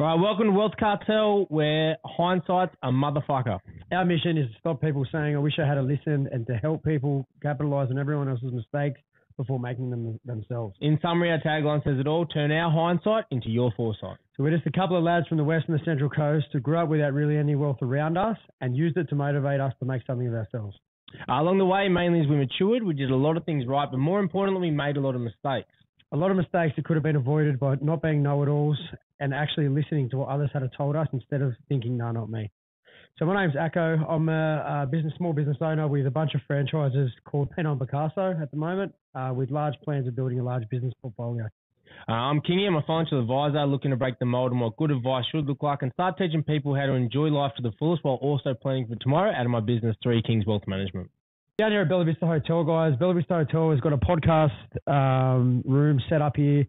Right, 0.00 0.14
welcome 0.14 0.46
to 0.46 0.52
Wealth 0.52 0.72
Cartel, 0.80 1.44
where 1.50 1.98
hindsight's 2.06 2.74
a 2.82 2.88
motherfucker. 2.88 3.58
Our 3.92 4.04
mission 4.06 4.38
is 4.38 4.46
to 4.46 4.58
stop 4.58 4.80
people 4.80 5.06
saying, 5.12 5.36
I 5.36 5.38
wish 5.38 5.58
I 5.62 5.68
had 5.68 5.76
a 5.76 5.82
listen, 5.82 6.26
and 6.32 6.46
to 6.46 6.54
help 6.54 6.82
people 6.82 7.28
capitalize 7.42 7.88
on 7.90 7.98
everyone 7.98 8.26
else's 8.26 8.50
mistakes 8.50 8.98
before 9.36 9.60
making 9.60 9.90
them 9.90 10.18
themselves. 10.24 10.74
In 10.80 10.98
summary, 11.02 11.30
our 11.30 11.38
tagline 11.40 11.84
says 11.84 11.98
it 11.98 12.06
all: 12.06 12.24
turn 12.24 12.50
our 12.50 12.70
hindsight 12.70 13.26
into 13.30 13.50
your 13.50 13.74
foresight. 13.76 14.16
So 14.38 14.42
we're 14.42 14.56
just 14.56 14.66
a 14.66 14.72
couple 14.72 14.96
of 14.96 15.04
lads 15.04 15.28
from 15.28 15.36
the 15.36 15.44
west 15.44 15.66
and 15.68 15.78
the 15.78 15.84
central 15.84 16.08
coast 16.08 16.46
who 16.50 16.60
grew 16.60 16.78
up 16.78 16.88
without 16.88 17.12
really 17.12 17.36
any 17.36 17.54
wealth 17.54 17.82
around 17.82 18.16
us 18.16 18.38
and 18.62 18.74
used 18.74 18.96
it 18.96 19.10
to 19.10 19.14
motivate 19.14 19.60
us 19.60 19.74
to 19.80 19.84
make 19.84 20.00
something 20.06 20.28
of 20.28 20.32
ourselves. 20.32 20.78
Uh, 21.28 21.42
along 21.42 21.58
the 21.58 21.66
way, 21.66 21.90
mainly 21.90 22.20
as 22.20 22.26
we 22.26 22.36
matured, 22.36 22.82
we 22.82 22.94
did 22.94 23.10
a 23.10 23.16
lot 23.16 23.36
of 23.36 23.44
things 23.44 23.66
right, 23.66 23.90
but 23.90 23.98
more 23.98 24.20
importantly, 24.20 24.70
we 24.70 24.74
made 24.74 24.96
a 24.96 25.00
lot 25.00 25.14
of 25.14 25.20
mistakes. 25.20 25.68
A 26.12 26.16
lot 26.16 26.30
of 26.30 26.38
mistakes 26.38 26.72
that 26.76 26.86
could 26.86 26.96
have 26.96 27.04
been 27.04 27.16
avoided 27.16 27.60
by 27.60 27.74
not 27.82 28.00
being 28.00 28.22
know-it-alls 28.22 28.78
and 29.20 29.34
actually 29.34 29.68
listening 29.68 30.10
to 30.10 30.18
what 30.18 30.28
others 30.28 30.50
had 30.52 30.68
told 30.76 30.96
us 30.96 31.06
instead 31.12 31.42
of 31.42 31.52
thinking, 31.68 31.96
no, 31.96 32.10
not 32.10 32.30
me. 32.30 32.50
So 33.18 33.26
my 33.26 33.44
name's 33.44 33.54
Acco. 33.54 34.08
I'm 34.08 34.28
a, 34.30 34.84
a 34.84 34.86
business, 34.90 35.12
small 35.18 35.34
business 35.34 35.58
owner 35.60 35.86
with 35.86 36.06
a 36.06 36.10
bunch 36.10 36.34
of 36.34 36.40
franchises 36.46 37.10
called 37.26 37.50
Pinot 37.50 37.72
and 37.72 37.80
Picasso 37.80 38.34
at 38.40 38.50
the 38.50 38.56
moment, 38.56 38.94
uh, 39.14 39.32
with 39.34 39.50
large 39.50 39.74
plans 39.84 40.08
of 40.08 40.16
building 40.16 40.40
a 40.40 40.42
large 40.42 40.66
business 40.70 40.94
portfolio. 41.02 41.46
Uh, 42.08 42.12
I'm 42.12 42.40
Kingy. 42.40 42.66
I'm 42.66 42.76
a 42.76 42.82
financial 42.86 43.20
advisor 43.20 43.66
looking 43.66 43.90
to 43.90 43.96
break 43.96 44.18
the 44.18 44.24
mold 44.24 44.52
on 44.52 44.60
what 44.60 44.76
good 44.78 44.90
advice 44.90 45.24
should 45.30 45.44
look 45.44 45.62
like 45.62 45.82
and 45.82 45.92
start 45.92 46.16
teaching 46.16 46.42
people 46.42 46.74
how 46.74 46.86
to 46.86 46.94
enjoy 46.94 47.28
life 47.28 47.52
to 47.56 47.62
the 47.62 47.72
fullest 47.78 48.04
while 48.04 48.14
also 48.14 48.54
planning 48.54 48.86
for 48.86 48.96
tomorrow 48.96 49.32
out 49.32 49.44
of 49.44 49.50
my 49.50 49.60
business, 49.60 49.96
Three 50.02 50.22
Kings 50.22 50.46
Wealth 50.46 50.62
Management. 50.66 51.10
Down 51.58 51.72
here 51.72 51.82
at 51.82 51.90
Bella 51.90 52.04
Vista 52.04 52.26
Hotel, 52.26 52.64
guys. 52.64 52.94
Bella 52.98 53.12
Vista 53.12 53.34
Hotel 53.34 53.70
has 53.72 53.80
got 53.80 53.92
a 53.92 53.98
podcast 53.98 54.50
um, 54.86 55.62
room 55.66 56.00
set 56.08 56.22
up 56.22 56.36
here 56.36 56.64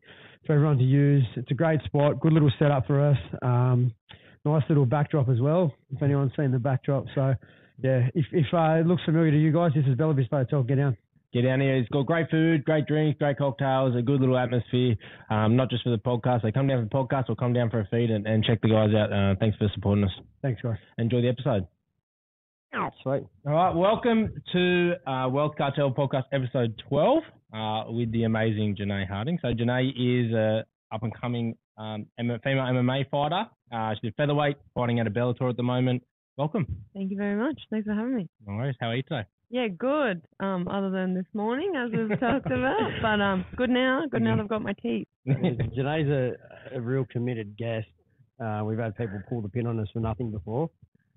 for 0.45 0.53
everyone 0.53 0.78
to 0.78 0.84
use. 0.84 1.25
It's 1.36 1.52
a 1.52 1.53
great 1.53 1.81
spot, 1.84 2.20
good 2.20 2.34
little 2.34 2.52
setup 2.58 2.88
for 2.88 3.00
us. 3.00 3.17
Um, 3.42 3.94
nice 4.45 4.64
little 4.70 4.86
backdrop 4.86 5.30
as 5.30 5.39
well. 5.39 5.73
If 5.95 6.02
anyone's 6.02 6.31
seen 6.38 6.52
the 6.52 6.59
backdrop, 6.59 7.06
so 7.16 7.34
yeah, 7.84 8.08
if 8.16 8.25
if 8.31 8.47
uh, 8.53 8.80
it 8.80 8.88
looks 8.88 9.03
familiar 9.06 9.31
to 9.31 9.38
you 9.38 9.52
guys, 9.52 9.72
this 9.75 9.86
is 9.86 9.95
Bella 9.95 10.14
Vista 10.14 10.38
Hotel. 10.38 10.64
Get 10.64 10.75
down. 10.75 10.97
Get 11.34 11.44
down 11.44 11.62
here. 11.62 11.78
It's 11.78 11.88
got 11.89 12.06
great 12.06 12.30
food, 12.30 12.66
great 12.66 12.88
drinks, 12.88 13.17
great 13.17 13.38
cocktails, 13.38 13.95
a 13.95 14.02
good 14.02 14.19
little 14.19 14.38
atmosphere. 14.38 14.95
Um, 15.30 15.56
not 15.56 15.69
just 15.69 15.84
for 15.84 15.89
the 15.89 15.97
podcast. 15.97 16.44
They 16.44 16.52
come 16.52 16.67
down 16.67 16.89
for 16.89 16.89
the 16.89 17.08
podcast 17.08 17.30
or 17.30 17.36
come 17.38 17.53
down 17.53 17.69
for 17.69 17.80
a 17.80 17.88
feed 17.89 18.12
and, 18.12 18.28
and 18.28 18.44
check 18.44 18.59
the 18.62 18.67
guys 18.67 18.89
out. 18.94 19.14
Uh, 19.14 19.36
thanks 19.39 19.58
for 19.58 19.69
supporting 19.73 20.03
us. 20.03 20.12
Thanks, 20.42 20.62
guys. 20.62 20.75
Enjoy 20.97 21.22
the 21.22 21.30
episode. 21.30 21.67
Sweet. 23.03 23.23
All 23.45 23.53
right, 23.53 23.75
welcome 23.75 24.42
to 24.53 24.94
uh, 25.06 25.28
Wealth 25.30 25.53
Cartel 25.58 25.92
Podcast 25.92 26.23
episode 26.31 26.81
12 26.89 27.23
uh, 27.53 27.83
with 27.88 28.11
the 28.11 28.23
amazing 28.23 28.75
Janay 28.80 29.07
Harding. 29.07 29.39
So 29.41 29.49
Janay 29.49 29.89
is 29.89 30.33
a 30.33 30.66
up 30.91 31.03
and 31.03 31.13
coming 31.19 31.55
um, 31.77 32.05
female 32.17 32.63
MMA 32.63 33.09
fighter. 33.09 33.45
Uh, 33.71 33.94
she's 34.02 34.11
a 34.11 34.13
featherweight 34.13 34.57
fighting 34.75 34.99
at 34.99 35.07
a 35.07 35.09
Bellator 35.09 35.49
at 35.49 35.57
the 35.57 35.63
moment. 35.63 36.03
Welcome. 36.38 36.66
Thank 36.94 37.11
you 37.11 37.17
very 37.17 37.35
much. 37.35 37.59
Thanks 37.69 37.88
for 37.88 37.94
having 37.94 38.16
me. 38.16 38.29
No 38.45 38.55
worries. 38.55 38.75
How 38.79 38.88
are 38.88 38.95
you 38.95 39.03
today? 39.03 39.23
Yeah, 39.49 39.67
good. 39.67 40.22
Um, 40.39 40.67
other 40.69 40.89
than 40.89 41.13
this 41.13 41.25
morning, 41.33 41.73
as 41.75 41.91
we've 41.91 42.19
talked 42.19 42.45
about, 42.45 42.89
but 43.02 43.22
um, 43.22 43.45
good 43.57 43.69
now. 43.69 44.03
Good 44.09 44.22
now. 44.22 44.39
I've 44.39 44.47
got 44.47 44.61
my 44.61 44.73
teeth. 44.73 45.07
Janay's 45.27 46.09
a, 46.09 46.77
a 46.77 46.81
real 46.81 47.05
committed 47.05 47.57
guest. 47.57 47.88
Uh, 48.41 48.63
we've 48.66 48.79
had 48.79 48.95
people 48.95 49.22
pull 49.29 49.41
the 49.41 49.49
pin 49.49 49.67
on 49.67 49.79
us 49.79 49.88
for 49.94 49.99
nothing 49.99 50.31
before, 50.31 50.69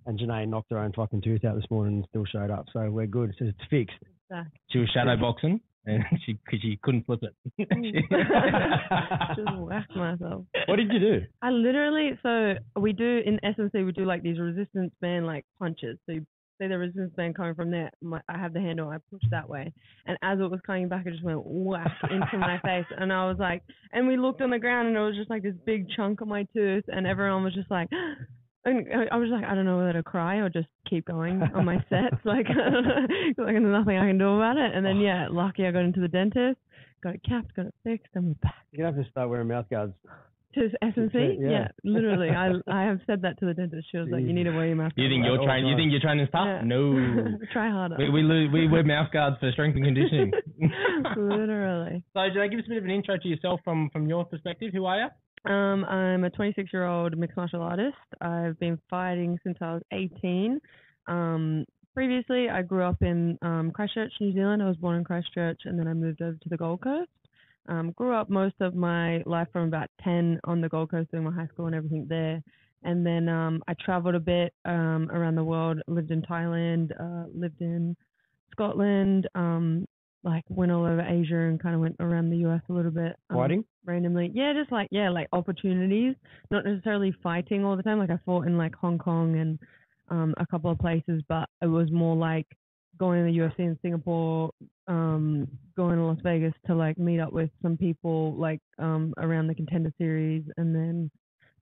and 0.06 0.18
Janay 0.18 0.48
knocked 0.48 0.70
her 0.72 0.78
own 0.78 0.92
fucking 0.92 1.22
tooth 1.22 1.44
out 1.44 1.54
this 1.54 1.70
morning 1.70 1.96
and 1.96 2.06
still 2.08 2.24
showed 2.24 2.50
up. 2.50 2.66
So 2.72 2.90
we're 2.90 3.06
good. 3.06 3.34
So 3.38 3.46
it's 3.46 3.58
fixed. 3.70 3.96
Back. 4.28 4.48
She 4.70 4.78
was 4.78 4.88
shadow 4.92 5.16
boxing 5.16 5.60
and 5.86 6.04
she 6.26 6.38
cause 6.48 6.60
she 6.62 6.78
couldn't 6.82 7.06
flip 7.06 7.20
it. 7.22 7.34
Just 9.36 9.58
whacked 9.58 9.96
myself. 9.96 10.44
What 10.66 10.76
did 10.76 10.92
you 10.92 10.98
do? 10.98 11.20
I 11.42 11.50
literally, 11.50 12.18
so 12.22 12.54
we 12.80 12.92
do 12.92 13.20
in 13.24 13.38
SMC, 13.44 13.84
we 13.84 13.92
do 13.92 14.04
like 14.04 14.22
these 14.22 14.38
resistance 14.38 14.92
band 15.00 15.26
like 15.26 15.44
punches. 15.58 15.98
So 16.06 16.12
you 16.12 16.26
see 16.60 16.68
the 16.68 16.78
resistance 16.78 17.12
band 17.16 17.36
coming 17.36 17.54
from 17.54 17.70
there, 17.70 17.90
my, 18.00 18.20
I 18.28 18.38
have 18.38 18.52
the 18.52 18.60
handle, 18.60 18.88
I 18.88 18.98
push 19.10 19.22
that 19.30 19.48
way, 19.48 19.72
and 20.06 20.16
as 20.22 20.38
it 20.38 20.50
was 20.50 20.60
coming 20.66 20.88
back, 20.88 21.06
it 21.06 21.12
just 21.12 21.24
went 21.24 21.42
whack 21.44 21.92
into 22.10 22.38
my 22.38 22.60
face, 22.60 22.86
and 22.96 23.12
I 23.12 23.26
was 23.26 23.36
like, 23.38 23.62
and 23.92 24.06
we 24.06 24.16
looked 24.16 24.40
on 24.40 24.50
the 24.50 24.58
ground, 24.58 24.88
and 24.88 24.96
it 24.96 25.00
was 25.00 25.16
just 25.16 25.30
like 25.30 25.42
this 25.42 25.54
big 25.66 25.88
chunk 25.96 26.20
of 26.20 26.28
my 26.28 26.46
tooth, 26.54 26.84
and 26.88 27.06
everyone 27.06 27.44
was 27.44 27.54
just 27.54 27.70
like. 27.70 27.88
And 28.66 28.86
I 29.12 29.16
was 29.16 29.28
like, 29.30 29.44
I 29.44 29.54
don't 29.54 29.64
know 29.66 29.76
whether 29.78 29.92
to 29.94 30.02
cry 30.02 30.36
or 30.36 30.48
just 30.48 30.68
keep 30.88 31.06
going 31.06 31.42
on 31.54 31.64
my 31.64 31.76
sets. 31.90 32.16
Like, 32.24 32.46
like 33.36 33.36
there's 33.36 33.62
nothing 33.62 33.98
I 33.98 34.06
can 34.08 34.18
do 34.18 34.36
about 34.36 34.56
it. 34.56 34.74
And 34.74 34.84
then, 34.84 34.98
yeah, 34.98 35.26
lucky 35.30 35.66
I 35.66 35.70
got 35.70 35.84
into 35.84 36.00
the 36.00 36.08
dentist, 36.08 36.58
got 37.02 37.14
it 37.14 37.20
capped, 37.28 37.54
got 37.54 37.66
it 37.66 37.74
fixed, 37.84 38.08
and 38.14 38.24
we're 38.28 38.34
back 38.42 38.54
You're 38.72 38.86
gonna 38.86 38.96
have 38.96 39.04
to 39.04 39.10
start 39.10 39.28
wearing 39.28 39.48
mouth 39.48 39.66
guards. 39.70 39.92
to 40.54 40.60
SNC. 40.82 41.36
Yeah. 41.40 41.50
Yeah. 41.50 41.68
literally. 41.84 42.30
I 42.30 42.52
I 42.70 42.84
have 42.86 43.00
said 43.06 43.22
that 43.22 43.38
to 43.40 43.46
the 43.46 43.54
dentist. 43.54 43.88
She 43.90 43.98
was 43.98 44.08
like, 44.10 44.22
you 44.22 44.32
need 44.32 44.44
to 44.44 44.52
wear 44.56 44.66
your 44.66 44.76
mask. 44.76 44.94
You 44.96 45.08
think 45.10 45.24
you're 45.26 45.44
trying? 45.44 45.66
You 45.66 45.74
right. 45.74 45.80
think 45.80 45.90
you're 45.92 46.00
training 46.00 46.26
tough? 46.32 46.46
Yeah. 46.46 46.62
No. 46.64 47.36
Try 47.52 47.68
harder. 47.70 47.96
we 47.98 48.08
we, 48.08 48.22
lo- 48.22 48.48
we 48.52 48.68
wear 48.68 48.84
mouth 48.84 49.10
guards 49.12 49.36
for 49.40 49.50
strength 49.52 49.76
and 49.76 49.84
conditioning. 49.84 50.30
literally. 51.16 52.04
so, 52.14 52.20
Janay, 52.20 52.50
give 52.50 52.60
us 52.60 52.66
a 52.66 52.68
bit 52.70 52.78
of 52.78 52.84
an 52.84 52.90
intro 52.90 53.16
to 53.18 53.28
yourself 53.28 53.60
from 53.64 53.90
from 53.92 54.06
your 54.06 54.24
perspective. 54.24 54.70
Who 54.72 54.86
are 54.86 54.98
you? 55.00 55.08
Um, 55.44 55.84
I'm 55.84 56.24
a 56.24 56.30
26 56.30 56.72
year 56.72 56.86
old 56.86 57.16
mixed 57.18 57.36
martial 57.36 57.62
artist. 57.62 57.96
I've 58.20 58.58
been 58.58 58.78
fighting 58.88 59.38
since 59.44 59.58
I 59.60 59.74
was 59.74 59.82
18. 59.92 60.60
Um, 61.06 61.66
previously, 61.92 62.48
I 62.48 62.62
grew 62.62 62.82
up 62.82 63.02
in 63.02 63.38
um, 63.42 63.70
Christchurch, 63.70 64.12
New 64.20 64.32
Zealand. 64.32 64.62
I 64.62 64.66
was 64.66 64.76
born 64.76 64.96
in 64.96 65.04
Christchurch, 65.04 65.60
and 65.64 65.78
then 65.78 65.86
I 65.86 65.92
moved 65.92 66.22
over 66.22 66.36
to 66.42 66.48
the 66.48 66.56
Gold 66.56 66.80
Coast. 66.82 67.10
Um, 67.68 67.92
grew 67.92 68.14
up 68.14 68.30
most 68.30 68.56
of 68.60 68.74
my 68.74 69.22
life 69.26 69.48
from 69.52 69.68
about 69.68 69.88
10 70.02 70.40
on 70.44 70.60
the 70.60 70.68
Gold 70.68 70.90
Coast, 70.90 71.10
doing 71.10 71.24
my 71.24 71.32
high 71.32 71.46
school 71.48 71.66
and 71.66 71.74
everything 71.74 72.06
there. 72.08 72.42
And 72.82 73.06
then 73.06 73.28
um, 73.28 73.62
I 73.68 73.74
traveled 73.74 74.14
a 74.14 74.20
bit 74.20 74.52
um, 74.64 75.10
around 75.10 75.36
the 75.36 75.44
world. 75.44 75.80
Lived 75.88 76.10
in 76.10 76.22
Thailand, 76.22 76.90
uh, 76.98 77.28
lived 77.34 77.60
in 77.60 77.96
Scotland. 78.52 79.28
Um, 79.34 79.86
like 80.24 80.44
went 80.48 80.72
all 80.72 80.84
over 80.84 81.02
Asia 81.02 81.36
and 81.36 81.60
kind 81.60 81.74
of 81.74 81.80
went 81.80 81.96
around 82.00 82.30
the 82.30 82.38
US 82.48 82.62
a 82.68 82.72
little 82.72 82.90
bit. 82.90 83.16
Um, 83.30 83.36
Fighting? 83.36 83.64
randomly. 83.84 84.30
Yeah, 84.34 84.52
just 84.54 84.72
like 84.72 84.88
yeah, 84.90 85.10
like 85.10 85.28
opportunities, 85.32 86.14
not 86.50 86.64
necessarily 86.64 87.14
fighting 87.22 87.64
all 87.64 87.76
the 87.76 87.82
time. 87.82 87.98
Like 87.98 88.10
I 88.10 88.18
fought 88.24 88.46
in 88.46 88.56
like 88.56 88.74
Hong 88.74 88.98
Kong 88.98 89.38
and 89.38 89.58
um 90.08 90.34
a 90.38 90.46
couple 90.46 90.70
of 90.70 90.78
places, 90.78 91.22
but 91.28 91.48
it 91.62 91.66
was 91.66 91.90
more 91.90 92.16
like 92.16 92.46
going 92.98 93.24
to 93.24 93.30
the 93.30 93.38
UFC 93.38 93.58
in 93.60 93.78
Singapore, 93.82 94.50
um, 94.86 95.48
going 95.76 95.96
to 95.96 96.04
Las 96.04 96.18
Vegas 96.22 96.54
to 96.66 96.74
like 96.74 96.96
meet 96.96 97.20
up 97.20 97.32
with 97.32 97.50
some 97.62 97.76
people 97.76 98.34
like 98.34 98.60
um 98.78 99.12
around 99.18 99.46
the 99.46 99.54
contender 99.54 99.92
series 99.98 100.44
and 100.56 100.74
then 100.74 101.10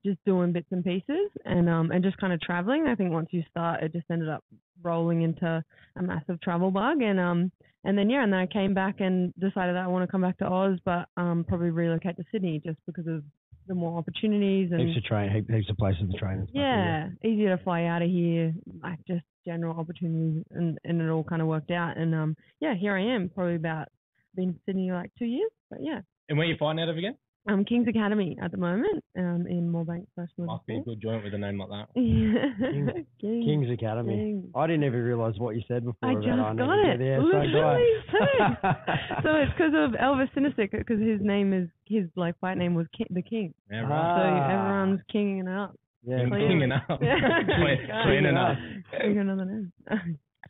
just 0.05 0.19
doing 0.25 0.53
bits 0.53 0.67
and 0.71 0.85
pieces 0.85 1.31
and 1.45 1.69
um 1.69 1.91
and 1.91 2.03
just 2.03 2.17
kind 2.19 2.33
of 2.33 2.41
traveling. 2.41 2.87
I 2.87 2.95
think 2.95 3.13
once 3.13 3.29
you 3.31 3.43
start 3.51 3.83
it 3.83 3.93
just 3.93 4.07
ended 4.11 4.29
up 4.29 4.45
rolling 4.83 5.23
into 5.23 5.65
a 5.97 6.03
massive 6.03 6.41
travel 6.41 6.71
bug 6.71 7.03
and 7.03 7.21
um 7.21 7.53
and 7.85 7.99
then 7.99 8.09
yeah, 8.11 8.23
and 8.23 8.33
then 8.33 8.41
I 8.41 8.47
came 8.47 8.75
back 8.75 9.01
and 9.01 9.33
decided 9.35 9.75
that 9.75 9.85
I 9.85 9.89
want 9.89 10.07
to 10.07 10.11
come 10.11 10.23
back 10.23 10.39
to 10.39 10.47
Oz, 10.47 10.79
but 10.85 11.07
um 11.17 11.45
probably 11.47 11.71
relocate 11.71 12.17
to 12.17 12.25
Sydney 12.33 12.61
just 12.65 12.79
because 12.87 13.07
of 13.07 13.23
the 13.69 13.75
more 13.75 13.97
opportunities 13.97 14.73
and 14.73 14.81
Heaps 14.89 14.99
of 14.99 15.05
train, 15.05 15.31
heaps 15.31 15.71
of 15.71 15.77
places 15.77 16.11
to 16.11 16.19
train. 16.19 16.39
And 16.39 16.49
yeah, 16.53 17.09
easier 17.25 17.57
to 17.57 17.63
fly 17.63 17.85
out 17.85 18.03
of 18.03 18.11
here, 18.11 18.53
like 18.83 18.99
just 19.07 19.23
general 19.47 19.79
opportunities, 19.79 20.45
and 20.51 20.79
and 20.85 21.01
it 21.01 21.09
all 21.09 21.23
kind 21.25 21.41
of 21.43 21.49
worked 21.49 21.71
out. 21.71 21.97
And 21.97 22.15
um 22.15 22.37
yeah, 22.61 22.75
here 22.75 22.95
I 22.95 23.03
am, 23.15 23.31
probably 23.33 23.57
about 23.57 23.89
been 24.35 24.49
in 24.51 24.61
Sydney 24.67 24.91
like 24.91 25.11
two 25.19 25.27
years, 25.27 25.51
but 25.71 25.81
yeah, 25.83 26.01
And 26.29 26.39
where 26.39 26.47
you 26.47 26.57
fighting 26.59 26.83
out 26.83 26.89
of 26.89 26.97
again? 26.97 27.17
Um 27.49 27.65
King's 27.65 27.89
Academy 27.89 28.37
at 28.41 28.53
the 28.53 28.57
moment, 28.57 29.03
um 29.19 29.47
in 29.49 29.69
Moorebank 29.73 30.07
Slash 30.15 30.29
Must 30.39 30.65
be 30.67 30.77
a 30.77 30.81
good 30.83 31.01
joint 31.03 31.25
with 31.25 31.35
a 31.35 31.39
name 31.39 31.59
like 31.59 31.71
that. 31.71 31.89
Yeah, 32.01 33.03
King's, 33.21 33.45
King's 33.45 33.71
Academy. 33.71 34.15
King's. 34.15 34.45
I 34.55 34.67
didn't 34.69 34.85
even 34.85 35.01
realise 35.03 35.37
what 35.39 35.57
you 35.57 35.63
said 35.67 35.85
before. 35.85 36.09
I 36.09 36.13
about 36.13 36.23
just 36.25 36.37
got 36.39 36.53
never 36.57 36.81
it. 36.93 36.99
did. 36.99 37.07
Yeah, 37.07 37.17
so 37.19 37.23
Literally 37.25 37.53
great. 37.53 38.57
so 39.25 39.29
it's 39.37 39.53
because 39.57 39.75
of 39.75 39.91
Elvis 39.99 40.31
Sinosic, 40.37 40.71
because 40.71 41.01
his 41.01 41.21
name 41.21 41.53
is 41.53 41.69
his 41.87 42.05
like 42.17 42.39
fight 42.41 42.59
name 42.59 42.75
was 42.75 42.87
Ki- 42.97 43.07
the 43.11 43.23
King, 43.23 43.55
Yeah, 43.71 43.87
Ah. 43.87 43.89
right. 43.91 44.19
so 44.19 44.53
everyone's 44.55 45.01
kinging 45.11 45.39
it 45.41 45.49
up. 45.49 45.75
yeah, 46.05 46.19
King- 46.21 46.29
clearly. 46.29 46.49
Kinging 46.49 46.73
up. 46.73 46.85
Yeah. 47.03 48.05
Cleaning 48.05 48.37
up. 48.37 48.57
Think 49.01 49.17
of 49.17 49.21
another 49.21 49.45
name. 49.45 49.73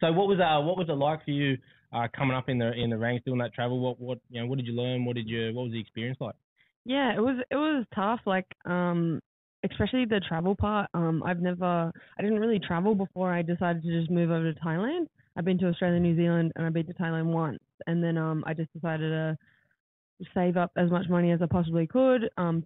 So 0.00 0.12
what 0.12 0.28
was 0.28 0.40
uh 0.40 0.60
what 0.64 0.76
was 0.76 0.88
it 0.88 0.92
like 0.92 1.24
for 1.24 1.30
you 1.30 1.56
uh 1.94 2.08
coming 2.16 2.36
up 2.36 2.48
in 2.48 2.58
the 2.58 2.72
in 2.72 2.90
the 2.90 2.98
ranks 2.98 3.24
doing 3.24 3.38
that 3.38 3.54
travel? 3.54 3.80
What 3.80 3.98
what 4.00 4.18
you 4.30 4.40
know 4.42 4.46
what 4.46 4.58
did 4.58 4.66
you 4.66 4.74
learn? 4.74 5.04
What 5.04 5.16
did 5.16 5.26
you 5.28 5.54
what 5.54 5.64
was 5.64 5.72
the 5.72 5.80
experience 5.80 6.18
like? 6.20 6.34
Yeah, 6.84 7.14
it 7.14 7.20
was 7.20 7.36
it 7.50 7.56
was 7.56 7.84
tough. 7.94 8.20
Like 8.26 8.46
um, 8.64 9.20
especially 9.70 10.04
the 10.04 10.20
travel 10.20 10.54
part. 10.54 10.88
Um, 10.94 11.22
I've 11.24 11.40
never 11.40 11.92
I 12.18 12.22
didn't 12.22 12.40
really 12.40 12.58
travel 12.58 12.94
before 12.94 13.32
I 13.32 13.42
decided 13.42 13.82
to 13.82 14.00
just 14.00 14.10
move 14.10 14.30
over 14.30 14.52
to 14.52 14.60
Thailand. 14.60 15.06
I've 15.36 15.44
been 15.44 15.58
to 15.58 15.68
Australia, 15.68 15.98
New 16.00 16.16
Zealand, 16.16 16.52
and 16.56 16.66
I've 16.66 16.74
been 16.74 16.86
to 16.86 16.94
Thailand 16.94 17.26
once, 17.26 17.60
and 17.86 18.02
then 18.02 18.18
um, 18.18 18.44
I 18.46 18.52
just 18.52 18.72
decided 18.72 19.10
to 19.10 19.38
save 20.34 20.56
up 20.56 20.72
as 20.76 20.90
much 20.90 21.08
money 21.08 21.32
as 21.32 21.40
I 21.40 21.46
possibly 21.46 21.86
could. 21.86 22.28
Um, 22.36 22.64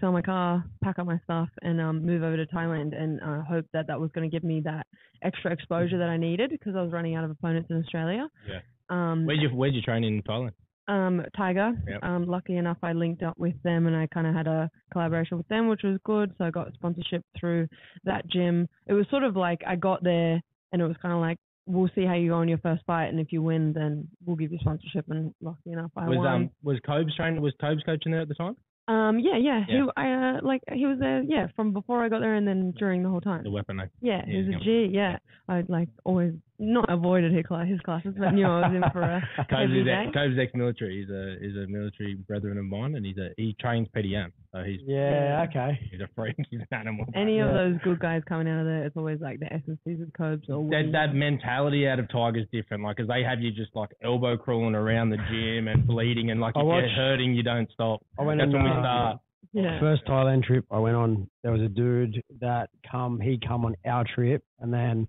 sell 0.00 0.12
my 0.12 0.22
car, 0.22 0.64
pack 0.82 0.98
up 0.98 1.06
my 1.06 1.18
stuff, 1.24 1.48
and 1.62 1.80
um, 1.80 2.04
move 2.04 2.22
over 2.22 2.36
to 2.36 2.46
Thailand, 2.46 3.00
and 3.00 3.20
uh, 3.22 3.42
hope 3.42 3.66
that 3.72 3.86
that 3.86 3.98
was 3.98 4.10
going 4.14 4.28
to 4.28 4.34
give 4.34 4.44
me 4.44 4.60
that 4.64 4.86
extra 5.22 5.52
exposure 5.52 5.98
that 5.98 6.08
I 6.08 6.16
needed 6.16 6.50
because 6.50 6.74
I 6.76 6.82
was 6.82 6.92
running 6.92 7.14
out 7.14 7.24
of 7.24 7.30
opponents 7.30 7.70
in 7.70 7.82
Australia. 7.82 8.28
Yeah. 8.48 8.60
Um, 8.90 9.26
Where'd 9.26 9.40
you 9.40 9.48
where'd 9.50 9.74
you 9.74 9.82
train 9.82 10.04
in 10.04 10.22
Thailand? 10.22 10.52
Um, 10.88 11.22
Tiger. 11.36 11.72
Yep. 11.86 12.02
Um, 12.02 12.26
lucky 12.26 12.56
enough, 12.56 12.78
I 12.82 12.92
linked 12.92 13.22
up 13.22 13.38
with 13.38 13.54
them 13.62 13.86
and 13.86 13.94
I 13.94 14.06
kind 14.06 14.26
of 14.26 14.34
had 14.34 14.46
a 14.46 14.70
collaboration 14.92 15.36
with 15.36 15.46
them, 15.48 15.68
which 15.68 15.82
was 15.84 15.98
good. 16.04 16.32
So 16.38 16.44
I 16.44 16.50
got 16.50 16.72
sponsorship 16.74 17.22
through 17.38 17.68
that 18.04 18.26
gym. 18.28 18.68
It 18.86 18.94
was 18.94 19.06
sort 19.10 19.22
of 19.22 19.36
like 19.36 19.60
I 19.66 19.76
got 19.76 20.02
there 20.02 20.40
and 20.72 20.82
it 20.82 20.86
was 20.86 20.96
kind 21.02 21.12
of 21.14 21.20
like, 21.20 21.38
we'll 21.66 21.90
see 21.94 22.06
how 22.06 22.14
you 22.14 22.30
go 22.30 22.40
in 22.40 22.48
your 22.48 22.56
first 22.58 22.82
fight, 22.86 23.08
and 23.08 23.20
if 23.20 23.30
you 23.30 23.42
win, 23.42 23.74
then 23.74 24.08
we'll 24.24 24.36
give 24.36 24.50
you 24.50 24.58
sponsorship. 24.60 25.04
And 25.10 25.34
lucky 25.42 25.72
enough, 25.72 25.90
I 25.96 26.08
Was 26.08 26.16
won. 26.16 26.26
um 26.26 26.50
was 26.62 26.78
Cobes 26.86 27.14
training? 27.14 27.42
Was 27.42 27.52
Cobes 27.60 27.82
coaching 27.84 28.10
there 28.12 28.22
at 28.22 28.28
the 28.28 28.34
time? 28.34 28.56
Um, 28.88 29.18
yeah, 29.18 29.36
yeah. 29.36 29.64
Yeah. 29.68 29.84
He, 29.84 29.90
I 29.98 30.12
uh, 30.12 30.40
like 30.42 30.62
he 30.72 30.86
was 30.86 30.98
there, 30.98 31.22
yeah, 31.22 31.48
from 31.54 31.74
before 31.74 32.02
I 32.02 32.08
got 32.08 32.20
there 32.20 32.36
and 32.36 32.48
then 32.48 32.72
during 32.78 33.02
the 33.02 33.10
whole 33.10 33.20
time. 33.20 33.42
The 33.44 33.50
weapon. 33.50 33.80
eh? 33.80 33.84
Yeah, 34.00 34.22
Yeah, 34.26 34.32
he 34.32 34.36
was 34.38 34.56
a 34.56 34.64
G. 34.64 34.88
Yeah, 34.90 35.18
I'd 35.46 35.68
like 35.68 35.90
always 36.04 36.32
not 36.58 36.90
avoided 36.92 37.32
his 37.32 37.46
class, 37.46 37.68
his 37.68 37.80
classes, 37.80 38.14
but 38.18 38.30
knew 38.32 38.46
I 38.46 38.68
was 38.68 38.74
in 38.74 38.82
for 38.92 39.02
a 39.02 39.20
Cobes 39.36 39.48
heavy 39.50 39.80
is 39.80 39.86
day. 39.86 40.04
ex, 40.06 40.14
Cobes 40.14 40.34
ex-military. 40.40 41.00
He's 41.00 41.10
a 41.10 41.36
he's 41.40 41.56
a 41.56 41.66
military 41.70 42.14
brethren 42.14 42.58
of 42.58 42.64
mine, 42.64 42.96
and 42.96 43.06
he's 43.06 43.16
a 43.18 43.30
he 43.36 43.54
trains 43.60 43.86
PDM, 43.94 44.32
so 44.52 44.62
he's 44.64 44.80
yeah, 44.86 45.46
okay. 45.48 45.78
he's 45.90 46.00
a 46.00 46.08
freak. 46.16 46.34
He's 46.50 46.60
an 46.60 46.78
animal. 46.78 47.06
Any 47.14 47.38
of 47.40 47.48
those 47.52 47.74
good 47.84 48.00
guys 48.00 48.22
coming 48.28 48.48
out 48.48 48.60
of 48.60 48.66
there, 48.66 48.84
it's 48.86 48.96
always 48.96 49.20
like 49.20 49.38
the 49.40 49.46
SNCs 49.46 50.00
with 50.00 50.12
Cobes 50.14 50.48
or 50.48 50.68
that 50.70 50.90
that 50.92 51.14
mentality 51.14 51.86
out 51.86 51.98
of 52.00 52.08
Tiger's 52.10 52.46
different. 52.52 52.82
Like, 52.82 52.96
cause 52.96 53.06
they 53.08 53.22
have 53.22 53.40
you 53.40 53.52
just 53.52 53.74
like 53.74 53.90
elbow 54.02 54.36
crawling 54.36 54.74
around 54.74 55.10
the 55.10 55.18
gym 55.30 55.68
and 55.68 55.86
bleeding, 55.86 56.30
and 56.30 56.40
like 56.40 56.56
I 56.56 56.60
if 56.60 56.66
you're 56.66 56.88
hurting, 56.90 57.34
you 57.34 57.42
don't 57.42 57.70
stop. 57.72 58.04
I 58.18 58.22
went 58.22 58.40
That's 58.40 58.48
on, 58.48 58.54
when 58.54 58.64
we 58.64 58.70
uh, 58.70 58.80
start. 58.82 59.18
yeah. 59.52 59.80
First 59.80 60.04
Thailand 60.06 60.42
trip 60.44 60.64
I 60.70 60.78
went 60.78 60.96
on, 60.96 61.28
there 61.42 61.52
was 61.52 61.62
a 61.62 61.68
dude 61.68 62.20
that 62.40 62.70
come 62.90 63.20
he 63.20 63.38
come 63.46 63.64
on 63.64 63.76
our 63.86 64.04
trip 64.14 64.42
and 64.60 64.72
then 64.72 65.06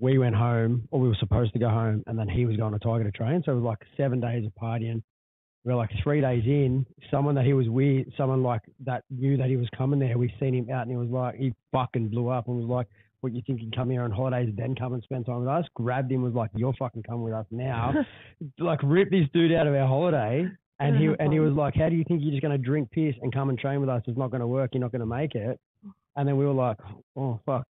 we 0.00 0.18
went 0.18 0.34
home 0.34 0.86
or 0.90 1.00
we 1.00 1.08
were 1.08 1.16
supposed 1.18 1.52
to 1.52 1.58
go 1.58 1.68
home 1.68 2.04
and 2.06 2.18
then 2.18 2.28
he 2.28 2.46
was 2.46 2.56
going 2.56 2.72
to 2.72 2.78
Tiger 2.78 3.04
to 3.04 3.10
train. 3.10 3.42
So 3.44 3.52
it 3.52 3.56
was 3.56 3.64
like 3.64 3.78
seven 3.96 4.20
days 4.20 4.44
of 4.46 4.52
partying. 4.60 5.02
We 5.64 5.72
were 5.72 5.78
like 5.78 5.90
three 6.02 6.20
days 6.20 6.44
in, 6.46 6.86
someone 7.10 7.34
that 7.34 7.44
he 7.44 7.52
was 7.52 7.68
with, 7.68 8.06
someone 8.16 8.42
like 8.42 8.62
that 8.84 9.04
knew 9.10 9.36
that 9.36 9.48
he 9.48 9.56
was 9.56 9.68
coming 9.76 9.98
there. 9.98 10.16
We 10.16 10.32
seen 10.38 10.54
him 10.54 10.70
out 10.70 10.82
and 10.82 10.90
he 10.90 10.96
was 10.96 11.08
like 11.08 11.34
he 11.34 11.52
fucking 11.72 12.08
blew 12.08 12.28
up 12.28 12.46
and 12.46 12.56
was 12.56 12.66
like, 12.66 12.86
What 13.20 13.32
you 13.34 13.42
think 13.44 13.60
you 13.60 13.70
come 13.74 13.90
here 13.90 14.02
on 14.02 14.12
holidays 14.12 14.54
then 14.56 14.76
come 14.76 14.94
and 14.94 15.02
spend 15.02 15.26
time 15.26 15.40
with 15.40 15.48
us? 15.48 15.64
Grabbed 15.74 16.12
him, 16.12 16.22
was 16.22 16.32
like, 16.32 16.50
You're 16.54 16.74
fucking 16.78 17.02
coming 17.02 17.24
with 17.24 17.34
us 17.34 17.46
now. 17.50 17.92
like 18.58 18.80
ripped 18.84 19.10
this 19.10 19.26
dude 19.34 19.52
out 19.52 19.66
of 19.66 19.74
our 19.74 19.86
holiday. 19.86 20.46
And 20.80 20.96
he 20.96 21.06
and 21.06 21.32
he 21.32 21.38
mm-hmm. 21.38 21.48
was 21.48 21.54
like, 21.54 21.74
"How 21.74 21.88
do 21.88 21.96
you 21.96 22.04
think 22.06 22.20
you're 22.22 22.30
just 22.30 22.40
going 22.40 22.56
to 22.56 22.64
drink 22.64 22.92
piss 22.92 23.16
and 23.20 23.34
come 23.34 23.48
and 23.48 23.58
train 23.58 23.80
with 23.80 23.90
us? 23.90 24.00
It's 24.06 24.16
not 24.16 24.30
going 24.30 24.42
to 24.42 24.46
work. 24.46 24.70
You're 24.74 24.80
not 24.80 24.92
going 24.92 25.00
to 25.00 25.06
make 25.06 25.34
it." 25.34 25.58
And 26.14 26.28
then 26.28 26.36
we 26.36 26.46
were 26.46 26.52
like, 26.52 26.76
"Oh 27.16 27.40
fuck!" 27.44 27.66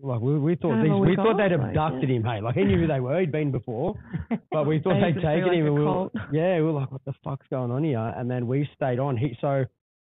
Like 0.00 0.20
we, 0.20 0.38
we 0.38 0.54
thought 0.54 0.82
these, 0.82 0.92
we 0.92 1.16
thought 1.16 1.36
they'd 1.36 1.52
abducted 1.52 2.08
him. 2.08 2.22
Hey, 2.22 2.40
like 2.40 2.54
he 2.54 2.64
knew 2.64 2.78
who 2.78 2.86
they 2.86 3.00
were. 3.00 3.18
He'd 3.20 3.32
been 3.32 3.50
before, 3.50 3.94
but 4.52 4.66
we 4.66 4.80
thought 4.80 5.00
they'd 5.00 5.14
taken 5.14 5.48
like 5.48 5.54
him. 5.54 5.66
And 5.66 5.74
we 5.74 5.84
were, 5.84 6.08
yeah, 6.32 6.56
we 6.56 6.62
were 6.62 6.72
like, 6.72 6.92
"What 6.92 7.04
the 7.04 7.14
fuck's 7.24 7.46
going 7.50 7.70
on 7.70 7.82
here?" 7.82 7.98
And 8.16 8.30
then 8.30 8.46
we 8.46 8.68
stayed 8.74 9.00
on. 9.00 9.16
He 9.16 9.36
so 9.40 9.64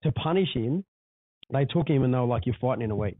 to 0.03 0.11
punish 0.11 0.49
him, 0.53 0.85
they 1.51 1.65
took 1.65 1.87
him 1.87 2.03
and 2.03 2.13
they 2.13 2.17
were 2.19 2.25
like, 2.25 2.45
"You're 2.45 2.55
fighting 2.61 2.83
in 2.83 2.91
a 2.91 2.95
week." 2.95 3.17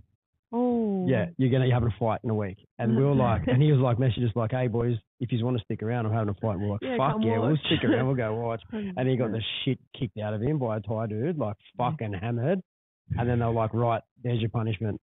oh. 0.54 1.08
Yeah, 1.08 1.28
you're 1.38 1.50
gonna 1.50 1.66
you're 1.66 1.74
having 1.74 1.90
a 1.90 2.00
fight 2.00 2.20
in 2.24 2.30
a 2.30 2.36
week. 2.36 2.58
And 2.78 2.96
we 2.96 3.04
were 3.04 3.16
like, 3.16 3.48
and 3.48 3.62
he 3.62 3.72
was 3.72 3.82
like, 3.82 3.98
message 3.98 4.24
us 4.24 4.36
like, 4.36 4.52
"Hey 4.52 4.68
boys, 4.68 4.96
if 5.20 5.32
you 5.32 5.44
want 5.44 5.58
to 5.58 5.64
stick 5.64 5.82
around, 5.82 6.06
I'm 6.06 6.14
having 6.14 6.30
a 6.30 6.34
fight." 6.36 6.58
And 6.58 6.64
we're 6.64 6.74
like, 6.74 6.82
Yeah, 6.84 6.98
"Fuck 6.98 7.18
yeah, 7.22 7.40
we'll 7.40 7.58
stick 7.66 7.84
around. 7.84 8.06
We'll 8.06 8.16
go 8.16 8.36
watch." 8.42 8.62
and 8.72 9.08
he 9.08 9.18
got 9.18 9.32
the 9.32 9.42
shit 9.66 9.80
kicked 9.98 10.20
out 10.20 10.34
of 10.34 10.42
him 10.42 10.60
by 10.60 10.78
a 10.78 10.80
Thai 10.80 11.08
dude, 11.08 11.40
like 11.40 11.56
fucking 11.78 12.14
hammered. 12.14 12.62
And 13.18 13.30
then 13.30 13.40
they 13.40 13.46
were 13.46 13.52
like, 13.52 13.74
right, 13.74 14.02
there's 14.24 14.40
your 14.40 14.50
punishment, 14.50 15.02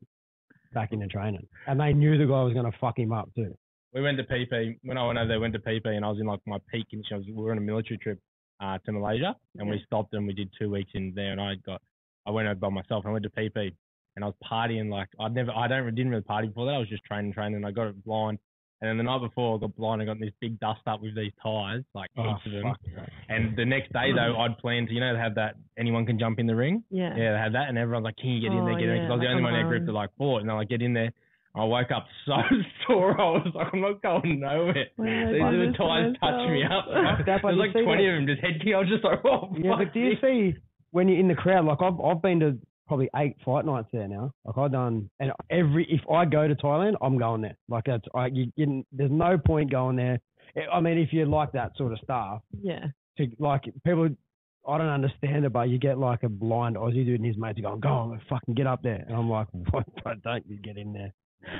back 0.72 0.92
into 0.92 1.06
training. 1.06 1.46
And 1.66 1.80
they 1.80 1.92
knew 1.92 2.18
the 2.18 2.24
guy 2.24 2.42
was 2.42 2.54
going 2.54 2.70
to 2.70 2.78
fuck 2.78 2.98
him 2.98 3.12
up 3.12 3.28
too. 3.34 3.54
We 3.94 4.02
went 4.02 4.18
to 4.18 4.24
Phi 4.24 4.44
Phi 4.50 4.76
when 4.82 4.98
I 4.98 5.06
went 5.06 5.18
over 5.18 5.28
there. 5.28 5.40
Went 5.40 5.54
to 5.54 5.60
Phi 5.60 5.80
Phi, 5.82 5.92
and 5.92 6.04
I 6.04 6.08
was 6.08 6.20
in 6.20 6.26
like 6.26 6.40
my 6.46 6.58
peak 6.70 6.90
condition. 6.90 7.14
I 7.14 7.18
was, 7.18 7.26
we 7.26 7.42
were 7.42 7.52
on 7.52 7.58
a 7.58 7.62
military 7.62 7.98
trip 7.98 8.18
uh, 8.60 8.78
to 8.84 8.92
Malaysia, 8.92 9.34
and 9.56 9.68
we 9.68 9.82
stopped 9.86 10.12
and 10.14 10.26
we 10.26 10.34
did 10.34 10.50
two 10.58 10.70
weeks 10.70 10.90
in 10.94 11.12
there. 11.14 11.32
And 11.32 11.40
I 11.40 11.54
got, 11.64 11.80
I 12.26 12.30
went 12.30 12.48
over 12.48 12.56
by 12.56 12.68
myself. 12.68 13.04
and 13.04 13.10
I 13.10 13.12
went 13.12 13.24
to 13.24 13.30
Phi 13.30 13.48
Phi, 13.54 13.72
and 14.16 14.24
I 14.24 14.28
was 14.28 14.34
partying 14.44 14.90
like 14.90 15.08
I'd 15.18 15.34
never, 15.34 15.52
I 15.52 15.68
don't, 15.68 15.86
didn't 15.94 16.10
really 16.10 16.22
party 16.22 16.48
before 16.48 16.66
that. 16.66 16.74
I 16.74 16.78
was 16.78 16.88
just 16.88 17.04
training, 17.04 17.32
training. 17.32 17.56
And 17.56 17.66
I 17.66 17.70
got 17.70 17.86
it 17.86 18.04
blind, 18.04 18.38
and 18.80 18.88
then 18.88 18.96
the 18.96 19.02
night 19.02 19.20
before 19.20 19.56
I 19.56 19.60
got 19.60 19.74
blind. 19.76 20.00
I 20.02 20.04
got 20.04 20.18
this 20.20 20.30
big 20.40 20.58
dust 20.60 20.80
up 20.86 21.00
with 21.02 21.14
these 21.16 21.32
Thais, 21.42 21.82
like 21.94 22.10
Oh, 22.16 22.22
heaps 22.22 22.46
of 22.46 22.52
them. 22.52 22.74
And 23.28 23.56
the 23.56 23.64
next 23.64 23.92
day 23.92 24.12
though, 24.14 24.36
I'd 24.38 24.56
planned 24.58 24.88
to, 24.88 24.94
you 24.94 25.00
know, 25.00 25.16
have 25.16 25.34
that 25.34 25.56
anyone 25.76 26.06
can 26.06 26.18
jump 26.18 26.38
in 26.38 26.46
the 26.46 26.54
ring. 26.56 26.82
Yeah. 26.90 27.14
Yeah, 27.16 27.32
they 27.32 27.38
had 27.38 27.54
that, 27.54 27.68
and 27.68 27.76
everyone's 27.78 28.04
like, 28.04 28.16
"Can 28.16 28.30
you 28.30 28.40
get 28.40 28.52
in 28.56 28.64
there? 28.64 28.74
Oh, 28.74 28.78
Get 28.78 28.88
in 28.88 28.96
there?" 28.96 29.02
'Cause 29.08 29.10
I 29.10 29.14
was 29.14 29.22
yeah, 29.22 29.28
the 29.28 29.32
only 29.32 29.42
one 29.44 29.54
in 29.54 29.60
that 29.62 29.68
group 29.68 29.80
the 29.82 29.86
that 29.86 29.92
like 29.98 30.10
fought, 30.16 30.40
and 30.40 30.48
they're 30.48 30.56
like, 30.56 30.68
"Get 30.68 30.82
in 30.82 30.92
there." 30.94 31.12
I 31.54 31.64
woke 31.64 31.90
up 31.90 32.06
so 32.24 32.36
sore. 32.86 33.20
I 33.20 33.30
was 33.42 33.50
like, 33.54 33.68
"I'm 33.72 33.80
not 33.80 34.00
going 34.02 34.38
nowhere." 34.40 34.86
Why 34.96 35.06
did 35.06 35.28
These 35.28 35.38
do 35.38 35.42
are 35.42 35.52
the 35.52 35.58
this 35.66 35.72
to 35.76 35.78
Thais 35.82 36.16
touched 36.20 36.50
me 36.50 36.62
up. 36.62 36.84
There's 36.86 37.56
like 37.58 37.72
20 37.72 37.82
that- 37.82 38.10
of 38.10 38.14
them 38.14 38.26
just 38.26 38.40
head 38.42 38.54
kicking. 38.58 38.74
I 38.74 38.78
was 38.78 38.88
just 38.88 39.02
like, 39.04 39.24
"Oh, 39.24 39.50
Yeah, 39.58 39.70
fuck 39.70 39.78
but 39.78 39.94
do 39.94 40.00
you 40.00 40.14
see 40.22 40.54
when 40.92 41.08
you're 41.08 41.18
in 41.18 41.26
the 41.28 41.34
crowd? 41.34 41.64
Like 41.64 41.82
I've 41.82 41.98
I've 42.00 42.22
been 42.22 42.38
to 42.40 42.58
probably 42.88 43.08
eight 43.16 43.36
fight 43.44 43.64
nights 43.64 43.88
there 43.92 44.08
now. 44.08 44.32
Like 44.44 44.58
I've 44.58 44.72
done, 44.72 45.08
and 45.20 45.30
every 45.50 45.86
if 45.90 46.00
I 46.10 46.24
go 46.24 46.48
to 46.48 46.54
Thailand, 46.56 46.94
I'm 47.00 47.18
going 47.18 47.42
there. 47.42 47.56
Like 47.68 47.84
that's 47.86 48.04
I 48.14 48.26
you, 48.26 48.50
you 48.56 48.84
there's 48.90 49.10
no 49.10 49.38
point 49.38 49.70
going 49.70 49.96
there. 49.96 50.18
I 50.72 50.80
mean, 50.80 50.98
if 50.98 51.12
you 51.12 51.24
like 51.26 51.52
that 51.52 51.76
sort 51.76 51.92
of 51.92 51.98
stuff, 52.00 52.42
Yeah. 52.60 52.86
to 53.18 53.28
like 53.38 53.64
people. 53.84 54.08
I 54.66 54.76
don't 54.76 54.88
understand 54.88 55.46
it, 55.46 55.52
but 55.52 55.70
you 55.70 55.78
get 55.78 55.96
like 55.98 56.24
a 56.24 56.28
blind 56.28 56.76
Aussie 56.76 57.04
dude 57.06 57.20
and 57.20 57.24
his 57.24 57.38
mates 57.38 57.58
going, 57.60 57.80
"Go 57.80 57.88
on, 57.88 58.20
fucking 58.28 58.54
get 58.54 58.66
up 58.66 58.82
there," 58.82 59.02
and 59.06 59.16
I'm 59.16 59.30
like, 59.30 59.46
"What? 59.70 59.86
Don't 60.22 60.44
you 60.46 60.56
get 60.58 60.76
in 60.76 60.92
there?" 60.92 61.14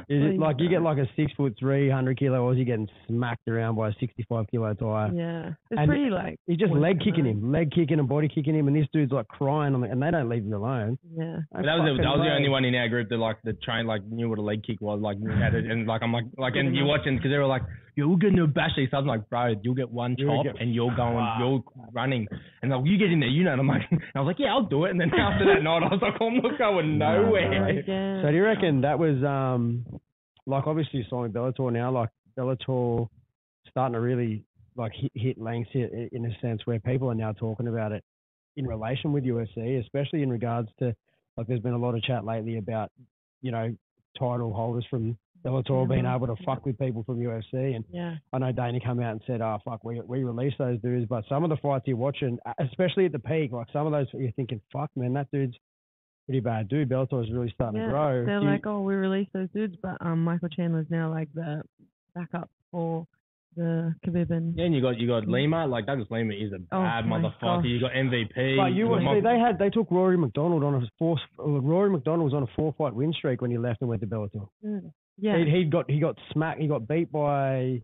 Is 0.09 0.23
it 0.23 0.39
like 0.39 0.57
you 0.59 0.69
get 0.69 0.83
like 0.83 0.99
a 0.99 1.07
six 1.17 1.33
foot 1.33 1.55
three 1.59 1.89
hundred 1.89 2.19
kilo 2.19 2.53
Aussie 2.53 2.67
getting 2.67 2.89
smacked 3.07 3.47
around 3.49 3.77
by 3.77 3.89
a 3.89 3.93
sixty 4.01 4.25
five 4.29 4.47
kilo 4.51 4.75
Thai. 4.75 5.11
Yeah. 5.15 5.49
It's 5.71 5.79
And 5.79 5.89
pretty 5.89 6.11
like. 6.11 6.39
He's 6.47 6.59
just 6.59 6.73
leg 6.73 6.99
kicking 6.99 7.25
westernized. 7.25 7.43
him, 7.43 7.53
leg 7.53 7.71
kicking 7.71 7.99
and 7.99 8.09
body 8.09 8.29
kicking 8.29 8.55
him, 8.55 8.67
and 8.69 8.77
this 8.77 8.87
dude's 8.93 9.13
like 9.13 9.29
crying 9.29 9.75
on 9.75 9.81
the, 9.81 9.89
and 9.91 10.03
they 10.03 10.11
don't 10.11 10.29
leave 10.29 10.45
him 10.45 10.53
alone. 10.53 10.99
Yeah. 11.17 11.39
But 11.53 11.63
that 11.63 11.79
was 11.79 11.99
it. 11.99 12.05
I 12.05 12.11
was 12.17 12.27
the 12.27 12.35
only 12.35 12.49
one 12.49 12.65
in 12.65 12.75
our 12.75 12.89
group 12.89 13.09
that 13.09 13.17
like 13.17 13.37
the 13.45 13.53
train 13.55 13.87
like 13.87 14.05
knew 14.05 14.29
what 14.29 14.39
a 14.39 14.43
leg 14.43 14.63
kick 14.65 14.81
was, 14.81 15.01
like 15.01 15.19
knew 15.19 15.31
how 15.33 15.51
to, 15.51 15.59
and 15.59 15.87
like 15.87 16.03
I'm 16.03 16.13
like 16.13 16.25
like 16.37 16.55
and 16.57 16.75
you're 16.75 16.85
watching 16.87 17.17
because 17.17 17.31
they 17.31 17.39
were 17.39 17.47
like, 17.47 17.63
"Yo, 17.99 18.07
we're 18.07 18.17
gonna 18.17 18.47
bash 18.47 18.71
these." 18.77 18.89
I'm 18.93 19.07
like, 19.07 19.29
"Bro, 19.29 19.57
you'll 19.63 19.75
get 19.75 19.91
one 19.91 20.15
You'll 20.17 20.37
chop 20.37 20.55
get 20.55 20.63
and 20.63 20.73
you're 20.73 20.95
going, 20.95 21.17
fucked. 21.17 21.41
you're 21.41 21.63
running," 21.93 22.29
and 22.63 22.71
like, 22.71 22.87
"You 22.87 22.97
get 22.97 23.11
in 23.11 23.19
there, 23.19 23.29
you 23.29 23.43
know." 23.43 23.53
And 23.53 23.61
I'm 23.61 23.67
like, 23.67 23.83
and 23.91 24.01
I 24.15 24.21
was 24.21 24.27
like, 24.29 24.39
"Yeah, 24.39 24.53
I'll 24.55 24.63
do 24.63 24.85
it." 24.85 24.91
And 24.93 25.01
then 25.01 25.11
after 25.19 25.45
that 25.47 25.63
night, 25.65 25.83
I 25.83 25.89
was 25.89 26.01
like, 26.01 26.15
"I'm 26.21 26.37
not 26.37 26.57
going 26.59 26.99
nowhere." 26.99 27.69
Again. 27.69 28.21
So 28.23 28.31
do 28.31 28.37
you 28.37 28.45
reckon 28.45 28.83
that 28.83 28.99
was 28.99 29.23
um 29.25 29.85
like 30.47 30.67
obviously 30.67 31.01
you're 31.01 31.09
signing 31.11 31.33
Bellator 31.33 31.73
now, 31.73 31.91
like 31.91 32.11
Bellator 32.39 33.09
starting 33.69 33.95
to 33.95 34.01
really 34.01 34.45
like 34.77 34.93
hit, 34.95 35.13
hit 35.15 35.39
lengths 35.39 35.71
here 35.73 36.09
in 36.13 36.25
a 36.25 36.41
sense 36.41 36.63
where 36.67 36.79
people 36.79 37.11
are 37.11 37.15
now 37.15 37.33
talking 37.33 37.67
about 37.67 37.91
it 37.93 38.05
in 38.57 38.67
relation 38.67 39.13
with 39.13 39.25
UFC, 39.25 39.81
especially 39.81 40.23
in 40.23 40.31
regards 40.31 40.69
to 40.79 40.95
like 41.37 41.47
there's 41.47 41.61
been 41.61 41.75
a 41.75 41.79
lot 41.79 41.95
of 41.95 42.03
chat 42.03 42.25
lately 42.25 42.59
about 42.59 42.91
you 43.43 43.51
know 43.51 43.75
title 44.19 44.53
holders 44.53 44.87
from 44.89 45.17
Bellator 45.45 45.89
being 45.89 46.05
Mhm. 46.05 46.15
able 46.17 46.27
to 46.27 46.43
fuck 46.45 46.65
with 46.67 46.79
people 46.79 47.03
from 47.05 47.19
UFC 47.21 47.75
and 47.75 47.85
Yeah. 47.91 48.17
I 48.33 48.39
know 48.39 48.53
Dana 48.53 48.81
come 48.81 49.01
out 49.01 49.13
and 49.13 49.23
said, 49.27 49.41
"Oh 49.41 49.59
fuck, 49.65 49.85
we 49.85 50.01
we 50.01 50.25
released 50.25 50.59
those 50.59 50.81
dudes." 50.81 51.07
But 51.07 51.25
some 51.27 51.45
of 51.45 51.51
the 51.51 51.57
fights 51.59 51.87
you're 51.87 51.97
watching, 51.97 52.39
uh, 52.45 52.55
especially 52.59 53.05
at 53.07 53.13
the 53.13 53.19
peak, 53.19 53.53
like 53.53 53.69
some 53.73 53.87
of 53.87 53.93
those 53.93 54.13
you're 54.13 54.31
thinking, 54.33 54.61
"Fuck, 54.73 54.91
man, 54.97 55.13
that 55.15 55.31
dude's 55.31 55.57
pretty 56.27 56.41
bad 56.41 56.69
dude." 56.69 56.89
Bellator's 56.89 57.31
really 57.31 57.51
starting 57.51 57.81
yeah. 57.81 57.87
to 57.87 57.93
grow. 57.93 58.25
They're 58.25 58.41
Do 58.41 58.47
you- 58.47 58.51
like, 58.53 58.67
oh, 58.67 58.83
we 58.83 58.95
released 58.95 59.33
those 59.33 59.51
dudes, 59.51 59.77
but 59.77 59.97
um, 60.01 60.25
Michael 60.25 60.49
Chandler's 60.49 60.91
now 60.91 61.09
like 61.11 61.33
the 61.35 61.63
backup 62.15 62.51
for 62.71 63.07
the 63.57 63.95
Khabib 64.07 64.31
and 64.31 64.55
Yeah, 64.57 64.67
and 64.67 64.75
you 64.75 64.81
got 64.81 64.99
you 64.99 65.07
got 65.09 65.27
Lima, 65.27 65.67
like 65.67 65.87
Douglas 65.87 66.09
Lima 66.11 66.33
is 66.35 66.53
a 66.53 66.57
Oh 66.71 66.81
bad 66.83 67.07
my 67.07 67.19
motherfucker. 67.19 67.41
gosh. 67.41 67.65
You 67.65 67.81
got 67.81 67.93
MVP. 67.93 68.57
But 68.57 68.73
you 68.73 68.85
got 68.85 68.91
will 68.91 69.01
Mon- 69.03 69.17
see, 69.17 69.21
they 69.21 69.39
had 69.39 69.59
they 69.59 69.71
took 69.71 69.91
Rory 69.91 70.17
MacDonald 70.17 70.63
on 70.63 70.75
a 70.83 70.87
four. 70.99 71.17
Rory 71.39 71.91
MacDonald 71.91 72.25
was 72.25 72.35
on 72.35 72.43
a 72.43 72.47
four 72.49 72.73
fight 72.75 72.95
win 72.95 73.13
streak 73.13 73.41
when 73.41 73.51
he 73.51 73.59
left 73.59 73.81
and 73.81 73.89
went 73.89 74.01
to 74.03 74.07
Bellator. 74.07 74.49
Mm. 74.65 74.93
Yeah. 75.19 75.37
He, 75.45 75.51
he 75.51 75.65
got 75.65 75.91
he 75.91 76.01
got 76.01 76.17
smacked. 76.33 76.61
He 76.61 76.67
got 76.67 76.89
beat 76.89 77.11
by 77.13 77.83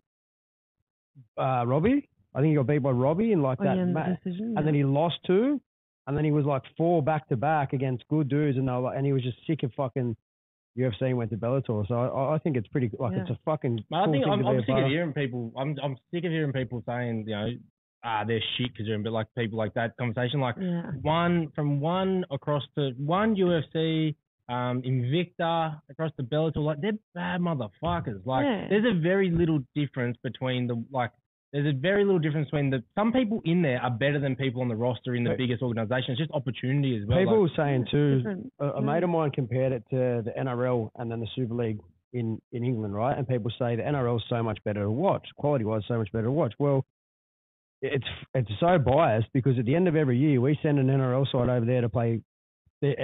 uh, 1.37 1.65
Robbie. 1.65 2.09
I 2.33 2.39
think 2.41 2.49
he 2.51 2.55
got 2.55 2.67
beat 2.67 2.79
by 2.79 2.91
Robbie 2.91 3.31
in 3.31 3.41
like 3.41 3.59
oh, 3.61 3.63
that 3.63 3.75
yeah, 3.77 3.83
in 3.83 3.87
the 3.89 3.93
match. 3.93 4.19
decision. 4.23 4.55
and 4.57 4.67
then 4.67 4.73
he 4.73 4.83
lost 4.83 5.15
two, 5.25 5.61
and 6.07 6.17
then 6.17 6.25
he 6.25 6.31
was 6.31 6.45
like 6.45 6.63
four 6.77 7.01
back 7.01 7.27
to 7.29 7.37
back 7.37 7.73
against 7.73 8.07
good 8.09 8.29
dudes, 8.29 8.57
and 8.57 8.67
they 8.67 8.71
were 8.71 8.79
like, 8.79 8.97
and 8.97 9.05
he 9.05 9.13
was 9.13 9.23
just 9.23 9.37
sick 9.47 9.63
of 9.63 9.71
fucking 9.73 10.15
UFC 10.77 11.01
and 11.03 11.17
went 11.17 11.31
to 11.31 11.37
Bellator. 11.37 11.87
So 11.87 11.95
I, 11.95 12.35
I 12.35 12.37
think 12.39 12.57
it's 12.57 12.67
pretty 12.67 12.91
like 12.99 13.13
Yeah. 13.13 13.21
it's 13.21 13.29
a 13.29 13.39
fucking. 13.45 13.79
But 13.89 13.95
I 13.97 14.05
cool 14.05 14.13
think 14.13 14.25
thing 14.25 14.33
I'm, 14.33 14.39
to 14.41 14.47
I'm 14.47 14.59
sick 14.61 14.69
of 14.69 14.83
of. 14.83 14.89
hearing 14.89 15.13
people. 15.13 15.53
I'm 15.57 15.75
I'm 15.81 15.97
sick 16.13 16.25
of 16.25 16.31
hearing 16.31 16.51
people 16.51 16.83
saying, 16.85 17.25
you 17.27 17.35
know, 17.35 17.47
ah, 18.03 18.23
they're 18.27 18.41
shit 18.57 18.71
because 18.73 18.87
they're, 18.87 18.99
but 18.99 19.13
like 19.13 19.27
people 19.37 19.57
like 19.57 19.73
that 19.75 19.95
conversation. 19.97 20.39
Like 20.41 20.55
yeah. 20.59 20.91
one 21.01 21.51
from 21.55 21.79
one 21.79 22.25
across 22.31 22.63
to 22.77 22.91
one 22.97 23.35
UFC, 23.35 24.15
um, 24.49 24.81
Invicta 24.83 25.79
across 25.89 26.11
the 26.17 26.23
Bellator, 26.23 26.57
like 26.57 26.79
they're 26.81 26.91
bad 27.13 27.41
motherfuckers. 27.41 28.25
Like 28.25 28.45
Yeah. 28.45 28.67
there's 28.69 28.85
a 28.85 28.99
very 28.99 29.29
little 29.31 29.59
difference 29.75 30.17
between 30.23 30.67
the 30.67 30.83
like. 30.91 31.11
There's 31.53 31.73
a 31.73 31.77
very 31.77 32.03
little 32.03 32.19
difference 32.19 32.47
between 32.47 32.69
the 32.69 32.83
some 32.95 33.13
people 33.13 33.41
in 33.45 33.61
there 33.61 33.81
are 33.81 33.89
better 33.89 34.19
than 34.19 34.35
people 34.35 34.61
on 34.61 34.67
the 34.67 34.75
roster 34.75 35.15
in 35.15 35.23
the 35.23 35.29
But- 35.31 35.37
biggest 35.37 35.61
organization. 35.63 36.11
It's 36.11 36.19
just 36.19 36.31
opportunity 36.31 36.97
as 37.01 37.07
well. 37.07 37.17
People 37.17 37.41
like, 37.41 37.49
were 37.51 37.55
saying 37.63 37.87
too. 37.89 38.49
A, 38.59 38.65
a 38.71 38.81
mate 38.81 39.03
of 39.03 39.09
mine 39.09 39.31
compared 39.31 39.71
it 39.71 39.83
to 39.91 40.21
the 40.25 40.33
NRL 40.37 40.89
and 40.97 41.09
then 41.09 41.19
the 41.21 41.27
Super 41.35 41.53
League 41.55 41.79
in 42.13 42.39
in 42.51 42.63
England, 42.63 42.93
right? 42.93 43.17
And 43.17 43.27
people 43.27 43.51
say 43.57 43.75
the 43.75 43.83
NRL 43.83 44.17
is 44.17 44.23
so 44.29 44.43
much 44.43 44.59
better 44.65 44.81
to 44.81 44.91
watch, 44.91 45.27
quality 45.37 45.63
wise, 45.65 45.83
so 45.87 45.97
much 45.97 46.11
better 46.11 46.25
to 46.25 46.31
watch. 46.31 46.53
Well, 46.59 46.85
it's 47.81 48.07
it's 48.33 48.51
so 48.59 48.77
biased 48.77 49.27
because 49.33 49.57
at 49.59 49.65
the 49.65 49.75
end 49.75 49.87
of 49.87 49.95
every 49.95 50.17
year 50.17 50.41
we 50.41 50.57
send 50.61 50.77
an 50.79 50.87
NRL 50.87 51.25
side 51.31 51.49
over 51.49 51.65
there 51.65 51.81
to 51.81 51.89
play 51.89 52.21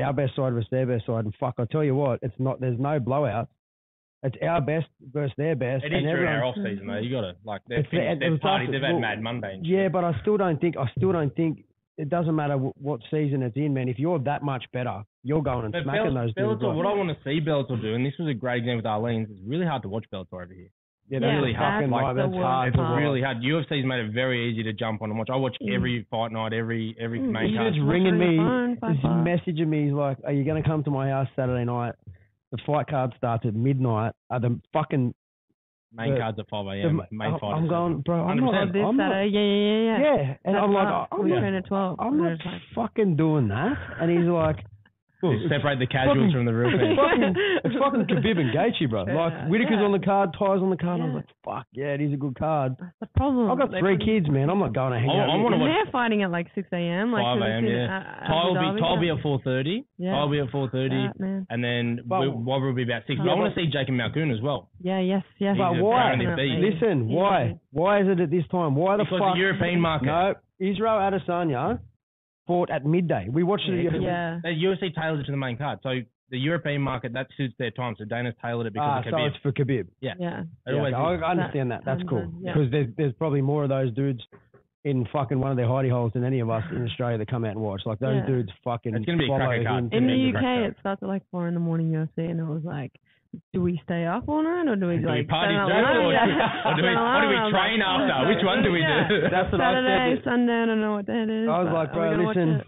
our 0.03 0.13
best 0.13 0.35
side 0.35 0.53
versus 0.53 0.69
their 0.71 0.85
best 0.85 1.05
side, 1.05 1.25
and 1.25 1.33
fuck, 1.39 1.55
I 1.57 1.65
tell 1.65 1.83
you 1.83 1.95
what, 1.95 2.19
it's 2.21 2.35
not. 2.39 2.59
There's 2.59 2.79
no 2.79 2.99
blowouts. 2.99 3.47
It's 4.23 4.35
our 4.43 4.61
best 4.61 4.85
versus 5.11 5.33
their 5.37 5.55
best. 5.55 5.83
It 5.83 5.93
is 5.93 5.97
and 5.97 6.05
during 6.05 6.27
our 6.27 6.43
off 6.43 6.55
season 6.55 6.85
though. 6.85 6.97
You 6.97 7.09
gotta 7.09 7.35
like 7.43 7.61
they've, 7.67 7.85
finished, 7.89 8.21
was 8.21 8.39
partied, 8.39 8.71
they've 8.71 8.81
had 8.81 8.91
well, 8.91 8.99
Mad 8.99 9.21
Monday. 9.21 9.59
Yeah, 9.63 9.87
but 9.89 10.03
I 10.03 10.13
still 10.21 10.37
don't 10.37 10.61
think. 10.61 10.77
I 10.77 10.85
still 10.97 11.11
don't 11.11 11.35
think 11.35 11.63
it 11.97 12.09
doesn't 12.09 12.35
matter 12.35 12.55
wh- 12.57 12.79
what 12.81 13.01
season 13.09 13.41
it's 13.41 13.57
in, 13.57 13.73
man. 13.73 13.89
If 13.89 13.97
you're 13.97 14.19
that 14.19 14.43
much 14.43 14.65
better, 14.73 15.03
you're 15.23 15.41
going 15.41 15.65
and 15.65 15.71
But 15.73 15.83
smacking 15.83 16.13
Bell- 16.13 16.23
those 16.25 16.33
dudes. 16.35 16.61
Bellator, 16.61 16.67
like- 16.67 16.77
what 16.77 16.85
I 16.85 16.93
want 16.93 17.09
to 17.09 17.17
see 17.23 17.41
Bellator 17.41 17.81
do, 17.81 17.95
and 17.95 18.05
this 18.05 18.13
was 18.19 18.27
a 18.29 18.33
great 18.35 18.63
game 18.63 18.75
with 18.77 18.85
Arlene's, 18.85 19.29
it's 19.31 19.39
really 19.43 19.65
hard 19.65 19.81
to 19.83 19.89
watch 19.89 20.05
Bellator 20.13 20.33
over 20.43 20.53
here. 20.53 20.69
Yeah, 21.11 21.19
Yeah, 21.21 21.35
really 21.35 21.53
hard. 21.53 21.83
fucking 21.83 21.91
Like, 21.91 22.03
right, 22.03 22.15
that's 22.15 22.33
hard. 22.33 22.67
It's 22.69 22.77
part. 22.77 22.99
really 23.01 23.21
hard. 23.21 23.37
UFC's 23.43 23.85
made 23.85 23.99
it 23.99 24.11
very 24.13 24.49
easy 24.49 24.63
to 24.63 24.73
jump 24.73 25.01
on 25.03 25.09
and 25.11 25.19
watch. 25.19 25.29
I 25.29 25.35
watch 25.35 25.57
Mm. 25.61 25.75
every 25.75 26.07
fight 26.09 26.31
night, 26.31 26.53
every 26.53 26.95
every 26.99 27.19
Mm, 27.19 27.31
main 27.31 27.49
you 27.51 27.57
card. 27.57 27.73
He's 27.73 27.83
Watch 27.83 27.91
ringing 27.93 28.17
me, 28.17 28.37
phone, 28.37 28.77
five 28.77 28.95
he's 28.95 29.03
messaging 29.05 29.67
me. 29.67 29.83
He's 29.83 29.93
like, 29.93 30.17
"Are 30.25 30.31
you 30.33 30.43
going 30.43 30.61
to 30.63 30.67
come 30.67 30.83
to 30.85 30.89
my 30.91 31.09
house 31.09 31.27
Saturday 31.35 31.65
night? 31.65 31.93
The 32.51 32.57
fight 32.65 32.87
card 32.87 33.13
starts 33.17 33.45
at 33.45 33.53
midnight. 33.53 34.13
Are 34.31 34.39
the 34.39 34.59
fucking 34.73 35.13
Main 35.93 36.13
the- 36.13 36.19
cards 36.21 36.39
at 36.39 36.47
5 36.49 36.65
a.m. 36.67 37.01
main 37.11 37.37
fight. 37.37 37.53
I'm 37.53 37.65
at 37.65 37.69
going, 37.69 37.99
bro. 38.01 38.23
I'm 38.25 38.37
not. 38.39 38.53
100%. 38.53 38.69
Oh, 38.69 38.71
this 38.71 38.85
I'm 38.87 38.95
not, 38.97 39.11
Saturday, 39.11 39.27
yeah, 39.27 39.41
yeah, 39.41 39.51
yeah, 39.51 39.97
yeah. 39.99 40.15
yeah, 40.23 40.35
and 40.45 40.55
That's 40.55 40.63
I'm 40.63 40.71
like, 40.73 40.87
us. 40.87 41.07
I'm 41.11 41.23
we 41.25 41.29
not, 41.31 41.39
train 41.41 41.53
at 41.55 41.65
twelve. 41.65 41.99
I'm 41.99 42.17
not 42.17 42.37
fucking 42.73 43.15
doing 43.17 43.49
that. 43.49 43.77
And 43.99 44.09
he's 44.09 44.27
like, 44.29 44.63
seven. 45.21 45.37
"Look, 45.39 45.49
Separate 45.53 45.79
the 45.79 45.87
casuals 45.87 46.17
fucking- 46.17 46.31
from 46.33 46.45
the 46.45 46.53
real 46.53 46.73
it's 46.73 46.81
fans. 46.81 46.97
fucking, 46.99 47.33
it's 47.65 47.75
fucking 47.77 48.03
Khabib 48.11 48.37
and 48.41 48.49
Gaethje, 48.53 48.89
bro. 48.89 49.03
Like 49.05 49.47
Whittaker's 49.47 49.79
yeah. 49.79 49.85
on 49.85 49.91
the 49.93 49.99
card, 50.03 50.33
Tai's 50.33 50.61
on 50.61 50.69
the 50.69 50.77
card. 50.77 50.99
I 51.01 51.05
Yeah. 51.05 51.13
was 51.13 51.23
like, 51.23 51.29
fuck 51.45 51.65
yeah, 51.71 51.93
it 51.93 52.01
is 52.01 52.13
a 52.13 52.17
good 52.17 52.35
card. 52.35 52.75
The 52.99 53.07
problem. 53.15 53.49
I've 53.51 53.57
got 53.57 53.71
They 53.71 53.79
three 53.79 53.97
put- 53.97 54.05
kids, 54.05 54.27
man. 54.29 54.49
I'm 54.49 54.59
not 54.59 54.73
going 54.73 54.93
to 54.93 54.99
hang 54.99 55.09
I- 55.09 55.23
out. 55.23 55.29
I 55.29 55.35
with 55.37 55.43
wanna 55.45 55.57
you. 55.57 55.63
And 55.63 55.71
watch- 55.71 55.85
they're 55.85 55.91
fighting 55.91 56.23
at 56.23 56.31
like 56.31 56.47
six 56.55 56.67
a.m. 56.73 57.11
Like 57.11 57.23
5 57.23 57.39
'cause 57.39 57.47
a.m. 57.47 57.65
Yeah. 57.65 57.85
uh, 57.85 58.27
Tai 58.27 58.43
will 58.49 58.73
be 58.73 58.79
Tai 58.81 58.89
will 58.91 58.99
be 58.99 59.09
at 59.09 59.19
4:30. 59.21 59.85
Yeah. 59.97 60.11
Tai 60.11 60.21
will 60.25 60.29
be 60.31 60.39
at 60.39 60.49
4:30, 60.49 60.89
That, 61.07 61.19
man. 61.19 61.47
and 61.49 61.63
then 61.63 61.99
But- 62.05 62.21
we- 62.21 62.27
Wobber 62.29 62.67
will 62.67 62.73
be 62.73 62.83
about 62.83 63.03
six. 63.07 63.19
But 63.21 63.29
I 63.29 63.35
want 63.35 63.53
to 63.53 63.59
see 63.59 63.67
Jake 63.67 63.87
and 63.89 63.99
Malkoun 63.99 64.33
as 64.33 64.41
well. 64.41 64.69
Yeah, 64.81 64.99
yes, 64.99 65.23
yes. 65.37 65.55
But 65.57 65.77
why? 65.77 66.15
pound 66.17 66.21
of 66.21 66.35
beef. 66.35 66.49
Definitely. 66.49 66.71
Listen, 66.71 67.07
why? 67.09 67.55
Why 67.71 67.99
is 68.01 68.07
it 68.07 68.19
at 68.19 68.29
this 68.31 68.47
time? 68.47 68.75
Why 68.75 68.97
the 68.97 69.03
fuck? 69.05 69.11
Because 69.11 69.19
fuck? 69.27 69.33
the 69.35 69.39
European 69.39 69.79
market. 69.79 70.05
No, 70.07 70.33
Israel 70.59 70.97
Adesanya 70.99 71.79
fought 72.47 72.69
at 72.69 72.85
midday. 72.85 73.27
We 73.31 73.43
watched 73.43 73.65
Yeah, 73.67 73.75
it. 73.75 73.91
'cause 73.91 74.01
Yeah. 74.01 74.39
The 74.43 74.49
UFC 74.49 74.93
tailors 74.93 75.21
it 75.21 75.25
to 75.25 75.31
the 75.31 75.37
main 75.37 75.57
card. 75.57 75.79
So 75.83 75.99
the 76.29 76.37
European 76.39 76.81
market 76.81 77.13
that 77.13 77.27
suits 77.35 77.53
their 77.59 77.71
time. 77.71 77.95
So 77.97 78.05
Dana's 78.05 78.33
tailored 78.41 78.67
it 78.67 78.73
because 78.73 78.87
Ah, 78.89 78.99
of 78.99 79.05
so 79.11 79.25
it's 79.25 79.37
for 79.37 79.51
Khabib. 79.51 79.87
Yeah. 79.99 80.13
Yeah. 80.19 80.43
Yeah, 80.65 80.73
always 80.73 80.93
okay. 80.93 81.03
I 81.23 81.27
I 81.27 81.31
understand 81.31 81.71
that. 81.71 81.83
That's 81.85 82.03
cool 82.03 82.31
Yeah. 82.41 82.53
because 82.53 82.71
there's 82.71 82.87
there's 82.95 83.13
probably 83.13 83.41
more 83.41 83.63
of 83.63 83.69
those 83.69 83.91
dudes 83.93 84.21
in 84.83 85.05
fucking 85.13 85.39
one 85.39 85.51
of 85.51 85.57
their 85.57 85.67
hidey 85.67 85.91
holes 85.91 86.11
than 86.13 86.23
any 86.23 86.39
of 86.39 86.49
us 86.49 86.63
in 86.71 86.83
Australia 86.87 87.17
that 87.19 87.27
come 87.27 87.45
out 87.45 87.51
and 87.51 87.61
watch. 87.61 87.81
Like 87.85 87.99
those 87.99 88.15
Yeah. 88.21 88.25
dudes 88.25 88.49
fucking 88.63 88.95
It's 88.95 89.05
gonna 89.05 89.17
be 89.19 89.25
a 89.31 89.35
cracker 89.35 89.63
card. 89.63 89.83
him 89.83 89.89
In 89.93 90.07
the 90.07 90.37
UK, 90.39 90.63
it 90.65 90.75
starts 90.79 91.03
at 91.03 91.09
like 91.09 91.21
four 91.29 91.47
in 91.47 91.53
the 91.53 91.59
morning 91.59 91.91
UFC, 91.91 92.29
and 92.31 92.39
it 92.39 92.45
was 92.45 92.63
like, 92.63 92.91
do 93.53 93.61
we 93.61 93.79
stay 93.83 94.05
up 94.05 94.27
all 94.27 94.43
night 94.43 94.67
or 94.67 94.75
do 94.75 94.87
we 94.87 94.97
Do 94.97 95.07
we 95.07 95.23
like 95.23 95.27
party 95.27 95.53
set 95.55 95.63
an 95.63 95.71
or, 95.71 96.11
or 96.67 96.75
do 96.75 96.83
we, 96.83 96.83
or 96.83 96.83
do 96.83 96.83
we 96.83 96.93
alarm, 96.93 97.29
and 97.31 97.39
I 97.39 97.43
was 97.45 97.51
train 97.55 97.79
like, 97.79 97.87
after? 97.87 98.13
"Oh, 98.13 98.29
Which 98.29 98.43
one 98.45 98.59
do 98.63 98.71
we 98.71 98.81
yeah. 98.81 99.07
do? 99.07 99.21
That's 99.31 99.51
what 99.51 99.61
I 99.61 99.73
Saturday, 99.73 100.15
said. 100.15 100.23
Sunday, 100.25 100.57
I 100.61 100.65
don't 100.65 100.81
know 100.81 100.93
what 100.99 101.05
day 101.05 101.21
it 101.23 101.29
is. 101.31 101.47
I 101.47 101.59
was 101.63 101.71
like, 101.73 101.93
bro, 101.93 102.03
we 102.03 102.15
gonna 102.15 102.23
watch 102.27 102.35
listen. 102.35 102.61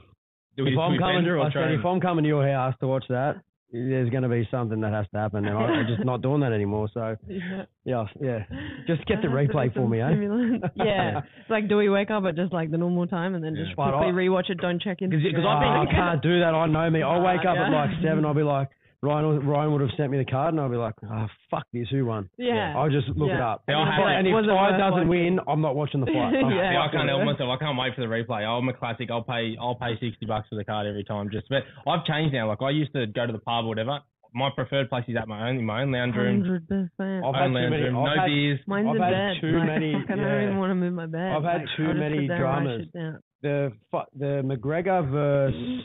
Do 0.55 0.63
we, 0.63 0.70
if 0.72 0.75
do 0.75 0.82
I'm 0.82 0.98
coming, 1.00 1.25
or 1.27 1.39
I 1.41 1.51
said, 1.51 1.72
if 1.72 1.84
I'm 1.86 2.00
coming 2.00 2.24
to 2.24 2.27
your 2.29 2.48
house 2.48 2.75
to 2.79 2.88
watch 2.88 3.05
that, 3.10 3.41
there's 3.74 4.12
going 4.12 4.22
to 4.22 4.29
be 4.29 4.48
something 4.51 4.82
that 4.82 4.93
has 4.93 5.08
to 5.12 5.17
happen, 5.20 5.46
and 5.50 5.58
I- 5.58 5.82
I'm 5.82 5.88
just 5.88 6.05
not 6.05 6.22
doing 6.22 6.41
that 6.41 6.53
anymore. 6.53 6.88
So 6.93 7.17
Yeah. 7.27 7.65
yeah, 7.84 8.05
yeah, 8.22 8.39
just 8.86 9.03
get 9.10 9.22
the 9.22 9.29
There 9.29 9.38
has 9.41 9.48
to 9.50 9.53
be 9.53 9.58
replay 9.58 9.74
for 9.74 9.89
me, 9.89 10.00
eh? 10.00 10.70
yeah. 10.75 11.22
It's 11.41 11.50
like, 11.50 11.67
do 11.67 11.77
we 11.77 11.89
wake 11.89 12.12
up 12.12 12.24
at 12.25 12.36
just 12.36 12.53
like 12.53 12.70
the 12.70 12.77
normal 12.77 13.08
time 13.08 13.34
and 13.36 13.43
then 13.43 13.55
just 13.55 13.70
Yeah. 13.75 13.89
Quickly 13.89 14.10
I- 14.10 14.12
rewatch 14.13 14.50
it? 14.51 14.62
Don't 14.62 14.79
check 14.82 15.01
in. 15.01 15.10
Because- 15.10 15.25
'cause 15.25 15.43
Oh, 15.43 15.50
I've 15.50 15.88
I 15.88 15.91
can't 15.91 16.22
do 16.22 16.39
that. 16.39 16.53
I 16.53 16.67
know 16.67 16.88
me. 16.89 17.01
I'll 17.01 17.22
wake 17.22 17.41
up 17.46 17.58
at 17.58 17.72
like 17.72 17.89
seven. 18.03 18.24
I'll 18.25 18.36
be 18.36 18.43
like, 18.43 18.70
Ryan, 19.04 19.46
Ryan 19.46 19.72
would 19.74 19.82
have 19.82 19.90
sent 19.98 20.12
me 20.12 20.18
the 20.18 20.24
card, 20.26 20.54
and 20.54 20.62
I'd 20.62 20.72
be 20.72 20.78
like, 20.78 20.96
oh, 21.04 21.28
fuck 21.52 21.68
this. 21.74 21.90
Who 21.92 22.06
won? 22.06 22.30
Yeah. 22.38 22.74
I'll 22.78 22.90
just 22.90 23.10
look 23.10 23.30
it 23.30 23.36
Yeah. 23.38 23.52
up. 23.52 23.64
Yeah, 23.68 23.76
I'll 23.84 24.08
and 24.08 24.26
if 24.28 24.32
Was 24.34 24.46
it 24.46 24.48
Tai 24.48 24.72
worth 24.72 24.80
doesn't 24.80 25.08
watching? 25.12 25.36
win, 25.36 25.40
I'm 25.46 25.62
not 25.62 25.76
watching 25.76 26.00
the 26.00 26.06
fight. 26.08 26.32
Yeah. 26.34 26.46
I'm 26.48 26.52
Yeah, 26.56 26.80
I 26.82 26.86
fucking 26.88 27.00
can't 27.00 27.10
help 27.10 27.26
myself. 27.26 27.50
I 27.52 27.58
can't 27.60 27.78
wait 27.78 27.94
for 27.96 28.02
the 28.02 28.08
replay. 28.08 28.48
I'm 28.48 28.70
a 28.70 28.74
classic. 28.74 29.12
I'll 29.12 29.22
pay. 29.28 29.58
I'll 29.60 29.76
pay 29.76 30.00
sixty 30.00 30.26
bucks 30.26 30.48
for 30.50 30.56
the 30.56 30.64
card 30.64 30.88
every 30.88 31.04
time. 31.04 31.30
Just, 31.30 31.50
but 31.50 31.64
I've 31.86 32.06
changed 32.06 32.34
now. 32.34 32.48
Like 32.48 32.62
I 32.64 32.70
used 32.72 32.94
to 32.94 33.06
go 33.08 33.28
to 33.28 33.34
the 33.34 33.40
pub 33.44 33.66
or 33.66 33.68
whatever. 33.68 34.00
My 34.34 34.50
preferred 34.56 34.90
place 34.90 35.04
is 35.08 35.16
at 35.16 35.28
my 35.28 35.50
own, 35.50 35.64
my 35.64 35.84
own 35.84 35.92
lounge 35.92 36.16
room, 36.16 36.42
Hundred 36.42 36.68
percent. 36.68 37.22
I've 37.24 37.36
had 37.36 37.44
own 37.44 37.52
too 37.54 37.60
lounge 37.60 37.70
many- 37.70 37.84
room, 37.84 37.98
I've 38.00 38.16
no 38.16 38.22
had- 38.22 38.26
beers. 38.26 38.60
Mine's 38.66 38.88
I've 38.90 38.96
in 38.96 39.02
had 39.04 39.12
bed. 39.12 39.34
too 39.42 39.58
like, 39.60 39.68
many- 39.68 39.94
fuck, 39.94 40.10
I 40.10 40.16
don't 40.16 40.26
yeah. 40.26 40.44
even 40.44 40.58
want 40.58 40.72
to 40.72 40.76
move 40.76 40.94
my 40.94 41.06
bed. 41.06 41.32
I've 41.38 41.44
had 41.44 41.62
Like, 41.62 41.70
too 41.78 41.84
I'll 41.84 41.94
just 41.94 42.00
many 42.00 42.18
sit 42.24 42.28
there 42.30 42.36
and 42.38 42.44
write 42.46 42.64
dramas. 42.64 42.82
shit 42.82 42.94
down. 42.94 43.20
The 43.44 43.72
fu- 43.92 44.18
the 44.18 44.42
McGregor 44.42 45.12
versus 45.12 45.84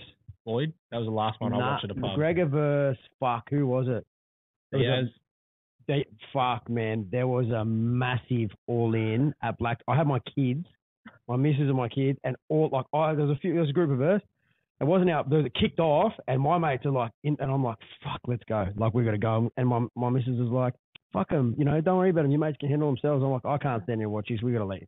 Floyd. 0.49 0.73
That 0.91 0.99
was 0.99 1.07
the 1.07 1.13
last 1.13 1.41
one 1.41 1.53
I 1.53 1.59
watched 1.59 1.85
at 1.85 1.91
a 1.91 1.95
pub. 1.95 2.19
McGregor 2.19 2.49
versus 2.51 2.99
fuck. 3.21 3.45
Who 3.51 3.67
was 3.67 3.87
it? 3.89 4.07
It 4.73 4.77
was 4.77 4.83
a- 5.09 5.21
they, 5.87 6.05
fuck 6.35 6.69
man, 6.69 7.07
there 7.11 7.27
was 7.27 7.47
a 7.51 7.65
massive 7.65 8.51
all 8.67 8.95
in 8.95 9.35
at 9.43 9.57
Black. 9.59 9.81
I 9.89 9.97
had 9.97 10.07
my 10.07 10.21
kids, 10.35 10.67
my 11.27 11.37
missus 11.37 11.63
and 11.63 11.77
my 11.77 11.89
kids, 11.89 12.19
and 12.25 12.37
all 12.51 12.69
like 12.73 12.85
I 12.93 13.15
there 13.15 13.25
was 13.27 13.37
a 13.37 13.41
few 13.41 13.53
there 13.53 13.63
was 13.63 13.71
a 13.71 13.73
group 13.73 13.91
of 13.91 14.03
us. 14.03 14.21
It 14.81 14.85
wasn't 14.85 15.11
out. 15.11 15.29
There 15.31 15.39
was, 15.39 15.47
it 15.47 15.55
kicked 15.59 15.81
off, 15.81 16.13
and 16.29 16.41
my 16.41 16.57
mates 16.59 16.85
are 16.87 16.91
like, 16.93 17.11
in, 17.25 17.37
and 17.41 17.51
I'm 17.51 17.65
like, 17.65 17.79
fuck, 18.05 18.21
let's 18.27 18.45
go. 18.49 18.67
Like 18.77 18.93
we 18.95 19.03
got 19.05 19.13
to 19.13 19.19
go. 19.19 19.51
And 19.57 19.67
my 19.67 19.87
my 19.97 20.11
missus 20.11 20.35
is 20.39 20.51
like, 20.51 20.75
fuck 21.13 21.31
them, 21.31 21.55
you 21.59 21.65
know, 21.65 21.81
don't 21.81 21.97
worry 21.99 22.11
about 22.11 22.23
them. 22.23 22.31
Your 22.33 22.41
mates 22.41 22.59
can 22.61 22.69
handle 22.69 22.89
themselves. 22.89 23.25
I'm 23.25 23.31
like, 23.31 23.45
I 23.47 23.57
can't 23.59 23.83
stand 23.85 24.01
here 24.01 24.07
and 24.07 24.13
watch 24.13 24.29
this. 24.29 24.43
We 24.43 24.53
got 24.53 24.59
to 24.59 24.67
leave. 24.67 24.87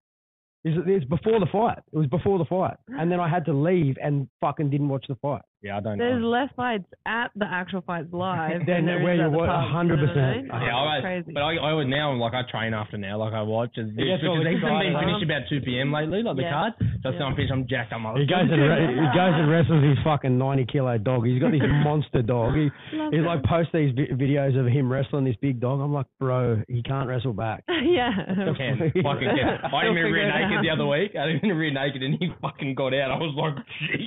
It's, 0.64 0.76
it's 0.87 1.05
before 1.07 1.40
the 1.40 1.47
fight. 1.50 1.79
It 1.93 1.97
was 1.97 2.07
before 2.09 2.38
the 2.38 2.45
fight, 2.45 2.76
and 2.88 3.11
then 3.11 3.21
I 3.21 3.29
had 3.31 3.47
to 3.47 3.55
leave 3.55 3.97
and 4.02 4.29
fucking 4.43 4.69
didn't 4.69 4.90
watch 4.90 5.07
the 5.09 5.14
fight. 5.17 5.40
Yeah, 5.62 5.76
I 5.76 5.81
don't 5.81 5.99
There's 5.99 6.23
know. 6.23 6.29
less 6.33 6.49
fights 6.57 6.88
at 7.05 7.29
the 7.37 7.45
actual 7.45 7.83
fights 7.83 8.09
live 8.12 8.64
Then 8.64 8.67
than 8.67 8.87
there 8.87 9.02
where 9.05 9.12
is 9.12 9.19
you 9.21 9.26
at 9.26 9.31
the 9.31 9.37
wa- 9.37 9.45
pub, 9.45 9.69
you 9.69 9.93
know 9.93 9.97
100%. 9.97 10.09
what 10.09 10.17
I 10.17 10.37
mean? 10.40 10.47
Yeah, 10.49 10.64
Yeah, 10.64 10.76
I, 10.88 10.99
crazy. 11.05 11.33
but 11.37 11.43
I, 11.45 11.52
I 11.61 11.73
would 11.76 11.88
now 11.93 12.12
like 12.17 12.33
I 12.33 12.43
train 12.50 12.73
after 12.73 12.97
now, 12.97 13.19
like 13.21 13.35
I 13.37 13.43
watch. 13.43 13.76
It's, 13.76 13.93
He 13.93 14.09
gets 14.09 14.25
all 14.25 14.40
because 14.40 14.49
these 14.49 14.57
haven't 14.64 14.81
been 14.81 14.97
excited. 14.97 15.05
finished 15.05 15.25
about 15.29 15.43
two 15.52 15.61
p.m. 15.61 15.93
lately, 15.93 16.23
like 16.25 16.37
the 16.40 16.49
Yeah. 16.49 16.73
cards. 16.73 16.76
So 17.05 17.11
Yeah. 17.12 17.25
I'm 17.29 17.37
finished. 17.37 17.52
I'm 17.52 17.69
jacked. 17.69 17.93
I'm 17.93 18.05
like, 18.09 18.17
He 18.17 18.25
goes 18.25 18.49
and 18.49 18.57
re- 18.57 18.88
he 19.05 19.09
goes 19.12 19.35
and 19.37 19.49
wrestles 19.52 19.85
his 19.85 20.00
fucking 20.00 20.33
ninety 20.40 20.64
kilo 20.64 20.97
dog. 20.97 21.29
He's 21.29 21.37
got 21.45 21.52
this 21.52 21.61
monster 21.85 22.23
dog. 22.25 22.57
He 22.57 22.73
Love 22.97 23.12
he 23.12 23.21
like 23.21 23.45
posts 23.45 23.73
these 23.76 23.93
vi- 23.93 24.17
videos 24.17 24.57
of 24.57 24.64
him 24.64 24.88
wrestling 24.88 25.29
this 25.29 25.37
big 25.45 25.61
dog. 25.61 25.81
I'm 25.85 25.93
like, 25.93 26.09
bro, 26.19 26.64
he 26.73 26.81
can't 26.83 27.05
wrestle 27.05 27.37
back. 27.37 27.64
yeah. 27.69 28.09
can, 28.57 28.81
fucking 28.97 29.29
can. 29.29 29.61
I 29.61 29.69
He'll 29.85 29.93
didn't 29.93 30.00
even 30.00 30.09
figure 30.09 30.25
rear 30.25 30.25
it 30.25 30.33
naked 30.40 30.57
out. 30.57 30.62
the 30.64 30.71
other 30.73 30.87
week. 30.88 31.12
I 31.21 31.29
didn't 31.29 31.45
even 31.45 31.57
rear 31.61 31.73
naked, 31.73 32.00
and 32.02 32.17
he 32.17 32.33
fucking 32.40 32.75
got 32.81 32.97
out. 32.97 33.12
I 33.12 33.21
was 33.21 33.37
like, 33.37 33.61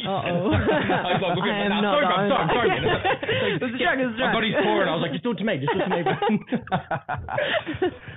jeez. 0.03 0.11
Uh-oh. 0.11 0.51
I 0.55 1.15
was 1.15 1.21
like, 1.23 1.35
look 1.39 1.47
I 1.47 1.49
at 1.49 1.55
am 1.63 1.69
that. 1.71 1.79
not 1.81 1.93
Sorry, 1.95 2.05
bro, 2.05 2.15
sorry, 2.29 2.47
sorry, 2.51 2.69
owner. 2.69 2.83
man. 2.83 2.99
It's 3.53 3.63
a 3.63 3.67
joke, 3.79 3.99
it's 4.03 4.13
a 4.13 4.15
joke. 4.19 4.43
his 4.43 4.55
paw, 4.63 4.75
and 4.81 4.89
I 4.89 4.91
was 4.95 5.01
like, 5.03 5.11
just 5.15 5.23
do 5.23 5.31
it 5.31 5.37
to 5.39 5.45
me, 5.47 5.53
just 5.57 5.71
do 5.73 5.79
it 5.79 5.83
to 5.87 5.95
me. 5.95 6.03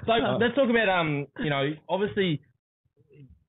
so 0.07 0.12
let's 0.40 0.55
talk 0.55 0.71
about 0.71 0.88
um, 0.88 1.26
you 1.38 1.50
know, 1.50 1.73
obviously. 1.88 2.40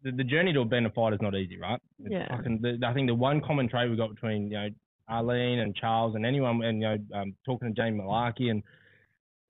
The, 0.03 0.11
the 0.11 0.23
journey 0.23 0.53
to 0.53 0.63
being 0.63 0.85
a 0.85 0.91
fighter 0.91 1.15
is 1.15 1.21
not 1.23 1.33
easy, 1.35 1.57
right? 1.57 1.81
It's 1.99 2.11
Yeah. 2.11 2.27
Fucking, 2.37 2.59
the, 2.61 2.79
I 2.85 2.93
think 2.93 3.07
the 3.09 3.15
one 3.15 3.41
common 3.41 3.67
trait 3.67 3.89
we 3.89 3.95
got 3.97 4.13
between 4.13 4.43
you 4.51 4.57
know 4.57 4.69
Arlene 5.09 5.57
and 5.59 5.75
Charles 5.75 6.13
and 6.15 6.23
anyone, 6.23 6.61
and 6.63 6.79
you 6.81 6.87
know, 6.87 6.97
um, 7.19 7.33
talking 7.45 7.67
to 7.67 7.73
Jamie 7.73 7.99
Mullarkey, 7.99 8.51
and 8.51 8.61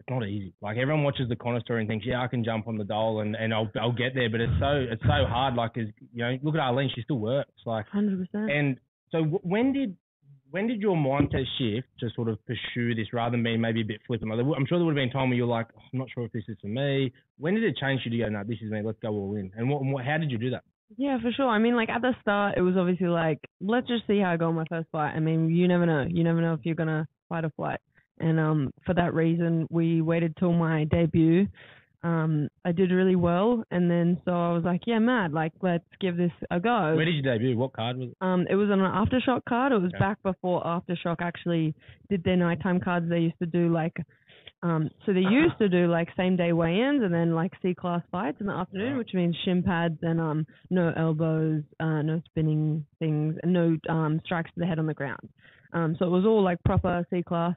it's 0.07 0.13
not 0.13 0.27
easy. 0.27 0.53
Like 0.61 0.77
everyone 0.77 1.03
watches 1.03 1.27
the 1.29 1.35
Conor 1.35 1.59
story 1.61 1.81
and 1.81 1.89
thinks, 1.89 2.05
yeah, 2.05 2.21
I 2.21 2.27
can 2.27 2.43
jump 2.43 2.67
on 2.67 2.77
the 2.77 2.83
dole 2.83 3.19
and, 3.21 3.35
and 3.35 3.53
I'll 3.53 3.69
I'll 3.79 3.91
get 3.91 4.13
there, 4.15 4.29
but 4.29 4.39
it's 4.41 4.53
so 4.59 4.85
it's 4.89 5.01
so 5.03 5.25
hard. 5.27 5.55
Like, 5.55 5.73
'cause, 5.73 5.87
you 6.13 6.23
know, 6.23 6.37
look 6.43 6.55
at 6.55 6.61
Arlene, 6.61 6.89
she 6.95 7.01
still 7.01 7.19
works. 7.19 7.51
Like, 7.65 7.87
Hundred 7.87 8.19
percent. 8.25 8.51
and 8.51 8.77
so 9.11 9.19
w- 9.19 9.39
when 9.43 9.73
did 9.73 9.95
when 10.49 10.65
did 10.67 10.79
your 10.81 10.95
mindset 10.95 11.43
shift 11.57 11.87
to 11.99 12.09
sort 12.15 12.29
of 12.29 12.37
pursue 12.45 12.95
this 12.95 13.11
rather 13.11 13.31
than 13.31 13.43
being 13.43 13.59
maybe 13.59 13.81
a 13.81 13.85
bit 13.85 13.99
flippant? 14.07 14.29
Like, 14.29 14.37
there 14.37 14.43
w- 14.45 14.55
I'm 14.55 14.65
sure 14.65 14.77
there 14.79 14.85
would 14.85 14.95
have 14.97 15.01
been 15.03 15.09
a 15.09 15.13
time 15.13 15.29
where 15.29 15.37
you're 15.37 15.45
like, 15.45 15.67
"Oh, 15.77 15.81
I'm 15.91 15.99
not 15.99 16.07
sure 16.13 16.23
if 16.23 16.31
this 16.31 16.45
is 16.47 16.57
for 16.61 16.67
me. 16.67 17.11
When 17.37 17.53
did 17.55 17.65
it 17.65 17.75
change 17.77 18.01
you 18.05 18.11
to 18.11 18.17
go, 18.17 18.29
no, 18.29 18.43
this 18.45 18.59
is 18.61 18.71
me, 18.71 18.81
let's 18.81 18.99
go 18.99 19.09
all 19.09 19.35
in? 19.35 19.51
And 19.57 19.69
what, 19.69 19.83
what 19.83 20.05
how 20.05 20.17
did 20.17 20.31
you 20.31 20.37
do 20.37 20.49
that? 20.51 20.63
Yeah, 20.95 21.19
for 21.21 21.31
sure. 21.33 21.49
I 21.49 21.59
mean, 21.59 21.75
like 21.75 21.89
at 21.89 22.01
the 22.01 22.13
start, 22.21 22.57
it 22.57 22.61
was 22.61 22.77
obviously 22.77 23.07
like, 23.07 23.39
let's 23.59 23.87
just 23.87 24.07
see 24.07 24.19
how 24.19 24.31
I 24.31 24.37
go 24.37 24.47
in 24.49 24.55
my 24.55 24.63
first 24.69 24.87
fight. 24.89 25.11
I 25.13 25.19
mean, 25.19 25.49
you 25.49 25.67
never 25.67 25.85
know. 25.85 26.05
You 26.09 26.23
never 26.23 26.39
know 26.39 26.53
if 26.53 26.61
you're 26.63 26.75
gonna 26.75 27.09
fight 27.27 27.43
or 27.43 27.49
flight. 27.57 27.81
And 28.19 28.39
um, 28.39 28.71
for 28.85 28.93
that 28.95 29.13
reason, 29.13 29.67
we 29.69 30.01
waited 30.01 30.35
till 30.37 30.53
my 30.53 30.85
debut. 30.85 31.47
Um, 32.03 32.47
I 32.63 32.71
did 32.71 32.91
really 32.91 33.15
well, 33.15 33.63
and 33.71 33.89
then 33.89 34.21
so 34.23 34.31
I 34.31 34.53
was 34.53 34.63
like, 34.63 34.81
yeah, 34.85 34.99
mad. 34.99 35.33
Like, 35.33 35.51
let's 35.61 35.83
give 35.99 36.15
this 36.15 36.31
a 36.51 36.59
go. 36.59 36.93
Where 36.95 37.05
did 37.05 37.15
you 37.15 37.21
debut? 37.23 37.57
What 37.57 37.73
card 37.73 37.97
was 37.97 38.09
it? 38.09 38.17
Um, 38.21 38.45
it 38.49 38.55
was 38.55 38.69
on 38.69 38.79
an 38.79 38.91
aftershock 38.91 39.41
card. 39.49 39.71
It 39.71 39.79
was 39.81 39.89
Okay. 39.89 39.99
back 39.99 40.21
before 40.23 40.63
aftershock 40.63 41.17
actually 41.21 41.73
did 42.09 42.23
their 42.23 42.35
nighttime 42.37 42.79
cards. 42.79 43.09
They 43.09 43.19
used 43.19 43.39
to 43.39 43.47
do 43.47 43.73
like, 43.73 43.97
um, 44.63 44.89
so 45.05 45.13
they 45.13 45.21
used 45.21 45.57
to 45.59 45.69
do 45.69 45.87
like 45.87 46.07
same 46.15 46.35
day 46.37 46.53
weigh-ins 46.53 47.03
and 47.03 47.13
then 47.13 47.33
like 47.35 47.51
C 47.61 47.73
class 47.73 48.03
fights 48.11 48.37
in 48.41 48.47
the 48.47 48.53
afternoon, 48.53 48.89
Right. 48.91 48.97
which 48.99 49.13
means 49.13 49.35
shin 49.43 49.63
pads 49.63 49.97
and 50.03 50.21
um, 50.21 50.45
no 50.69 50.93
elbows, 50.95 51.63
uh, 51.79 52.03
no 52.03 52.21
spinning 52.25 52.85
things, 52.99 53.35
and 53.41 53.51
no 53.53 53.75
um 53.89 54.21
strikes 54.23 54.51
to 54.53 54.59
the 54.59 54.65
head 54.67 54.79
on 54.79 54.85
the 54.85 54.93
ground. 54.93 55.29
Um, 55.73 55.95
so 55.97 56.05
it 56.05 56.09
was 56.09 56.25
all 56.25 56.43
like 56.43 56.63
proper 56.63 57.05
C 57.09 57.23
class 57.23 57.55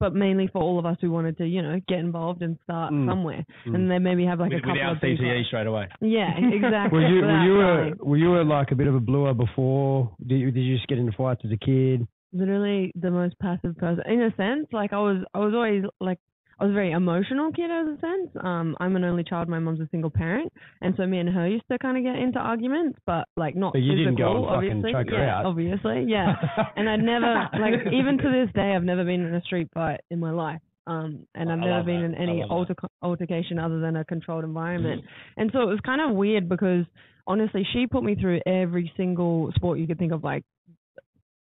but 0.00 0.14
mainly 0.14 0.46
for 0.48 0.60
all 0.62 0.78
of 0.78 0.86
us 0.86 0.96
who 1.00 1.10
wanted 1.10 1.36
to, 1.38 1.46
you 1.46 1.62
know, 1.62 1.80
get 1.88 1.98
involved 1.98 2.42
and 2.42 2.58
start 2.64 2.92
Mm. 2.92 3.08
somewhere, 3.08 3.44
Mm. 3.66 3.74
and 3.74 3.90
then 3.90 4.02
maybe 4.02 4.24
have 4.24 4.40
like 4.40 4.52
a 4.52 4.56
couple 4.60 4.72
without 4.72 4.92
of 4.96 5.00
big 5.00 5.18
CTE 5.18 5.44
straight 5.46 5.66
away. 5.66 5.88
Yeah, 6.00 6.36
exactly. 6.38 6.98
Were 6.98 7.08
you 7.08 7.22
were 7.22 7.44
you 7.44 7.54
trying. 7.60 7.92
a 8.00 8.04
were 8.04 8.16
you 8.16 8.40
a, 8.40 8.42
like 8.42 8.70
a 8.72 8.74
bit 8.74 8.86
of 8.86 8.94
a 8.94 9.00
bluer 9.00 9.34
before? 9.34 10.10
Did 10.26 10.36
you, 10.40 10.50
did 10.50 10.60
you 10.60 10.76
just 10.76 10.86
get 10.88 10.98
into 10.98 11.12
fights 11.12 11.42
as 11.44 11.52
a 11.52 11.56
kid? 11.56 12.06
literally 12.36 12.90
the 12.96 13.12
most 13.12 13.38
passive 13.38 13.76
person 13.78 14.02
in 14.08 14.20
a 14.22 14.34
sense 14.34 14.66
like 14.72 14.92
i 14.92 14.98
was 14.98 15.18
i 15.34 15.38
was 15.38 15.54
always 15.54 15.84
like 16.00 16.18
i 16.58 16.64
was 16.64 16.70
a 16.70 16.74
very 16.74 16.92
emotional 16.92 17.50
kid 17.52 17.70
as 17.70 17.86
a 17.88 18.00
sense. 18.00 18.30
Um 18.40 18.76
i'm 18.80 18.96
an 18.96 19.04
only 19.04 19.24
child 19.24 19.48
my 19.48 19.58
mom's 19.58 19.80
a 19.80 19.88
single 19.90 20.10
parent. 20.10 20.52
And 20.80 20.94
so 20.96 21.06
me 21.06 21.18
and 21.18 21.28
her 21.28 21.48
used 21.48 21.64
to 21.70 21.78
kind 21.78 21.96
of 21.96 22.02
get 22.04 22.16
into 22.22 22.38
arguments 22.38 22.98
but 23.06 23.24
like 23.36 23.54
not 23.56 23.72
But 23.72 23.82
you 23.82 23.92
physical 23.92 24.04
didn't 24.04 24.18
go 24.18 24.48
obviously. 24.48 24.92
yeah 25.12 25.38
out. 25.38 25.46
obviously 25.46 26.04
yeah. 26.08 26.34
And 26.76 26.88
i'd 26.88 27.00
never 27.02 27.48
like 27.60 27.92
even 27.92 28.18
to 28.18 28.28
this 28.30 28.52
day 28.54 28.72
i've 28.74 28.84
never 28.84 29.04
been 29.04 29.24
in 29.26 29.34
a 29.34 29.40
street 29.42 29.68
fight 29.74 30.00
in 30.10 30.20
my 30.20 30.30
life. 30.30 30.60
Um 30.86 31.26
and 31.34 31.50
i've 31.50 31.60
I 31.60 31.64
never 31.66 31.82
been 31.84 32.00
that. 32.02 32.06
in 32.06 32.14
any 32.14 32.42
alter- 32.42 32.74
altercation 33.02 33.58
other 33.58 33.80
than 33.80 33.96
a 33.96 34.04
controlled 34.04 34.44
environment. 34.44 35.02
And 35.36 35.50
so 35.52 35.62
it 35.62 35.66
was 35.66 35.80
kind 35.84 36.00
of 36.00 36.14
weird 36.16 36.48
because 36.48 36.84
honestly 37.26 37.66
she 37.72 37.86
put 37.86 38.04
me 38.04 38.14
through 38.14 38.40
every 38.46 38.92
single 38.96 39.50
sport 39.56 39.78
you 39.78 39.86
could 39.86 39.98
think 39.98 40.12
of 40.12 40.22
like 40.22 40.44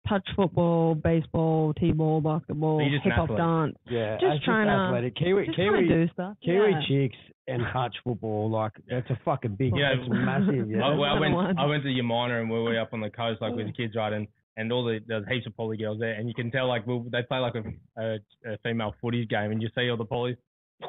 touch 0.09 0.27
football, 0.37 0.95
baseball, 0.95 1.75
t-ball, 1.75 2.21
basketball, 2.21 2.79
So 2.81 2.85
hip 3.05 3.12
hop 3.15 3.29
dance. 3.37 3.77
Yeah, 3.88 4.17
Just 4.21 4.35
as 4.37 4.41
trying 4.45 4.67
to- 4.67 4.73
athletic. 4.73 5.15
Kiwi 5.17 5.47
Just 5.47 5.57
trying 5.57 5.73
to 5.73 5.79
Kiwi 5.83 5.88
do 6.07 6.12
stuff. 6.12 6.37
Kiwi 6.45 6.71
yeah. 6.71 6.81
chicks 6.88 7.17
and 7.47 7.62
touch 7.73 7.95
football 8.05 8.50
like 8.50 8.73
that's 8.91 9.09
a 9.11 9.19
fucking 9.25 9.55
big. 9.57 9.73
Yeah. 9.77 9.95
that's 9.97 10.09
massive. 10.09 10.69
Yeah. 10.71 10.85
I, 10.85 10.95
well, 10.95 11.17
I 11.17 11.19
went. 11.21 11.59
I 11.59 11.65
went 11.67 11.83
to 11.85 11.88
Yamana 11.88 12.41
and 12.41 12.50
we 12.50 12.59
were 12.61 12.79
up 12.79 12.93
on 12.93 13.00
the 13.00 13.11
coast 13.11 13.41
like 13.41 13.55
with 13.55 13.67
the 13.67 13.73
kids 13.73 13.95
right 13.97 14.12
and 14.12 14.27
and 14.57 14.73
all 14.73 14.85
the 14.85 14.99
there's 15.07 15.25
heaps 15.29 15.47
of 15.47 15.57
poly 15.57 15.77
girls 15.77 15.99
there 16.00 16.12
and 16.15 16.29
you 16.29 16.35
can 16.35 16.50
tell 16.50 16.67
like 16.69 16.87
we'll, 16.87 17.05
they 17.12 17.23
play 17.23 17.38
like 17.38 17.55
a, 17.55 17.62
a, 18.03 18.15
a 18.53 18.59
female 18.65 18.93
footies 19.03 19.29
game 19.29 19.50
and 19.53 19.62
you 19.62 19.69
see 19.75 19.88
all 19.88 19.97
the 19.97 20.05
polys. 20.05 20.37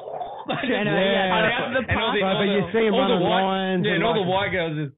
Straight 0.64 0.86
away, 0.86 1.10
yeah. 1.14 1.66
And 1.66 1.76
The 1.76 1.78
and 1.80 1.86
the, 1.88 2.20
Right, 2.20 2.34
but 2.34 2.46
the- 2.46 2.52
you 2.52 2.62
see 2.72 2.86
'em 2.88 2.94
all 2.94 3.08
the 3.08 3.24
white, 3.24 3.42
lines 3.42 3.84
yeah, 3.86 3.92
and 3.94 4.02
and 4.02 4.04
all 4.04 4.14
the 4.14 4.28
white 4.28 4.50
girls 4.50 4.90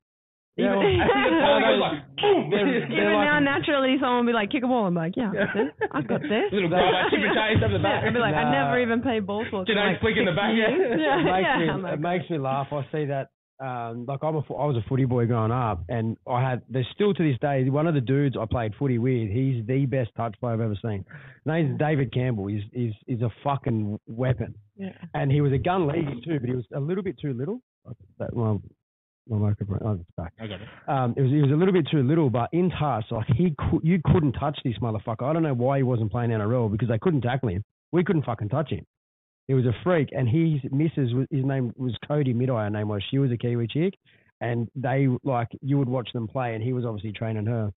just 0.56 0.64
Yeah, 0.64 0.76
well, 0.76 0.84
Even- 0.84 1.00
and 1.00 1.32
the 1.32 1.40
poly 1.40 1.62
girls 1.62 1.80
like 1.80 1.98
boom. 2.20 2.50
They're- 2.50 2.86
they're 2.88 3.10
now, 3.10 3.34
like- 3.34 3.42
naturally, 3.44 3.96
someone 4.00 4.26
will 4.26 4.32
be 4.32 4.36
like, 4.36 4.50
kick 4.50 4.62
a 4.64 4.68
ball. 4.68 4.86
I'm 4.86 4.94
like, 4.94 5.16
yeah, 5.16 5.30
I 5.32 5.34
got 5.34 5.54
this. 5.54 5.70
I 5.92 6.00
got 6.02 6.20
this. 6.32 6.48
Little 6.52 6.68
grab 6.68 6.92
out, 6.92 7.10
chip 7.10 7.20
and 7.24 7.32
chase 7.34 7.62
up 7.64 7.70
the 7.72 7.78
back. 7.80 8.04
I'd 8.04 8.12
be 8.12 8.20
like, 8.20 8.34
I 8.34 8.44
never 8.50 8.80
even 8.80 9.00
played 9.00 9.26
ball 9.26 9.44
sports. 9.48 9.70
I'm 9.70 9.76
Janay's 9.76 9.92
like, 9.96 10.00
flicking 10.00 10.24
the 10.26 10.32
back, 10.36 10.52
yeah. 10.52 10.68
yeah, 10.70 11.20
it 11.20 11.24
makes 11.24 11.48
yeah. 11.48 11.58
me 11.58 11.68
I'm 11.72 11.82
like, 11.82 11.94
it 11.94 12.00
makes 12.00 12.26
me 12.30 12.38
laugh. 12.38 12.68
I 12.72 12.82
see 12.92 13.04
that. 13.06 13.28
Um, 13.62 14.06
like 14.08 14.18
I'm 14.24 14.34
a 14.34 14.42
fo- 14.42 14.56
I 14.56 14.66
was 14.66 14.76
a 14.76 14.82
footy 14.88 15.04
boy 15.04 15.24
growing 15.26 15.52
up, 15.52 15.84
and 15.88 16.16
I 16.26 16.42
had 16.42 16.62
there's 16.68 16.88
still 16.96 17.14
to 17.14 17.22
this 17.22 17.38
day 17.40 17.62
one 17.70 17.86
of 17.86 17.94
the 17.94 18.00
dudes 18.00 18.34
I 18.36 18.44
played 18.44 18.72
footy 18.76 18.98
with. 18.98 19.30
He's 19.30 19.64
the 19.66 19.86
best 19.86 20.10
touch 20.16 20.34
player 20.40 20.54
I've 20.54 20.60
ever 20.60 20.74
seen. 20.82 21.04
His 21.06 21.46
name's 21.46 21.78
David 21.78 22.12
Campbell. 22.12 22.48
He's 22.48 22.62
he's 22.72 22.92
he's 23.06 23.20
a 23.22 23.30
fucking 23.44 24.00
weapon, 24.08 24.56
yeah. 24.76 24.88
and 25.14 25.30
he 25.30 25.40
was 25.42 25.52
a 25.52 25.58
gun 25.58 25.86
leaguer 25.86 26.14
too, 26.24 26.40
but 26.40 26.48
he 26.48 26.56
was 26.56 26.64
a 26.74 26.80
little 26.80 27.04
bit 27.04 27.20
too 27.20 27.34
little. 27.34 27.60
That 28.18 28.34
well, 28.34 28.60
my 29.28 29.36
microphone. 29.36 29.78
Oh, 29.84 29.92
it's 29.92 30.10
back. 30.16 30.32
I 30.40 30.46
got 30.46 30.60
it. 30.60 30.68
Um, 30.88 31.14
it 31.16 31.22
was 31.22 31.30
he 31.30 31.40
was 31.40 31.50
a 31.50 31.54
little 31.54 31.72
bit 31.72 31.86
too 31.90 32.02
little, 32.02 32.30
but 32.30 32.48
in 32.52 32.70
touch, 32.70 33.04
like 33.10 33.26
he 33.36 33.54
could, 33.56 33.80
you 33.82 34.00
couldn't 34.12 34.32
touch 34.32 34.58
this 34.64 34.74
motherfucker. 34.80 35.22
I 35.22 35.32
don't 35.32 35.42
know 35.42 35.54
why 35.54 35.78
he 35.78 35.82
wasn't 35.82 36.10
playing 36.10 36.30
NRL 36.30 36.70
because 36.70 36.88
they 36.88 36.98
couldn't 36.98 37.22
tackle 37.22 37.48
him. 37.48 37.62
We 37.92 38.04
couldn't 38.04 38.24
fucking 38.24 38.48
touch 38.48 38.70
him. 38.70 38.84
He 39.48 39.54
was 39.54 39.64
a 39.66 39.72
freak, 39.82 40.10
and 40.12 40.28
his 40.28 40.60
missus, 40.70 41.10
his 41.30 41.44
name 41.44 41.72
was 41.76 41.94
Cody 42.06 42.32
Mideye. 42.32 42.64
Her 42.64 42.70
name 42.70 42.88
was. 42.88 43.02
She 43.10 43.18
was 43.18 43.30
a 43.30 43.36
Kiwi 43.36 43.66
chick, 43.66 43.94
and 44.40 44.68
they 44.74 45.08
like 45.24 45.48
you 45.60 45.78
would 45.78 45.88
watch 45.88 46.08
them 46.12 46.28
play, 46.28 46.54
and 46.54 46.62
he 46.62 46.72
was 46.72 46.84
obviously 46.84 47.12
training 47.12 47.46
her. 47.46 47.72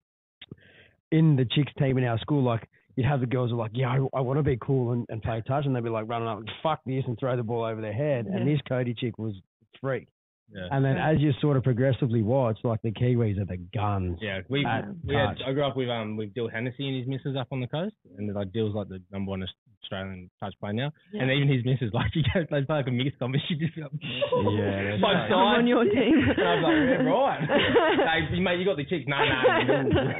In 1.11 1.35
the 1.35 1.45
chicks 1.45 1.71
team 1.77 1.97
in 1.97 2.03
our 2.03 2.19
school, 2.19 2.43
like 2.43 2.67
you'd 2.95 3.05
have 3.05 3.19
the 3.19 3.25
girls 3.25 3.51
are 3.51 3.55
like, 3.55 3.71
yeah, 3.73 3.89
I, 3.89 4.17
I 4.17 4.21
want 4.21 4.37
to 4.39 4.43
be 4.43 4.57
cool 4.61 4.91
and, 4.91 5.05
and 5.09 5.21
play 5.21 5.41
touch, 5.47 5.65
and 5.65 5.75
they'd 5.75 5.83
be 5.83 5.89
like 5.89 6.07
running 6.07 6.27
up, 6.27 6.39
fuck 6.63 6.81
this, 6.85 7.03
and 7.07 7.17
throw 7.19 7.35
the 7.35 7.43
ball 7.43 7.63
over 7.63 7.81
their 7.81 7.93
head. 7.93 8.25
And 8.25 8.47
this 8.47 8.59
Cody 8.67 8.93
chick 8.93 9.17
was 9.17 9.33
freak. 9.81 10.07
Yeah. 10.53 10.67
And 10.71 10.85
then 10.85 10.97
as 10.97 11.19
you 11.19 11.31
sort 11.41 11.57
of 11.57 11.63
progressively 11.63 12.21
watch, 12.21 12.59
like 12.63 12.81
the 12.81 12.91
Kiwis 12.91 13.39
are 13.41 13.45
the 13.45 13.57
guns. 13.73 14.19
Yeah, 14.21 14.39
we 14.49 14.65
we 15.05 15.15
had. 15.15 15.37
I 15.45 15.51
grew 15.53 15.65
up 15.65 15.75
with 15.75 15.89
um 15.89 16.17
with 16.17 16.33
Dill 16.33 16.47
Hennessy 16.49 16.87
and 16.87 16.97
his 16.97 17.07
missus 17.07 17.35
up 17.37 17.47
on 17.51 17.59
the 17.61 17.67
coast, 17.67 17.95
and 18.17 18.33
like 18.33 18.51
Dill's 18.53 18.75
like 18.75 18.87
the 18.87 19.01
number 19.11 19.31
one 19.31 19.43
Australian 19.83 20.29
touch 20.39 20.53
player 20.59 20.73
now, 20.73 20.91
and 21.13 21.29
even 21.31 21.47
his 21.47 21.63
missus 21.65 21.89
like 21.93 22.11
she 22.13 22.21
goes 22.33 22.45
they 22.49 22.61
play 22.61 22.75
like 22.77 22.87
a 22.87 22.91
mixed 22.91 23.19
comp, 23.19 23.33
and 23.33 23.43
she 23.47 23.55
just 23.55 23.75
goes, 23.75 23.89
Yeah, 24.01 24.83
that's 24.91 25.01
both 25.01 25.11
right. 25.11 25.29
sides. 25.29 25.57
On 25.59 25.67
your 25.67 25.83
team. 25.83 26.19
and 26.37 26.47
I 26.47 26.55
was 26.55 26.63
like, 26.63 26.75
yeah, 26.75 27.09
right. 27.09 28.29
hey, 28.31 28.39
mate, 28.39 28.59
you 28.59 28.65
got 28.65 28.77
the 28.77 28.85
chicks. 28.85 29.05
No, 29.07 29.17
no, 29.17 29.81
no. 29.83 30.13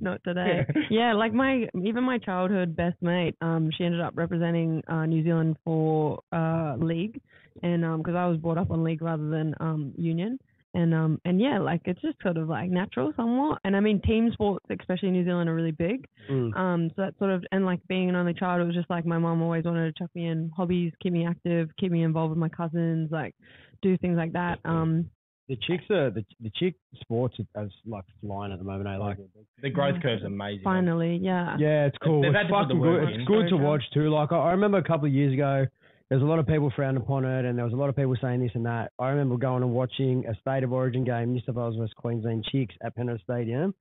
Not 0.00 0.20
today. 0.24 0.66
Yeah, 0.90 1.14
like 1.14 1.32
my 1.32 1.66
even 1.84 2.04
my 2.04 2.18
childhood 2.18 2.76
best 2.76 2.96
mate, 3.02 3.36
um, 3.40 3.70
she 3.76 3.84
ended 3.84 4.00
up 4.00 4.12
representing 4.16 4.82
uh, 4.88 5.06
New 5.06 5.22
Zealand 5.24 5.56
for 5.64 6.20
uh 6.32 6.76
league, 6.78 7.20
and 7.62 7.84
um, 7.84 7.98
because 7.98 8.14
I 8.14 8.26
was 8.26 8.38
brought 8.38 8.58
up 8.58 8.70
on 8.70 8.84
league 8.84 9.02
rather 9.02 9.28
than 9.28 9.54
um 9.60 9.92
union, 9.96 10.38
and 10.74 10.94
um, 10.94 11.20
and 11.24 11.40
yeah, 11.40 11.58
like 11.58 11.82
it's 11.84 12.00
just 12.00 12.16
sort 12.22 12.36
of 12.36 12.48
like 12.48 12.70
natural 12.70 13.12
somewhat, 13.16 13.58
and 13.64 13.76
I 13.76 13.80
mean 13.80 14.00
team 14.02 14.30
sports, 14.32 14.64
especially 14.70 15.08
in 15.08 15.14
New 15.14 15.24
Zealand, 15.24 15.48
are 15.50 15.54
really 15.54 15.70
big. 15.72 16.06
Mm. 16.30 16.56
Um, 16.56 16.90
so 16.96 17.02
that 17.02 17.18
sort 17.18 17.30
of 17.30 17.44
and 17.52 17.64
like 17.66 17.80
being 17.88 18.08
an 18.08 18.16
only 18.16 18.34
child, 18.34 18.60
it 18.60 18.64
was 18.64 18.74
just 18.74 18.90
like 18.90 19.04
my 19.04 19.18
mom 19.18 19.42
always 19.42 19.64
wanted 19.64 19.94
to 19.94 20.02
chuck 20.02 20.10
me 20.14 20.26
in 20.28 20.50
hobbies, 20.56 20.92
keep 21.02 21.12
me 21.12 21.26
active, 21.26 21.68
keep 21.78 21.92
me 21.92 22.02
involved 22.02 22.30
with 22.30 22.38
my 22.38 22.48
cousins, 22.48 23.10
like 23.10 23.34
do 23.82 23.96
things 23.98 24.16
like 24.16 24.32
that. 24.32 24.58
Um, 24.64 25.10
The 25.48 25.56
chicks 25.66 25.84
are 25.90 26.08
the 26.10 26.24
the 26.40 26.50
chick 26.54 26.74
sports 27.00 27.36
are 27.56 27.64
as 27.64 27.70
like 27.84 28.04
flying 28.20 28.52
at 28.52 28.58
the 28.58 28.64
moment. 28.64 28.88
I 28.88 28.96
like. 28.96 29.18
the 29.60 29.68
growth 29.70 30.00
curve's 30.00 30.22
amazing. 30.22 30.62
finally, 30.64 31.18
yeah. 31.20 31.56
Yeah, 31.58 31.86
it's 31.86 31.98
cool. 32.02 32.22
They've 32.22 32.30
It's 32.30 32.38
had 32.38 32.48
to 32.48 32.54
put 32.54 32.68
the 32.68 32.74
fucking 32.74 32.80
good. 32.80 33.02
in. 33.14 33.20
It's 33.20 33.28
good 33.28 33.48
to 33.50 33.56
watch 33.56 33.82
too. 33.92 34.08
Like 34.08 34.32
I, 34.32 34.36
I 34.36 34.50
remember 34.52 34.78
a 34.78 34.84
couple 34.84 35.06
of 35.06 35.12
years 35.12 35.34
ago, 35.34 35.66
there's 36.12 36.20
a 36.20 36.26
lot 36.26 36.38
of 36.38 36.46
people 36.46 36.70
frowned 36.76 36.98
upon 36.98 37.24
it, 37.24 37.46
and 37.46 37.56
there 37.56 37.64
was 37.64 37.72
a 37.72 37.76
lot 37.76 37.88
of 37.88 37.96
people 37.96 38.14
saying 38.20 38.40
this 38.40 38.50
and 38.52 38.66
that. 38.66 38.92
I 38.98 39.08
remember 39.08 39.38
going 39.38 39.62
and 39.62 39.72
watching 39.72 40.26
a 40.26 40.34
state 40.42 40.62
of 40.62 40.70
origin 40.70 41.04
game, 41.04 41.32
New 41.32 41.40
South 41.46 41.54
Wales 41.54 41.74
versus 41.74 41.94
Queensland 41.96 42.44
Chicks 42.52 42.74
at 42.84 42.94
Penrith 42.94 43.22
Stadium, 43.22 43.74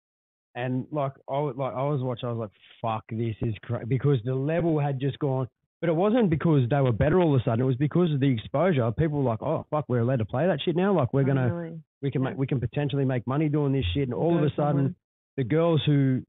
and 0.54 0.86
like 0.92 1.12
I 1.26 1.38
was 1.38 1.54
like 1.56 1.72
I 1.72 1.82
was 1.84 2.02
watching, 2.02 2.28
I 2.28 2.32
was 2.32 2.38
like, 2.38 2.50
"Fuck, 2.82 3.04
this 3.08 3.34
is 3.40 3.54
crazy," 3.62 3.86
because 3.86 4.18
the 4.26 4.34
level 4.34 4.78
had 4.78 5.00
just 5.00 5.18
gone. 5.20 5.48
But 5.80 5.88
it 5.88 5.96
wasn't 5.96 6.28
because 6.28 6.68
they 6.68 6.80
were 6.82 6.92
better 6.92 7.18
all 7.18 7.34
of 7.34 7.40
a 7.40 7.44
sudden. 7.44 7.62
It 7.62 7.64
was 7.66 7.76
because 7.76 8.12
of 8.12 8.20
the 8.20 8.30
exposure. 8.30 8.92
People 8.92 9.22
were 9.22 9.30
like, 9.30 9.40
"Oh 9.40 9.64
fuck, 9.70 9.86
we're 9.88 10.00
allowed 10.00 10.18
to 10.18 10.26
play 10.26 10.46
that 10.46 10.60
shit 10.62 10.76
now. 10.76 10.94
Like 10.94 11.14
we're 11.14 11.24
gonna, 11.24 11.46
oh, 11.46 11.48
Finally. 11.48 11.80
we 12.02 12.10
can 12.10 12.22
make, 12.22 12.36
we 12.36 12.46
can 12.46 12.60
potentially 12.60 13.06
make 13.06 13.26
money 13.26 13.48
doing 13.48 13.72
this 13.72 13.86
shit." 13.94 14.02
And 14.02 14.12
all 14.12 14.36
of 14.36 14.44
a 14.44 14.50
sudden, 14.50 14.74
somewhere. 14.74 14.94
the 15.38 15.44
girls 15.44 15.80
who, 15.86 16.20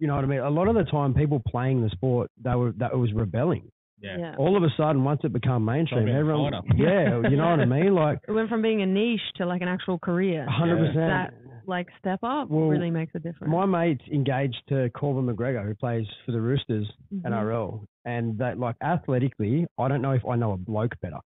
you 0.00 0.08
know 0.08 0.16
what 0.16 0.24
I 0.24 0.26
mean. 0.26 0.40
A 0.40 0.50
lot 0.50 0.66
of 0.66 0.74
the 0.74 0.90
time, 0.90 1.14
people 1.14 1.40
playing 1.46 1.82
the 1.82 1.90
sport, 1.90 2.32
they 2.42 2.56
were 2.56 2.72
that 2.78 2.98
was 2.98 3.12
rebelling. 3.12 3.70
Yeah. 4.02 4.16
yeah. 4.18 4.34
All 4.38 4.56
of 4.56 4.62
a 4.62 4.68
sudden, 4.76 5.04
once 5.04 5.20
it 5.24 5.32
became 5.32 5.64
mainstream, 5.64 6.04
being 6.06 6.16
a 6.16 6.20
everyone, 6.20 6.52
yeah, 6.76 7.20
you 7.28 7.36
know 7.36 7.50
what 7.50 7.60
I 7.60 7.64
mean. 7.66 7.94
Like 8.00 8.18
It 8.26 8.32
went 8.32 8.48
from 8.48 8.62
being 8.62 8.80
a 8.82 8.86
niche 8.86 9.20
to 9.36 9.46
like 9.46 9.60
an 9.62 9.68
actual 9.68 9.98
career. 9.98 10.46
hundred 10.48 10.94
That 10.96 11.32
percent. 11.34 11.62
like 11.66 11.88
step 11.98 12.20
up 12.22 12.48
Well, 12.48 12.68
really 12.68 12.90
makes 12.90 13.14
a 13.14 13.18
difference. 13.18 13.52
My 13.52 13.66
mate's 13.66 14.02
engaged 14.12 14.62
to 14.70 14.88
Corban 14.90 15.26
McGregor, 15.34 15.64
who 15.66 15.74
plays 15.74 16.06
for 16.24 16.32
the 16.32 16.40
Roosters 16.40 16.90
Mhm. 17.14 17.26
NRL, 17.26 17.84
and 18.06 18.38
that 18.38 18.58
like 18.58 18.76
athletically, 18.82 19.66
I 19.78 19.88
don't 19.88 20.00
know 20.02 20.12
if 20.12 20.24
I 20.26 20.36
know 20.36 20.52
a 20.52 20.56
bloke 20.56 20.98
better. 21.02 21.18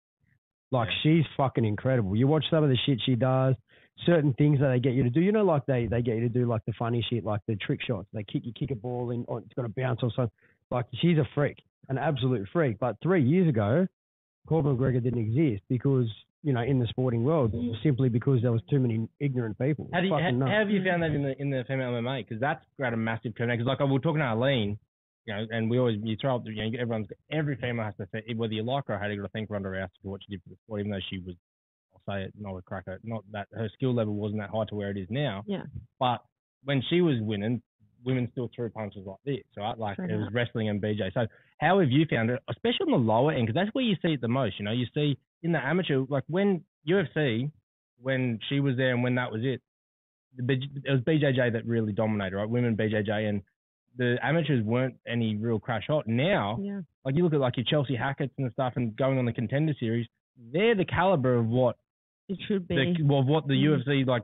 Like 0.72 0.90
Yeah. 0.90 0.96
she's 1.04 1.26
fucking 1.38 1.66
incredible. 1.66 2.16
You 2.16 2.28
watch 2.28 2.46
some 2.50 2.64
of 2.64 2.70
the 2.72 2.78
shit 2.86 3.00
she 3.06 3.16
does, 3.16 3.56
certain 4.06 4.34
things 4.34 4.60
that 4.60 4.70
they 4.70 4.80
get 4.80 4.94
you 4.94 5.04
to 5.04 5.10
do. 5.12 5.22
You 5.22 5.32
know, 5.32 5.44
like 5.46 5.66
they 5.68 5.86
they 5.86 6.02
get 6.02 6.16
you 6.16 6.22
to 6.22 6.30
do 6.30 6.46
like 6.48 6.66
the 6.66 6.74
funny 6.74 7.02
shit, 7.08 7.24
like 7.24 7.42
the 7.48 7.56
trick 7.58 7.82
shots. 7.84 8.08
They 8.14 8.24
kick 8.24 8.46
you 8.46 8.54
kick 8.54 8.72
a 8.72 8.76
ball 8.76 9.12
in, 9.12 9.26
or 9.28 9.40
it's 9.40 9.54
gonna 9.54 9.70
bounce 9.70 10.02
or 10.02 10.10
something. 10.16 10.32
Like 10.72 10.86
she's 10.96 11.20
a 11.20 11.26
freak, 11.36 11.58
an 11.90 11.98
absolute 11.98 12.48
freak. 12.52 12.80
But 12.80 12.98
three 13.02 13.24
years 13.24 13.48
ago, 13.50 13.88
Corban 14.48 14.78
McGregor 14.78 15.02
didn't 15.04 15.20
exist 15.20 15.64
because 15.70 16.08
you 16.44 16.54
know 16.54 16.62
in 16.62 16.80
the 16.80 16.88
sporting 16.88 17.24
world 17.24 17.54
simply 17.82 18.10
because 18.10 18.42
there 18.42 18.52
was 18.52 18.62
too 18.70 18.80
many 18.80 19.08
ignorant 19.20 19.58
people. 19.58 19.90
How, 19.94 20.02
do 20.02 20.08
you, 20.08 20.14
how, 20.14 20.40
how 20.40 20.60
have 20.60 20.70
you 20.70 20.84
found 20.84 21.04
that 21.04 21.12
in 21.12 21.24
the 21.24 21.42
in 21.42 21.50
the 21.50 21.64
female 21.68 21.92
MMA? 21.92 22.28
Because 22.28 22.42
that's 22.42 22.64
got 22.80 22.94
a 22.94 22.98
massive 22.98 23.38
turnout. 23.38 23.58
Because 23.58 23.68
like 23.68 23.82
I 23.82 23.86
was 23.86 24.02
talking 24.02 24.20
to 24.20 24.26
Arlene, 24.26 24.78
you 25.26 25.34
know, 25.34 25.46
and 25.50 25.70
we 25.70 25.80
always 25.80 26.00
you 26.04 26.18
throw 26.20 26.36
up, 26.36 26.44
you 26.46 26.56
know, 26.56 26.78
everyone's 26.80 27.08
every 27.32 27.56
female 27.58 27.86
has 27.86 27.96
to 27.98 28.06
think 28.08 28.26
whether 28.38 28.54
you 28.54 28.64
like 28.64 28.88
her 28.88 28.96
or 28.96 29.00
hate 29.00 29.06
her, 29.06 29.14
you 29.14 29.22
got 29.22 29.28
to 29.28 29.32
thank 29.32 29.50
Ronda 29.50 29.70
Rousey 29.70 29.90
for 30.02 30.12
what 30.12 30.22
she 30.26 30.32
did 30.34 30.44
for 30.44 30.50
the 30.50 30.58
sport, 30.66 30.82
even 30.82 30.92
though 30.92 31.00
she 31.10 31.20
was, 31.20 31.36
I'll 31.94 32.14
say 32.14 32.24
it, 32.24 32.34
not 32.38 32.56
a 32.58 32.62
cracker, 32.62 33.00
not 33.04 33.24
that 33.32 33.48
her 33.54 33.70
skill 33.74 33.94
level 33.94 34.16
wasn't 34.16 34.42
that 34.42 34.50
high 34.50 34.66
to 34.66 34.76
where 34.76 34.90
it 34.90 34.98
is 34.98 35.08
now. 35.10 35.44
Yeah. 35.48 35.64
But 36.00 36.22
when 36.66 36.84
she 36.90 37.02
was 37.02 37.16
winning, 37.22 37.62
women 38.06 38.28
still 38.32 38.50
threw 38.56 38.70
punches 38.70 39.06
like 39.06 39.18
this, 39.26 39.44
right? 39.58 39.78
Like 39.78 39.98
it 40.00 40.16
was 40.16 40.30
wrestling 40.34 40.70
and 40.70 40.82
BJ. 40.82 41.14
So 41.14 41.26
how 41.60 41.80
have 41.80 41.90
you 41.92 42.06
found 42.10 42.30
it, 42.30 42.42
especially 42.50 42.86
on 42.88 42.92
the 42.92 42.98
lower 42.98 43.32
end? 43.32 43.48
Because 43.48 43.56
that's 43.62 43.74
where 43.74 43.84
you 43.84 43.96
see 44.02 44.14
it 44.14 44.22
the 44.22 44.28
most. 44.28 44.60
You 44.60 44.66
know, 44.66 44.72
you 44.72 44.86
see 44.94 45.18
in 45.42 45.52
the 45.52 45.60
amateur, 45.66 46.04
like 46.10 46.24
when 46.28 46.64
UFC, 46.88 47.50
when 48.02 48.40
she 48.50 48.60
was 48.60 48.76
there 48.78 48.94
and 48.94 49.04
when 49.04 49.16
that 49.16 49.32
was 49.32 49.42
it, 49.44 49.62
the, 50.36 50.54
it 50.54 50.92
was 50.92 51.02
BJJ 51.02 51.54
that 51.54 51.66
really 51.66 51.94
dominated, 51.94 52.36
right? 52.36 52.50
Women 52.50 52.76
BJJ 52.76 53.30
and 53.30 53.42
the 53.98 54.18
amateurs 54.24 54.64
weren't 54.64 54.96
any 55.08 55.36
real 55.36 55.60
crash 55.60 55.84
hot. 55.88 56.08
Now, 56.08 56.58
yeah. 56.60 56.82
like 57.06 57.16
you 57.16 57.24
look 57.24 57.34
at 57.34 57.40
like 57.40 57.58
your 57.58 57.66
Chelsea 57.70 57.96
Hackett's 57.96 58.34
and 58.38 58.52
stuff, 58.54 58.74
and 58.76 58.96
going 58.96 59.18
on 59.20 59.26
the 59.26 59.34
contender 59.34 59.74
series, 59.80 60.08
they're 60.52 60.76
the 60.76 60.86
caliber 60.86 61.36
of 61.36 61.46
what 61.48 61.78
It 62.28 62.40
should 62.48 62.68
be. 62.68 62.76
the, 62.76 63.04
well, 63.04 63.20
of 63.20 63.28
what 63.28 63.48
the 63.48 63.54
Mm. 63.54 63.86
UFC 63.86 64.06
like 64.08 64.24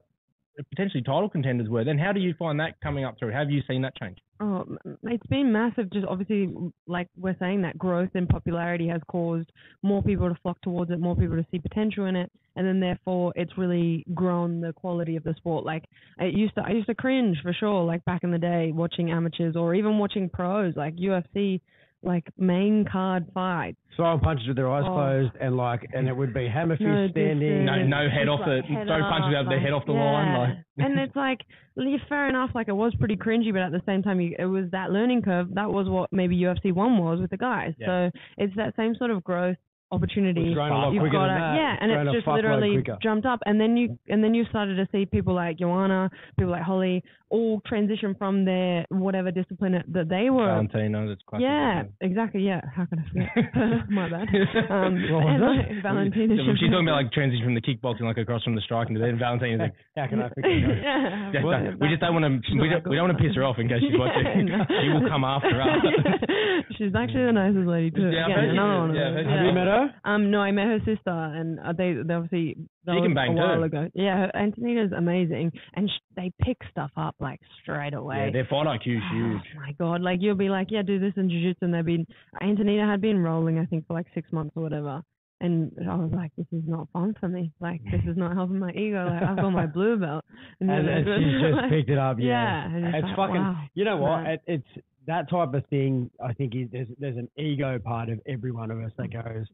potentially 0.69 1.03
title 1.03 1.29
contenders 1.29 1.69
were. 1.69 1.83
Then 1.83 1.97
how 1.97 2.11
do 2.11 2.19
you 2.19 2.33
find 2.37 2.59
that 2.59 2.79
coming 2.81 3.05
up 3.05 3.17
through? 3.17 3.31
Have 3.31 3.49
you 3.49 3.61
seen 3.67 3.81
that 3.83 3.95
change? 3.95 4.17
Oh, 4.41 4.65
it's 5.03 5.25
been 5.27 5.51
massive. 5.51 5.91
Just 5.91 6.05
obviously, 6.07 6.49
like 6.87 7.07
we're 7.17 7.35
saying, 7.39 7.61
that 7.63 7.77
growth 7.77 8.09
in 8.15 8.25
popularity 8.25 8.87
has 8.87 9.01
caused 9.07 9.51
more 9.83 10.01
people 10.01 10.29
to 10.29 10.35
flock 10.41 10.61
towards 10.61 10.91
it, 10.91 10.99
more 10.99 11.15
people 11.15 11.35
to 11.35 11.45
see 11.51 11.59
potential 11.59 12.05
in 12.05 12.15
it, 12.15 12.31
and 12.55 12.65
then 12.65 12.79
therefore 12.79 13.33
it's 13.35 13.57
really 13.57 14.05
grown 14.13 14.61
the 14.61 14.71
quality 14.73 15.17
of 15.17 15.23
the 15.23 15.33
sport. 15.35 15.65
Like 15.65 15.83
it 16.19 16.33
used 16.33 16.55
to, 16.55 16.61
I 16.65 16.71
used 16.71 16.87
to 16.87 16.95
cringe 16.95 17.37
for 17.41 17.53
sure, 17.53 17.83
like 17.83 18.03
back 18.05 18.23
in 18.23 18.31
the 18.31 18.37
day, 18.37 18.71
watching 18.73 19.11
amateurs 19.11 19.55
or 19.57 19.75
even 19.75 19.97
watching 19.97 20.29
pros, 20.29 20.73
like 20.77 20.95
UFC, 20.95 21.59
like 22.01 22.23
main 22.37 22.85
card 22.89 23.25
fights. 23.33 23.77
Throwing 23.95 24.19
punches 24.21 24.47
with 24.47 24.55
their 24.55 24.69
eyes 24.71 24.83
Oh. 24.87 24.93
closed 24.93 25.33
and 25.41 25.57
like, 25.57 25.85
and 25.93 26.07
it 26.07 26.15
would 26.15 26.33
be 26.33 26.47
hammer 26.47 26.77
fist 26.77 26.87
No 26.87 27.07
standing. 27.11 27.65
No, 27.65 27.83
no 27.85 28.09
head 28.09 28.29
off 28.29 28.39
like 28.39 28.65
the- 28.67 28.73
head 28.73 28.87
throw 28.87 29.01
punches 29.01 29.35
up, 29.35 29.45
without 29.45 29.49
the 29.49 29.59
head 29.59 29.73
off 29.73 29.85
the 29.85 29.93
yeah. 29.93 30.11
line, 30.11 30.37
like- 30.39 30.57
and 30.85 30.97
it's 30.99 31.15
like, 31.15 31.39
yeah, 31.75 31.97
fair 32.07 32.29
enough. 32.29 32.51
Like 32.55 32.69
it 32.69 32.73
was 32.75 32.93
pretty 32.95 33.17
cringy, 33.17 33.51
but 33.51 33.61
at 33.61 33.71
the 33.73 33.81
same 33.85 34.01
time, 34.03 34.21
you, 34.21 34.35
it 34.39 34.45
was 34.45 34.65
that 34.71 34.91
learning 34.91 35.21
curve. 35.23 35.47
That 35.55 35.69
was 35.71 35.89
what 35.89 36.11
maybe 36.13 36.37
UFC 36.37 36.71
one 36.73 36.97
was 36.97 37.19
with 37.19 37.29
the 37.31 37.37
guys. 37.37 37.73
Yeah. 37.77 38.09
So 38.11 38.19
it's 38.37 38.55
that 38.55 38.75
same 38.77 38.95
sort 38.95 39.11
of 39.11 39.23
growth 39.23 39.57
opportunity. 39.91 40.47
It's 40.47 40.53
grown 40.53 40.71
a 40.71 40.75
lot 40.75 40.93
You've 40.93 41.11
got 41.11 41.27
than 41.27 41.39
to- 41.39 41.57
yeah, 41.57 41.75
and 41.81 41.91
Grown 41.91 42.07
it's 42.07 42.15
just 42.17 42.27
literally 42.27 42.83
jumped 43.01 43.25
up, 43.25 43.39
and 43.45 43.59
then 43.59 43.75
you 43.77 43.97
and 44.09 44.23
then 44.23 44.33
you 44.33 44.45
started 44.49 44.75
to 44.75 44.87
see 44.91 45.05
people 45.05 45.33
like 45.33 45.57
Joanna, 45.57 46.09
people 46.37 46.51
like 46.51 46.61
Holly, 46.63 47.03
all 47.29 47.61
transition 47.65 48.15
from 48.17 48.45
their 48.45 48.85
whatever 48.89 49.31
discipline 49.31 49.75
it- 49.75 49.91
that 49.93 50.09
they 50.09 50.29
were. 50.29 50.45
Valentino, 50.47 51.07
that's 51.09 51.21
classic. 51.27 51.43
yeah, 51.43 51.83
exactly. 52.01 52.41
Yeah, 52.41 52.61
how 52.75 52.85
can 52.85 52.99
I 52.99 53.05
forget? 53.09 53.89
My 53.89 54.09
bad. 54.09 54.27
Um, 54.69 54.93
What 55.09 55.23
was 55.25 55.33
and, 55.33 55.41
that? 55.43 55.73
like, 55.73 55.83
Valentina. 55.83 56.35
So 56.37 56.53
she's 56.59 56.69
talking 56.69 56.87
about 56.87 57.01
like 57.03 57.11
transition 57.11 57.45
from 57.45 57.55
the 57.55 57.61
kickboxing 57.61 58.01
like 58.01 58.17
across 58.17 58.43
from 58.43 58.55
the 58.55 58.61
striking 58.61 58.95
to 58.95 59.01
then 59.01 59.17
Valentina's 59.17 59.59
like 59.59 59.73
How 59.97 60.07
can 60.07 60.21
I 60.21 60.29
forget? 60.29 60.51
yeah, 60.83 61.31
Yeah, 61.33 61.43
Well, 61.43 61.61
we 61.81 61.87
just 61.89 62.01
don't 62.01 62.13
want 62.13 62.25
to. 62.25 62.31
We 62.61 62.69
don't, 62.69 62.87
we 62.87 62.95
don't 62.95 63.07
want 63.09 63.17
to 63.17 63.23
piss 63.23 63.35
her 63.35 63.43
off 63.43 63.57
in 63.59 63.67
case 63.67 63.81
she's 63.81 63.97
watching. 63.97 64.47
Yeah, 64.47 64.57
no. 64.57 64.65
She 64.81 64.89
will 64.89 65.09
come 65.09 65.23
after 65.23 65.53
us. 65.61 65.69
Yeah. 65.83 66.61
She's 66.77 66.93
actually 66.95 67.25
the 67.25 67.33
nicest 67.33 67.67
lady 67.67 67.91
too. 67.91 68.09
Yeah, 68.09 68.25
Again, 68.25 68.57
another 68.57 68.77
one 68.79 68.95
yeah, 68.95 69.09
I've 69.09 69.13
those. 69.13 69.25
heard 69.25 69.29
you- 69.29 69.37
Have 69.37 69.45
you 69.45 69.53
met 69.53 69.67
her? 69.67 69.78
Um, 70.05 70.31
no, 70.31 70.39
I 70.39 70.51
met 70.51 70.67
her 70.67 70.79
sister, 70.79 71.09
and 71.11 71.59
uh, 71.59 71.73
they 71.73 71.93
they 72.05 72.13
obviously 72.13 72.55
that 72.85 72.93
She 72.93 72.99
was 73.01 73.05
can 73.07 73.13
bang 73.13 73.37
a 73.37 73.41
while 73.41 73.55
too. 73.57 73.63
ago. 73.63 73.89
Yeah, 73.93 74.17
her, 74.17 74.35
Antonina's 74.35 74.91
amazing, 74.95 75.51
and 75.75 75.89
sh- 75.89 76.01
they 76.15 76.31
pick 76.41 76.57
stuff 76.71 76.91
up 76.97 77.15
like 77.19 77.39
straight 77.61 77.93
away. 77.93 78.25
Yeah, 78.25 78.31
their 78.31 78.45
fight 78.49 78.67
IQ 78.67 78.97
is 78.97 79.03
huge. 79.11 79.41
Oh 79.55 79.59
my 79.59 79.71
god! 79.79 80.01
Like 80.01 80.19
you'll 80.21 80.35
be 80.35 80.49
like, 80.49 80.67
yeah, 80.71 80.81
do 80.81 80.99
this 80.99 81.13
in 81.17 81.29
jiu-jitsu, 81.29 81.65
and 81.65 81.73
they've 81.73 81.85
been 81.85 82.05
Antonina 82.41 82.85
had 82.89 83.01
been 83.01 83.19
rolling, 83.19 83.59
I 83.59 83.65
think, 83.65 83.87
for 83.87 83.93
like 83.93 84.07
six 84.13 84.31
months 84.31 84.53
or 84.55 84.63
whatever. 84.63 85.01
And 85.41 85.71
I 85.89 85.95
was 85.95 86.11
like, 86.13 86.31
this 86.37 86.47
is 86.51 86.63
not 86.67 86.89
fun 86.91 87.15
for 87.17 87.29
me. 87.29 87.53
Like 87.61 87.81
this 87.85 88.01
is 88.05 88.17
not 88.17 88.35
helping 88.35 88.59
my 88.59 88.71
ego. 88.71 89.05
Like 89.09 89.23
I've 89.23 89.37
got 89.37 89.51
my 89.51 89.65
blue 89.77 89.95
belt, 89.97 90.25
And, 90.59 90.69
then 90.69 90.85
and 90.85 91.05
she's 91.05 91.41
just 91.41 91.69
picked 91.69 91.89
it 91.89 91.97
up. 91.97 92.17
Yeah. 92.19 92.65
And 92.65 92.85
it's 92.87 92.95
It's 92.97 93.03
like, 93.05 93.15
fucking. 93.15 93.35
wow. 93.41 93.63
You 93.73 93.85
know 93.85 93.95
what? 93.97 94.25
It, 94.27 94.41
it's 94.47 94.67
that 95.07 95.29
type 95.29 95.53
of 95.53 95.65
thing. 95.67 96.11
I 96.21 96.33
think 96.33 96.55
is, 96.55 96.67
there's 96.73 96.89
there's 96.99 97.15
an 97.15 97.29
ego 97.37 97.79
part 97.79 98.09
of 98.09 98.19
every 98.27 98.51
one 98.51 98.69
of 98.69 98.79
us 98.81 98.91
that 98.97 99.13
goes, 99.13 99.45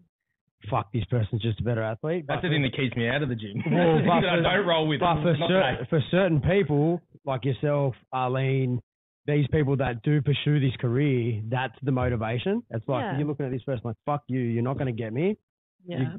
"Fuck, 0.70 0.92
this 0.94 1.04
person's 1.06 1.42
just 1.42 1.60
a 1.60 1.64
better 1.64 1.82
athlete." 1.84 2.26
That's 2.28 2.42
But 2.42 2.48
the 2.50 2.54
thing 2.54 2.62
that 2.64 2.76
keeps 2.76 2.96
me 2.96 3.08
out 3.08 3.22
of 3.24 3.30
the 3.30 3.36
gym. 3.36 3.62
Well, 3.72 4.00
but 4.06 4.12
I 4.28 4.36
for- 4.38 4.42
don't 4.44 4.66
roll 4.68 4.88
with. 4.88 5.00
But 5.00 5.22
for, 5.22 5.36
cer- 5.48 5.88
for 5.90 6.02
certain 6.12 6.42
people 6.42 7.02
like 7.26 7.46
yourself, 7.46 7.96
Arlene, 8.14 8.82
these 9.28 9.48
people 9.52 9.76
that 9.78 10.02
do 10.04 10.22
pursue 10.22 10.60
this 10.60 10.76
career, 10.80 11.42
that's 11.50 11.74
the 11.84 11.92
motivation. 11.92 12.62
It's 12.70 12.88
like 12.88 13.02
Yeah. 13.04 13.18
you're 13.18 13.28
looking 13.28 13.46
at 13.46 13.52
this 13.52 13.64
person 13.64 13.82
like, 13.86 13.96
"Fuck 14.06 14.24
you, 14.28 14.40
you're 14.40 14.64
not 14.64 14.78
going 14.78 14.94
to 14.96 15.04
get 15.04 15.14
me." 15.14 15.38
yeah. 15.88 16.16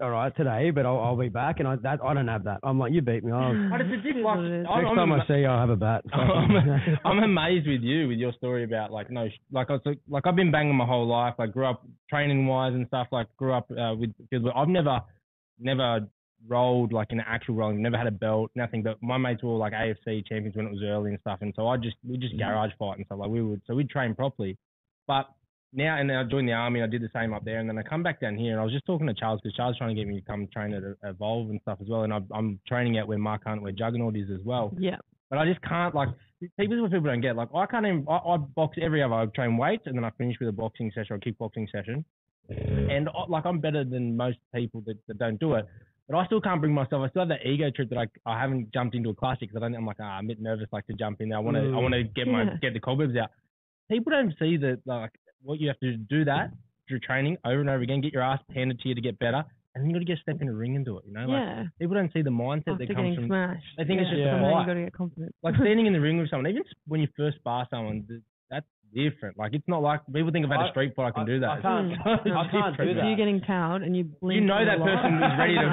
All 0.00 0.10
right, 0.10 0.34
today, 0.36 0.70
but 0.70 0.84
I'll, 0.86 0.98
I'll 0.98 1.16
be 1.16 1.28
back, 1.28 1.60
and 1.60 1.68
I 1.68 1.76
that 1.76 2.00
I 2.04 2.14
don't 2.14 2.28
have 2.28 2.44
that. 2.44 2.58
I'm 2.62 2.78
like, 2.78 2.92
you 2.92 3.00
beat 3.02 3.22
me. 3.24 3.32
I'll, 3.32 3.52
But 3.70 3.80
it's 3.80 3.90
a 3.90 3.94
It 3.94 3.96
is 3.98 4.02
different. 4.02 4.24
what. 4.24 4.38
I'm- 4.38 4.62
next 4.62 4.70
I'm 4.90 4.96
time 4.96 5.12
I 5.12 5.26
see 5.26 5.34
you, 5.40 5.46
I'll 5.46 5.60
have 5.60 5.70
a 5.70 5.76
bat. 5.76 6.04
I'm, 6.12 6.50
I'm 7.04 7.18
amazed 7.22 7.66
with 7.68 7.82
you 7.82 8.08
with 8.08 8.18
your 8.18 8.32
story 8.34 8.64
about 8.64 8.90
like 8.92 9.10
no 9.10 9.28
like 9.52 9.70
I 9.70 9.74
was 9.74 9.82
like, 9.84 9.98
like 10.08 10.26
I've 10.26 10.36
been 10.36 10.50
banging 10.50 10.74
my 10.74 10.86
whole 10.86 11.06
life. 11.06 11.34
Like 11.38 11.52
grew 11.52 11.66
up 11.66 11.86
training 12.10 12.46
wise 12.46 12.74
and 12.74 12.86
stuff. 12.88 13.08
Like 13.12 13.28
grew 13.36 13.52
up 13.52 13.70
uh, 13.70 13.94
with 13.94 14.12
because 14.18 14.46
I've 14.54 14.68
never 14.68 15.00
never 15.60 16.00
rolled 16.46 16.92
like 16.92 17.08
in 17.10 17.20
actual 17.20 17.54
rolling. 17.54 17.80
Never 17.80 17.96
had 17.96 18.06
a 18.06 18.10
belt, 18.10 18.50
nothing. 18.54 18.82
But 18.82 19.02
my 19.02 19.16
mates 19.16 19.42
were 19.42 19.50
all 19.50 19.58
like 19.58 19.72
AFC 19.72 20.26
champions 20.26 20.56
when 20.56 20.66
it 20.66 20.72
was 20.72 20.82
early 20.84 21.10
and 21.10 21.20
stuff. 21.20 21.38
And 21.42 21.52
so 21.56 21.68
I 21.68 21.76
just 21.76 21.96
we 22.08 22.16
just 22.18 22.36
garage 22.38 22.70
fight 22.78 22.96
and 22.98 23.06
stuff. 23.06 23.18
Like 23.20 23.30
we 23.30 23.42
would 23.42 23.62
so 23.66 23.74
we'd 23.74 23.88
train 23.90 24.14
properly. 24.14 24.56
But 25.06 25.28
now 25.74 25.98
and 25.98 26.08
then 26.08 26.16
I 26.16 26.24
joined 26.24 26.48
the 26.48 26.52
army. 26.52 26.82
I 26.82 26.86
did 26.86 27.02
the 27.02 27.10
same 27.14 27.32
up 27.34 27.44
there, 27.44 27.58
and 27.58 27.68
then 27.68 27.76
I 27.78 27.82
come 27.82 28.02
back 28.02 28.20
down 28.20 28.36
here. 28.36 28.52
And 28.52 28.60
I 28.60 28.64
was 28.64 28.72
just 28.72 28.86
talking 28.86 29.06
to 29.06 29.14
Charles 29.14 29.40
because 29.42 29.56
Charles 29.56 29.76
trying 29.76 29.94
to 29.94 30.00
get 30.00 30.08
me 30.08 30.20
to 30.20 30.26
come 30.26 30.46
train 30.52 30.72
at 30.74 30.82
Evolve 31.08 31.50
and 31.50 31.60
stuff 31.62 31.78
as 31.80 31.88
well. 31.88 32.02
And 32.02 32.12
I, 32.14 32.20
I'm 32.32 32.60
training 32.66 32.98
out 32.98 33.08
where 33.08 33.18
Mark 33.18 33.42
Hunt, 33.44 33.62
where 33.62 33.72
Juggernaut 33.72 34.16
is 34.16 34.30
as 34.30 34.40
well. 34.44 34.72
Yeah. 34.78 34.96
But 35.30 35.38
I 35.38 35.46
just 35.46 35.60
can't 35.62 35.94
like 35.94 36.08
people. 36.58 36.80
What 36.82 36.90
people 36.92 37.06
don't 37.06 37.20
get. 37.20 37.36
Like 37.36 37.48
I 37.54 37.66
can't 37.66 37.86
even. 37.86 38.06
I, 38.08 38.16
I 38.16 38.36
box 38.36 38.76
every 38.80 39.02
other. 39.02 39.14
I 39.14 39.26
train 39.26 39.56
weights 39.56 39.84
and 39.86 39.96
then 39.96 40.04
I 40.04 40.10
finish 40.18 40.36
with 40.40 40.48
a 40.48 40.52
boxing 40.52 40.90
session 40.94 41.14
or 41.14 41.16
a 41.16 41.20
kickboxing 41.20 41.70
session. 41.72 42.04
And 42.48 43.08
I, 43.08 43.24
like 43.28 43.46
I'm 43.46 43.58
better 43.58 43.84
than 43.84 44.16
most 44.16 44.38
people 44.54 44.82
that, 44.86 44.96
that 45.08 45.18
don't 45.18 45.40
do 45.40 45.54
it. 45.54 45.66
But 46.08 46.18
I 46.18 46.26
still 46.26 46.40
can't 46.42 46.60
bring 46.60 46.74
myself. 46.74 47.02
I 47.02 47.08
still 47.08 47.22
have 47.22 47.30
that 47.30 47.46
ego 47.46 47.70
trip 47.74 47.88
that 47.88 47.98
I 47.98 48.06
I 48.30 48.38
haven't 48.38 48.70
jumped 48.74 48.94
into 48.94 49.08
a 49.08 49.14
classic 49.14 49.48
because 49.48 49.56
I 49.56 49.60
don't. 49.66 49.74
I'm 49.76 49.86
like 49.86 49.96
ah, 50.00 50.18
I'm 50.18 50.26
a 50.26 50.28
bit 50.28 50.40
nervous 50.42 50.68
like 50.70 50.86
to 50.88 50.92
jump 50.92 51.22
in 51.22 51.30
there. 51.30 51.38
I 51.38 51.40
want 51.40 51.56
to 51.56 51.62
I 51.62 51.66
Mm. 51.66 51.82
want 51.82 51.94
to 51.94 52.04
get 52.04 52.28
my 52.28 52.42
Yeah. 52.44 52.56
get 52.62 52.74
the 52.74 52.80
cobwebs 52.80 53.16
out. 53.16 53.30
People 53.90 54.10
don't 54.12 54.34
see 54.38 54.58
that 54.58 54.80
like 54.84 55.12
what 55.44 55.60
you 55.60 55.68
have 55.68 55.78
to 55.80 55.92
do 55.92 55.94
is 55.94 56.06
do 56.08 56.24
that 56.24 56.50
through 56.88 57.00
training 57.00 57.36
over 57.44 57.60
and 57.60 57.70
over 57.70 57.82
again. 57.82 58.00
Get 58.00 58.12
your 58.12 58.22
ass 58.22 58.40
handed 58.54 58.80
to 58.80 58.88
you 58.88 58.94
to 58.94 59.00
get 59.00 59.18
better, 59.18 59.44
and 59.74 59.82
then 59.82 59.90
you 59.90 59.94
got 59.94 60.00
to 60.00 60.04
get 60.04 60.18
step 60.18 60.40
in 60.40 60.46
the 60.46 60.54
ring 60.54 60.76
and 60.76 60.84
do 60.84 60.98
it. 60.98 61.04
You 61.06 61.12
know, 61.12 61.26
like 61.26 61.42
yeah. 61.42 61.64
people 61.78 61.94
don't 61.94 62.12
see 62.12 62.22
the 62.22 62.30
mindset 62.30 62.72
After 62.72 62.86
that 62.86 62.94
comes 62.94 62.96
getting 62.96 63.14
from 63.16 63.26
smashed. 63.26 63.64
I 63.78 63.84
think 63.84 64.00
it's 64.00 64.10
yeah. 64.12 64.16
just 64.16 64.28
a 64.28 64.32
Somehow 64.32 64.50
fight. 64.52 64.60
you 64.60 64.66
got 64.66 64.74
to 64.74 64.80
get 64.84 64.92
confident. 64.92 65.34
like 65.42 65.54
standing 65.56 65.86
in 65.86 65.92
the 65.92 66.00
ring 66.06 66.18
with 66.18 66.30
someone, 66.30 66.46
even 66.48 66.62
when 66.86 67.00
you 67.00 67.08
first 67.16 67.36
spar 67.38 67.66
someone, 67.70 68.04
th- 68.08 68.20
that's 68.20 68.33
different. 68.94 69.36
Like 69.36 69.52
it's 69.54 69.66
not 69.68 69.82
like 69.82 70.00
people 70.12 70.30
think 70.32 70.46
if 70.46 70.50
I 70.50 70.54
had 70.54 70.66
a 70.66 70.68
I- 70.68 70.70
street 70.70 70.94
fight, 70.94 71.08
I 71.08 71.10
can 71.10 71.22
I- 71.22 71.26
do 71.26 71.40
that. 71.40 71.50
I 71.50 71.60
can't- 71.60 71.92
It's 71.92 72.00
I 72.38 72.46
can't 72.50 72.76
do 72.78 72.94
that. 72.94 73.04
You're 73.04 73.16
getting 73.20 73.40
cowed 73.42 73.82
and 73.82 73.96
you 73.96 74.04
blink. 74.22 74.40
You 74.40 74.46
know 74.46 74.64
that 74.64 74.78
person 74.78 75.20
like- 75.20 75.32
is 75.32 75.38
ready 75.38 75.54
to. 75.58 75.68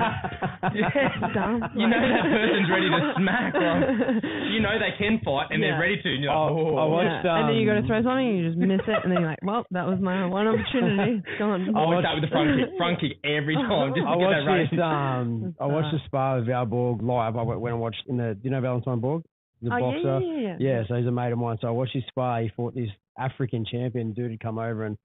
Dumb. 1.34 1.64
You 1.76 1.88
know 1.88 2.02
that 2.02 2.24
person's 2.26 2.70
ready 2.70 2.90
to 2.90 3.02
smack. 3.18 3.54
Like, 3.54 4.24
you 4.54 4.60
know 4.62 4.74
they 4.80 4.94
can 4.98 5.20
fight 5.24 5.48
and 5.52 5.62
Yeah. 5.62 5.72
they're 5.78 5.80
ready 5.82 5.98
to. 6.02 6.10
And 6.14 6.24
you're 6.24 6.34
like, 6.34 6.52
oh. 6.52 6.78
I 6.78 6.86
watched, 6.86 7.26
yeah. 7.26 7.38
and 7.40 7.50
then 7.50 7.56
you 7.58 7.66
go 7.66 7.74
to 7.74 7.82
um, 7.82 7.88
throw 7.88 8.02
something 8.04 8.28
and 8.28 8.38
you 8.38 8.44
just 8.50 8.58
miss 8.60 8.82
it, 8.88 9.00
and 9.04 9.12
then 9.12 9.22
you're 9.22 9.30
like, 9.30 9.40
well, 9.44 9.66
that 9.72 9.86
was 9.88 10.00
my 10.02 10.26
one 10.26 10.48
opportunity. 10.48 11.22
It's 11.26 11.40
gone. 11.40 11.70
I 11.76 11.80
always 11.80 12.02
start 12.02 12.16
with 12.22 12.26
the 12.30 12.34
front 12.34 12.50
kick, 12.60 12.70
front 12.78 13.00
kick 13.00 13.14
every 13.24 13.56
time 13.56 13.94
just 13.96 14.06
to 14.06 14.10
I 14.10 14.16
get 14.18 14.30
that 14.30 14.44
watched 14.44 14.48
range. 14.48 14.72
this. 14.72 14.80
Um, 14.82 15.56
I 15.60 15.66
watched 15.68 15.92
the 15.94 16.00
spar 16.06 16.38
with 16.40 16.48
Val 16.48 16.66
Borg 16.66 17.02
live. 17.02 17.36
I 17.38 17.42
went 17.44 17.60
went 17.62 17.74
and 17.74 17.82
watched 17.82 18.04
in 18.08 18.18
the. 18.18 18.34
Do 18.36 18.42
you 18.44 18.50
know 18.52 18.62
Valentine 18.62 19.00
Borg? 19.00 19.24
The 19.62 19.74
oh, 19.76 19.80
boxer. 19.80 20.20
yeah, 20.22 20.40
yeah, 20.40 20.56
Yeah, 20.60 20.84
so 20.88 20.96
he's 20.96 21.06
a 21.08 21.12
mate 21.12 21.32
of 21.32 21.38
mine. 21.38 21.58
So 21.62 21.68
I 21.68 21.72
watched 21.72 21.94
his 21.94 22.04
spar. 22.08 22.42
He 22.42 22.50
fought 22.56 22.74
this 22.76 22.90
African 23.18 23.66
champion. 23.66 24.14
Dude 24.14 24.32
had 24.32 24.40
come 24.40 24.58
over 24.58 24.86
and 24.86 24.98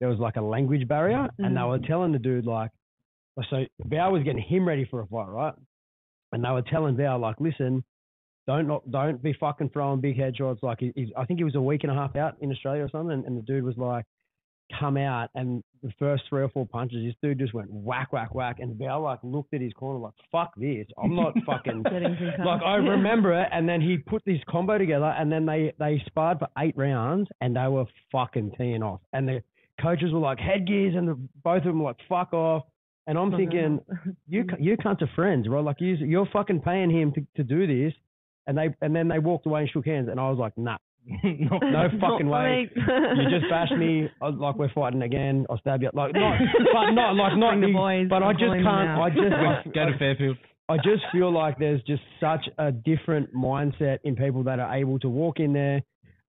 there 0.00 0.08
was 0.08 0.18
like 0.18 0.36
a 0.36 0.40
language 0.40 0.86
barrier, 0.88 1.28
and 1.38 1.56
they 1.56 1.60
Mm. 1.60 1.68
were 1.68 1.86
telling 1.86 2.12
the 2.12 2.18
dude 2.18 2.46
like, 2.46 2.70
so 3.50 3.64
Val 3.86 4.12
was 4.12 4.22
getting 4.22 4.42
him 4.42 4.66
ready 4.66 4.84
for 4.84 5.00
a 5.00 5.06
fight, 5.06 5.28
right? 5.28 5.54
And 6.32 6.44
they 6.44 6.50
were 6.50 6.62
telling 6.62 6.96
Val 6.96 7.18
like, 7.18 7.40
listen, 7.40 7.82
don't 8.46 8.66
not 8.66 8.88
don't 8.90 9.22
be 9.22 9.32
fucking 9.32 9.70
throwing 9.70 10.00
big 10.00 10.16
headshots. 10.16 10.62
Like 10.62 10.80
he, 10.80 10.92
he's, 10.94 11.08
I 11.16 11.24
think 11.24 11.38
he 11.40 11.44
was 11.44 11.54
a 11.54 11.60
week 11.62 11.82
and 11.84 11.90
a 11.92 11.94
half 11.94 12.14
out 12.16 12.36
in 12.40 12.52
Australia 12.52 12.82
or 12.84 12.88
something, 12.90 13.12
and, 13.12 13.24
and 13.24 13.38
the 13.38 13.42
dude 13.42 13.64
was 13.64 13.76
like, 13.78 14.04
come 14.78 14.96
out, 14.96 15.30
and 15.34 15.62
the 15.82 15.92
first 15.98 16.24
three 16.28 16.42
or 16.42 16.48
four 16.48 16.66
punches, 16.66 17.04
this 17.04 17.14
dude 17.22 17.38
just 17.38 17.54
went 17.54 17.70
whack, 17.70 18.12
whack, 18.12 18.34
whack, 18.34 18.56
and 18.60 18.76
Val 18.76 19.02
like 19.02 19.18
looked 19.22 19.54
at 19.54 19.60
his 19.60 19.72
corner 19.74 19.98
like, 19.98 20.14
fuck 20.32 20.54
this, 20.56 20.86
I'm 21.02 21.14
not 21.14 21.34
fucking. 21.46 21.82
Like 21.82 22.62
I 22.62 22.76
remember 22.76 23.40
it, 23.40 23.48
and 23.52 23.68
then 23.68 23.80
he 23.80 23.98
put 23.98 24.22
this 24.24 24.40
combo 24.48 24.78
together, 24.78 25.14
and 25.18 25.30
then 25.30 25.46
they 25.46 25.72
they 25.78 26.02
sparred 26.06 26.38
for 26.38 26.48
eight 26.58 26.76
rounds, 26.76 27.28
and 27.40 27.56
they 27.56 27.66
were 27.68 27.84
fucking 28.10 28.52
teeing 28.56 28.82
off, 28.82 29.00
and 29.12 29.28
the 29.28 29.42
coaches 29.80 30.12
were 30.12 30.20
like 30.20 30.38
headgears, 30.38 30.94
and 30.94 31.08
the, 31.08 31.18
both 31.42 31.58
of 31.58 31.64
them 31.64 31.80
were 31.80 31.90
like 31.90 31.98
fuck 32.08 32.32
off, 32.32 32.64
and 33.06 33.18
I'm 33.18 33.30
thinking 33.32 33.80
you 34.26 34.44
you 34.58 34.76
cunts 34.76 35.02
are 35.02 35.10
friends, 35.14 35.46
bro. 35.46 35.60
Like 35.60 35.80
you 35.80 35.94
you're 35.94 36.28
fucking 36.32 36.60
paying 36.60 36.90
him 36.90 37.12
to, 37.12 37.26
to 37.36 37.44
do 37.44 37.66
this, 37.66 37.94
and 38.46 38.56
they 38.56 38.74
and 38.80 38.94
then 38.94 39.08
they 39.08 39.18
walked 39.18 39.46
away 39.46 39.62
and 39.62 39.70
shook 39.70 39.86
hands, 39.86 40.08
and 40.10 40.18
I 40.18 40.30
was 40.30 40.38
like 40.38 40.56
nah, 40.56 40.78
no, 41.24 41.58
no 41.58 41.88
fucking 42.00 42.28
way. 42.28 42.70
You 42.74 43.30
just 43.30 43.50
bashed 43.50 43.76
me 43.76 44.08
I 44.22 44.28
like 44.28 44.56
we're 44.56 44.72
fighting 44.72 45.02
again. 45.02 45.46
I'll 45.50 45.58
stab 45.58 45.82
you. 45.82 45.90
Like 45.92 46.14
not, 46.14 46.38
but 46.72 46.90
not 46.92 47.14
like 47.14 47.36
not 47.36 47.58
me, 47.58 47.72
boys, 47.72 48.08
but 48.08 48.22
I 48.22 48.32
just 48.32 48.42
can't. 48.42 48.66
I 48.66 49.08
just 49.10 49.74
Go 49.74 49.86
to 49.86 49.98
Fairfield. 49.98 50.36
I 50.68 50.76
just 50.76 51.02
feel 51.12 51.30
like 51.30 51.58
there's 51.58 51.82
just 51.82 52.02
such 52.20 52.48
a 52.56 52.72
different 52.72 53.34
mindset 53.34 53.98
in 54.04 54.16
people 54.16 54.42
that 54.44 54.58
are 54.58 54.74
able 54.74 54.98
to 55.00 55.10
walk 55.10 55.38
in 55.38 55.52
there 55.52 55.82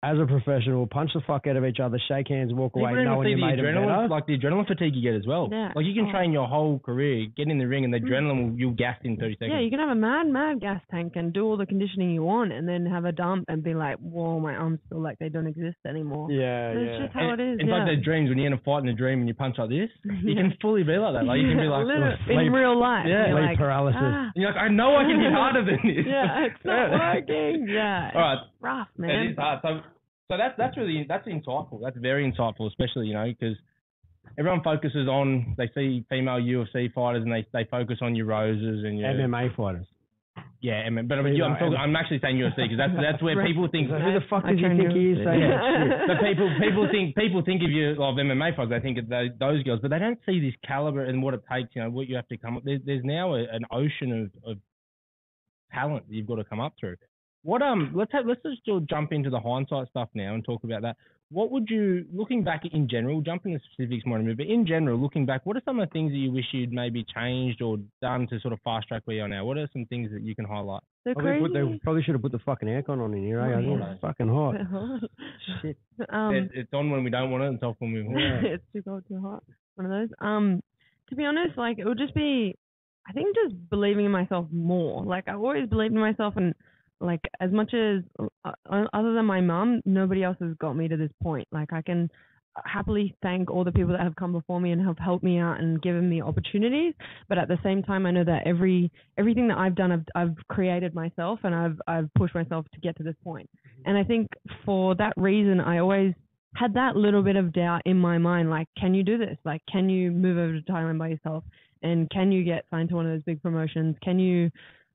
as 0.05 0.19
a 0.19 0.27
professional, 0.27 0.87
punch 0.87 1.11
the 1.15 1.21
fuck 1.27 1.47
out 1.47 1.57
of 1.57 1.65
each 1.65 1.81
other, 1.81 1.99
shake 2.09 2.29
hands, 2.29 2.53
walk 2.53 2.77
away, 2.77 2.91
don't 2.93 3.01
even 3.01 3.05
knowing 3.07 3.29
you 3.29 3.37
made 3.39 3.59
them 3.59 3.65
adrenaline, 3.67 3.87
better. 3.97 4.09
like 4.09 4.27
the 4.27 4.39
adrenaline 4.39 4.67
fatigue 4.67 4.95
you 4.95 5.03
get 5.03 5.15
as 5.19 5.27
well. 5.27 5.49
Yeah. 5.51 5.73
Like 5.75 5.87
you 5.87 5.95
can 5.95 6.07
Oh. 6.09 6.13
train 6.13 6.33
your 6.33 6.47
whole 6.47 6.79
career, 6.79 7.27
get 7.37 7.49
in 7.49 7.59
the 7.59 7.67
ring, 7.67 7.85
and 7.85 7.93
the 7.93 7.99
Mm. 8.01 8.05
adrenaline 8.09 8.51
will 8.53 8.59
you'll 8.59 8.73
gas 8.73 8.97
in 9.05 9.17
thirty 9.17 9.35
seconds. 9.35 9.53
Yeah, 9.55 9.61
you 9.61 9.71
can 9.71 9.79
have 9.81 9.91
a 9.91 9.95
mad, 9.95 10.27
mad 10.29 10.61
gas 10.61 10.81
tank 10.91 11.17
and 11.17 11.33
do 11.33 11.47
all 11.47 11.57
the 11.57 11.67
conditioning 11.67 12.11
you 12.11 12.23
want, 12.23 12.53
and 12.53 12.69
then 12.69 12.87
have 12.87 13.05
a 13.05 13.13
dump 13.13 13.47
and 13.49 13.63
be 13.63 13.75
like, 13.75 13.97
"Whoa, 13.99 14.39
my 14.41 14.55
arms 14.55 14.81
feel 14.89 15.01
like 15.01 15.19
they 15.19 15.29
don't 15.29 15.47
exist 15.47 15.79
anymore." 15.87 16.31
yeah, 16.31 16.71
It's 16.71 16.91
yeah. 16.93 16.99
just 17.07 17.15
how 17.15 17.31
it 17.33 17.41
is. 17.41 17.59
It's 17.61 17.69
yeah. 17.69 17.77
like 17.77 17.87
the 17.87 17.97
dreams 17.97 18.29
when 18.29 18.39
you're 18.39 18.47
in 18.49 18.53
a 18.53 18.59
fight 18.59 18.83
in 18.83 18.89
a 18.89 18.95
dream 18.95 19.21
and 19.21 19.29
you 19.29 19.35
punch 19.35 19.57
like 19.59 19.71
this. 19.71 19.91
You 20.25 20.35
can 20.35 20.53
fully 20.61 20.83
be 20.83 20.97
like 20.97 21.15
that. 21.15 21.25
Like 21.25 21.41
you 21.41 21.49
can 21.49 21.59
be 21.59 21.65
like, 21.69 21.87
in 21.87 22.17
sleep- 22.27 22.53
real 22.53 22.79
life. 22.79 23.07
yeah, 23.07 23.29
you're 23.29 23.39
sleep 23.39 23.49
like, 23.51 23.59
paralysis. 23.59 24.01
"Ah." 24.03 24.31
You're 24.37 24.51
like, 24.53 24.61
I 24.61 24.69
know 24.69 24.97
I 24.97 25.03
can 25.05 25.21
hit 25.21 25.33
harder 25.43 25.65
than 25.65 25.81
this. 25.85 26.07
yeah, 26.07 26.45
it's 26.47 26.65
not 26.65 26.91
Yeah. 26.91 27.15
working. 27.15 27.69
Yeah, 27.69 28.11
All 28.15 28.21
right, 28.21 28.35
it's 28.43 28.51
rough, 28.63 28.89
man. 28.99 29.27
is 29.29 29.37
hard. 29.37 29.61
So, 29.63 29.81
so 30.31 30.37
that's 30.39 30.55
that's 30.57 30.77
really 30.77 31.05
that's 31.09 31.27
insightful. 31.29 31.81
That's 31.83 31.97
very 31.99 32.31
insightful, 32.31 32.67
especially 32.69 33.09
you 33.09 33.15
know 33.15 33.27
because 33.27 33.57
everyone 34.39 34.63
focuses 34.63 35.07
on 35.09 35.55
they 35.59 35.71
see 35.75 36.05
female 36.09 36.41
UFC 36.41 36.93
fighters 36.93 37.23
and 37.23 37.33
they 37.33 37.47
they 37.53 37.65
focus 37.71 37.99
on 38.01 38.15
your 38.15 38.27
roses 38.27 38.85
and 38.85 38.99
your 38.99 39.11
MMA 39.11 39.55
fighters. 39.55 39.87
yeah, 40.61 40.83
I 40.87 40.91
mean, 40.91 41.07
but 41.07 41.19
I 41.19 41.23
mean, 41.23 41.37
you, 41.37 41.45
I'm 41.45 41.59
talking, 41.59 41.77
I'm 41.77 41.95
actually 41.95 42.21
saying 42.23 42.37
UFC 42.37 42.57
because 42.57 42.79
that's 42.79 42.97
that's 42.97 43.23
where 43.23 43.45
people 43.45 43.69
think. 43.71 43.89
So 43.91 43.99
who 43.99 44.15
the 44.15 44.25
fuck 44.31 44.45
I 44.45 44.53
does 44.53 44.61
he 44.61 44.65
think 44.65 44.93
he 44.93 45.13
is 45.13 45.19
UFC. 45.19 45.25
saying 45.25 45.41
Yeah. 45.41 46.07
But 46.09 46.25
people 46.25 46.49
people 46.59 46.89
think 46.91 47.15
people 47.17 47.43
think 47.45 47.63
of 47.63 47.71
you 47.71 47.91
of 47.93 48.17
MMA 48.17 48.57
fighters, 48.57 48.71
they 48.71 48.81
think 48.81 48.99
of 48.99 49.09
those, 49.09 49.31
those 49.39 49.63
girls, 49.63 49.81
but 49.83 49.91
they 49.91 49.99
don't 49.99 50.19
see 50.25 50.41
this 50.41 50.55
caliber 50.67 51.05
and 51.05 51.23
what 51.23 51.35
it 51.35 51.43
takes. 51.53 51.69
You 51.77 51.83
know 51.83 51.91
what 51.91 52.09
you 52.09 52.17
have 52.17 52.29
to 52.29 52.39
come 52.39 52.57
up. 52.57 52.65
There's, 52.65 52.81
there's 52.85 53.05
now 53.05 53.35
a, 53.35 53.45
an 53.45 53.69
ocean 53.71 54.33
of, 54.45 54.51
of 54.51 54.59
talent 55.73 56.09
that 56.09 56.15
you've 56.15 56.27
got 56.27 56.37
to 56.37 56.45
come 56.45 56.61
up 56.61 56.75
through. 56.81 56.97
What 57.45 57.61
um 57.61 57.93
let's 57.95 58.11
have 58.13 58.27
let's 58.27 58.41
just 58.43 58.63
jump 58.89 59.13
into 59.13 59.29
the 59.29 59.39
hindsight 59.39 59.89
stuff 59.91 60.09
now 60.15 60.35
and 60.35 60.43
talk 60.43 60.65
about 60.65 60.81
that. 60.83 60.97
What 61.31 61.51
would 61.51 61.69
you 61.69 62.07
looking 62.13 62.43
back 62.43 62.63
in 62.73 62.89
general, 62.89 63.21
jumping 63.21 63.53
the 63.53 63.61
specifics 63.71 64.07
more 64.07 64.17
in 64.17 64.23
a 64.23 64.25
minute, 64.25 64.39
but 64.39 64.47
in 64.47 64.67
general, 64.67 64.99
looking 64.99 65.27
back, 65.27 65.45
what 65.45 65.57
are 65.57 65.63
some 65.65 65.79
of 65.79 65.89
the 65.89 65.93
things 65.93 66.13
that 66.13 66.17
you 66.17 66.33
wish 66.33 66.45
you'd 66.53 66.73
maybe 66.73 67.05
changed 67.15 67.61
or 67.61 67.79
done 68.01 68.27
to 68.29 68.41
sort 68.41 68.55
of 68.55 68.61
fast 68.65 68.89
track 68.89 69.03
where 69.05 69.17
you 69.17 69.23
are 69.23 69.29
now? 69.29 69.45
What 69.45 69.59
are 69.59 69.69
some 69.73 69.85
things 69.87 70.11
that 70.13 70.23
you 70.23 70.35
can 70.35 70.47
highlight? 70.47 70.83
The 71.05 71.13
Probably, 71.13 71.41
put, 71.41 71.53
crazy. 71.53 71.73
they 71.73 71.79
probably 71.83 72.03
should 72.03 72.15
have 72.15 72.23
put 72.23 72.33
the 72.33 72.39
fucking 72.39 72.69
aircon 72.69 73.03
on 73.03 73.13
in 73.13 73.23
here. 73.23 73.41
Eh? 73.41 73.57
Oh, 73.57 73.77
yeah. 73.77 73.93
it's 73.93 74.01
fucking 74.01 74.29
hot. 74.29 74.55
Shit. 75.61 75.77
um, 76.09 76.35
it, 76.35 76.51
it's 76.55 76.73
on 76.73 76.91
when 76.91 77.05
we 77.05 77.11
don't 77.11 77.31
want 77.31 77.43
it, 77.43 77.47
and 77.49 77.55
it's 77.57 77.63
off 77.63 77.77
when 77.79 77.93
we 77.93 78.03
want 78.03 78.19
it. 78.19 78.45
it's 78.53 78.65
too 78.73 78.83
cold, 78.83 79.05
too 79.07 79.21
hot. 79.21 79.43
One 79.75 79.87
of 79.87 79.91
those. 79.91 80.17
Um, 80.21 80.63
to 81.11 81.17
be 81.17 81.25
honest, 81.25 81.59
like 81.59 81.79
it 81.79 81.85
would 81.85 81.99
just 81.99 82.15
be, 82.15 82.57
I 83.07 83.13
think, 83.13 83.35
just 83.35 83.55
believing 83.69 84.07
in 84.07 84.13
myself 84.13 84.47
more. 84.51 85.05
Like 85.05 85.29
I've 85.29 85.37
always 85.41 85.69
believed 85.69 85.93
in 85.93 86.01
myself, 86.01 86.35
and 86.37 86.55
like 87.05 87.21
as 87.41 87.51
much 87.53 87.75
as 87.75 88.03
uh, 88.19 88.53
uh, 88.71 88.85
other 88.93 89.15
than 89.15 89.27
my 89.27 89.41
mom 89.41 89.83
nobody 89.85 90.25
else 90.25 90.37
has 90.41 90.55
got 90.59 90.75
me 90.75 90.89
to 90.89 90.97
this 90.97 91.11
point. 91.23 91.47
Like 91.53 91.73
I 91.73 91.83
can 91.83 92.11
happily 92.65 93.15
thank 93.23 93.51
all 93.51 93.65
the 93.65 93.73
people 93.73 93.93
that 93.93 94.01
have 94.01 94.17
come 94.17 94.33
before 94.33 94.61
me 94.61 94.71
and 94.71 94.85
have 94.85 94.99
helped 94.99 95.25
me 95.25 95.39
out 95.39 95.61
and 95.61 95.83
given 95.83 96.09
me 96.09 96.23
opportunities. 96.23 96.95
But 97.29 97.39
at 97.39 97.49
the 97.49 97.59
same 97.63 97.83
time, 97.83 98.07
I 98.07 98.11
know 98.11 98.25
that 98.25 98.47
every 98.47 98.91
everything 99.19 99.49
that 99.49 99.59
I've 99.59 99.75
done, 99.75 99.93
I've 99.93 100.05
I've 100.15 100.37
created 100.49 100.95
myself, 100.95 101.41
and 101.45 101.55
I've 101.55 101.81
I've 101.87 102.09
pushed 102.15 102.35
myself 102.35 102.67
to 102.73 102.81
get 102.81 102.97
to 102.97 103.03
this 103.03 103.17
point. 103.23 103.49
And 103.87 103.99
I 103.99 104.05
think 104.05 104.29
for 104.65 104.95
that 104.97 105.13
reason, 105.17 105.61
I 105.61 105.79
always 105.79 106.15
had 106.57 106.75
that 106.75 106.97
little 106.97 107.23
bit 107.23 107.37
of 107.37 107.53
doubt 107.53 107.83
in 107.85 107.99
my 107.99 108.17
mind 108.17 108.49
like 108.49 108.69
can 108.79 108.95
you 108.95 109.03
do 109.03 109.19
this 109.19 109.37
like 109.45 109.61
can 109.71 109.89
you 109.89 110.13
move 110.13 110.39
over 110.39 110.53
to 110.53 110.73
thailand 110.73 110.99
by 110.99 111.09
yourself 111.09 111.43
and 111.83 112.09
can 112.11 112.31
you 112.31 112.45
get 112.45 112.65
signed 112.71 112.89
to 112.89 112.95
one 112.95 113.05
of 113.07 113.13
those 113.13 113.25
big 113.25 113.43
promotions 113.43 113.97
can 114.03 114.21
you 114.21 114.49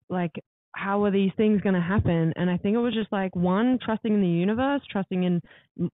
like 0.09 0.31
how 0.75 1.03
are 1.03 1.11
these 1.11 1.31
things 1.35 1.61
going 1.61 1.75
to 1.75 1.81
happen? 1.81 2.33
And 2.35 2.49
i 2.49 2.57
think 2.57 2.75
it 2.75 2.79
was 2.79 2.93
just 2.93 3.11
like 3.11 3.35
one 3.35 3.79
trusting 3.83 4.13
in 4.13 4.21
the 4.21 4.27
universe 4.27 4.81
trusting 4.91 5.23
in 5.23 5.41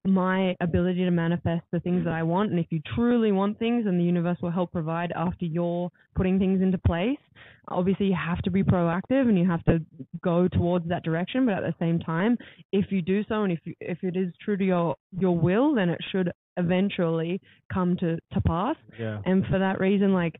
my 0.05 0.55
ability 0.61 1.03
to 1.05 1.11
manifest 1.11 1.63
the 1.71 1.79
things 1.79 2.03
that 2.05 2.13
i 2.13 2.23
want. 2.23 2.51
And 2.51 2.59
if 2.59 2.67
you 2.69 2.81
truly 2.95 3.31
want 3.31 3.57
things 3.59 3.85
then 3.85 3.97
the 3.97 4.03
universe 4.03 4.37
will 4.41 4.51
help 4.51 4.71
provide 4.71 5.11
after 5.15 5.45
you're 5.45 5.89
putting 6.15 6.39
things 6.39 6.61
into 6.61 6.77
place. 6.77 7.17
Obviously 7.69 8.07
you 8.07 8.15
have 8.15 8.41
to 8.43 8.51
be 8.51 8.63
proactive 8.63 9.27
and 9.29 9.37
you 9.37 9.47
have 9.49 9.63
to 9.65 9.79
go 10.23 10.47
towards 10.47 10.87
that 10.89 11.03
direction. 11.03 11.45
But 11.45 11.55
at 11.55 11.63
the 11.63 11.75
same 11.79 11.99
time 11.99 12.37
if 12.71 12.91
you 12.91 13.01
do 13.01 13.23
so 13.29 13.43
and 13.43 13.51
if 13.53 13.59
you, 13.63 13.73
if 13.79 13.99
it 14.03 14.15
is 14.15 14.33
true 14.43 14.57
to 14.57 14.65
your 14.65 14.95
your 15.17 15.37
will 15.37 15.73
then 15.73 15.89
it 15.89 15.99
should 16.11 16.31
eventually 16.57 17.41
come 17.73 17.95
to 17.97 18.17
to 18.33 18.41
pass. 18.41 18.75
Yeah. 18.99 19.21
and 19.25 19.45
for 19.47 19.59
that 19.59 19.79
reason 19.79 20.13
like 20.13 20.35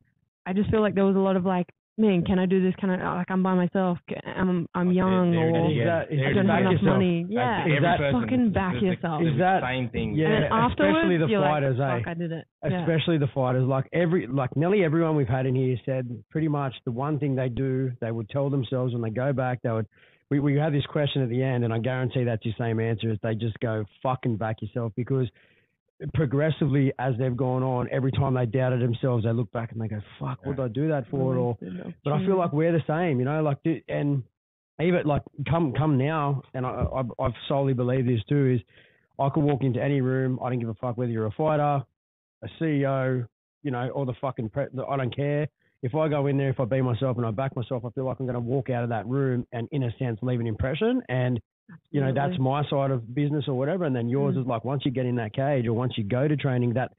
i 0.45 0.53
just 0.53 0.69
feel 0.69 0.81
like 0.81 0.95
there 0.95 1.05
was 1.05 1.15
a 1.15 1.19
lot 1.19 1.35
of 1.35 1.45
like 1.45 1.67
man 1.97 2.23
can 2.25 2.39
i 2.39 2.45
do 2.45 2.61
this 2.61 2.73
can 2.75 2.89
i 2.89 3.15
like 3.15 3.29
i'm 3.31 3.41
by 3.41 3.53
myself 3.53 3.97
i'm 4.35 4.67
i'm 4.75 4.87
Like, 4.87 4.95
young 4.97 5.31
there- 5.31 5.51
there 5.51 5.61
or 5.61 5.65
it 5.67 5.71
is, 5.71 5.71
Is 5.71 5.77
yeah. 5.77 5.85
that- 5.85 6.11
is 6.11 6.19
There 6.19 6.27
i 6.29 6.33
don't 6.33 6.45
is. 6.45 6.51
have 6.51 6.59
enough 6.59 6.71
yourself. 6.73 6.87
money 6.97 7.25
yeah 7.29 7.65
Is 7.67 7.81
that- 7.81 8.11
fucking 8.11 8.51
back 8.51 8.73
it's 8.75 8.83
yourself. 8.83 9.21
it's 9.21 9.29
Is 9.31 9.33
the 9.35 9.43
that- 9.43 9.63
same 9.63 9.89
thing? 9.89 10.13
yeah, 10.15 10.25
and 10.27 10.43
then 10.43 10.51
especially 10.71 11.17
the 11.17 11.27
you're 11.27 11.41
fighters, 11.41 11.77
like, 11.77 11.93
eh? 11.93 11.97
Fuck, 11.99 12.07
I 12.07 12.13
did 12.15 12.31
it. 12.31 12.45
Yeah. 12.69 12.81
especially 12.81 13.17
the 13.17 13.27
fighters. 13.33 13.65
Like 13.65 13.87
every, 13.93 14.27
like 14.27 14.55
nearly 14.57 14.83
everyone 14.83 15.15
we've 15.15 15.27
had 15.27 15.45
in 15.45 15.55
here 15.55 15.77
said 15.85 16.09
pretty 16.31 16.47
much 16.49 16.73
the 16.85 16.91
one 16.91 17.17
thing 17.19 17.35
they 17.35 17.47
do, 17.49 17.91
they 18.01 18.11
would 18.11 18.27
tell 18.29 18.49
themselves 18.49 18.91
when 18.93 19.01
they 19.01 19.09
go 19.11 19.31
back, 19.33 19.61
they 19.63 19.71
would. 19.71 19.87
We 20.31 20.39
we 20.39 20.55
have 20.57 20.73
this 20.73 20.85
question 20.87 21.21
at 21.21 21.29
the 21.29 21.41
end, 21.43 21.63
and 21.63 21.71
I 21.71 21.77
guarantee 21.79 22.23
that's 22.23 22.43
your 22.43 22.55
same 22.57 22.79
answer. 22.79 23.11
Is 23.11 23.19
they 23.21 23.35
just 23.35 23.57
go 23.59 23.85
fucking 24.01 24.37
back 24.37 24.61
yourself 24.61 24.91
because 24.95 25.27
progressively 26.13 26.91
as 26.99 27.15
they've 27.17 27.35
gone 27.35 27.63
on, 27.63 27.87
every 27.91 28.11
time 28.11 28.33
they 28.33 28.45
doubted 28.45 28.81
themselves, 28.81 29.23
they 29.23 29.31
look 29.31 29.51
back 29.51 29.71
and 29.71 29.81
they 29.81 29.87
go, 29.87 30.01
"Fuck, 30.19 30.45
what 30.45 30.57
did 30.57 30.65
I 30.65 30.67
do 30.67 30.87
that 30.89 31.07
for?" 31.09 31.35
Or 31.37 31.57
but 32.03 32.13
I 32.13 32.25
feel 32.25 32.37
like 32.37 32.51
we're 32.53 32.71
the 32.73 32.83
same, 32.87 33.19
you 33.19 33.25
know, 33.25 33.41
like 33.41 33.59
and 33.87 34.23
even 34.79 35.05
like 35.05 35.21
come 35.49 35.73
come 35.73 35.97
now, 35.97 36.41
and 36.53 36.65
I, 36.65 36.69
I 36.69 37.01
I've 37.23 37.33
solely 37.47 37.73
believe 37.73 38.05
this 38.05 38.21
too 38.27 38.55
is 38.55 38.61
I 39.19 39.29
could 39.29 39.43
walk 39.43 39.63
into 39.63 39.81
any 39.81 40.01
room, 40.01 40.39
I 40.43 40.49
don't 40.49 40.59
give 40.59 40.69
a 40.69 40.73
fuck 40.75 40.97
whether 40.97 41.11
you're 41.11 41.27
a 41.27 41.31
fighter, 41.31 41.83
a 42.43 42.47
CEO, 42.59 43.27
you 43.63 43.71
know, 43.71 43.89
or 43.89 44.05
the 44.05 44.13
fucking 44.19 44.49
pre- 44.49 44.65
I 44.87 44.97
don't 44.97 45.15
care. 45.15 45.47
If 45.81 45.93
I 45.93 46.07
go 46.07 46.27
in 46.27 46.37
there, 46.37 46.49
if 46.49 46.59
I 46.59 46.65
be 46.65 46.81
myself 46.81 47.17
and 47.17 47.25
I 47.25 47.31
back 47.31 47.55
myself, 47.55 47.85
I 47.85 47.89
feel 47.91 48.05
like 48.05 48.19
I'm 48.19 48.25
going 48.25 48.33
to 48.33 48.39
walk 48.39 48.69
out 48.69 48.83
of 48.83 48.89
that 48.89 49.05
room 49.07 49.45
and, 49.51 49.67
in 49.71 49.83
a 49.83 49.91
sense, 49.97 50.17
leave 50.21 50.39
an 50.39 50.47
impression. 50.47 51.01
And 51.09 51.39
you 51.91 52.01
know, 52.01 52.13
that's 52.13 52.37
my 52.39 52.63
side 52.69 52.91
of 52.91 53.13
business 53.13 53.45
or 53.47 53.53
whatever. 53.57 53.85
And 53.85 53.95
then 53.95 54.09
yours 54.09 54.35
Mm. 54.35 54.41
is 54.41 54.47
like 54.47 54.65
once 54.65 54.85
you 54.85 54.91
get 54.91 55.05
in 55.05 55.15
that 55.15 55.33
cage 55.33 55.67
or 55.67 55.73
once 55.73 55.97
you 55.97 56.03
go 56.03 56.27
to 56.27 56.35
training, 56.35 56.73
that 56.73 56.93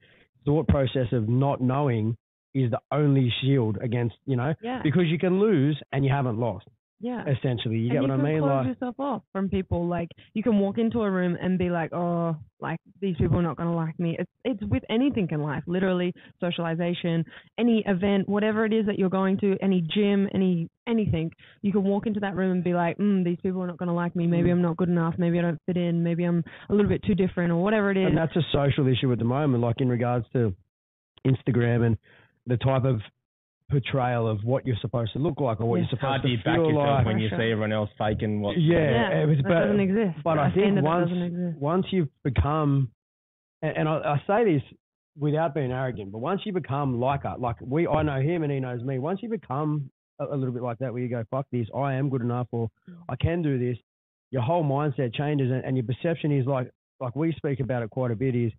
thought 0.45 0.67
process 0.67 1.11
of 1.11 1.27
not 1.29 1.61
knowing 1.61 2.17
is 2.53 2.71
the 2.71 2.79
only 2.91 3.29
shield 3.41 3.77
against, 3.81 4.15
you 4.25 4.35
know, 4.35 4.53
yeah, 4.61 4.81
because 4.83 5.07
you 5.07 5.19
can 5.19 5.39
lose 5.39 5.79
and 5.91 6.03
you 6.03 6.11
haven't 6.11 6.39
lost. 6.39 6.67
Yeah. 6.99 7.23
Essentially, 7.27 7.77
you 7.77 7.89
and 7.89 7.91
get 7.91 8.01
you 8.01 8.07
what 8.09 8.11
I 8.11 8.23
mean? 8.23 8.39
close 8.39 8.49
Like, 8.49 8.67
yourself 8.67 8.95
off 8.99 9.21
from 9.31 9.49
people. 9.49 9.87
Like 9.87 10.09
you 10.33 10.41
can 10.41 10.57
walk 10.57 10.79
into 10.79 11.01
a 11.01 11.11
room 11.11 11.37
and 11.39 11.59
be 11.59 11.69
like, 11.69 11.93
"Oh, 11.93 12.35
like 12.59 12.79
these 12.99 13.15
people 13.17 13.37
are 13.37 13.43
not 13.43 13.55
going 13.55 13.69
to 13.69 13.75
like 13.75 13.99
me." 13.99 14.15
It's 14.17 14.31
it's 14.43 14.63
with 14.63 14.83
anything 14.89 15.27
in 15.31 15.43
life, 15.43 15.63
literally 15.67 16.13
socialization, 16.39 17.23
any 17.59 17.83
event, 17.85 18.27
whatever 18.27 18.65
it 18.65 18.73
is 18.73 18.87
that 18.87 18.97
you're 18.97 19.09
going 19.09 19.37
to, 19.39 19.55
any 19.61 19.81
gym, 19.93 20.27
any 20.33 20.69
anything. 20.87 21.31
You 21.61 21.71
can 21.71 21.83
walk 21.83 22.07
into 22.07 22.19
that 22.21 22.35
room 22.35 22.51
and 22.51 22.63
be 22.63 22.73
like, 22.73 22.97
mm, 22.97 23.23
"These 23.23 23.37
people 23.43 23.61
are 23.61 23.67
not 23.67 23.77
going 23.77 23.89
to 23.89 23.95
like 23.95 24.15
me. 24.15 24.25
Maybe 24.25 24.49
I'm 24.49 24.63
not 24.63 24.77
good 24.77 24.89
enough. 24.89 25.13
Maybe 25.19 25.37
I 25.37 25.43
don't 25.43 25.61
fit 25.67 25.77
in. 25.77 26.03
Maybe 26.03 26.23
I'm 26.23 26.43
a 26.69 26.73
little 26.73 26.89
bit 26.89 27.03
too 27.03 27.15
different, 27.15 27.51
or 27.51 27.57
whatever 27.57 27.91
it 27.91 27.97
is." 27.97 28.07
and 28.07 28.17
that's 28.17 28.35
a 28.35 28.43
social 28.51 28.87
issue 28.87 29.11
at 29.11 29.19
the 29.19 29.25
moment, 29.25 29.61
like 29.61 29.81
in 29.81 29.89
regards 29.89 30.25
to 30.33 30.55
Instagram 31.27 31.85
and 31.85 31.97
the 32.47 32.57
type 32.57 32.85
of 32.85 33.01
portrayal 33.69 34.27
of 34.27 34.43
what 34.43 34.65
you're 34.65 34.77
supposed 34.81 35.13
to 35.13 35.19
look 35.19 35.39
like 35.39 35.59
or 35.59 35.65
what 35.69 35.75
Yeah. 35.77 35.81
you're 35.81 35.89
supposed 35.89 36.01
Hard 36.07 36.21
to 36.21 36.27
do 36.27 36.31
you 36.31 36.37
back 36.43 36.55
feel 36.55 36.65
yourself 36.69 36.87
like. 36.87 37.05
when 37.05 37.19
you 37.19 37.29
Pressure. 37.29 37.43
see 37.43 37.51
everyone 37.51 37.71
else 37.73 37.89
faking 37.97 38.41
what? 38.41 38.57
Yeah, 38.59 38.77
yeah, 39.11 39.23
it 39.23 39.25
was, 39.27 39.37
but 39.41 39.49
doesn't 39.49 39.79
exist. 39.79 40.23
but 40.23 40.37
I 40.39 40.47
A 40.47 40.51
think 40.51 40.81
once 40.81 41.11
once 41.59 41.85
you've 41.91 42.09
become, 42.23 42.89
and, 43.61 43.77
and 43.77 43.89
I, 43.89 44.15
I 44.15 44.21
say 44.25 44.53
this 44.53 44.63
without 45.19 45.53
being 45.53 45.71
arrogant, 45.71 46.11
but 46.11 46.19
once 46.19 46.41
you 46.45 46.53
become 46.53 46.99
like 46.99 47.25
us, 47.25 47.37
like 47.39 47.55
we, 47.61 47.87
I 47.87 48.03
know 48.03 48.21
him 48.21 48.43
and 48.43 48.51
he 48.51 48.59
knows 48.59 48.83
me. 48.83 48.99
Once 48.99 49.21
you 49.21 49.29
become 49.29 49.89
a, 50.19 50.25
a 50.25 50.35
little 50.35 50.53
bit 50.53 50.63
like 50.63 50.77
that, 50.79 50.93
where 50.93 51.01
you 51.01 51.09
go, 51.09 51.23
"Fuck 51.29 51.47
this, 51.51 51.67
I 51.75 51.95
am 51.95 52.09
good 52.09 52.21
enough," 52.21 52.47
or 52.51 52.69
"I 53.09 53.15
can 53.17 53.41
do 53.41 53.57
this," 53.59 53.77
your 54.31 54.43
whole 54.43 54.63
mindset 54.63 55.13
changes, 55.13 55.51
and, 55.51 55.63
and 55.65 55.75
your 55.75 55.85
perception 55.85 56.31
is 56.31 56.45
like, 56.45 56.71
like 57.01 57.15
we 57.17 57.33
speak 57.33 57.59
about 57.59 57.83
it 57.83 57.89
quite 57.89 58.11
a 58.11 58.15
bit. 58.15 58.33
Is 58.35 58.51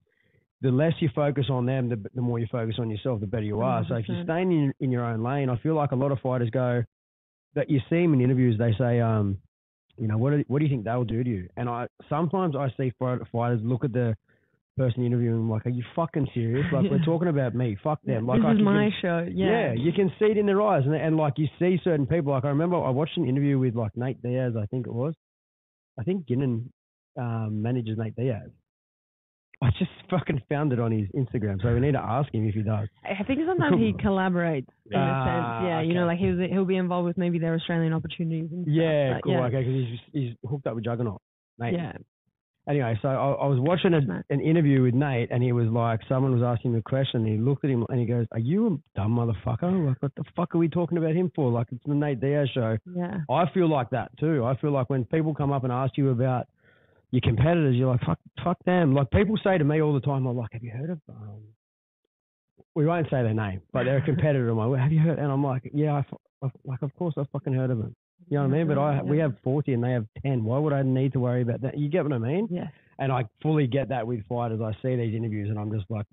the 0.61 0.71
less 0.71 0.93
you 1.01 1.09
focus 1.15 1.47
on 1.51 1.67
them, 1.67 1.89
the, 1.89 2.03
the 2.15 2.21
more 2.21 2.39
you 2.39 2.47
focus 2.51 2.77
on 2.79 2.91
yourself, 2.91 3.21
the 3.21 3.27
better 3.27 3.45
you 3.45 3.61
are. 3.61 3.85
So 3.89 3.95
if 3.95 4.09
you're 4.09 4.19
100%. 4.19 4.25
staying 4.25 4.53
in, 4.53 4.75
in 4.81 4.91
your 4.91 5.05
own 5.05 5.23
lane, 5.23 5.49
I 5.51 5.57
feel 5.59 5.75
like 5.75 5.93
a 5.93 5.97
lot 5.97 6.11
of 6.11 6.19
fighters 6.21 6.51
go 6.51 6.83
that 7.55 7.71
you 7.71 7.81
see 7.89 8.03
them 8.03 8.15
in 8.15 8.21
interviews. 8.21 8.59
They 8.59 8.73
say, 8.79 9.01
um, 9.01 9.39
you 9.97 10.09
know, 10.09 10.19
what 10.19 10.31
do, 10.31 10.45
what 10.49 10.59
do 10.59 10.65
you 10.65 10.71
think 10.71 10.85
they'll 10.85 11.05
do 11.05 11.23
to 11.23 11.31
you? 11.31 11.49
And 11.57 11.69
I 11.69 11.87
sometimes 12.09 12.57
I 12.57 12.69
see 12.77 12.93
fighters 12.99 13.61
look 13.63 13.85
at 13.85 13.93
the 13.93 14.17
person 14.77 15.05
interviewing 15.05 15.49
like, 15.49 15.67
are 15.67 15.71
you 15.71 15.83
fucking 15.97 16.29
serious? 16.35 16.67
Like 16.73 16.91
we're 16.91 16.99
talking 17.05 17.29
about 17.29 17.55
me. 17.55 17.77
Fuck 17.83 18.01
them. 18.05 18.27
Like 18.27 18.41
this 18.41 18.47
I 18.47 18.53
is 18.53 18.57
can- 18.59 18.65
my 18.65 18.91
show. 19.03 19.27
yeah. 19.33 19.47
Yeah. 19.51 19.73
you 19.75 19.93
can 19.93 20.11
see 20.19 20.27
it 20.27 20.39
in 20.39 20.47
their 20.47 20.63
eyes, 20.63 20.83
and 20.87 20.95
and 20.95 21.17
like 21.17 21.35
you 21.37 21.47
see 21.59 21.79
certain 21.85 22.07
people. 22.07 22.33
Like 22.33 22.45
I 22.45 22.49
remember 22.49 22.77
I 22.77 22.91
watched 22.91 23.17
an 23.17 23.27
interview 23.29 23.59
with 23.59 23.75
like 23.75 23.97
Nate 23.97 24.23
Diaz. 24.23 24.55
I 24.61 24.67
think 24.67 24.87
it 24.87 24.93
was. 24.93 25.15
I 25.99 26.05
think 26.05 26.27
Ginnon 26.27 26.71
um, 27.17 27.63
manages 27.63 27.99
Nate 27.99 28.15
Diaz. 28.17 28.51
I 29.63 29.71
just 29.79 29.91
fucking 30.09 30.43
found 30.49 30.73
it 30.73 30.79
on 30.79 30.93
his 30.93 31.09
Instagram, 31.17 31.61
so 31.61 31.75
we 31.75 31.81
need 31.81 31.93
to 31.93 32.01
ask 32.01 32.33
him 32.33 32.47
if 32.49 32.55
he 32.55 32.63
does. 32.63 32.89
I 33.05 33.25
think 33.25 33.41
sometimes 33.47 33.77
he 33.79 33.93
collaborates 34.05 34.67
in 34.91 34.99
a 34.99 35.03
Ah, 35.03 35.25
sense. 35.61 35.67
Yeah, 35.69 35.81
you 35.83 35.95
know, 35.95 36.07
like 36.07 36.19
he'll 36.19 36.39
he'll 36.49 36.65
be 36.65 36.77
involved 36.77 37.07
with 37.07 37.19
maybe 37.19 37.39
their 37.39 37.55
Australian 37.55 37.93
opportunities. 37.93 38.49
And 38.53 38.67
Yeah, 38.67 39.15
but 39.15 39.25
cool. 39.25 39.33
Yeah, 39.33 39.45
Okay, 39.47 39.59
because 39.59 39.75
he's 39.75 39.99
he's 40.13 40.35
hooked 40.49 40.67
up 40.69 40.75
with 40.77 40.85
Juggernaut. 40.85 41.21
Mate. 41.59 41.75
yeah. 41.75 41.93
anyway, 42.69 42.97
so 43.03 43.09
I, 43.09 43.15
I 43.15 43.47
was 43.47 43.59
watching 43.59 43.95
a, 43.95 44.23
an 44.33 44.41
interview 44.41 44.83
with 44.83 44.95
Nate, 44.95 45.31
and 45.33 45.43
he 45.43 45.51
was 45.51 45.67
like, 45.67 46.01
someone 46.09 46.33
was 46.39 46.45
asking 46.45 46.73
him 46.73 46.79
a 46.79 46.83
question, 46.83 47.23
and 47.23 47.29
he 47.29 47.37
looked 47.37 47.65
at 47.65 47.71
him 47.71 47.85
and 47.89 47.99
he 47.99 48.07
goes, 48.07 48.27
"Are 48.31 48.39
you 48.39 48.67
a 48.69 48.99
dumb 49.01 49.17
motherfucker? 49.17 49.89
Like, 49.89 50.01
what 50.01 50.13
the 50.15 50.23
fuck 50.37 50.55
are 50.55 50.59
we 50.59 50.69
talking 50.69 50.99
about 50.99 51.15
him 51.17 51.33
for? 51.35 51.51
Like, 51.51 51.67
it's 51.73 51.83
the 51.85 51.95
Nate 51.95 52.21
Diaz 52.21 52.49
show." 52.55 52.79
Yeah. 52.95 53.19
I 53.29 53.51
feel 53.53 53.69
like 53.69 53.91
that 53.91 54.17
too. 54.21 54.45
I 54.45 54.57
feel 54.59 54.71
like 54.71 54.89
when 54.89 55.05
people 55.07 55.35
come 55.35 55.51
up 55.51 55.65
and 55.65 55.73
ask 55.73 55.97
you 55.97 56.11
about 56.11 56.47
your 57.11 57.21
competitors, 57.23 57.77
you're 57.77 57.91
like, 57.91 58.03
fuck, 58.03 58.19
fuck 58.45 58.59
them. 58.65 58.95
Like 58.95 59.11
people 59.11 59.37
say 59.43 59.59
to 59.59 59.65
me 59.65 59.81
all 59.81 59.95
the 59.95 60.01
time, 60.01 60.27
I'm 60.27 60.37
like, 60.37 60.53
have 60.53 60.63
you 60.63 60.71
heard 60.71 60.91
of? 60.91 61.01
Um, 61.09 61.41
we 62.75 62.87
won't 62.87 63.07
say 63.07 63.23
their 63.23 63.35
name, 63.35 63.63
but 63.73 63.85
they're 63.85 63.99
a 63.99 64.05
competitor. 64.05 64.49
I'm 64.51 64.59
like, 64.59 64.81
have 64.81 64.93
you 64.93 65.01
heard? 65.01 65.19
And 65.19 65.31
I'm 65.31 65.43
like, 65.43 65.71
yeah, 65.75 65.95
I, 65.95 66.47
I, 66.47 66.51
like 66.65 66.83
of 66.83 66.95
course 66.97 67.15
I've 67.19 67.29
fucking 67.31 67.55
heard 67.55 67.71
of 67.71 67.79
them. 67.79 67.95
You 68.29 68.37
know 68.37 68.47
what 68.47 68.55
I 68.55 68.59
mean? 68.59 68.69
But 68.69 68.79
I 68.79 69.03
we 69.03 69.19
have 69.19 69.35
40 69.43 69.73
and 69.73 69.83
they 69.83 69.93
have 69.93 70.07
10. 70.23 70.45
Why 70.45 70.59
would 70.59 70.73
I 70.73 70.83
need 70.83 71.13
to 71.15 71.21
worry 71.21 71.43
about 71.43 71.63
that? 71.63 71.79
You 71.79 71.89
get 71.89 72.05
what 72.05 72.13
I 72.13 72.19
mean? 72.19 72.49
Yeah. 72.51 72.69
And 72.99 73.11
I 73.11 73.25
fully 73.43 73.67
get 73.67 73.89
that 73.89 74.07
with 74.07 74.27
fighters. 74.27 74.61
I 74.61 74.73
see 74.83 74.97
these 74.97 75.15
interviews 75.15 75.49
and 75.49 75.59
I'm 75.59 75.73
just 75.73 75.87
like, 75.89 76.07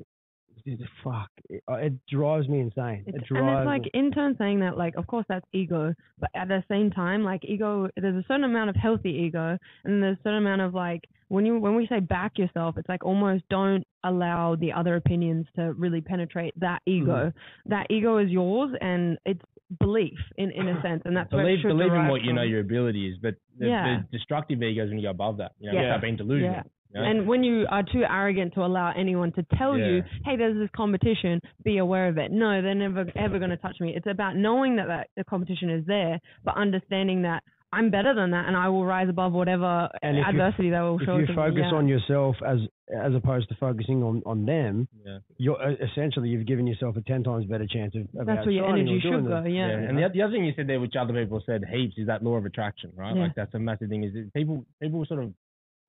fuck, 1.04 1.30
it, 1.50 1.64
it 1.70 1.94
drives 2.08 2.48
me 2.48 2.60
insane. 2.60 3.04
It's, 3.08 3.16
it 3.16 3.16
and 3.16 3.26
drives. 3.28 3.60
it's 3.62 3.66
like 3.66 3.84
me- 3.84 3.92
in 3.94 4.12
turn 4.12 4.36
saying 4.38 4.60
that, 4.62 4.78
like, 4.78 4.96
of 4.96 5.08
course 5.08 5.26
that's 5.30 5.46
ego, 5.54 5.94
but 6.20 6.30
at 6.36 6.48
the 6.48 6.64
same 6.70 6.92
time, 6.92 7.24
like 7.24 7.44
ego, 7.46 7.88
there's 7.96 8.16
a 8.16 8.26
certain 8.28 8.44
amount 8.46 8.70
of 8.70 8.76
healthy 8.76 9.10
ego, 9.12 9.58
and 9.84 10.02
there's 10.02 10.18
a 10.18 10.24
certain 10.24 10.40
amount 10.40 10.62
of 10.62 10.74
like 10.74 11.02
when 11.28 11.46
you 11.46 11.60
when 11.60 11.76
we 11.76 11.88
say 11.88 12.00
back 12.00 12.38
yourself, 12.38 12.78
it's 12.78 12.90
like 12.90 13.04
almost 13.06 13.44
don't 13.50 13.84
allow 14.04 14.56
the 14.56 14.72
other 14.72 14.96
opinions 14.96 15.46
to 15.56 15.74
really 15.74 16.02
penetrate 16.02 16.54
that 16.60 16.82
ego. 16.86 17.32
Mm-hmm. 17.32 17.70
That 17.70 17.88
ego 17.90 18.18
is 18.18 18.30
yours, 18.30 18.76
and 18.82 19.18
it's 19.26 19.42
belief 19.80 20.18
in 20.38 20.52
in 20.52 20.68
a 20.68 20.82
sense, 20.84 21.02
and 21.06 21.16
that's 21.16 21.32
where 21.34 21.44
Believe 21.44 21.60
it 21.60 21.68
believe 21.68 21.88
in 21.88 21.94
derive 21.94 22.12
what 22.12 22.22
you 22.22 22.34
know 22.34 22.44
your 22.44 22.60
ability 22.62 23.08
is, 23.10 23.18
but 23.22 23.36
the, 23.58 23.68
Yeah. 23.68 24.02
the 24.12 24.18
destructive 24.18 24.62
ego 24.62 24.84
is 24.84 24.90
when 24.90 25.00
you 25.00 25.06
go 25.06 25.12
above 25.12 25.38
that. 25.38 25.54
You 25.60 25.72
know, 25.72 25.80
Yeah. 25.80 25.90
start 25.90 26.02
being 26.02 26.16
delusional. 26.18 26.52
Yeah. 26.54 26.64
You 26.96 27.02
know? 27.02 27.08
And 27.10 27.28
when 27.28 27.44
you 27.44 27.66
are 27.70 27.84
too 27.84 28.04
arrogant 28.10 28.54
to 28.56 28.62
allow 28.66 28.92
anyone 28.96 29.32
to 29.34 29.46
tell 29.58 29.78
you, 29.78 30.02
"Hey, 30.24 30.36
there's 30.38 30.58
this 30.58 30.70
competition, 30.76 31.42
be 31.64 31.78
aware 31.78 32.08
of 32.08 32.18
it." 32.18 32.32
No, 32.32 32.62
they're 32.62 32.74
never 32.76 33.06
ever 33.16 33.38
going 33.38 33.52
to 33.52 33.58
touch 33.58 33.78
me. 33.80 33.94
It's 33.96 34.08
about 34.08 34.36
knowing 34.36 34.76
that, 34.78 34.88
that 34.88 35.08
the 35.18 35.24
competition 35.26 35.70
is 35.70 35.86
there, 35.86 36.20
but 36.44 36.56
understanding 36.58 37.22
that 37.24 37.44
I'm 37.74 37.90
better 37.90 38.14
than 38.14 38.32
that, 38.32 38.48
and 38.48 38.56
I 38.56 38.70
will 38.70 38.86
rise 38.86 39.10
above 39.10 39.34
whatever 39.34 39.90
And 40.02 40.18
if 40.18 40.24
you- 40.24 40.30
adversity 40.30 40.70
they 40.70 40.80
will 40.80 40.98
if 40.98 41.06
show 41.06 41.18
you 41.18 41.26
to 41.26 41.32
me. 41.34 41.36
focus 41.36 41.64
Yeah. 41.72 41.78
on 41.78 41.88
yourself 41.90 42.36
as 42.46 42.60
as 42.94 43.16
opposed 43.16 43.50
to 43.50 43.56
focusing 43.56 44.04
on, 44.04 44.22
on 44.28 44.46
them, 44.46 44.88
yeah. 45.04 45.18
you're 45.38 45.60
uh, 45.62 45.72
essentially 45.82 46.30
you've 46.30 46.46
given 46.46 46.68
yourself 46.68 46.96
a 46.96 47.02
ten 47.02 47.24
times 47.24 47.44
better 47.48 47.66
chance 47.66 47.96
of, 47.96 48.04
of 48.18 48.28
that's 48.28 48.46
where 48.46 48.54
your 48.54 48.68
energy 48.70 49.00
doing 49.02 49.02
should 49.02 49.28
go. 49.28 49.42
the- 49.42 49.50
Yeah. 49.50 49.70
And 49.72 49.98
the, 49.98 50.08
the 50.14 50.22
other 50.22 50.32
thing 50.34 50.46
you 50.46 50.54
said 50.56 50.68
there, 50.68 50.80
which 50.80 50.96
other 50.96 51.12
people 51.14 51.42
said 51.46 51.64
heaps, 51.70 51.98
is 51.98 52.06
that 52.08 52.24
law 52.24 52.36
of 52.38 52.46
attraction, 52.46 52.92
right? 52.96 53.16
Yeah. 53.16 53.24
Like 53.24 53.36
that's 53.36 53.54
a 53.56 53.60
massive 53.60 53.90
thing. 53.90 54.04
Is 54.04 54.14
that 54.14 54.32
people 54.36 54.66
people 54.80 55.04
sort 55.08 55.24
of, 55.24 55.34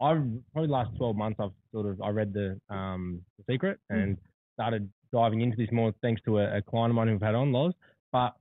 I've 0.01 0.23
probably 0.53 0.71
last 0.71 0.91
twelve 0.97 1.17
months 1.17 1.39
I've 1.41 1.53
sort 1.73 1.87
of 1.87 2.01
I 2.03 2.11
read 2.11 2.33
the 2.33 2.61
um 2.71 3.23
the 3.39 3.53
secret 3.53 3.79
Mm. 3.93 4.03
and 4.03 4.17
started 4.55 4.91
diving 5.13 5.41
into 5.43 5.57
this 5.57 5.69
more 5.73 5.93
thanks 6.03 6.21
to 6.25 6.39
a, 6.39 6.59
a 6.59 6.63
client 6.63 6.91
of 6.91 6.97
mine 6.97 7.09
who've 7.09 7.21
had 7.21 7.35
on 7.35 7.53
Loz. 7.53 7.73
But 8.13 8.35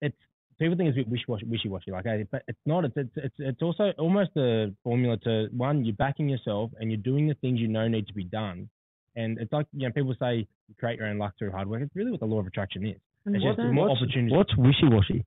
it's 0.00 0.16
people 0.58 0.76
think 0.76 0.88
it's 0.90 0.98
a 0.98 1.08
bit 1.10 1.28
wishy 1.48 1.68
washy. 1.68 1.90
Like, 1.90 2.04
but 2.30 2.42
it's 2.48 2.58
not. 2.66 2.84
It's, 2.84 2.96
it's 2.96 3.10
it's 3.16 3.34
it's 3.38 3.62
also 3.62 3.92
almost 3.98 4.30
a 4.36 4.72
formula 4.84 5.16
to 5.24 5.48
one. 5.52 5.84
You're 5.84 5.94
backing 5.96 6.28
yourself 6.28 6.70
and 6.80 6.90
you're 6.90 7.00
doing 7.00 7.28
the 7.28 7.34
things 7.34 7.58
you 7.60 7.68
know 7.68 7.88
need 7.88 8.06
to 8.08 8.14
be 8.14 8.24
done. 8.24 8.68
And 9.16 9.38
it's 9.38 9.52
like 9.52 9.66
you 9.72 9.86
know 9.88 9.92
people 9.92 10.14
say 10.20 10.46
you 10.68 10.74
create 10.78 10.98
your 10.98 11.08
own 11.08 11.18
luck 11.18 11.34
through 11.38 11.50
hard 11.50 11.68
work. 11.68 11.82
It's 11.82 11.94
really 11.96 12.10
what 12.10 12.20
the 12.20 12.26
law 12.26 12.40
of 12.40 12.46
attraction 12.46 12.86
is. 12.86 12.96
It's 13.26 13.42
just 13.44 13.58
more 13.58 13.88
What's- 13.88 14.00
opportunities. 14.02 14.36
What's 14.36 14.56
wishy 14.56 14.86
washy? 14.88 15.24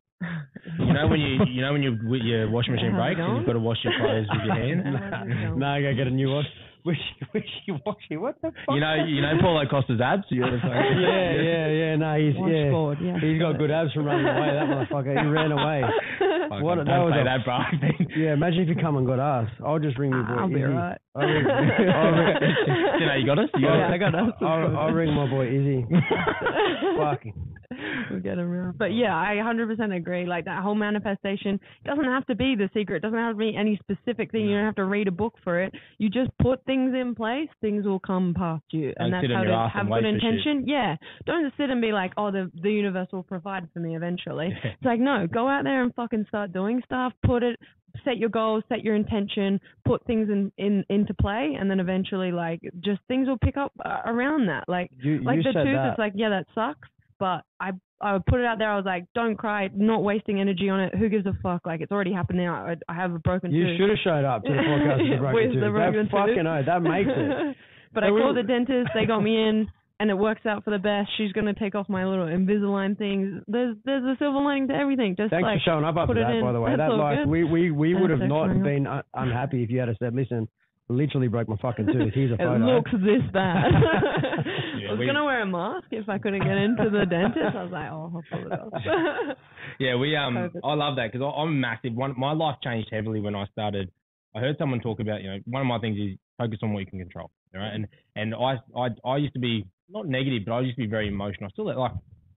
You 0.80 0.94
know 0.94 1.08
when 1.08 1.20
you 1.20 1.40
you 1.50 1.62
know 1.62 1.74
when 1.74 1.82
you 1.84 1.98
with 2.04 2.22
your 2.22 2.50
washing 2.50 2.74
machine 2.76 2.94
breaks 2.94 3.20
and 3.20 3.38
you've 3.38 3.46
got 3.46 3.54
to 3.54 3.60
wash 3.60 3.78
your 3.84 3.94
clothes 3.98 4.28
with 4.30 4.46
your 4.46 4.56
hands. 4.62 4.84
How's 4.86 5.28
it 5.28 5.34
going? 5.34 5.60
no, 5.60 5.66
I 5.74 5.82
gotta 5.82 5.96
get 5.96 6.08
a 6.08 6.12
new 6.12 6.30
one. 6.34 6.46
Wishy 6.84 6.98
wishy 7.32 7.78
washy. 7.86 8.18
What 8.18 8.42
the 8.42 8.50
fuck? 8.66 8.74
you 8.74 8.80
know 8.82 9.06
you 9.06 9.22
know 9.22 9.34
Paulo 9.40 9.62
Costa's 9.70 10.02
abs. 10.02 10.24
You 10.30 10.42
know, 10.42 10.50
yeah, 10.50 11.30
yeah, 11.38 11.68
yeah. 11.70 11.96
No, 11.96 12.18
he's 12.18 12.34
yeah. 12.34 12.42
Washboard, 12.74 12.98
yeah. 13.06 13.20
He's 13.22 13.40
got 13.40 13.60
good 13.60 13.70
abs 13.70 13.94
from 13.94 14.06
running 14.06 14.26
away. 14.26 14.50
That 14.50 14.66
motherfucker. 14.66 15.14
He 15.14 15.28
ran 15.30 15.52
away. 15.52 15.82
Fuck, 16.50 16.64
What- 16.64 16.78
that 16.86 16.98
was 17.06 17.14
a- 17.14 17.24
that, 17.24 17.46
bro. 17.46 17.60
Yeah, 18.18 18.34
imagine 18.34 18.62
if 18.62 18.70
you 18.70 18.82
come 18.82 18.98
and 18.98 19.06
got 19.06 19.20
us. 19.20 19.50
I'll 19.64 19.78
just 19.78 20.00
ring 20.00 20.10
your 20.12 20.24
boy 20.24 20.34
I'll 20.34 20.48
be 20.50 20.56
Izzy. 20.56 20.64
alright. 20.66 20.98
I'll 21.16 21.28
ring, 21.28 21.46
I'll 21.46 22.12
ring, 22.18 22.56
you 23.00 23.06
know 23.06 23.14
you 23.16 23.26
got 23.28 23.38
us. 23.38 23.50
You 23.54 23.62
got 23.68 23.76
Yeah, 23.78 23.86
us. 23.86 23.92
I 23.94 23.98
got 24.00 24.16
us. 24.16 24.34
I'll, 24.42 24.78
I'll 24.78 24.92
ring 24.92 25.14
my 25.14 25.30
boy 25.30 25.46
Izzy. 25.54 25.86
Fucking. 26.98 27.34
we'll 28.12 28.20
get 28.20 28.38
him 28.38 28.52
around. 28.52 28.78
But 28.78 28.94
yeah, 28.94 29.16
I 29.16 29.36
100% 29.36 29.96
agree. 29.96 30.26
Like 30.26 30.46
that 30.46 30.62
whole 30.64 30.76
manifestation 30.76 31.60
doesn't 31.86 32.04
have 32.04 32.26
to 32.28 32.36
be 32.36 32.56
the 32.56 32.70
secret. 32.74 32.98
It 32.98 33.02
doesn't 33.02 33.18
have 33.18 33.34
to 33.34 33.38
be 33.38 33.56
any 33.58 33.80
specific 33.82 34.32
thing. 34.32 34.46
You 34.48 34.58
don't 34.58 34.66
have 34.66 34.76
to 34.76 34.86
read 34.86 35.08
a 35.08 35.12
book 35.12 35.36
for 35.44 35.62
it. 35.62 35.74
You 35.98 36.10
just 36.10 36.32
put 36.42 36.64
things 36.66 36.94
in 36.94 37.16
place. 37.16 37.50
Things 37.62 37.86
will 37.86 38.00
come 38.00 38.34
past 38.38 38.64
you, 38.72 38.94
and 38.98 39.12
Don't 39.12 39.22
that's 39.22 39.34
how 39.34 39.44
to 39.44 39.70
have 39.74 39.86
good 39.88 39.92
wait 39.92 40.02
for 40.04 40.08
shit. 40.08 40.24
intention. 40.24 40.64
Yeah, 40.68 40.96
don't 41.26 41.46
just 41.46 41.58
sit 41.58 41.70
and 41.70 41.82
be 41.82 41.92
like, 41.92 42.12
oh, 42.18 42.32
the 42.32 42.52
the 42.62 42.72
universe 42.72 43.08
will 43.12 43.24
provide 43.24 43.68
for 43.74 43.80
me 43.80 43.96
eventually. 43.96 44.50
It's 44.64 44.86
like 44.86 45.00
no, 45.00 45.28
go 45.28 45.48
out 45.48 45.64
there 45.64 45.84
and 45.84 45.94
fucking 45.96 46.26
start 46.28 46.54
doing 46.54 46.82
stuff. 46.86 47.14
Put 47.26 47.44
it. 47.44 47.60
Set 48.06 48.16
your 48.18 48.30
goals, 48.30 48.64
set 48.70 48.86
your 48.86 48.96
intention, 48.96 49.60
put 49.84 50.02
things 50.06 50.30
in, 50.30 50.50
in 50.58 50.86
into 50.90 51.14
play, 51.16 51.58
and 51.60 51.70
then 51.70 51.82
eventually, 51.82 52.32
like, 52.32 52.62
just 52.80 53.02
things 53.10 53.28
will 53.28 53.38
pick 53.38 53.58
up 53.58 53.74
uh, 53.84 53.98
around 54.06 54.48
that. 54.48 54.64
Like, 54.70 54.92
You, 55.04 55.22
like 55.22 55.36
you 55.38 55.44
the 55.44 55.52
tooth, 55.52 55.66
that. 55.76 55.90
it's 55.90 56.00
like, 56.00 56.14
yeah, 56.16 56.30
that 56.30 56.46
sucks. 56.56 56.88
But 57.22 57.46
I 57.62 57.70
I 58.02 58.14
would 58.14 58.26
put 58.26 58.40
it 58.40 58.46
out 58.48 58.58
there. 58.58 58.72
I 58.72 58.76
was 58.76 58.86
like, 58.86 59.06
don't 59.14 59.38
cry, 59.38 59.70
not 59.76 60.02
wasting 60.04 60.42
energy 60.42 60.70
on 60.70 60.80
it. 60.80 60.96
Who 60.96 61.08
gives 61.08 61.28
a 61.28 61.34
fuck? 61.44 61.68
Like 61.68 61.82
it's 61.82 61.92
already 61.92 62.12
happened 62.12 62.40
now. 62.40 62.56
I, 62.66 62.76
I 62.90 62.96
have 62.96 63.14
a 63.14 63.20
broken 63.20 63.52
tooth. 63.52 63.60
you 63.62 63.78
should 63.78 63.90
have 63.94 64.00
showed 64.04 64.26
up 64.26 64.42
to 64.44 64.50
the 64.52 64.58
podcast 64.58 64.98
with 64.98 65.12
the 65.12 65.18
broken 65.22 65.36
With 65.38 65.52
tooth. 65.54 65.62
the 65.62 65.68
that 65.68 65.72
broken 65.72 66.04
tooth. 66.10 66.12
fucking 66.12 66.48
oh, 66.50 66.62
that 66.66 66.82
makes 66.82 67.10
it. 67.14 67.56
but 67.94 68.02
So 68.02 68.08
I 68.08 68.10
called 68.20 68.38
the 68.38 68.44
dentist. 68.44 68.90
They 68.96 69.06
got 69.06 69.22
me 69.22 69.38
in, 69.38 69.68
and 70.00 70.10
it 70.10 70.18
works 70.18 70.48
out 70.48 70.64
for 70.66 70.72
the 70.72 70.80
best. 70.82 71.10
She's 71.16 71.32
gonna 71.32 71.54
take 71.54 71.76
off 71.76 71.88
my 71.90 72.08
little 72.08 72.26
Invisalign 72.26 72.98
things. 72.98 73.44
There's 73.48 73.78
there's 73.86 74.04
a 74.04 74.16
silver 74.18 74.40
lining 74.42 74.68
to 74.70 74.74
everything. 74.74 75.14
Just 75.16 75.30
Thanks 75.30 75.44
like 75.46 75.60
for 75.62 75.70
showing 75.70 75.86
up 75.86 75.96
up 75.96 76.08
put 76.08 76.16
to 76.16 76.22
it 76.22 76.24
that, 76.26 76.34
in. 76.34 76.42
by 76.42 76.54
the 76.54 76.60
way. 76.60 76.72
That's 76.76 76.90
that 76.90 76.98
like 76.98 77.18
good. 77.20 77.30
we 77.30 77.44
we 77.44 77.70
we 77.70 77.94
would 77.94 78.10
have 78.10 78.26
not 78.26 78.48
for 78.50 78.54
showing 78.58 78.58
up. 78.58 78.66
been 78.66 78.88
un- 78.88 79.04
unhappy 79.14 79.62
if 79.62 79.70
you 79.70 79.78
had 79.78 79.94
said, 80.02 80.16
"Listen, 80.16 80.50
literally 80.90 81.28
broke 81.28 81.48
my 81.54 81.58
fucking 81.62 81.86
tooth. 81.86 82.14
Here's 82.18 82.32
a 82.34 82.38
photo. 82.42 82.56
it 82.56 82.60
photo." 82.66 82.76
looks 82.82 82.92
this 83.06 83.22
bad. 83.32 83.70
I 84.92 84.94
was 84.94 85.00
we- 85.00 85.06
gonna 85.06 85.26
wear 85.26 85.42
a 85.42 85.46
mask 85.46 85.88
if 85.92 86.08
I 86.10 86.18
couldn't 86.18 86.44
get 86.44 86.58
into 86.58 86.90
the 86.90 87.06
dentist. 87.06 87.56
I 87.56 87.64
was 87.64 87.72
like, 87.72 87.92
oh, 87.92 88.12
I'll 88.16 88.24
pull 88.30 88.52
it 88.52 88.60
off. 88.60 89.38
Yeah, 89.80 89.96
we 89.96 90.16
um. 90.16 90.52
I 90.64 90.74
love 90.74 90.98
that 90.98 91.12
because 91.12 91.34
I'm 91.36 91.60
massive. 91.60 91.94
One, 91.94 92.14
my 92.18 92.34
life 92.34 92.58
changed 92.64 92.90
heavily 92.92 93.20
when 93.20 93.36
I 93.36 93.46
started. 93.52 93.90
I 94.36 94.40
heard 94.40 94.58
someone 94.60 94.80
talk 94.80 95.00
about, 95.00 95.22
you 95.24 95.30
know, 95.30 95.40
one 95.46 95.62
of 95.62 95.68
my 95.68 95.80
things 95.80 95.98
is 95.98 96.18
focus 96.38 96.60
on 96.62 96.74
what 96.74 96.82
you 96.82 96.86
can 96.86 97.00
control, 97.00 97.32
right? 97.54 97.74
And 97.74 97.88
and 98.16 98.36
I 98.36 98.58
I 98.78 98.90
I 99.06 99.18
used 99.18 99.34
to 99.34 99.40
be 99.40 99.66
not 99.90 100.08
negative, 100.08 100.44
but 100.46 100.54
I 100.54 100.62
used 100.62 100.76
to 100.78 100.84
be 100.84 100.90
very 100.90 101.08
emotional. 101.08 101.48
I 101.48 101.52
still 101.52 101.66
like 101.66 101.92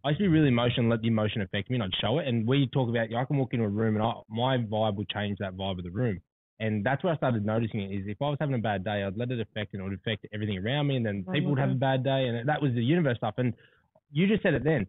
I 0.04 0.10
used 0.10 0.20
to 0.20 0.24
be 0.24 0.28
really 0.28 0.48
emotional, 0.48 0.90
let 0.90 1.00
the 1.00 1.08
emotion 1.08 1.40
affect 1.40 1.70
me, 1.70 1.76
and 1.76 1.82
I'd 1.82 1.90
show 2.00 2.18
it. 2.18 2.28
And 2.28 2.46
we 2.46 2.68
talk 2.72 2.90
about, 2.90 3.08
I 3.14 3.24
can 3.24 3.38
walk 3.38 3.54
into 3.54 3.64
a 3.64 3.68
room 3.68 3.96
and 3.96 4.04
I, 4.04 4.12
my 4.28 4.58
vibe 4.58 4.96
would 4.96 5.08
change 5.08 5.38
that 5.38 5.56
vibe 5.56 5.78
of 5.78 5.84
the 5.84 5.90
room. 5.90 6.20
And 6.60 6.84
that's 6.84 7.02
where 7.02 7.12
I 7.12 7.16
started 7.16 7.44
noticing 7.44 7.80
it. 7.80 7.94
Is 7.94 8.04
if 8.06 8.20
I 8.22 8.28
was 8.28 8.36
having 8.40 8.54
a 8.54 8.58
bad 8.58 8.84
day, 8.84 9.02
I'd 9.02 9.16
let 9.16 9.30
it 9.30 9.40
affect, 9.40 9.74
and 9.74 9.80
it 9.80 9.84
would 9.84 9.98
affect 9.98 10.26
everything 10.32 10.58
around 10.58 10.86
me. 10.86 10.96
And 10.96 11.04
then 11.04 11.24
Right, 11.26 11.34
people 11.34 11.50
would 11.50 11.58
have 11.58 11.70
a 11.70 11.72
mm-hmm. 11.72 11.80
bad 11.80 12.04
day, 12.04 12.26
and 12.26 12.48
that 12.48 12.62
was 12.62 12.72
the 12.74 12.82
universe 12.82 13.16
stuff. 13.16 13.34
And 13.38 13.54
you 14.12 14.26
just 14.26 14.42
said 14.42 14.54
it 14.54 14.64
then. 14.64 14.86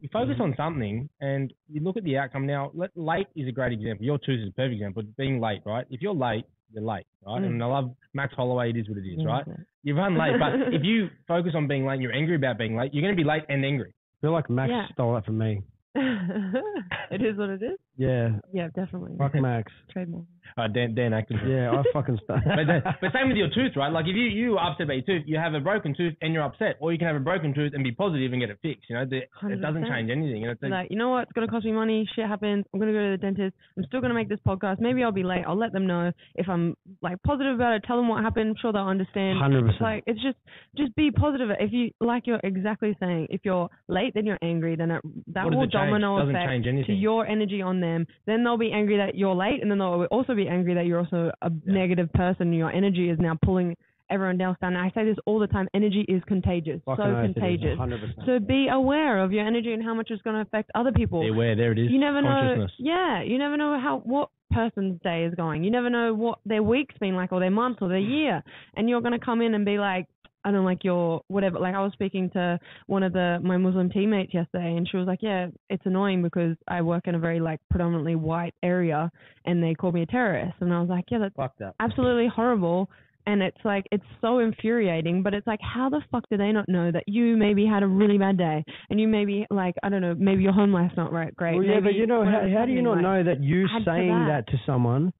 You 0.00 0.08
focus 0.12 0.34
mm-hmm. 0.34 0.42
on 0.42 0.54
something, 0.56 1.08
and 1.20 1.52
you 1.68 1.80
look 1.80 1.96
at 1.96 2.04
the 2.04 2.18
outcome. 2.18 2.46
Now, 2.46 2.72
let, 2.74 2.90
late 2.96 3.28
is 3.36 3.46
a 3.46 3.52
great 3.52 3.72
example. 3.72 4.04
Your 4.04 4.18
tooth 4.18 4.40
is 4.40 4.48
a 4.48 4.52
perfect 4.52 4.74
example. 4.74 5.02
Being 5.16 5.40
late, 5.40 5.60
right? 5.64 5.86
If 5.90 6.02
you're 6.02 6.14
late, 6.14 6.44
you're 6.72 6.82
late, 6.82 7.06
right? 7.24 7.40
Mm. 7.40 7.46
And 7.46 7.62
I 7.62 7.66
mm-hmm. 7.66 7.72
love 7.72 7.96
Max 8.14 8.34
Holloway. 8.34 8.70
It 8.70 8.78
is 8.78 8.88
what 8.88 8.98
it 8.98 9.06
is, 9.06 9.24
right? 9.24 9.44
You've 9.82 9.96
run 9.96 10.18
late, 10.18 10.32
but 10.38 10.74
if 10.74 10.82
you 10.82 11.08
focus 11.28 11.52
on 11.54 11.68
being 11.68 11.86
late, 11.86 11.94
and 11.94 12.02
you're 12.02 12.14
angry 12.14 12.36
about 12.36 12.58
being 12.58 12.76
late. 12.76 12.92
You're 12.94 13.02
going 13.02 13.14
to 13.14 13.22
be 13.22 13.28
late 13.28 13.42
and 13.48 13.64
angry. 13.64 13.92
I 13.94 14.26
feel 14.26 14.32
like 14.32 14.48
Max 14.48 14.70
Yeah. 14.70 14.86
stole 14.92 15.14
that 15.14 15.24
from 15.24 15.38
me. 15.38 15.62
it 15.94 17.22
is 17.22 17.36
what 17.36 17.50
it 17.50 17.62
is. 17.62 17.78
Yeah, 17.96 18.30
Yeah, 18.52 18.68
definitely. 18.74 19.12
fuck 19.18 19.34
Max. 19.34 19.72
Trademark. 19.92 20.24
Uh, 20.58 20.68
Dan, 20.68 20.94
Dan 20.94 21.14
Acton. 21.14 21.38
Yeah, 21.48 21.70
I 21.72 21.82
fucking 21.94 22.18
stole. 22.24 22.36
but, 22.44 22.66
the, 22.66 22.80
but 23.00 23.12
same 23.14 23.28
with 23.28 23.36
your 23.38 23.48
tooth, 23.48 23.72
right? 23.76 23.90
Like 23.90 24.04
if 24.06 24.14
you 24.16 24.24
you 24.24 24.58
are 24.58 24.70
upset 24.72 24.84
about 24.84 24.94
your 24.94 25.06
tooth, 25.06 25.22
you 25.26 25.38
have 25.38 25.54
a 25.54 25.60
broken 25.60 25.94
tooth 25.96 26.14
and 26.20 26.34
you're 26.34 26.42
upset, 26.42 26.76
or 26.80 26.92
you 26.92 26.98
can 26.98 27.06
have 27.06 27.16
a 27.16 27.20
broken 27.20 27.54
tooth 27.54 27.72
and 27.74 27.82
be 27.82 27.92
positive 27.92 28.32
and 28.32 28.40
get 28.42 28.50
it 28.50 28.58
fixed. 28.60 28.84
You 28.90 28.96
know, 28.96 29.06
the, 29.06 29.18
it 29.48 29.60
doesn't 29.62 29.86
change 29.86 30.10
anything. 30.10 30.42
You 30.42 30.46
know, 30.46 30.52
it's 30.52 30.62
like, 30.62 30.70
Like, 30.72 30.90
you 30.90 30.98
know 30.98 31.08
what? 31.10 31.22
It's 31.22 31.32
gonna 31.32 31.46
cost 31.48 31.64
me 31.64 31.72
money. 31.72 32.06
Shit 32.14 32.26
happens. 32.26 32.64
I'm 32.74 32.80
gonna 32.80 32.92
go 32.92 32.98
to 32.98 33.10
the 33.12 33.16
dentist. 33.22 33.56
I'm 33.78 33.84
still 33.84 34.00
gonna 34.02 34.12
make 34.14 34.28
this 34.28 34.40
podcast. 34.46 34.78
Maybe 34.80 35.02
I'll 35.02 35.12
be 35.12 35.22
late. 35.22 35.44
I'll 35.46 35.56
let 35.58 35.72
them 35.72 35.86
know 35.86 36.12
if 36.34 36.48
I'm 36.48 36.74
like 37.00 37.22
positive 37.22 37.54
about 37.54 37.74
it. 37.74 37.84
Tell 37.86 37.96
them 37.96 38.08
what 38.08 38.22
happened. 38.22 38.50
I'm 38.50 38.56
sure 38.60 38.72
they'll 38.72 38.82
understand. 38.82 39.38
Hundred 39.38 39.64
It's 39.64 39.78
percent. 39.78 39.82
like 39.82 40.04
it's 40.06 40.20
just 40.22 40.36
just 40.76 40.94
be 40.96 41.10
positive. 41.12 41.48
If 41.60 41.72
you 41.72 41.92
like 42.00 42.26
you're 42.26 42.40
exactly 42.42 42.94
saying, 43.00 43.28
if 43.30 43.40
you're 43.44 43.70
late, 43.88 44.12
then 44.14 44.26
you're 44.26 44.38
angry. 44.42 44.76
Then 44.76 44.90
it, 44.90 45.02
that 45.28 45.44
what 45.44 45.54
will 45.54 45.62
it 45.62 45.72
change? 45.72 45.72
domino 45.72 46.18
doesn't 46.18 46.34
effect 46.36 46.64
change 46.64 46.86
to 46.86 46.92
your 46.92 47.26
energy 47.26 47.62
on 47.62 47.80
them. 47.82 48.06
Then 48.26 48.44
they'll 48.44 48.56
be 48.56 48.72
angry 48.72 48.96
that 48.96 49.16
you're 49.16 49.34
late, 49.34 49.60
and 49.60 49.70
then 49.70 49.78
they'll 49.78 50.06
also 50.10 50.34
be 50.34 50.48
angry 50.48 50.74
that 50.74 50.86
you're 50.86 51.00
also 51.00 51.30
a 51.42 51.50
negative 51.66 52.12
person. 52.12 52.52
Your 52.52 52.70
energy 52.70 53.10
is 53.10 53.18
now 53.20 53.38
pulling 53.44 53.76
everyone 54.10 54.40
else 54.40 54.56
down. 54.60 54.74
And 54.74 54.82
I 54.84 54.90
say 54.94 55.04
this 55.04 55.16
all 55.26 55.38
the 55.38 55.46
time. 55.46 55.68
Energy 55.74 56.04
is 56.08 56.22
contagious. 56.26 56.80
so 56.84 56.96
contagious. 56.96 57.78
So 58.26 58.38
be 58.38 58.68
aware 58.70 59.22
of 59.22 59.32
your 59.32 59.46
energy 59.46 59.72
and 59.72 59.82
how 59.82 59.94
much 59.94 60.10
it's 60.10 60.22
going 60.22 60.36
to 60.36 60.42
affect 60.42 60.70
other 60.74 60.92
people. 60.92 61.22
Beware, 61.22 61.56
there 61.56 61.72
it 61.72 61.78
is. 61.78 61.90
You 61.90 61.98
never 61.98 62.22
know. 62.22 62.66
Yeah, 62.78 63.22
you 63.22 63.38
never 63.38 63.56
know 63.56 63.78
how 63.82 64.02
what 64.04 64.28
person's 64.52 65.00
day 65.02 65.24
is 65.24 65.34
going. 65.34 65.64
You 65.64 65.70
never 65.70 65.88
know 65.88 66.14
what 66.14 66.38
their 66.44 66.62
week's 66.62 66.96
been 66.98 67.16
like 67.16 67.32
or 67.32 67.40
their 67.40 67.50
month 67.50 67.78
or 67.80 67.88
their 67.88 67.98
year. 67.98 68.42
And 68.76 68.88
you're 68.88 69.00
going 69.00 69.18
to 69.18 69.24
come 69.24 69.40
in 69.40 69.54
and 69.54 69.64
be 69.64 69.78
like, 69.78 70.06
I 70.44 70.50
don't 70.50 70.64
like 70.64 70.84
your 70.84 71.22
whatever. 71.28 71.58
Like 71.58 71.74
I 71.74 71.82
was 71.82 71.92
speaking 71.92 72.30
to 72.30 72.58
one 72.86 73.02
of 73.02 73.12
the 73.12 73.38
my 73.42 73.56
Muslim 73.56 73.90
teammates 73.90 74.34
yesterday, 74.34 74.76
and 74.76 74.88
she 74.88 74.96
was 74.96 75.06
like, 75.06 75.20
"Yeah, 75.22 75.48
it's 75.70 75.84
annoying 75.86 76.22
because 76.22 76.56
I 76.68 76.82
work 76.82 77.06
in 77.06 77.14
a 77.14 77.18
very 77.18 77.40
like 77.40 77.60
predominantly 77.70 78.16
white 78.16 78.54
area, 78.62 79.10
and 79.44 79.62
they 79.62 79.74
call 79.74 79.92
me 79.92 80.02
a 80.02 80.06
terrorist." 80.06 80.56
And 80.60 80.72
I 80.72 80.80
was 80.80 80.88
like, 80.88 81.04
"Yeah, 81.10 81.18
that's 81.18 81.34
Fuck 81.34 81.58
that. 81.58 81.74
absolutely 81.80 82.28
horrible." 82.28 82.90
And 83.24 83.40
it's 83.40 83.58
like 83.64 83.84
it's 83.92 84.04
so 84.20 84.40
infuriating, 84.40 85.22
but 85.22 85.32
it's 85.32 85.46
like, 85.46 85.60
how 85.62 85.88
the 85.88 86.00
fuck 86.10 86.24
do 86.28 86.36
they 86.36 86.50
not 86.50 86.68
know 86.68 86.90
that 86.90 87.04
you 87.06 87.36
maybe 87.36 87.64
had 87.64 87.84
a 87.84 87.86
really 87.86 88.18
bad 88.18 88.36
day, 88.36 88.64
and 88.90 89.00
you 89.00 89.06
maybe 89.06 89.46
like 89.48 89.76
I 89.84 89.90
don't 89.90 90.00
know, 90.00 90.16
maybe 90.18 90.42
your 90.42 90.52
home 90.52 90.72
life's 90.72 90.96
not 90.96 91.12
right, 91.12 91.34
great. 91.36 91.54
Well, 91.54 91.64
yeah, 91.64 91.78
but 91.80 91.94
you 91.94 92.08
know, 92.08 92.24
how, 92.24 92.42
how 92.52 92.66
do 92.66 92.72
you 92.72 92.82
not 92.82 92.94
like, 92.94 93.02
know 93.02 93.22
that 93.24 93.40
you 93.40 93.68
saying 93.84 94.08
that. 94.08 94.46
that 94.46 94.52
to 94.52 94.58
someone 94.66 95.12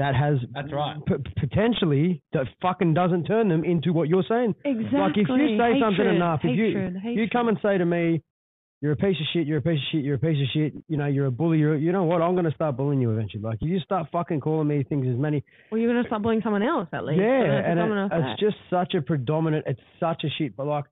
that 0.00 0.14
has 0.16 0.38
That's 0.54 0.72
right. 0.72 0.96
p- 1.06 1.30
potentially 1.38 2.22
that 2.32 2.46
fucking 2.62 2.94
doesn't 2.94 3.24
turn 3.24 3.48
them 3.48 3.64
into 3.64 3.92
what 3.92 4.08
you're 4.08 4.24
saying? 4.28 4.54
Exactly. 4.64 4.98
Like 4.98 5.16
if 5.16 5.28
you 5.28 5.58
say 5.58 5.70
something 5.80 5.96
Hatred, 6.08 6.16
enough, 6.16 6.40
if 6.42 6.56
you 6.58 6.66
hatred, 6.66 7.16
you 7.16 7.24
come 7.30 7.48
and 7.48 7.58
say 7.62 7.76
to 7.78 7.84
me, 7.84 8.22
"You're 8.80 8.92
a 8.92 8.96
piece 8.96 9.18
of 9.20 9.26
shit. 9.32 9.46
You're 9.46 9.58
a 9.58 9.62
piece 9.62 9.78
of 9.78 9.88
shit. 9.92 10.02
You're 10.04 10.16
a 10.16 10.18
piece 10.18 10.40
of 10.40 10.48
shit. 10.54 10.72
You 10.88 10.96
know, 10.96 11.06
you're 11.06 11.26
a 11.26 11.30
bully. 11.30 11.58
You're, 11.58 11.76
you 11.76 11.92
know 11.92 12.04
what? 12.04 12.22
I'm 12.22 12.32
going 12.34 12.46
to 12.46 12.54
start 12.54 12.76
bullying 12.78 13.00
you 13.02 13.10
eventually. 13.12 13.42
Like 13.42 13.58
if 13.60 13.68
you 13.68 13.78
start 13.80 14.08
fucking 14.10 14.40
calling 14.40 14.68
me 14.68 14.82
things 14.84 15.06
as 15.06 15.16
many, 15.18 15.44
well, 15.70 15.78
you're 15.80 15.92
gonna 15.92 16.06
start 16.06 16.22
bullying 16.22 16.40
someone 16.42 16.62
else 16.62 16.88
at 16.92 17.04
least. 17.04 17.20
yeah, 17.20 17.70
and 17.70 17.78
it- 17.78 17.90
it's 18.06 18.12
effect. 18.14 18.40
just 18.40 18.56
such 18.70 18.94
a 18.94 19.02
predominant. 19.02 19.64
It's 19.66 19.80
such 20.00 20.24
a 20.24 20.30
shit. 20.38 20.56
But 20.56 20.66
like, 20.66 20.86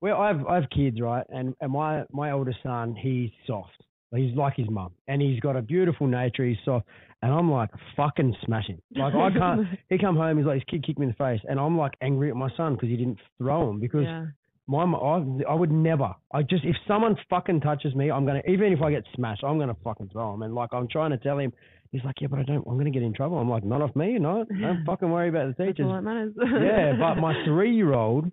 well, 0.00 0.16
I've 0.20 0.46
I've 0.46 0.70
kids, 0.70 0.98
right? 1.00 1.26
And 1.28 1.54
and 1.60 1.70
my 1.72 2.04
my 2.10 2.30
oldest 2.32 2.58
son, 2.62 2.94
he's 2.96 3.30
soft. 3.46 3.82
He's 4.14 4.36
like 4.36 4.54
his 4.56 4.70
mum, 4.70 4.92
and 5.08 5.20
he's 5.20 5.40
got 5.40 5.56
a 5.56 5.62
beautiful 5.62 6.06
nature. 6.06 6.44
He's 6.44 6.56
soft, 6.64 6.86
and 7.22 7.32
I'm 7.32 7.50
like 7.50 7.70
fucking 7.96 8.36
smashing. 8.44 8.80
Like 8.94 9.14
I 9.14 9.30
can't. 9.36 9.66
he 9.90 9.98
come 9.98 10.16
home, 10.16 10.38
he's 10.38 10.46
like 10.46 10.56
his 10.56 10.64
kid 10.70 10.86
kicked 10.86 10.98
me 10.98 11.06
in 11.06 11.10
the 11.10 11.16
face, 11.16 11.40
and 11.48 11.58
I'm 11.58 11.76
like 11.76 11.94
angry 12.00 12.30
at 12.30 12.36
my 12.36 12.48
son 12.56 12.74
because 12.74 12.88
he 12.88 12.96
didn't 12.96 13.18
throw 13.38 13.70
him 13.70 13.80
because 13.80 14.04
yeah. 14.04 14.26
my 14.68 14.84
I, 14.84 15.24
I 15.50 15.54
would 15.54 15.72
never. 15.72 16.14
I 16.32 16.42
just 16.42 16.64
if 16.64 16.76
someone 16.86 17.16
fucking 17.28 17.60
touches 17.62 17.94
me, 17.96 18.10
I'm 18.10 18.24
gonna 18.24 18.42
even 18.48 18.72
if 18.72 18.80
I 18.80 18.92
get 18.92 19.02
smashed, 19.16 19.42
I'm 19.42 19.58
gonna 19.58 19.76
fucking 19.82 20.10
throw 20.12 20.34
him. 20.34 20.42
And 20.42 20.54
like 20.54 20.70
I'm 20.72 20.86
trying 20.86 21.10
to 21.10 21.18
tell 21.18 21.38
him, 21.38 21.52
he's 21.90 22.04
like, 22.04 22.14
yeah, 22.20 22.28
but 22.28 22.38
I 22.38 22.44
don't. 22.44 22.64
I'm 22.68 22.78
gonna 22.78 22.90
get 22.90 23.02
in 23.02 23.12
trouble. 23.12 23.38
I'm 23.38 23.50
like, 23.50 23.64
not 23.64 23.82
off 23.82 23.96
me, 23.96 24.18
no. 24.20 24.44
Don't 24.44 24.84
fucking 24.86 25.10
worry 25.10 25.30
about 25.30 25.56
the 25.56 25.64
teachers. 25.66 25.86
all 25.86 25.94
that 25.94 26.02
matters. 26.02 26.32
yeah, 26.38 26.92
but 26.98 27.20
my 27.20 27.44
three 27.44 27.74
year 27.74 27.92
old, 27.92 28.30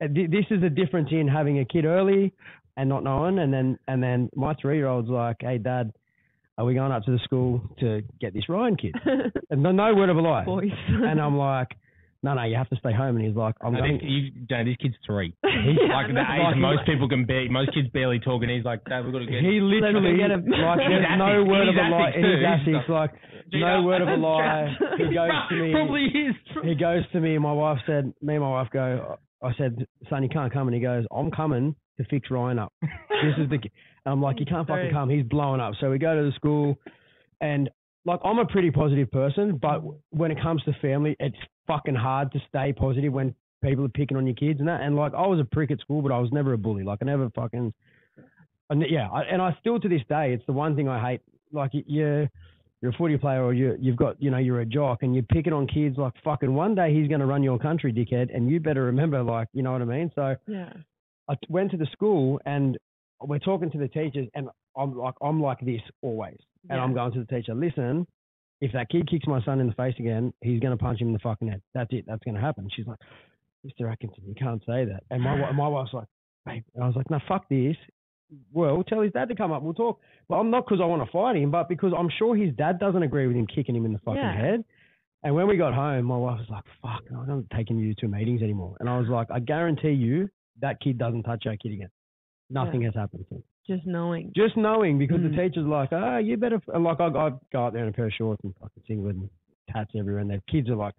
this 0.00 0.46
is 0.50 0.62
the 0.62 0.70
difference 0.70 1.10
in 1.12 1.28
having 1.28 1.58
a 1.58 1.64
kid 1.66 1.84
early 1.84 2.32
and 2.76 2.88
not 2.88 3.04
knowing, 3.04 3.38
and 3.38 3.52
then 3.52 3.78
and 3.88 4.02
then 4.02 4.30
my 4.34 4.54
three 4.60 4.76
year 4.76 4.86
old's 4.88 5.08
like, 5.08 5.36
hey, 5.40 5.58
dad. 5.58 5.92
Are 6.56 6.64
we 6.64 6.74
going 6.74 6.92
up 6.92 7.02
to 7.02 7.10
the 7.10 7.18
school 7.24 7.60
to 7.80 8.02
get 8.20 8.32
this 8.32 8.48
Ryan 8.48 8.76
kid? 8.76 8.94
And 9.50 9.60
no, 9.64 9.72
no 9.72 9.92
word 9.92 10.08
of 10.08 10.16
a 10.16 10.20
lie. 10.20 10.44
Boys. 10.44 10.70
And 10.86 11.20
I'm 11.20 11.36
like, 11.36 11.66
no, 12.22 12.34
no, 12.34 12.44
you 12.44 12.54
have 12.54 12.68
to 12.68 12.76
stay 12.76 12.92
home. 12.92 13.16
And 13.16 13.26
he's 13.26 13.34
like, 13.34 13.56
I'm 13.60 13.72
No, 13.72 13.80
going. 13.80 13.94
this, 13.98 14.02
you, 14.06 14.30
no, 14.48 14.62
this 14.64 14.76
kid's 14.80 14.94
three. 15.04 15.34
He's 15.42 15.90
like 15.90 16.06
the 16.14 16.20
age 16.22 16.54
Like- 16.54 16.56
most 16.56 16.86
people 16.86 17.08
can 17.08 17.24
be, 17.26 17.48
most 17.48 17.74
kids 17.74 17.88
barely 17.92 18.20
talk, 18.20 18.42
and 18.42 18.52
he's 18.52 18.64
like, 18.64 18.84
Dad, 18.84 19.02
we've 19.02 19.12
got 19.12 19.18
to 19.18 19.26
get. 19.26 19.42
He 19.42 19.58
literally, 19.60 20.16
get 20.16 20.30
him. 20.30 20.46
like, 20.46 20.78
there's 20.78 21.18
no 21.18 21.42
Asics. 21.42 21.48
word 21.50 21.68
of 21.68 21.74
a 21.74 21.88
lie. 21.90 22.12
Asics 22.14 22.58
He's 22.62 22.64
too. 22.66 22.70
Asics, 22.70 22.88
like, 22.88 23.10
no 23.52 23.82
word 23.82 24.02
of 24.02 24.08
a 24.08 24.16
lie. 24.16 24.76
He 24.96 25.04
goes 25.12 25.30
to 25.50 25.54
me. 25.56 25.72
Probably 25.72 26.04
is. 26.06 26.34
He 26.62 26.74
goes 26.76 27.02
to 27.14 27.20
me. 27.20 27.36
My 27.38 27.52
wife 27.52 27.78
said, 27.84 28.14
me 28.22 28.34
and 28.36 28.42
my 28.44 28.50
wife 28.50 28.68
go. 28.72 29.18
I 29.42 29.52
said, 29.58 29.86
son, 30.08 30.22
you 30.22 30.28
can't 30.28 30.52
come. 30.52 30.68
And 30.68 30.74
he 30.74 30.80
goes, 30.80 31.04
I'm 31.14 31.30
coming 31.30 31.74
to 31.98 32.04
fix 32.04 32.30
Ryan 32.30 32.58
up. 32.58 32.72
This 32.80 33.34
is 33.38 33.48
the. 33.50 33.56
And 33.56 34.12
I'm 34.12 34.20
like, 34.22 34.38
you 34.40 34.46
can't 34.46 34.66
fucking 34.66 34.86
come. 34.92 35.08
He's 35.10 35.24
blowing 35.24 35.60
up. 35.60 35.74
So 35.80 35.90
we 35.90 35.98
go 35.98 36.14
to 36.14 36.22
the 36.30 36.32
school, 36.36 36.76
and 37.40 37.70
like, 38.04 38.20
I'm 38.24 38.38
a 38.38 38.46
pretty 38.46 38.70
positive 38.70 39.10
person, 39.10 39.56
but 39.60 39.82
when 40.10 40.30
it 40.30 40.40
comes 40.42 40.62
to 40.64 40.72
family, 40.82 41.16
it's 41.20 41.36
fucking 41.66 41.94
hard 41.94 42.30
to 42.32 42.38
stay 42.48 42.72
positive 42.72 43.12
when 43.12 43.34
people 43.62 43.84
are 43.86 43.88
picking 43.88 44.16
on 44.18 44.26
your 44.26 44.34
kids 44.34 44.60
and 44.60 44.68
that. 44.68 44.82
And 44.82 44.94
like, 44.94 45.14
I 45.14 45.26
was 45.26 45.40
a 45.40 45.44
prick 45.44 45.70
at 45.70 45.80
school, 45.80 46.02
but 46.02 46.12
I 46.12 46.18
was 46.18 46.30
never 46.32 46.52
a 46.52 46.58
bully. 46.58 46.84
Like, 46.84 46.98
I 47.00 47.06
never 47.06 47.30
fucking. 47.30 47.72
And 48.70 48.84
yeah, 48.88 49.08
I, 49.08 49.22
and 49.22 49.40
I 49.40 49.56
still 49.60 49.80
to 49.80 49.88
this 49.88 50.02
day, 50.08 50.32
it's 50.34 50.44
the 50.46 50.52
one 50.52 50.76
thing 50.76 50.88
I 50.88 51.00
hate. 51.12 51.20
Like, 51.52 51.72
y- 51.72 52.28
you're 52.84 52.92
a 52.92 52.96
footy 52.98 53.16
player, 53.16 53.42
or 53.42 53.54
you 53.54 53.78
you've 53.80 53.96
got 53.96 54.22
you 54.22 54.30
know 54.30 54.36
you're 54.36 54.60
a 54.60 54.66
jock, 54.66 55.02
and 55.02 55.14
you're 55.14 55.24
picking 55.24 55.54
on 55.54 55.66
kids. 55.66 55.96
Like, 55.96 56.12
fucking 56.22 56.52
one 56.52 56.74
day 56.74 56.94
he's 56.94 57.08
going 57.08 57.20
to 57.20 57.26
run 57.26 57.42
your 57.42 57.58
country, 57.58 57.94
dickhead, 57.94 58.28
and 58.36 58.50
you 58.50 58.60
better 58.60 58.82
remember, 58.82 59.22
like, 59.22 59.48
you 59.54 59.62
know 59.62 59.72
what 59.72 59.80
I 59.80 59.86
mean. 59.86 60.12
So 60.14 60.36
yeah. 60.46 60.70
I 61.26 61.34
t- 61.34 61.46
went 61.48 61.70
to 61.70 61.78
the 61.78 61.86
school, 61.92 62.42
and 62.44 62.76
we're 63.22 63.38
talking 63.38 63.70
to 63.70 63.78
the 63.78 63.88
teachers, 63.88 64.28
and 64.34 64.50
I'm 64.76 64.94
like 64.94 65.14
I'm 65.22 65.40
like 65.40 65.60
this 65.60 65.80
always, 66.02 66.36
and 66.68 66.78
I'm 66.78 66.92
going 66.92 67.12
to 67.12 67.20
the 67.20 67.24
teacher. 67.24 67.54
Listen, 67.54 68.06
if 68.60 68.70
that 68.72 68.90
kid 68.90 69.10
kicks 69.10 69.26
my 69.26 69.42
son 69.44 69.60
in 69.60 69.66
the 69.68 69.72
face 69.72 69.94
again, 69.98 70.34
he's 70.42 70.60
going 70.60 70.76
to 70.76 70.84
punch 70.84 71.00
him 71.00 71.06
in 71.06 71.14
the 71.14 71.20
fucking 71.20 71.48
head. 71.48 71.62
That's 71.72 71.90
it. 71.90 72.04
That's 72.06 72.22
going 72.22 72.34
to 72.34 72.40
happen. 72.42 72.68
She's 72.76 72.86
like, 72.86 72.98
Mr. 73.64 73.90
Atkinson, 73.90 74.24
you 74.26 74.34
can't 74.34 74.60
say 74.66 74.84
that. 74.84 75.04
And 75.10 75.22
my 75.22 75.50
my 75.52 75.68
wife's 75.68 75.94
like, 75.94 76.08
babe. 76.44 76.64
And 76.74 76.84
I 76.84 76.86
was 76.86 76.96
like, 76.96 77.08
no, 77.08 77.18
fuck 77.26 77.48
this. 77.48 77.76
Well, 78.52 78.82
tell 78.84 79.00
his 79.02 79.12
dad 79.12 79.28
to 79.28 79.34
come 79.34 79.52
up. 79.52 79.62
We'll 79.62 79.74
talk. 79.74 80.00
Well, 80.28 80.40
I'm 80.40 80.50
not 80.50 80.64
because 80.64 80.80
I 80.82 80.86
want 80.86 81.04
to 81.04 81.10
fight 81.12 81.36
him, 81.36 81.50
but 81.50 81.68
because 81.68 81.92
I'm 81.96 82.08
sure 82.18 82.34
his 82.34 82.54
dad 82.54 82.78
doesn't 82.78 83.02
agree 83.02 83.26
with 83.26 83.36
him 83.36 83.46
kicking 83.46 83.76
him 83.76 83.84
in 83.84 83.92
the 83.92 83.98
fucking 84.00 84.16
Yeah. 84.20 84.32
head. 84.34 84.64
And 85.22 85.34
when 85.34 85.46
we 85.46 85.56
got 85.56 85.72
home, 85.72 86.04
my 86.06 86.16
wife 86.16 86.38
was 86.40 86.50
like, 86.50 86.64
fuck, 86.82 87.02
I'm 87.10 87.26
not 87.26 87.44
taking 87.56 87.78
you 87.78 87.94
to 87.96 88.08
meetings 88.08 88.42
anymore. 88.42 88.76
And 88.80 88.88
I 88.88 88.98
was 88.98 89.08
like, 89.08 89.30
I 89.30 89.40
guarantee 89.40 89.92
you 89.92 90.28
that 90.60 90.80
kid 90.80 90.98
doesn't 90.98 91.22
touch 91.22 91.46
our 91.46 91.56
kid 91.56 91.72
again. 91.72 91.90
Nothing 92.50 92.82
has 92.82 92.94
happened 92.94 93.24
to 93.28 93.36
him. 93.36 93.42
Just 93.66 93.86
knowing. 93.86 94.32
Just 94.36 94.56
knowing 94.58 94.98
because 94.98 95.20
Mm. 95.20 95.30
the 95.30 95.36
teacher's 95.42 95.66
like, 95.66 95.90
oh, 95.92 96.18
you 96.18 96.36
better, 96.36 96.56
f-" 96.56 96.68
and 96.74 96.84
like 96.84 97.00
I, 97.00 97.06
I 97.06 97.30
go 97.52 97.64
out 97.64 97.72
there 97.72 97.84
in 97.84 97.88
a 97.88 97.92
pair 97.92 98.06
of 98.06 98.12
shorts 98.12 98.42
and 98.44 98.54
fucking 98.56 98.82
singlet 98.86 99.16
and 99.16 99.30
tats 99.72 99.90
everywhere, 99.96 100.20
and 100.20 100.30
the 100.30 100.42
kids 100.50 100.68
are 100.68 100.76
like, 100.76 100.94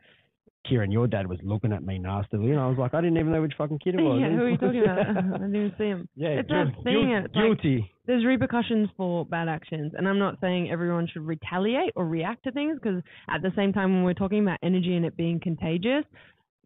Kieran, 0.67 0.91
your 0.91 1.07
dad 1.07 1.27
was 1.27 1.39
looking 1.43 1.71
at 1.71 1.83
me 1.83 1.97
nastily, 1.99 2.51
and 2.51 2.59
I 2.59 2.67
was 2.67 2.77
like, 2.77 2.93
I 2.93 3.01
didn't 3.01 3.17
even 3.17 3.31
know 3.31 3.41
which 3.41 3.53
fucking 3.57 3.79
kid 3.79 3.95
it 3.95 4.01
was. 4.01 4.19
yeah, 4.21 4.29
who 4.35 4.43
are 4.43 4.49
you 4.49 4.57
talking 4.57 4.83
about? 4.83 4.99
I 5.09 5.13
didn't 5.13 5.55
even 5.55 5.73
see 5.77 5.83
him. 5.85 6.09
yeah, 6.15 6.27
It's 6.29 6.49
guil- 6.49 6.73
that 6.75 6.83
thing, 6.83 6.93
guil- 6.93 7.25
it's 7.25 7.35
like- 7.35 7.43
guilty. 7.45 7.91
There's 8.07 8.23
repercussions 8.23 8.89
for 8.95 9.25
bad 9.25 9.47
actions, 9.47 9.93
and 9.97 10.07
I'm 10.07 10.19
not 10.19 10.35
saying 10.39 10.69
everyone 10.69 11.07
should 11.11 11.25
retaliate 11.25 11.91
or 11.95 12.05
react 12.05 12.43
to 12.43 12.51
things 12.51 12.77
because 12.81 13.01
at 13.29 13.41
the 13.41 13.51
same 13.55 13.73
time, 13.73 13.93
when 13.95 14.03
we're 14.03 14.13
talking 14.13 14.43
about 14.43 14.59
energy 14.61 14.95
and 14.95 15.05
it 15.05 15.17
being 15.17 15.39
contagious, 15.39 16.03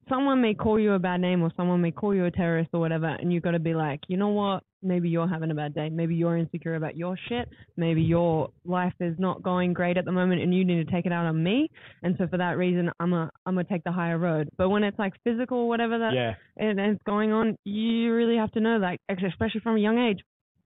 someone 0.09 0.41
may 0.41 0.53
call 0.53 0.79
you 0.79 0.93
a 0.93 0.99
bad 0.99 1.21
name 1.21 1.41
or 1.41 1.51
someone 1.55 1.81
may 1.81 1.91
call 1.91 2.13
you 2.13 2.25
a 2.25 2.31
terrorist 2.31 2.69
or 2.73 2.79
whatever, 2.79 3.07
and 3.07 3.31
you've 3.31 3.43
got 3.43 3.51
to 3.51 3.59
be 3.59 3.73
like, 3.73 4.01
you 4.07 4.17
know 4.17 4.29
what? 4.29 4.63
Maybe 4.81 5.09
you're 5.09 5.27
having 5.27 5.51
a 5.51 5.55
bad 5.55 5.73
day. 5.75 5.89
Maybe 5.89 6.15
you're 6.15 6.37
insecure 6.37 6.75
about 6.75 6.95
your 6.95 7.17
shit. 7.27 7.49
Maybe 7.75 8.01
your 8.01 8.49
life 8.63 8.93
is 8.99 9.15
not 9.19 9.43
going 9.43 9.73
great 9.73 9.97
at 9.97 10.05
the 10.05 10.11
moment, 10.11 10.41
and 10.41 10.55
you 10.55 10.63
need 10.63 10.85
to 10.85 10.91
take 10.91 11.05
it 11.05 11.11
out 11.11 11.25
on 11.25 11.43
me. 11.43 11.69
And 12.01 12.15
so 12.17 12.27
for 12.27 12.37
that 12.37 12.57
reason, 12.57 12.89
I'm 12.99 13.13
a 13.13 13.29
I'm 13.45 13.55
gonna 13.55 13.65
take 13.65 13.83
the 13.83 13.91
higher 13.91 14.17
road. 14.17 14.49
But 14.57 14.69
when 14.69 14.83
it's 14.83 14.97
like 14.97 15.13
physical, 15.23 15.59
or 15.59 15.67
whatever 15.67 15.99
that 15.99 16.13
Yeah, 16.13 16.33
and, 16.57 16.79
and 16.79 16.95
it's 16.95 17.03
going 17.03 17.31
on, 17.31 17.57
you 17.65 18.13
really 18.13 18.37
have 18.37 18.51
to 18.53 18.59
know, 18.61 18.77
like, 18.77 18.99
especially 19.09 19.59
from 19.61 19.75
a 19.75 19.79
young 19.79 19.99
age, 19.99 20.19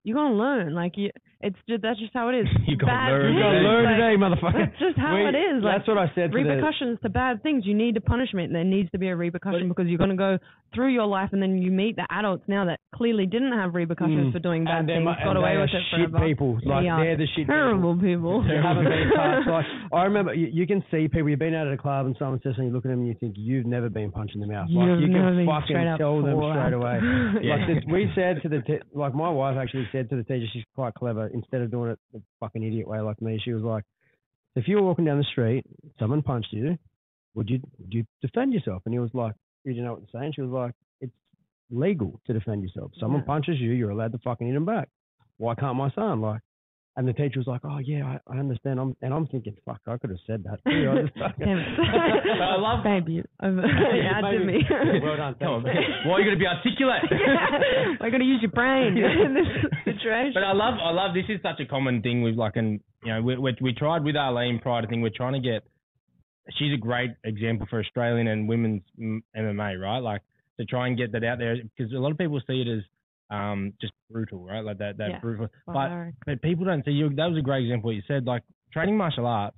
you're 0.03 0.15
gonna 0.15 0.35
learn. 0.35 0.75
Like, 0.75 0.93
you, 0.95 1.09
it's 1.43 1.59
just 1.67 1.81
that's 1.83 1.99
just 1.99 2.13
how 2.13 2.29
it 2.29 2.35
is. 2.41 2.47
You 2.67 2.77
gotta 2.77 2.91
Bad 2.91 3.09
learn 3.11 3.33
you 3.33 3.39
gotta 3.43 3.55
things, 3.59 3.67
learn 3.67 3.83
like, 3.85 3.95
today, 3.99 4.13
motherfucker. 4.17 4.59
That's 4.65 4.79
just 4.79 4.97
how 4.97 5.13
We- 5.15 5.27
it 5.29 5.35
is. 5.35 5.63
Like, 5.63 5.77
That's 5.77 5.87
what 5.87 5.97
I 5.99 6.07
said 6.15 6.31
to 6.31 6.37
the. 6.37 6.43
repercussions 6.49 6.97
to 7.03 7.09
bad 7.09 7.43
things. 7.43 7.65
You 7.67 7.75
need 7.75 7.97
a 7.97 8.01
punishment. 8.01 8.53
There 8.53 8.63
needs 8.63 8.89
to 8.91 8.97
be 8.97 9.09
a 9.09 9.15
repercussion 9.15 9.67
because 9.67 9.87
you're 9.87 9.99
gonna 10.01 10.15
go 10.15 10.39
through 10.73 10.89
your 10.89 11.05
life 11.05 11.29
and 11.33 11.41
then 11.43 11.61
you 11.61 11.69
meet 11.69 11.95
the 11.97 12.07
adults 12.09 12.43
now 12.47 12.65
that 12.65 12.79
clearly 12.95 13.25
didn't 13.27 13.51
have 13.53 13.75
repercussions 13.75 14.29
Mm. 14.29 14.33
for 14.33 14.39
doing 14.39 14.63
bad 14.63 14.79
and 14.79 14.89
they're 14.89 14.97
things, 14.97 15.05
mu- 15.19 15.25
got 15.25 15.37
away 15.37 15.53
they 15.53 15.61
with 15.61 15.69
are 15.69 15.77
it 15.77 15.83
shit 15.91 16.09
forever. 16.09 16.25
people. 16.25 16.51
Like 16.65 16.83
They 16.83 16.89
are 16.89 17.03
they're 17.03 17.17
the 17.17 17.27
shit. 17.35 17.45
Terrible 17.45 17.95
people. 17.97 18.41
They 18.41 18.57
haven't 18.57 18.85
been 18.85 19.09
touched. 19.13 19.47
Like 19.47 19.65
I 19.93 20.03
remember, 20.05 20.33
you, 20.33 20.47
you 20.51 20.65
can 20.65 20.81
see 20.89 21.07
people. 21.07 21.29
You've 21.29 21.39
been 21.39 21.53
out 21.53 21.67
at 21.67 21.73
a 21.73 21.77
club 21.77 22.05
and 22.07 22.15
someone 22.17 22.39
says 22.41 22.55
something. 22.55 22.67
You 22.69 22.73
look 22.73 22.85
at 22.85 22.89
them 22.89 22.99
and 22.99 23.07
you 23.07 23.15
think 23.19 23.35
you've 23.37 23.65
never 23.67 23.89
been 23.89 24.11
punched 24.11 24.33
in 24.33 24.41
the 24.41 24.47
mouth. 24.47 24.67
You've 24.69 24.81
like 24.87 24.99
you 25.01 25.07
never 25.13 25.29
can 25.29 25.37
been 25.37 25.45
fucking 25.45 25.75
straight 25.75 25.87
up 25.87 25.97
tell 25.99 26.21
them 26.21 26.39
straight 26.39 26.73
away. 26.73 26.97
Yeah. 27.43 27.55
Like 27.57 27.67
this, 27.67 27.83
we 27.91 28.09
said 28.15 28.41
to 28.43 28.49
the 28.49 28.61
te- 28.61 28.81
like 28.93 29.13
my 29.13 29.29
wife 29.29 29.57
actually 29.57 29.87
said 29.91 30.09
to 30.09 30.15
the 30.15 30.23
teacher, 30.23 30.45
she's 30.53 30.63
quite 30.75 30.93
clever. 30.95 31.29
Instead 31.33 31.61
of 31.61 31.71
doing 31.71 31.91
it 31.91 31.99
the 32.13 32.21
fucking 32.39 32.63
idiot 32.63 32.87
way 32.87 32.99
like 33.01 33.21
me, 33.21 33.39
she 33.43 33.53
was 33.53 33.63
like, 33.63 33.83
"If 34.55 34.67
you 34.67 34.77
were 34.77 34.83
walking 34.83 35.05
down 35.05 35.17
the 35.17 35.23
street, 35.25 35.65
someone 35.99 36.21
punched 36.21 36.53
you, 36.53 36.77
would 37.33 37.49
you 37.49 37.59
would 37.79 37.93
you 37.93 38.05
defend 38.21 38.53
yourself?" 38.53 38.83
And 38.85 38.93
he 38.93 38.99
was 38.99 39.13
like, 39.13 39.33
"You 39.65 39.73
didn't 39.73 39.85
know 39.85 39.93
what 39.93 40.05
to 40.05 40.11
say." 40.11 40.25
And 40.25 40.33
she 40.35 40.41
was 40.41 40.51
like, 40.51 40.73
"It's 41.01 41.13
legal 41.69 42.21
to 42.25 42.33
defend 42.33 42.63
yourself. 42.63 42.91
Someone 42.99 43.21
Yeah. 43.21 43.25
punches 43.27 43.59
you, 43.59 43.71
you're 43.71 43.89
allowed 43.89 44.11
to 44.13 44.19
fucking 44.19 44.47
hit 44.47 44.55
him 44.55 44.65
back. 44.65 44.89
Why 45.37 45.55
can't 45.55 45.75
my 45.75 45.89
son?" 45.91 46.21
Like. 46.21 46.41
And 46.95 47.07
the 47.07 47.13
teacher 47.13 47.39
was 47.39 47.47
like, 47.47 47.61
"Oh 47.63 47.79
yeah, 47.79 48.05
I, 48.27 48.35
I 48.35 48.37
understand." 48.37 48.79
I'm, 48.79 48.95
and 49.01 49.11
I'm 49.11 49.25
thinking, 49.25 49.55
"Fuck, 49.65 49.81
I 49.87 49.97
could 49.97 50.11
have 50.11 50.19
said 50.27 50.43
that 50.43 50.59
too." 50.69 50.91
I 50.91 51.01
just 51.01 51.13
fucking- 51.17 51.43
Damn 51.45 51.57
it. 51.57 52.41
I 52.41 52.55
love- 52.59 52.83
Babe, 52.83 53.09
you. 53.09 53.23
Over, 53.41 53.65
yeah, 53.65 54.21
to 54.21 54.39
me. 54.45 54.61
well 55.01 55.17
done. 55.17 55.35
Come 55.39 55.47
on, 55.47 55.63
thanks. 55.63 55.81
why 56.05 56.13
are 56.13 56.19
you 56.21 56.25
going 56.29 56.37
to 56.37 56.39
be 56.39 56.45
articulate? 56.45 57.01
I 57.99 58.09
got 58.11 58.17
to 58.19 58.23
use 58.23 58.41
your 58.43 58.51
brain 58.51 58.95
in 58.97 59.33
this 59.33 59.47
situation. 59.85 60.33
But 60.35 60.43
I 60.43 60.53
love, 60.53 60.75
I 60.83 60.91
love. 60.91 61.15
This 61.15 61.25
is 61.29 61.41
such 61.41 61.59
a 61.59 61.65
common 61.65 62.03
thing 62.03 62.21
with 62.21 62.35
like, 62.35 62.57
and 62.57 62.79
you 63.03 63.11
know, 63.13 63.21
we 63.23 63.37
we, 63.37 63.55
we 63.59 63.73
tried 63.73 64.03
with 64.03 64.15
Arlene 64.15 64.59
prior 64.59 64.83
to 64.83 64.87
thing. 64.87 65.01
We're 65.01 65.09
trying 65.15 65.33
to 65.33 65.39
get. 65.39 65.63
She's 66.59 66.73
a 66.73 66.77
great 66.77 67.11
example 67.23 67.65
for 67.69 67.79
Australian 67.79 68.27
and 68.27 68.47
women's 68.47 68.83
mm, 68.99 69.21
MMA, 69.35 69.79
right? 69.81 69.99
Like 69.99 70.21
to 70.59 70.65
try 70.65 70.87
and 70.87 70.97
get 70.97 71.11
that 71.13 71.23
out 71.23 71.39
there 71.39 71.55
because 71.55 71.91
a 71.93 71.97
lot 71.97 72.11
of 72.11 72.17
people 72.19 72.39
see 72.45 72.61
it 72.61 72.67
as 72.67 72.83
um 73.33 73.73
just 73.81 73.93
brutal, 74.11 74.45
right? 74.45 74.63
Like 74.63 74.77
that 74.77 74.97
that 74.97 75.09
Yeah. 75.09 75.19
brutal. 75.19 75.47
But 75.65 75.73
Barbaric. 75.73 76.15
but 76.25 76.41
people 76.41 76.65
don't 76.65 76.83
see 76.85 76.91
you. 76.91 77.09
That 77.09 77.27
was 77.27 77.37
a 77.37 77.41
great 77.41 77.63
example. 77.65 77.87
What 77.89 77.95
you 77.95 78.03
said 78.07 78.25
like 78.25 78.43
training 78.71 78.97
martial 78.97 79.25
arts. 79.25 79.57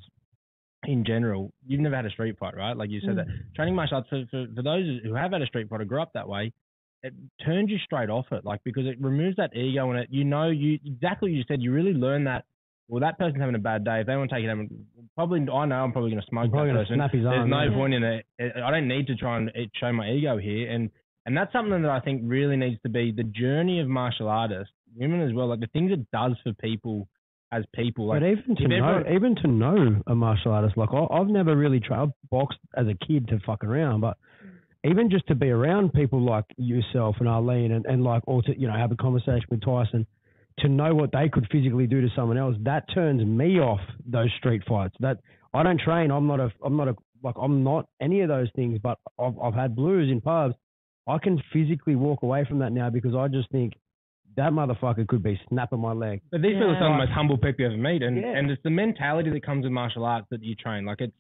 in 0.88 1.04
general, 1.04 1.52
you've 1.66 1.80
never 1.82 1.96
had 1.96 2.06
a 2.06 2.12
street 2.12 2.38
fight, 2.38 2.56
right? 2.56 2.78
Like 2.78 2.92
you 2.92 3.02
said 3.02 3.16
Mm. 3.16 3.22
that 3.26 3.28
training 3.56 3.74
martial 3.74 3.98
arts 3.98 4.10
for, 4.10 4.24
for 4.30 4.46
for 4.56 4.62
those 4.62 4.86
who 5.04 5.16
have 5.16 5.32
had 5.32 5.42
a 5.42 5.48
street 5.48 5.68
fight 5.70 5.82
or 5.82 5.86
grew 5.86 6.00
up 6.02 6.14
that 6.14 6.28
way, 6.30 6.54
it 7.02 7.12
turns 7.44 7.72
you 7.72 7.80
straight 7.80 8.10
off 8.12 8.28
it, 8.32 8.46
like 8.46 8.62
because 8.64 8.86
it 8.86 8.98
removes 9.02 9.36
that 9.38 9.56
ego 9.56 9.90
and 9.90 10.00
it. 10.02 10.10
You 10.12 10.24
know, 10.26 10.50
you 10.52 10.78
exactly 10.86 11.32
what 11.32 11.38
you 11.38 11.44
said. 11.48 11.62
You 11.64 11.72
really 11.74 11.94
learn 11.94 12.26
that. 12.26 12.46
Well, 12.88 13.00
that 13.02 13.18
person's 13.18 13.40
having 13.40 13.56
a 13.56 13.66
bad 13.72 13.84
day. 13.84 14.02
If 14.02 14.06
they 14.08 14.16
want 14.16 14.30
to 14.30 14.36
take 14.36 14.46
it 14.46 14.50
home, 14.50 14.70
probably 15.16 15.40
I 15.42 15.66
know 15.66 15.84
I'm 15.84 15.92
probably 15.92 16.12
going 16.12 16.22
to 16.22 16.28
smoke 16.28 16.52
Probably 16.52 16.72
that 16.74 16.82
person. 16.82 16.98
snap 16.98 17.12
his 17.14 17.24
There's 17.24 17.36
arm. 17.40 17.50
no 17.50 17.64
yeah. 17.64 17.74
point 17.74 17.94
in 17.96 18.04
it. 18.04 18.26
I 18.40 18.70
don't 18.70 18.88
need 18.88 19.08
to 19.08 19.16
try 19.16 19.38
and 19.38 19.52
show 19.80 19.92
my 19.92 20.08
ego 20.12 20.38
here, 20.38 20.70
and 20.70 20.92
and 21.26 21.36
that's 21.36 21.52
something 21.52 21.82
that 21.82 21.92
I 21.92 22.00
think 22.00 22.22
really 22.26 22.56
needs 22.56 22.82
to 22.84 22.90
be 22.90 23.12
the 23.12 23.24
journey 23.24 23.80
of 23.80 23.88
martial 23.88 24.28
artists, 24.28 24.74
women 24.96 25.22
as 25.22 25.34
well. 25.34 25.48
Like 25.48 25.60
the 25.60 25.68
things 25.68 25.92
it 25.92 26.10
does 26.12 26.34
for 26.44 26.54
people 26.54 27.08
as 27.52 27.64
people. 27.76 28.08
Like 28.08 28.22
But 28.22 28.28
even 28.30 28.56
to 28.58 28.68
know, 28.68 28.88
everyone- 28.88 29.14
even 29.16 29.36
to 29.38 29.48
know 29.48 30.02
a 30.08 30.16
martial 30.16 30.52
artist, 30.52 30.78
like 30.78 30.90
I, 30.92 31.06
I've 31.14 31.28
never 31.28 31.56
really 31.56 31.80
tried 31.80 32.10
boxed 32.30 32.60
as 32.76 32.88
a 32.88 32.94
kid 33.06 33.28
to 33.30 33.40
fuck 33.46 33.64
around, 33.64 34.02
but 34.02 34.18
even 34.84 35.10
just 35.10 35.26
to 35.28 35.36
be 35.36 35.50
around 35.50 35.94
people 35.94 36.22
like 36.22 36.46
yourself 36.58 37.16
and 37.20 37.28
Arlene, 37.28 37.72
and, 37.72 37.86
and 37.88 38.04
like, 38.04 38.22
or 38.28 38.42
to 38.44 38.60
you 38.60 38.68
know 38.68 38.74
have 38.78 38.92
a 38.92 38.96
conversation 38.96 39.46
with 39.50 39.62
Tyson, 39.62 40.06
to 40.60 40.70
know 40.70 40.94
what 40.94 41.12
they 41.12 41.28
could 41.28 41.48
physically 41.52 41.88
do 41.88 42.02
to 42.02 42.08
someone 42.16 42.38
else, 42.38 42.56
that 42.62 42.84
turns 42.94 43.24
me 43.26 43.60
off 43.60 43.82
those 44.06 44.30
street 44.38 44.62
fights. 44.68 44.96
That 45.00 45.18
I 45.54 45.64
don't 45.64 45.80
train. 45.80 46.12
I'm 46.12 46.28
not 46.28 46.40
a. 46.40 46.52
I'm 46.64 46.78
not 46.78 46.88
a. 46.88 46.96
Like 47.24 47.36
I'm 47.42 47.64
not 47.64 47.88
any 48.00 48.22
of 48.22 48.28
those 48.30 48.50
things. 48.56 48.78
But 48.82 49.00
I've 49.20 49.38
I've 49.40 49.56
had 49.56 49.76
blues 49.76 50.12
in 50.12 50.22
pubs. 50.22 50.54
I 51.08 51.18
can 51.20 51.42
physically 51.54 51.96
walk 51.96 52.24
away 52.24 52.46
from 52.46 52.60
that 52.60 52.72
now 52.72 52.90
because 52.90 53.14
I 53.16 53.28
just 53.28 53.50
think 53.52 53.74
that 54.38 54.52
motherfucker 54.52 55.08
could 55.08 55.24
be 55.24 55.40
snapping 55.48 55.80
my 55.80 55.94
leg. 55.94 56.22
But 56.30 56.42
these 56.42 56.54
people 56.54 56.72
are 56.72 56.80
some 56.80 56.92
of 56.92 56.98
the 57.00 57.06
most 57.06 57.12
humble 57.12 57.38
people 57.38 57.62
you 57.62 57.68
ever 57.68 57.78
meet, 57.78 58.04
and 58.04 58.18
Yeah. 58.18 58.36
and 58.38 58.52
it's 58.52 58.62
the 58.64 58.70
mentality 58.70 59.30
that 59.30 59.44
comes 59.44 59.64
with 59.64 59.72
martial 59.72 60.04
arts 60.04 60.28
that 60.32 60.44
you 60.44 60.56
train. 60.56 60.86
Like 60.86 61.00
it's 61.02 61.14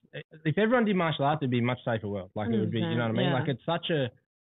if 0.43 0.57
everyone 0.57 0.85
did 0.85 0.95
martial 0.95 1.23
arts, 1.25 1.39
it'd 1.41 1.49
be 1.51 1.59
a 1.59 1.63
much 1.63 1.79
safer 1.85 2.07
world. 2.07 2.31
Like 2.35 2.49
it 2.49 2.59
would 2.59 2.71
be, 2.71 2.79
you 2.79 2.95
know 2.95 3.03
what 3.07 3.11
I 3.11 3.11
mean? 3.13 3.27
Yeah. 3.27 3.39
Like 3.39 3.47
it's 3.47 3.65
such 3.65 3.89
a 3.89 4.09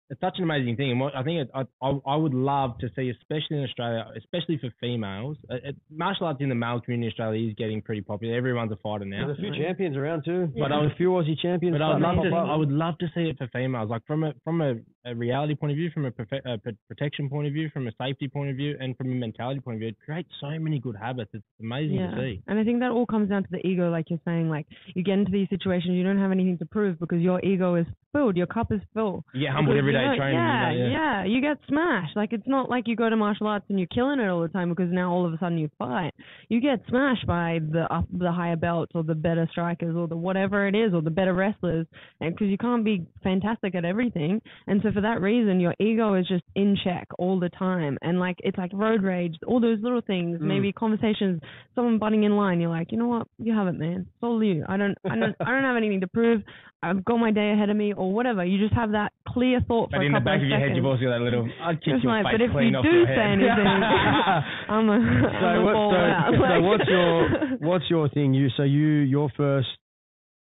it's 0.09 0.21
such 0.21 0.37
an 0.37 0.43
amazing 0.43 0.75
thing, 0.75 0.91
and 0.91 0.99
what 0.99 1.15
I 1.15 1.23
think 1.23 1.39
it, 1.41 1.49
I, 1.55 1.63
I 1.81 1.99
I 2.05 2.15
would 2.15 2.33
love 2.33 2.77
to 2.79 2.89
see, 2.95 3.09
especially 3.09 3.57
in 3.57 3.63
Australia, 3.63 4.05
especially 4.15 4.57
for 4.59 4.69
females, 4.79 5.37
uh, 5.49 5.55
it, 5.55 5.75
martial 5.89 6.27
arts 6.27 6.39
in 6.39 6.49
the 6.49 6.55
male 6.55 6.79
community 6.79 7.07
in 7.07 7.11
Australia 7.11 7.47
is 7.49 7.55
getting 7.55 7.81
pretty 7.81 8.01
popular. 8.01 8.35
Everyone's 8.35 8.71
a 8.71 8.75
fighter 8.77 9.05
now. 9.05 9.25
There's 9.25 9.39
a 9.39 9.41
few 9.41 9.55
champions 9.55 9.97
around 9.97 10.23
too. 10.23 10.51
Yeah. 10.55 10.65
But 10.65 10.71
I 10.71 10.77
was 10.81 10.91
a 10.93 10.95
few 10.95 11.09
Aussie 11.09 11.39
champions. 11.41 11.75
But 11.75 11.81
I 11.81 11.93
would 11.93 12.01
love 12.01 12.15
to 12.17 12.23
to. 12.23 12.29
pop 12.29 12.43
up. 12.45 12.49
I 12.49 12.55
would 12.55 12.71
love 12.71 12.97
to 12.99 13.07
see 13.15 13.21
it 13.29 13.37
for 13.37 13.47
females, 13.47 13.89
like 13.89 14.05
from 14.05 14.23
a 14.23 14.33
from 14.43 14.61
a, 14.61 14.75
a 15.05 15.13
reality 15.15 15.55
point 15.55 15.71
of 15.71 15.77
view, 15.77 15.89
from 15.91 16.05
a, 16.05 16.11
profe- 16.11 16.45
a 16.45 16.57
protection 16.87 17.29
point 17.29 17.47
of 17.47 17.53
view, 17.53 17.69
from 17.73 17.87
a 17.87 17.91
safety 18.01 18.27
point 18.27 18.49
of 18.49 18.55
view, 18.55 18.75
and 18.79 18.95
from 18.97 19.11
a 19.11 19.15
mentality 19.15 19.59
point 19.59 19.75
of 19.75 19.79
view. 19.79 19.89
It 19.89 19.97
creates 20.05 20.29
so 20.39 20.47
many 20.59 20.79
good 20.79 20.95
habits. 20.95 21.31
It's 21.33 21.43
amazing 21.59 21.97
Yeah. 21.97 22.11
to 22.11 22.17
see. 22.17 22.41
And 22.47 22.57
I 22.59 22.63
think 22.63 22.79
that 22.79 22.91
all 22.91 23.05
comes 23.05 23.29
down 23.29 23.43
to 23.43 23.49
the 23.51 23.65
ego, 23.67 23.89
like 23.89 24.09
you're 24.09 24.19
saying. 24.25 24.49
Like 24.49 24.65
you 24.95 25.03
get 25.03 25.13
into 25.19 25.31
these 25.31 25.49
situations, 25.49 25.93
you 25.95 26.03
don't 26.03 26.19
have 26.19 26.31
anything 26.31 26.57
to 26.59 26.65
prove 26.65 26.99
because 26.99 27.19
your 27.21 27.43
ego 27.43 27.75
is 27.75 27.85
filled, 28.13 28.37
your 28.37 28.45
cup 28.47 28.71
is 28.71 28.79
full. 28.93 29.25
You 29.33 29.47
get 29.47 29.53
humbled 29.53 29.75
every 29.77 29.91
day 29.93 30.05
training. 30.15 30.35
Yeah, 30.35 30.71
you 30.71 30.79
know, 30.83 30.89
yeah, 30.89 31.23
You 31.25 31.41
get 31.41 31.57
smashed. 31.67 32.15
Like 32.15 32.31
it's 32.31 32.47
not 32.47 32.69
like 32.69 32.87
you 32.87 32.95
go 32.95 33.09
to 33.09 33.15
martial 33.17 33.47
arts 33.47 33.65
and 33.69 33.79
you're 33.79 33.87
killing 33.87 34.19
it 34.19 34.27
all 34.29 34.41
the 34.41 34.47
time 34.49 34.69
because 34.69 34.91
now 34.91 35.11
all 35.11 35.25
of 35.25 35.33
a 35.33 35.37
sudden 35.39 35.57
you 35.57 35.69
fight. 35.79 36.13
You 36.47 36.61
get 36.61 36.81
smashed 36.87 37.25
by 37.27 37.59
the 37.71 37.91
up, 37.93 38.05
the 38.15 38.31
higher 38.31 38.55
belts 38.55 38.91
or 38.95 39.03
the 39.03 39.15
better 39.15 39.47
strikers 39.51 39.95
or 39.95 40.07
the 40.07 40.15
whatever 40.15 40.67
it 40.67 40.75
is 40.75 40.93
or 40.93 41.01
the 41.01 41.09
better 41.09 41.33
wrestlers, 41.33 41.87
and 42.21 42.33
because 42.33 42.47
you 42.49 42.57
can't 42.57 42.85
be 42.85 43.05
fantastic 43.23 43.73
at 43.75 43.83
everything. 43.83 44.41
And 44.67 44.79
so 44.83 44.91
for 44.93 45.01
that 45.01 45.21
reason, 45.21 45.59
your 45.59 45.73
ego 45.79 46.13
is 46.15 46.27
just 46.27 46.43
in 46.55 46.77
check 46.83 47.07
all 47.17 47.39
the 47.39 47.49
time. 47.49 47.97
And 48.01 48.19
like 48.19 48.37
it's 48.43 48.57
like 48.57 48.71
road 48.73 49.03
rage, 49.03 49.35
all 49.47 49.59
those 49.59 49.79
little 49.81 50.01
things. 50.01 50.39
Mm. 50.39 50.43
Maybe 50.43 50.71
conversations, 50.71 51.41
someone 51.75 51.97
butting 51.99 52.23
in 52.23 52.35
line. 52.37 52.61
You're 52.61 52.69
like, 52.69 52.91
you 52.91 52.97
know 52.97 53.07
what? 53.07 53.27
You 53.39 53.53
have 53.53 53.67
it, 53.67 53.73
man. 53.79 54.01
It's 54.07 54.23
all 54.23 54.43
you. 54.43 54.63
I 54.67 54.77
don't, 54.77 54.97
I 55.09 55.15
don't, 55.15 55.35
I 55.39 55.45
don't 55.51 55.63
have 55.63 55.75
anything 55.77 56.01
to 56.01 56.07
prove. 56.07 56.41
I've 56.81 57.03
got 57.05 57.17
my 57.17 57.31
day 57.31 57.51
ahead 57.51 57.69
of 57.69 57.77
me 57.77 57.93
or 57.93 58.11
whatever. 58.13 58.43
You 58.43 58.57
just 58.59 58.73
have 58.73 58.91
that 58.91 59.13
clear 59.27 59.61
thought 59.67 59.89
for 59.89 59.97
But 59.97 60.01
a 60.03 60.05
in 60.05 60.11
the 60.11 60.19
couple 60.19 60.25
back 60.33 60.37
of 60.39 60.43
of 60.43 60.47
your 60.49 60.57
head, 60.59 60.63
seconds. 60.65 60.75
you've 60.77 60.85
also 60.85 61.03
got 61.03 61.11
that 61.11 61.21
little. 61.23 61.47
I'd 61.63 61.79
kick 61.81 61.93
Just 61.93 62.03
your 62.03 62.11
like, 62.13 62.25
face 62.25 62.33
but 62.33 62.41
if 62.41 62.51
clean 62.51 62.71
you 62.73 62.77
off 62.77 62.83
do 62.83 63.05
say 63.05 63.15
head. 63.15 63.39
anything, 63.39 63.67
I'm 64.67 64.89
a, 64.89 64.97
So, 64.99 65.45
I'm 65.47 65.61
a 65.61 65.63
what, 65.63 65.73
fall 65.73 65.91
so, 65.91 65.97
out. 65.97 66.31
so 66.35 66.41
Like- 66.43 66.63
what's 66.63 66.87
your 66.89 67.29
what's 67.61 67.85
your 67.89 68.09
thing? 68.09 68.33
You 68.33 68.49
so 68.57 68.63
you 68.63 69.07
your 69.07 69.29
first 69.37 69.69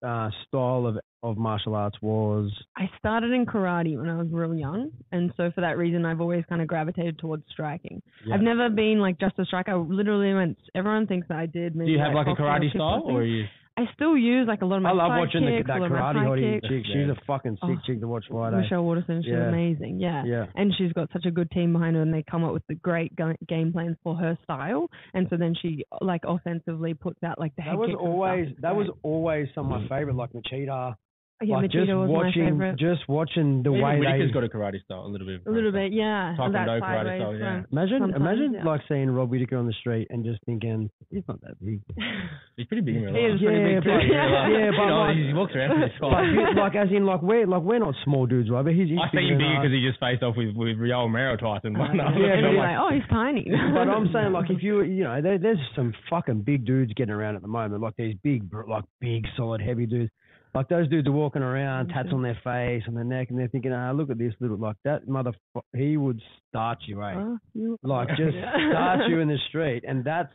uh, 0.04 0.30
style 0.47 0.86
of 0.86 0.97
of 1.22 1.38
martial 1.38 1.76
arts 1.76 1.97
was 2.02 2.50
I 2.78 2.89
started 2.97 3.32
in 3.32 3.45
karate 3.45 3.97
when 3.97 4.08
I 4.08 4.16
was 4.16 4.28
real 4.32 4.56
young, 4.56 4.91
and 5.12 5.34
so 5.36 5.52
for 5.54 5.62
that 5.62 5.78
reason, 5.78 6.06
I've 6.06 6.22
always 6.22 6.45
kind 6.47 6.62
of 6.62 6.68
gravitated 6.68 7.20
towards 7.20 7.43
striking. 7.52 8.02
Yeah. 8.26 8.36
I've 8.36 8.41
never 8.41 8.70
been 8.70 9.00
like 9.00 9.20
just 9.20 9.38
a 9.38 9.45
striker. 9.45 9.72
I 9.72 9.76
literally 9.76 10.34
went. 10.34 10.58
Everyone 10.76 11.08
thinks 11.08 11.28
that 11.28 11.38
I 11.38 11.45
did. 11.45 11.74
Do 11.74 11.80
Maybe 11.80 11.91
you 11.91 12.00
have 12.00 12.14
like 12.14 12.28
a 12.28 12.41
karate 12.41 12.70
style, 12.70 13.04
or 13.06 13.22
are 13.22 13.26
you? 13.26 13.45
I 13.80 13.94
still 13.94 14.18
use 14.18 14.48
like 14.48 14.62
a 14.62 14.66
lot 14.66 14.78
of 14.78 14.84
my 14.84 14.90
I 14.90 14.94
love 14.94 15.12
watching 15.18 15.46
the, 15.46 15.52
kicks, 15.58 15.68
that 15.68 15.82
of 15.82 15.92
my 15.92 16.00
karate 16.00 16.16
hottie 16.26 16.62
chick. 16.68 16.86
She's 16.86 16.96
Yeah. 17.08 17.12
a 17.14 17.16
fucking 17.26 17.56
sick 17.56 17.64
Oh, 17.64 17.78
chick 17.86 18.00
to 18.02 18.08
watch 18.08 18.26
fight. 18.30 18.52
Michelle 18.54 18.84
Waterson, 18.84 19.22
she's 19.24 19.32
Yeah. 19.32 19.48
amazing. 19.50 20.00
Yeah. 20.00 20.24
Yeah. 20.26 20.46
And 20.56 20.74
she's 20.78 20.92
got 20.94 21.10
such 21.14 21.26
a 21.26 21.32
good 21.32 21.50
team 21.52 21.74
behind 21.74 21.96
her, 21.96 22.02
and 22.02 22.14
they 22.14 22.24
come 22.24 22.44
up 22.44 22.54
with 22.54 22.66
the 22.68 22.76
great 22.76 23.14
game 23.48 23.72
plans 23.72 23.96
for 24.04 24.16
her 24.16 24.38
style. 24.44 24.90
And 25.14 25.28
so 25.30 25.38
then 25.38 25.56
she 25.62 25.84
like 26.02 26.22
offensively 26.26 26.94
puts 26.94 27.24
out 27.24 27.40
like 27.40 27.56
the 27.56 27.62
head 27.62 27.74
That 27.74 27.80
was 27.80 27.96
always 28.00 28.50
that 28.62 28.76
was 28.76 28.88
always 29.04 29.48
some 29.56 29.72
of 29.72 29.82
my 29.82 29.88
favorite, 29.88 30.16
like 30.16 30.32
Machida. 30.34 30.96
Yeah, 31.42 31.56
like 31.64 31.72
just 31.72 31.88
was 31.88 32.10
watching, 32.12 32.52
favorite. 32.52 32.76
just 32.78 33.08
watching 33.08 33.64
the 33.64 33.70
Even 33.72 33.82
way 33.82 34.00
Whittaker's 34.00 34.28
they. 34.30 34.34
got 34.34 34.44
a 34.44 34.50
karate 34.50 34.84
style, 34.84 35.06
a 35.06 35.08
little 35.08 35.26
bit. 35.26 35.40
A 35.48 35.50
little 35.50 35.72
bit, 35.72 35.94
yeah. 35.94 36.36
Taekwondo 36.38 36.52
that 36.68 36.68
karate 36.84 37.16
style, 37.18 37.32
yeah. 37.34 37.40
front. 37.40 37.68
Imagine, 37.72 38.04
imagine 38.14 38.54
yeah. 38.60 38.64
like 38.66 38.82
seeing 38.90 39.10
Rob 39.10 39.30
Whittaker 39.32 39.56
on 39.56 39.66
the 39.66 39.72
street 39.80 40.08
and 40.10 40.26
just 40.26 40.44
thinking 40.46 40.90
he's 41.10 41.24
not 41.30 41.40
that 41.42 41.56
big. 41.64 41.80
He's 42.58 42.68
pretty 42.68 42.84
big 42.84 42.98
in 42.98 43.04
real 43.04 43.16
He 43.16 43.22
life. 43.24 43.36
is 43.36 43.40
pretty 43.40 43.56
Yeah, 43.56 43.80
big 43.80 43.84
but- 43.88 44.04
too. 44.04 44.08
yeah, 44.12 44.72
but 44.76 44.84
You 44.84 44.90
know, 44.92 45.00
like- 45.00 45.16
he 45.16 45.34
walks 45.34 45.56
around 45.56 45.70
pretty 45.80 45.94
Like, 46.04 46.12
tall. 46.12 46.56
like 46.60 46.76
as 46.76 46.90
in 46.92 47.06
like 47.06 47.22
we're 47.24 47.48
like 47.48 47.62
we're 47.64 47.80
not 47.80 47.96
small 48.04 48.26
dudes, 48.28 48.50
right? 48.52 48.66
But 48.68 48.74
he's, 48.76 48.90
he's 48.92 49.00
I 49.00 49.08
bigger 49.16 49.28
see 49.28 49.32
him 49.32 49.40
than 49.40 49.56
because 49.64 49.72
he 49.72 49.80
just 49.80 50.00
faced 50.04 50.24
off 50.28 50.36
with 50.36 50.52
with 50.60 50.76
Yoel 50.76 51.08
Romero 51.08 51.38
twice 51.40 51.62
and 51.64 51.78
won. 51.80 51.96
Uh, 51.96 52.12
Yeah, 52.20 52.36
and 52.36 52.52
be 52.52 52.58
like- 52.60 52.76
like, 52.76 52.78
oh, 52.84 52.92
he's 52.92 53.08
tiny. 53.08 53.48
But 53.48 53.88
I'm 53.88 54.12
saying, 54.12 54.34
like, 54.36 54.50
if 54.52 54.60
you, 54.62 54.82
you 54.84 55.04
know, 55.08 55.22
there, 55.24 55.40
there's 55.40 55.64
some 55.74 55.94
fucking 56.10 56.42
big 56.44 56.66
dudes 56.66 56.92
getting 57.00 57.16
around 57.16 57.36
at 57.38 57.42
the 57.42 57.48
moment, 57.48 57.80
like 57.82 57.96
these 57.96 58.16
big, 58.28 58.52
like 58.68 58.84
big, 59.00 59.24
solid, 59.40 59.62
heavy 59.64 59.86
dudes. 59.88 60.12
Like 60.56 60.68
those 60.68 60.89
dudes 60.89 61.08
are 61.08 61.12
walking 61.12 61.43
around, 61.43 61.89
tats 61.89 62.10
on 62.12 62.24
their 62.24 62.39
face 62.43 62.84
and 62.88 62.97
their 62.97 63.04
neck, 63.04 63.30
and 63.30 63.38
they're 63.38 63.47
thinking, 63.47 63.72
ah, 63.72 63.91
look 63.91 64.10
at 64.10 64.18
this 64.18 64.34
little, 64.39 64.58
like 64.58 64.78
that 64.84 65.08
mother, 65.08 65.32
he 65.76 65.95
would 65.95 66.20
start 66.50 66.80
you, 66.88 67.04
eh? 67.04 67.14
Oh, 67.16 67.38
you 67.54 67.78
Like 67.84 68.08
just 68.18 68.36
start 68.72 69.02
you 69.08 69.20
in 69.20 69.28
the 69.28 69.38
street, 69.50 69.84
and 69.88 70.04
that's 70.04 70.34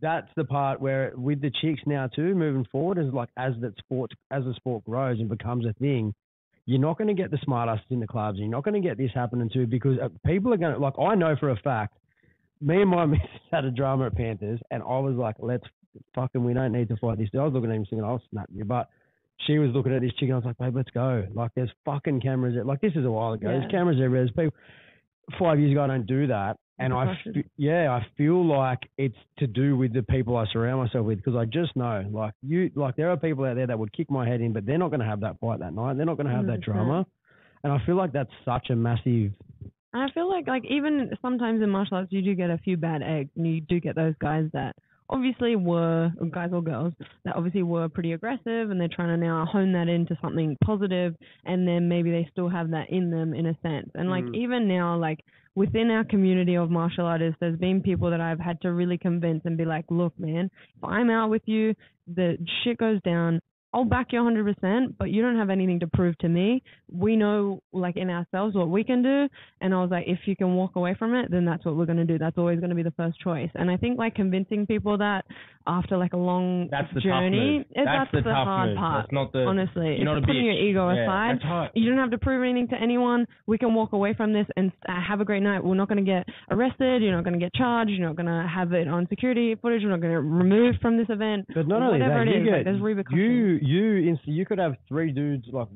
that's 0.00 0.28
the 0.36 0.44
part 0.44 0.80
where 0.80 1.12
with 1.16 1.40
the 1.40 1.50
chicks 1.62 1.80
now 1.86 2.06
too, 2.06 2.34
moving 2.34 2.66
forward, 2.70 2.98
is 2.98 3.12
like 3.12 3.28
as 3.36 3.54
that 3.60 3.76
sport, 3.78 4.12
as 4.30 4.44
the 4.44 4.54
sport 4.54 4.84
grows 4.84 5.18
and 5.20 5.28
becomes 5.28 5.66
a 5.66 5.72
thing. 5.74 6.14
You're 6.66 6.80
not 6.80 6.96
going 6.96 7.14
to 7.14 7.22
get 7.22 7.30
the 7.30 7.38
smart 7.44 7.68
asses 7.68 7.84
in 7.90 8.00
the 8.00 8.06
clubs. 8.06 8.38
and 8.38 8.46
You're 8.46 8.56
not 8.56 8.64
going 8.64 8.80
to 8.80 8.88
get 8.88 8.96
this 8.96 9.10
happening 9.14 9.50
too 9.52 9.66
because 9.66 9.98
uh, 10.02 10.08
people 10.24 10.54
are 10.54 10.56
going 10.56 10.74
to 10.74 10.80
like. 10.80 10.94
I 10.98 11.14
know 11.14 11.36
for 11.38 11.50
a 11.50 11.56
fact 11.56 11.98
me 12.60 12.80
and 12.82 12.90
my 12.90 13.06
missus 13.06 13.28
had 13.50 13.64
a 13.64 13.70
drama 13.70 14.06
at 14.06 14.16
Panthers, 14.16 14.60
and 14.70 14.82
I 14.82 14.98
was 14.98 15.14
like, 15.14 15.36
let's 15.38 15.64
fucking, 16.14 16.42
we 16.44 16.54
don't 16.54 16.72
need 16.72 16.88
to 16.88 16.96
fight 16.96 17.18
this. 17.18 17.28
I 17.34 17.38
was 17.38 17.52
looking 17.52 17.70
at 17.70 17.76
him 17.76 17.84
thinking, 17.84 18.04
I'll 18.04 18.22
snap 18.30 18.48
you. 18.52 18.64
But 18.64 18.88
she 19.46 19.58
was 19.58 19.70
looking 19.72 19.92
at 19.92 20.00
this 20.00 20.12
chick, 20.12 20.28
and 20.28 20.32
I 20.32 20.36
was 20.36 20.44
like, 20.44 20.58
babe, 20.58 20.76
let's 20.76 20.90
go. 20.90 21.26
Like, 21.34 21.50
there's 21.54 21.70
fucking 21.84 22.20
cameras. 22.20 22.56
Like, 22.64 22.80
this 22.80 22.92
is 22.94 23.04
a 23.04 23.10
while 23.10 23.32
ago. 23.32 23.50
Yeah. 23.50 23.58
There's 23.58 23.70
cameras 23.70 23.96
everywhere. 23.96 24.24
There's 24.24 24.30
people. 24.30 24.58
Five 25.38 25.58
years 25.58 25.72
ago, 25.72 25.82
I 25.82 25.86
don't 25.86 26.06
do 26.06 26.26
that. 26.26 26.58
And 26.78 26.92
I, 26.92 27.16
yeah, 27.56 27.90
I 27.92 28.04
feel 28.16 28.44
like 28.44 28.80
it's 28.98 29.16
to 29.38 29.46
do 29.46 29.76
with 29.76 29.94
the 29.94 30.02
people 30.02 30.36
I 30.36 30.44
surround 30.52 30.80
myself 30.80 31.06
with 31.06 31.18
because 31.18 31.36
I 31.36 31.44
just 31.44 31.74
know, 31.76 32.04
like 32.10 32.34
you, 32.42 32.70
like 32.74 32.96
there 32.96 33.10
are 33.10 33.16
people 33.16 33.44
out 33.44 33.54
there 33.54 33.68
that 33.68 33.78
would 33.78 33.92
kick 33.92 34.10
my 34.10 34.26
head 34.28 34.40
in, 34.40 34.52
but 34.52 34.66
they're 34.66 34.76
not 34.76 34.88
going 34.88 34.98
to 34.98 35.06
have 35.06 35.20
that 35.20 35.38
fight 35.38 35.60
that 35.60 35.72
night. 35.72 35.96
They're 35.96 36.04
not 36.04 36.16
going 36.16 36.26
to 36.26 36.32
have 36.32 36.46
that 36.46 36.60
100%. 36.60 36.64
drama, 36.64 37.06
and 37.62 37.72
I 37.72 37.78
feel 37.86 37.94
like 37.94 38.12
that's 38.12 38.32
such 38.44 38.70
a 38.70 38.76
massive. 38.76 39.32
I 39.94 40.10
feel 40.12 40.28
like 40.28 40.48
like 40.48 40.64
even 40.68 41.12
sometimes 41.22 41.62
in 41.62 41.70
martial 41.70 41.98
arts 41.98 42.10
you 42.10 42.22
do 42.22 42.34
get 42.34 42.50
a 42.50 42.58
few 42.58 42.76
bad 42.76 43.02
eggs 43.02 43.30
and 43.36 43.46
you 43.46 43.60
do 43.60 43.78
get 43.78 43.94
those 43.94 44.14
guys 44.20 44.46
that 44.52 44.74
obviously 45.10 45.54
were 45.56 46.10
guys 46.30 46.50
or 46.52 46.62
girls 46.62 46.92
that 47.24 47.36
obviously 47.36 47.62
were 47.62 47.88
pretty 47.88 48.12
aggressive 48.12 48.70
and 48.70 48.80
they're 48.80 48.88
trying 48.88 49.08
to 49.08 49.16
now 49.16 49.44
hone 49.44 49.72
that 49.72 49.88
into 49.88 50.16
something 50.22 50.56
positive 50.64 51.14
and 51.44 51.68
then 51.68 51.88
maybe 51.88 52.10
they 52.10 52.26
still 52.32 52.48
have 52.48 52.70
that 52.70 52.88
in 52.90 53.10
them 53.10 53.34
in 53.34 53.46
a 53.46 53.56
sense. 53.62 53.90
And 53.94 54.08
like 54.10 54.24
Mm. 54.24 54.34
even 54.36 54.68
now 54.68 54.96
like 54.96 55.20
within 55.54 55.90
our 55.90 56.04
community 56.04 56.56
of 56.56 56.70
martial 56.70 57.06
artists 57.06 57.36
there's 57.38 57.58
been 57.58 57.80
people 57.80 58.10
that 58.10 58.20
I've 58.20 58.40
had 58.40 58.60
to 58.62 58.72
really 58.72 58.98
convince 58.98 59.42
and 59.44 59.56
be 59.56 59.64
like, 59.64 59.84
Look 59.90 60.18
man, 60.18 60.50
if 60.76 60.84
I'm 60.84 61.10
out 61.10 61.30
with 61.30 61.42
you, 61.46 61.74
the 62.06 62.36
shit 62.62 62.78
goes 62.78 63.00
down 63.02 63.40
I'll 63.74 63.84
back 63.84 64.12
you 64.12 64.20
100%, 64.20 64.94
but 64.98 65.10
you 65.10 65.20
don't 65.20 65.36
have 65.36 65.50
anything 65.50 65.80
to 65.80 65.88
prove 65.88 66.16
to 66.18 66.28
me. 66.28 66.62
We 66.92 67.16
know, 67.16 67.60
like, 67.72 67.96
in 67.96 68.08
ourselves 68.08 68.54
what 68.54 68.68
we 68.68 68.84
can 68.84 69.02
do. 69.02 69.28
And 69.60 69.74
I 69.74 69.78
was 69.78 69.90
like, 69.90 70.04
if 70.06 70.20
you 70.26 70.36
can 70.36 70.54
walk 70.54 70.76
away 70.76 70.94
from 70.96 71.12
it, 71.14 71.28
then 71.28 71.44
that's 71.44 71.64
what 71.64 71.74
we're 71.74 71.84
going 71.84 71.98
to 71.98 72.04
do. 72.04 72.16
That's 72.16 72.38
always 72.38 72.60
going 72.60 72.70
to 72.70 72.76
be 72.76 72.84
the 72.84 72.92
first 72.92 73.18
choice. 73.20 73.50
And 73.56 73.68
I 73.68 73.76
think, 73.76 73.98
like, 73.98 74.14
convincing 74.14 74.64
people 74.64 74.96
that 74.98 75.24
after, 75.66 75.96
like, 75.96 76.12
a 76.12 76.16
long 76.16 76.68
That's 76.70 76.86
the 76.94 77.00
journey, 77.00 77.66
eh, 77.74 77.82
That's, 77.84 78.12
that's, 78.12 78.24
the, 78.24 78.30
the 78.30 78.34
hard 78.34 78.68
move. 78.70 78.78
part. 78.78 79.02
That's 79.02 79.12
not 79.12 79.32
the. 79.32 79.40
Honestly, 79.40 79.96
you're 79.98 80.18
it's 80.18 80.26
putting 80.26 80.44
your 80.44 80.54
ego 80.54 80.90
aside. 80.90 81.38
You 81.74 81.90
don't 81.90 81.98
have 81.98 82.12
to 82.12 82.18
prove 82.18 82.44
anything 82.44 82.68
to 82.68 82.80
anyone. 82.80 83.26
We 83.48 83.58
can 83.58 83.74
walk 83.74 83.92
away 83.92 84.14
from 84.14 84.32
this 84.32 84.46
and 84.56 84.70
uh, 84.88 84.92
have 85.08 85.20
a 85.20 85.24
great 85.24 85.42
night. 85.42 85.64
We're 85.64 85.74
not 85.74 85.88
going 85.88 86.04
to 86.04 86.08
get 86.08 86.26
arrested. 86.50 87.02
You're 87.02 87.12
not 87.16 87.24
going 87.24 87.38
to 87.38 87.44
get 87.44 87.52
charged. 87.54 87.90
You're 87.90 88.06
not 88.06 88.14
going 88.16 88.26
to 88.26 88.48
have 88.48 88.72
it 88.72 88.86
on 88.86 89.08
security 89.08 89.56
footage. 89.56 89.82
We're 89.82 89.90
not 89.90 90.00
going 90.00 90.12
to 90.12 90.20
remove 90.20 90.76
from 90.80 90.96
this 90.96 91.06
event. 91.08 91.46
But 91.52 91.66
not 91.66 91.82
only 91.82 91.98
that, 91.98 92.12
it 92.22 92.28
you 92.28 92.42
is, 92.42 92.46
like, 92.46 92.56
get 92.58 92.64
there's 92.64 92.80
repercussions. 92.80 93.18
you 93.20 93.58
you 93.64 94.18
you 94.24 94.44
could 94.46 94.58
have 94.58 94.76
three 94.88 95.10
dudes 95.12 95.46
like 95.52 95.68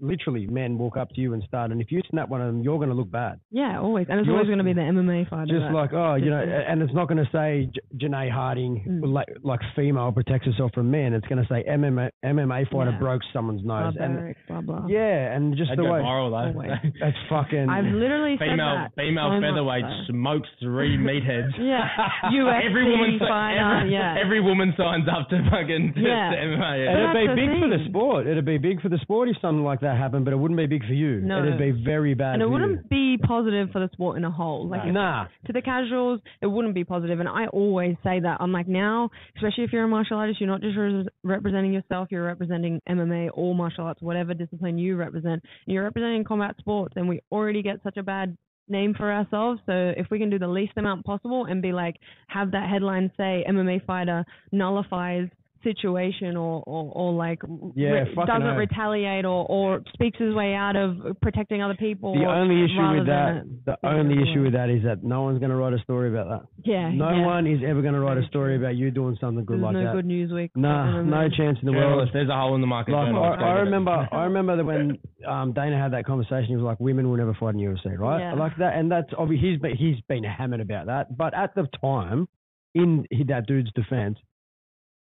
literally 0.00 0.46
men 0.46 0.78
walk 0.78 0.96
up 0.96 1.10
to 1.14 1.20
you 1.20 1.34
and 1.34 1.42
start, 1.46 1.70
and 1.70 1.80
if 1.80 1.90
you 1.92 2.00
snap 2.10 2.28
one 2.28 2.40
of 2.40 2.46
them, 2.46 2.62
you're 2.62 2.76
going 2.78 2.88
to 2.88 2.94
look 2.94 3.10
bad. 3.10 3.40
Yeah, 3.50 3.80
always. 3.80 4.06
And 4.08 4.18
it's 4.20 4.26
Yours- 4.26 4.36
always 4.36 4.46
going 4.48 4.58
to 4.58 4.64
be 4.64 4.72
the 4.72 4.80
MMA 4.80 5.28
fighter. 5.28 5.46
Just 5.52 5.66
that- 5.66 5.74
like 5.74 5.92
oh, 5.92 6.14
you 6.14 6.30
know, 6.30 6.38
and 6.40 6.82
it's 6.82 6.94
not 6.94 7.08
going 7.08 7.22
to 7.24 7.30
say 7.32 7.70
J- 7.74 8.06
Janay 8.06 8.30
Harding 8.30 8.84
Mm. 8.88 9.12
like 9.12 9.28
like 9.42 9.60
female 9.76 10.10
protects 10.12 10.46
herself 10.46 10.72
from 10.74 10.90
men. 10.90 11.12
It's 11.14 11.26
going 11.26 11.42
to 11.42 11.48
say 11.48 11.64
MMA 11.68 12.10
MMA 12.24 12.64
fighter 12.70 12.90
Yeah. 12.92 12.98
broke 12.98 13.22
someone's 13.32 13.64
nose, 13.64 13.94
and 14.00 14.34
blah 14.48 14.60
blah. 14.60 14.86
yeah, 14.88 15.34
and 15.34 15.56
just 15.56 15.70
That'd 15.70 15.84
the 15.84 15.90
way 15.90 16.00
viral 16.00 16.30
though. 16.30 16.90
That's 17.00 17.16
fucking. 17.28 17.68
I've 17.68 17.84
literally 17.92 18.36
said 18.38 18.50
female 18.56 18.74
that. 18.88 18.92
female 18.96 19.30
so 19.36 19.40
featherweight 19.40 19.84
so. 20.06 20.12
smokes 20.12 20.48
three 20.60 20.96
meatheads. 21.08 21.52
Yeah, 21.58 21.86
UFC 22.32 22.66
every 22.70 22.84
woman 22.90 23.18
si- 23.18 23.26
fighter, 23.26 23.76
Every, 23.80 23.92
yeah. 23.92 24.16
every 24.24 24.40
woman 24.40 24.74
signs 24.76 25.06
up 25.08 25.28
to 25.30 25.38
fucking 25.50 25.94
to, 25.94 26.00
Yeah. 26.00 26.30
to 26.30 26.36
MMA. 26.36 26.88
and 26.88 26.98
it'd 26.98 27.12
be 27.14 27.26
that's 27.26 27.36
the 27.36 27.46
big 27.46 27.60
for 27.60 27.68
the 27.68 27.84
sport. 27.88 28.26
It'd 28.26 28.44
be 28.44 28.58
big 28.58 28.80
for 28.80 28.88
the 28.88 28.98
sport 28.98 29.28
if 29.28 29.36
something 29.40 29.64
like 29.64 29.80
that 29.80 29.89
happened, 29.96 30.24
but 30.24 30.32
it 30.32 30.36
wouldn't 30.36 30.58
be 30.58 30.66
big 30.66 30.84
for 30.86 30.92
you. 30.92 31.20
No. 31.20 31.42
It'd 31.42 31.58
be 31.58 31.70
very 31.70 32.14
bad. 32.14 32.34
and 32.34 32.42
it 32.42 32.48
wouldn't 32.50 32.88
be 32.88 33.16
positive 33.18 33.70
for 33.70 33.80
the 33.80 33.88
sport 33.92 34.16
in 34.16 34.24
a 34.24 34.30
whole. 34.30 34.68
Like 34.68 34.86
if- 34.86 34.92
Nah, 34.94 35.26
to 35.46 35.52
the 35.52 35.62
casuals, 35.62 36.20
it 36.42 36.46
wouldn't 36.46 36.74
be 36.74 36.84
positive. 36.84 37.20
And 37.20 37.28
I 37.28 37.46
always 37.46 37.96
say 38.04 38.20
that. 38.20 38.38
I'm 38.40 38.52
like, 38.52 38.68
now, 38.68 39.10
especially 39.36 39.64
if 39.64 39.72
you're 39.72 39.84
a 39.84 39.88
martial 39.88 40.16
artist, 40.16 40.40
you're 40.40 40.48
not 40.48 40.60
just 40.60 40.76
re- 40.76 41.06
representing 41.24 41.72
yourself, 41.72 42.08
you're 42.10 42.24
representing 42.24 42.80
MMA 42.88 43.30
or 43.34 43.54
martial 43.54 43.84
arts, 43.84 44.02
whatever 44.02 44.34
discipline 44.34 44.78
you 44.78 44.96
represent. 44.96 45.42
You're 45.66 45.84
representing 45.84 46.24
combat 46.24 46.56
sports, 46.58 46.94
and 46.96 47.08
we 47.08 47.20
already 47.32 47.62
get 47.62 47.82
such 47.82 47.96
a 47.96 48.02
bad 48.02 48.36
name 48.68 48.94
for 48.94 49.10
ourselves. 49.12 49.60
So 49.66 49.92
if 49.96 50.06
we 50.12 50.18
can 50.20 50.30
do 50.30 50.38
the 50.38 50.46
least 50.46 50.74
amount 50.76 51.04
possible 51.04 51.46
and 51.46 51.60
be 51.60 51.72
like, 51.72 51.96
have 52.28 52.52
that 52.52 52.68
headline 52.70 53.10
say 53.16 53.44
MMA 53.48 53.84
fighter 53.84 54.24
nullifies 54.52 55.28
situation 55.62 56.36
or, 56.36 56.62
or, 56.66 56.90
or 56.94 57.12
like 57.12 57.40
Yeah, 57.74 58.04
fucking 58.14 58.26
doesn't 58.26 58.42
hell. 58.42 58.56
retaliate 58.56 59.24
or, 59.24 59.46
or 59.48 59.80
speaks 59.92 60.18
his 60.18 60.34
way 60.34 60.54
out 60.54 60.76
of 60.76 60.96
protecting 61.22 61.62
other 61.62 61.74
people. 61.74 62.14
the 62.14 62.24
only 62.24 62.64
issue 62.64 62.98
with 62.98 63.06
that, 63.06 63.42
than 63.44 63.60
the 63.66 63.76
only 63.86 64.00
everywhere. 64.14 64.32
issue 64.32 64.42
with 64.44 64.52
that 64.54 64.70
is 64.70 64.82
that 64.84 65.04
no 65.04 65.22
one's 65.22 65.38
going 65.38 65.50
to 65.50 65.56
write 65.56 65.72
a 65.72 65.78
story 65.80 66.08
about 66.10 66.28
that. 66.28 66.48
yeah, 66.64 66.90
No 66.90 67.10
yeah. 67.10 67.26
one 67.26 67.46
is 67.46 67.60
ever 67.66 67.82
going 67.82 67.94
to 67.94 68.00
write 68.00 68.18
a 68.18 68.26
story 68.28 68.56
about 68.56 68.76
you 68.76 68.90
doing 68.90 69.16
something 69.20 69.44
good 69.44 69.56
There's 69.58 69.64
like 69.64 69.72
no 69.74 69.78
that. 69.80 69.84
No 69.86 69.92
good 69.94 70.06
news 70.06 70.32
week. 70.32 70.50
Nah, 70.54 71.02
no 71.02 71.28
chance 71.36 71.58
in 71.60 71.66
the 71.66 71.72
world. 71.72 71.90
Journalist, 71.90 72.12
there's 72.12 72.28
a 72.28 72.34
hole 72.34 72.54
in 72.54 72.60
the 72.60 72.66
market. 72.66 72.92
Like, 72.92 73.08
I, 73.14 73.44
I 73.44 73.52
remember. 73.60 74.08
I 74.12 74.24
remember 74.24 74.56
that 74.56 74.64
when 74.64 74.98
um, 75.28 75.52
Dana 75.52 75.78
had 75.80 75.92
that 75.92 76.04
conversation, 76.06 76.46
he 76.48 76.56
was 76.56 76.64
like, 76.64 76.80
"Women 76.80 77.08
will 77.08 77.16
never 77.16 77.34
fight 77.38 77.54
in 77.54 77.60
UFC, 77.60 77.98
right?" 77.98 78.18
Yeah. 78.20 78.34
Like 78.34 78.56
that, 78.58 78.74
and 78.76 78.90
that's 78.90 79.08
obviously 79.18 79.50
he's 79.50 79.60
been, 79.60 79.76
he's 79.76 79.96
been 80.08 80.24
hammered 80.24 80.60
about 80.60 80.86
that. 80.86 81.16
But 81.16 81.34
at 81.34 81.54
the 81.54 81.66
time, 81.80 82.28
in 82.74 83.06
that 83.28 83.46
dude's 83.46 83.70
defense, 83.74 84.18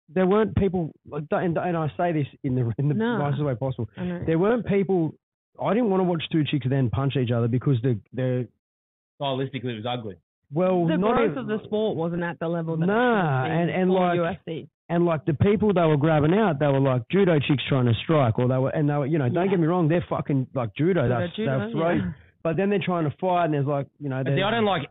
there 0.08 0.26
weren't 0.26 0.56
people, 0.56 0.90
and, 1.12 1.56
and 1.58 1.76
I 1.76 1.92
say 1.96 2.12
this 2.12 2.26
in 2.42 2.54
the 2.54 2.72
in 2.78 2.88
the 2.88 2.94
No. 2.94 3.18
nicest 3.18 3.42
way 3.44 3.54
possible. 3.54 3.88
There 3.96 4.38
weren't 4.38 4.66
people. 4.66 5.14
I 5.60 5.74
didn't 5.74 5.90
want 5.90 6.00
to 6.00 6.04
watch 6.04 6.22
two 6.30 6.44
chicks 6.44 6.66
then 6.68 6.88
punch 6.90 7.16
each 7.16 7.30
other 7.30 7.48
because 7.48 7.76
the 7.82 7.98
the 8.14 8.48
Stylistically, 9.20 9.72
it 9.74 9.84
was 9.84 9.86
ugly. 9.86 10.16
well 10.52 10.86
the 10.86 10.96
not 10.96 11.16
growth 11.16 11.32
even- 11.32 11.38
of 11.38 11.46
the 11.48 11.58
sport 11.64 11.96
wasn't 11.96 12.22
at 12.22 12.38
the 12.38 12.48
level 12.48 12.76
that 12.76 12.86
Nah, 12.86 13.44
it 13.44 13.50
and- 13.50 13.70
and 13.70 13.90
like- 13.90 14.18
UFC. 14.18 14.68
and 14.88 15.04
like 15.04 15.24
the 15.26 15.34
people 15.34 15.72
they 15.74 15.84
were 15.84 15.96
grabbing 15.96 16.32
out, 16.32 16.58
they 16.60 16.68
were 16.68 16.80
like 16.80 17.02
judo 17.10 17.38
chicks 17.40 17.62
trying 17.68 17.86
to 17.86 17.94
strike, 17.94 18.38
or 18.38 18.46
they 18.48 18.56
were, 18.56 18.70
and 18.70 18.88
they 18.88 18.94
were, 18.96 19.06
you 19.06 19.18
know, 19.18 19.28
don't 19.28 19.44
Yeah. 19.46 19.50
get 19.50 19.60
me 19.60 19.66
wrong, 19.66 19.88
they're 19.88 20.00
fucking 20.08 20.46
like 20.54 20.72
judo, 20.74 21.02
Judo, 21.02 21.08
that's 21.08 21.34
judo, 21.36 21.58
they're 21.58 21.70
throw, 21.70 21.90
yeah. 21.90 22.12
But 22.42 22.56
then 22.56 22.70
they're 22.70 22.78
trying 22.84 23.04
to 23.10 23.14
fight, 23.20 23.46
and 23.46 23.54
there's 23.54 23.66
like, 23.66 23.86
you 23.98 24.08
know, 24.08 24.22
see, 24.24 24.42
I 24.42 24.50
don't 24.50 24.64
like 24.64 24.88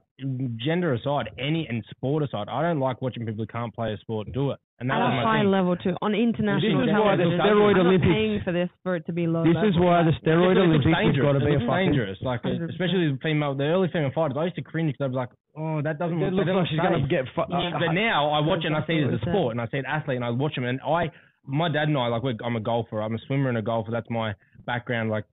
gender 0.57 0.93
aside, 0.93 1.29
any 1.37 1.67
and 1.69 1.83
sport 1.91 2.23
aside. 2.23 2.47
I 2.49 2.61
don't 2.61 2.79
like 2.79 3.01
watching 3.01 3.25
people 3.25 3.43
who 3.43 3.47
can't 3.47 3.73
play 3.73 3.93
a 3.93 3.97
sport 3.97 4.27
and 4.27 4.33
do 4.33 4.51
it, 4.51 4.59
and 4.79 4.89
that 4.89 4.97
At 4.97 5.03
was 5.05 5.13
a 5.13 5.15
my 5.15 5.23
high 5.23 5.41
thing. 5.43 5.51
level 5.51 5.75
too, 5.77 5.95
on 6.01 6.13
international 6.15 6.81
This 6.81 6.89
is 6.89 6.97
why 6.97 7.15
the 7.15 7.23
television. 7.23 7.39
steroid 7.39 7.75
I'm 7.79 7.87
Olympics- 7.87 8.11
paying 8.13 8.41
for 8.43 8.51
this 8.51 8.69
for 8.83 8.95
it 8.95 9.05
to 9.05 9.13
be 9.13 9.27
low. 9.27 9.43
this 9.45 9.61
is 9.63 9.77
why 9.77 10.01
the 10.03 10.11
steroid 10.19 10.57
It 10.57 10.65
looks 10.73 10.85
Olympics 10.85 10.85
has 10.89 11.05
dangerous. 11.05 11.25
got 11.25 11.33
to 11.37 11.45
be 11.45 11.45
a 11.45 11.59
looks 11.61 11.65
fucking. 11.69 11.85
dangerous. 11.85 12.17
Like, 12.21 12.41
100%. 12.43 12.69
especially 12.69 13.11
the 13.13 13.19
female, 13.21 13.53
the 13.55 13.63
early 13.65 13.87
female 13.93 14.11
fighters. 14.13 14.37
I 14.37 14.43
used 14.49 14.55
to 14.57 14.65
cringe 14.65 14.91
because 14.93 15.05
I 15.05 15.07
was 15.13 15.15
like, 15.21 15.29
oh, 15.55 15.81
that 15.81 15.99
doesn't 15.99 16.17
It 16.21 16.33
look. 16.33 16.45
looks 16.45 16.47
that 16.49 16.53
like 16.55 16.65
doesn't 16.65 16.69
she's 16.73 16.81
gonna 16.81 17.01
safe. 17.01 17.09
get 17.09 17.25
fucked. 17.35 17.51
Yeah. 17.53 17.77
Uh, 17.77 17.79
but 17.79 17.91
now 17.93 18.29
I 18.33 18.39
watch 18.41 18.65
it 18.65 18.73
and 18.73 18.75
I 18.75 18.85
see 18.89 18.97
it 18.97 19.07
as 19.07 19.21
a 19.21 19.23
sport, 19.23 19.53
and 19.53 19.61
I 19.61 19.67
see 19.69 19.77
an 19.77 19.85
athlete, 19.85 20.17
and 20.17 20.25
I 20.25 20.31
watch 20.33 20.55
them, 20.55 20.65
and 20.65 20.81
I, 20.81 21.11
my 21.45 21.69
dad 21.69 21.87
and 21.87 21.97
I, 21.97 22.07
like, 22.09 22.23
we're, 22.25 22.35
I'm 22.43 22.55
a 22.57 22.59
golfer, 22.59 23.01
I'm 23.01 23.13
a 23.15 23.19
swimmer 23.25 23.49
and 23.49 23.57
a 23.57 23.61
golfer. 23.61 23.91
That's 23.91 24.09
my 24.09 24.33
background, 24.65 25.09
like, 25.09 25.25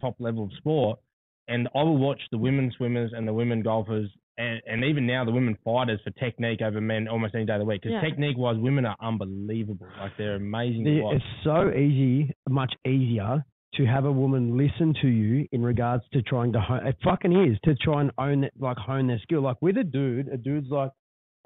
top 0.00 0.16
level 0.18 0.44
of 0.44 0.52
sport. 0.58 0.98
And 1.52 1.68
I 1.74 1.82
will 1.82 1.98
watch 1.98 2.20
the 2.30 2.38
women 2.38 2.72
swimmers 2.76 3.12
and 3.14 3.26
the 3.28 3.32
women 3.32 3.62
golfers, 3.62 4.10
and, 4.38 4.60
and 4.66 4.84
even 4.84 5.06
now 5.06 5.24
the 5.24 5.32
women 5.32 5.56
fighters 5.64 6.00
for 6.04 6.10
technique 6.12 6.62
over 6.62 6.80
men 6.80 7.06
almost 7.08 7.34
any 7.34 7.44
day 7.44 7.54
of 7.54 7.58
the 7.60 7.64
week. 7.66 7.82
Because 7.82 7.94
Yeah. 8.02 8.08
technique 8.08 8.38
wise, 8.38 8.56
women 8.58 8.86
are 8.86 8.96
unbelievable. 9.00 9.86
Like 10.00 10.12
they're 10.16 10.36
amazing 10.36 10.84
The- 10.84 11.10
It's 11.16 11.24
so 11.44 11.70
easy, 11.72 12.32
much 12.48 12.72
easier 12.86 13.44
to 13.74 13.84
have 13.86 14.04
a 14.04 14.12
woman 14.12 14.56
listen 14.56 14.94
to 15.02 15.08
you 15.08 15.46
in 15.52 15.62
regards 15.62 16.04
to 16.12 16.22
trying 16.22 16.52
to 16.54 16.60
hone. 16.60 16.86
It 16.86 16.96
fucking 17.04 17.32
is 17.32 17.58
to 17.64 17.74
try 17.76 18.00
and 18.02 18.10
own 18.18 18.44
it, 18.44 18.52
like 18.58 18.76
hone 18.78 19.06
their 19.06 19.18
skill. 19.20 19.42
Like 19.42 19.60
with 19.62 19.76
a 19.78 19.84
dude, 19.84 20.28
a 20.28 20.36
dude's 20.36 20.70
like 20.70 20.90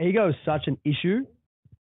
ego 0.01 0.29
is 0.29 0.37
such 0.45 0.67
an 0.69 0.77
issue 0.85 1.25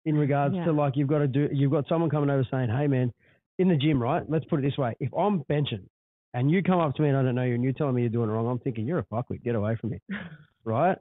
in 0.06 0.16
regards 0.18 0.56
Yeah. 0.56 0.66
to 0.66 0.72
like 0.74 0.96
you've 0.98 1.08
got 1.08 1.20
to 1.20 1.28
do. 1.28 1.50
You've 1.52 1.72
got 1.72 1.88
someone 1.88 2.10
coming 2.10 2.30
over 2.30 2.44
saying, 2.52 2.70
"Hey 2.70 2.88
man, 2.88 3.12
in 3.60 3.68
the 3.70 3.78
gym, 3.78 4.02
right? 4.04 4.24
Let's 4.30 4.46
put 4.46 4.60
it 4.60 4.64
this 4.64 4.78
way: 4.78 4.94
if 5.00 5.14
I'm 5.14 5.44
benching 5.46 5.86
and 6.34 6.50
you 6.52 6.64
come 6.64 6.80
up 6.80 6.96
to 6.96 7.02
me 7.02 7.10
and 7.10 7.18
I 7.18 7.24
don't 7.24 7.36
know 7.36 7.44
you 7.44 7.56
and 7.56 7.64
you're 7.64 7.74
telling 7.74 7.96
me 7.96 8.02
you're 8.02 8.10
doing 8.10 8.30
it 8.30 8.34
wrong, 8.34 8.48
I'm 8.48 8.60
thinking 8.60 8.86
you're 8.86 9.00
a 9.00 9.04
fuckwit. 9.06 9.44
Get 9.44 9.56
away 9.56 9.76
from 9.80 9.92
me, 9.92 10.00
right? 10.66 10.98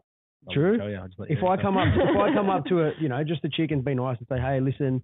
True. 0.50 0.78
I'll 0.96 1.06
just 1.06 1.18
let 1.20 1.30
you 1.30 1.36
if 1.38 1.44
I 1.44 1.56
come 1.60 1.76
up, 1.76 1.86
if 1.94 2.16
I 2.16 2.34
come 2.34 2.50
up 2.50 2.66
to 2.66 2.82
a, 2.82 2.92
you 3.00 3.08
know, 3.08 3.22
just 3.24 3.44
a 3.44 3.48
chick 3.48 3.70
and 3.70 3.84
be 3.84 3.94
nice 3.94 4.16
and 4.18 4.26
say, 4.28 4.40
hey, 4.40 4.58
listen, 4.60 5.02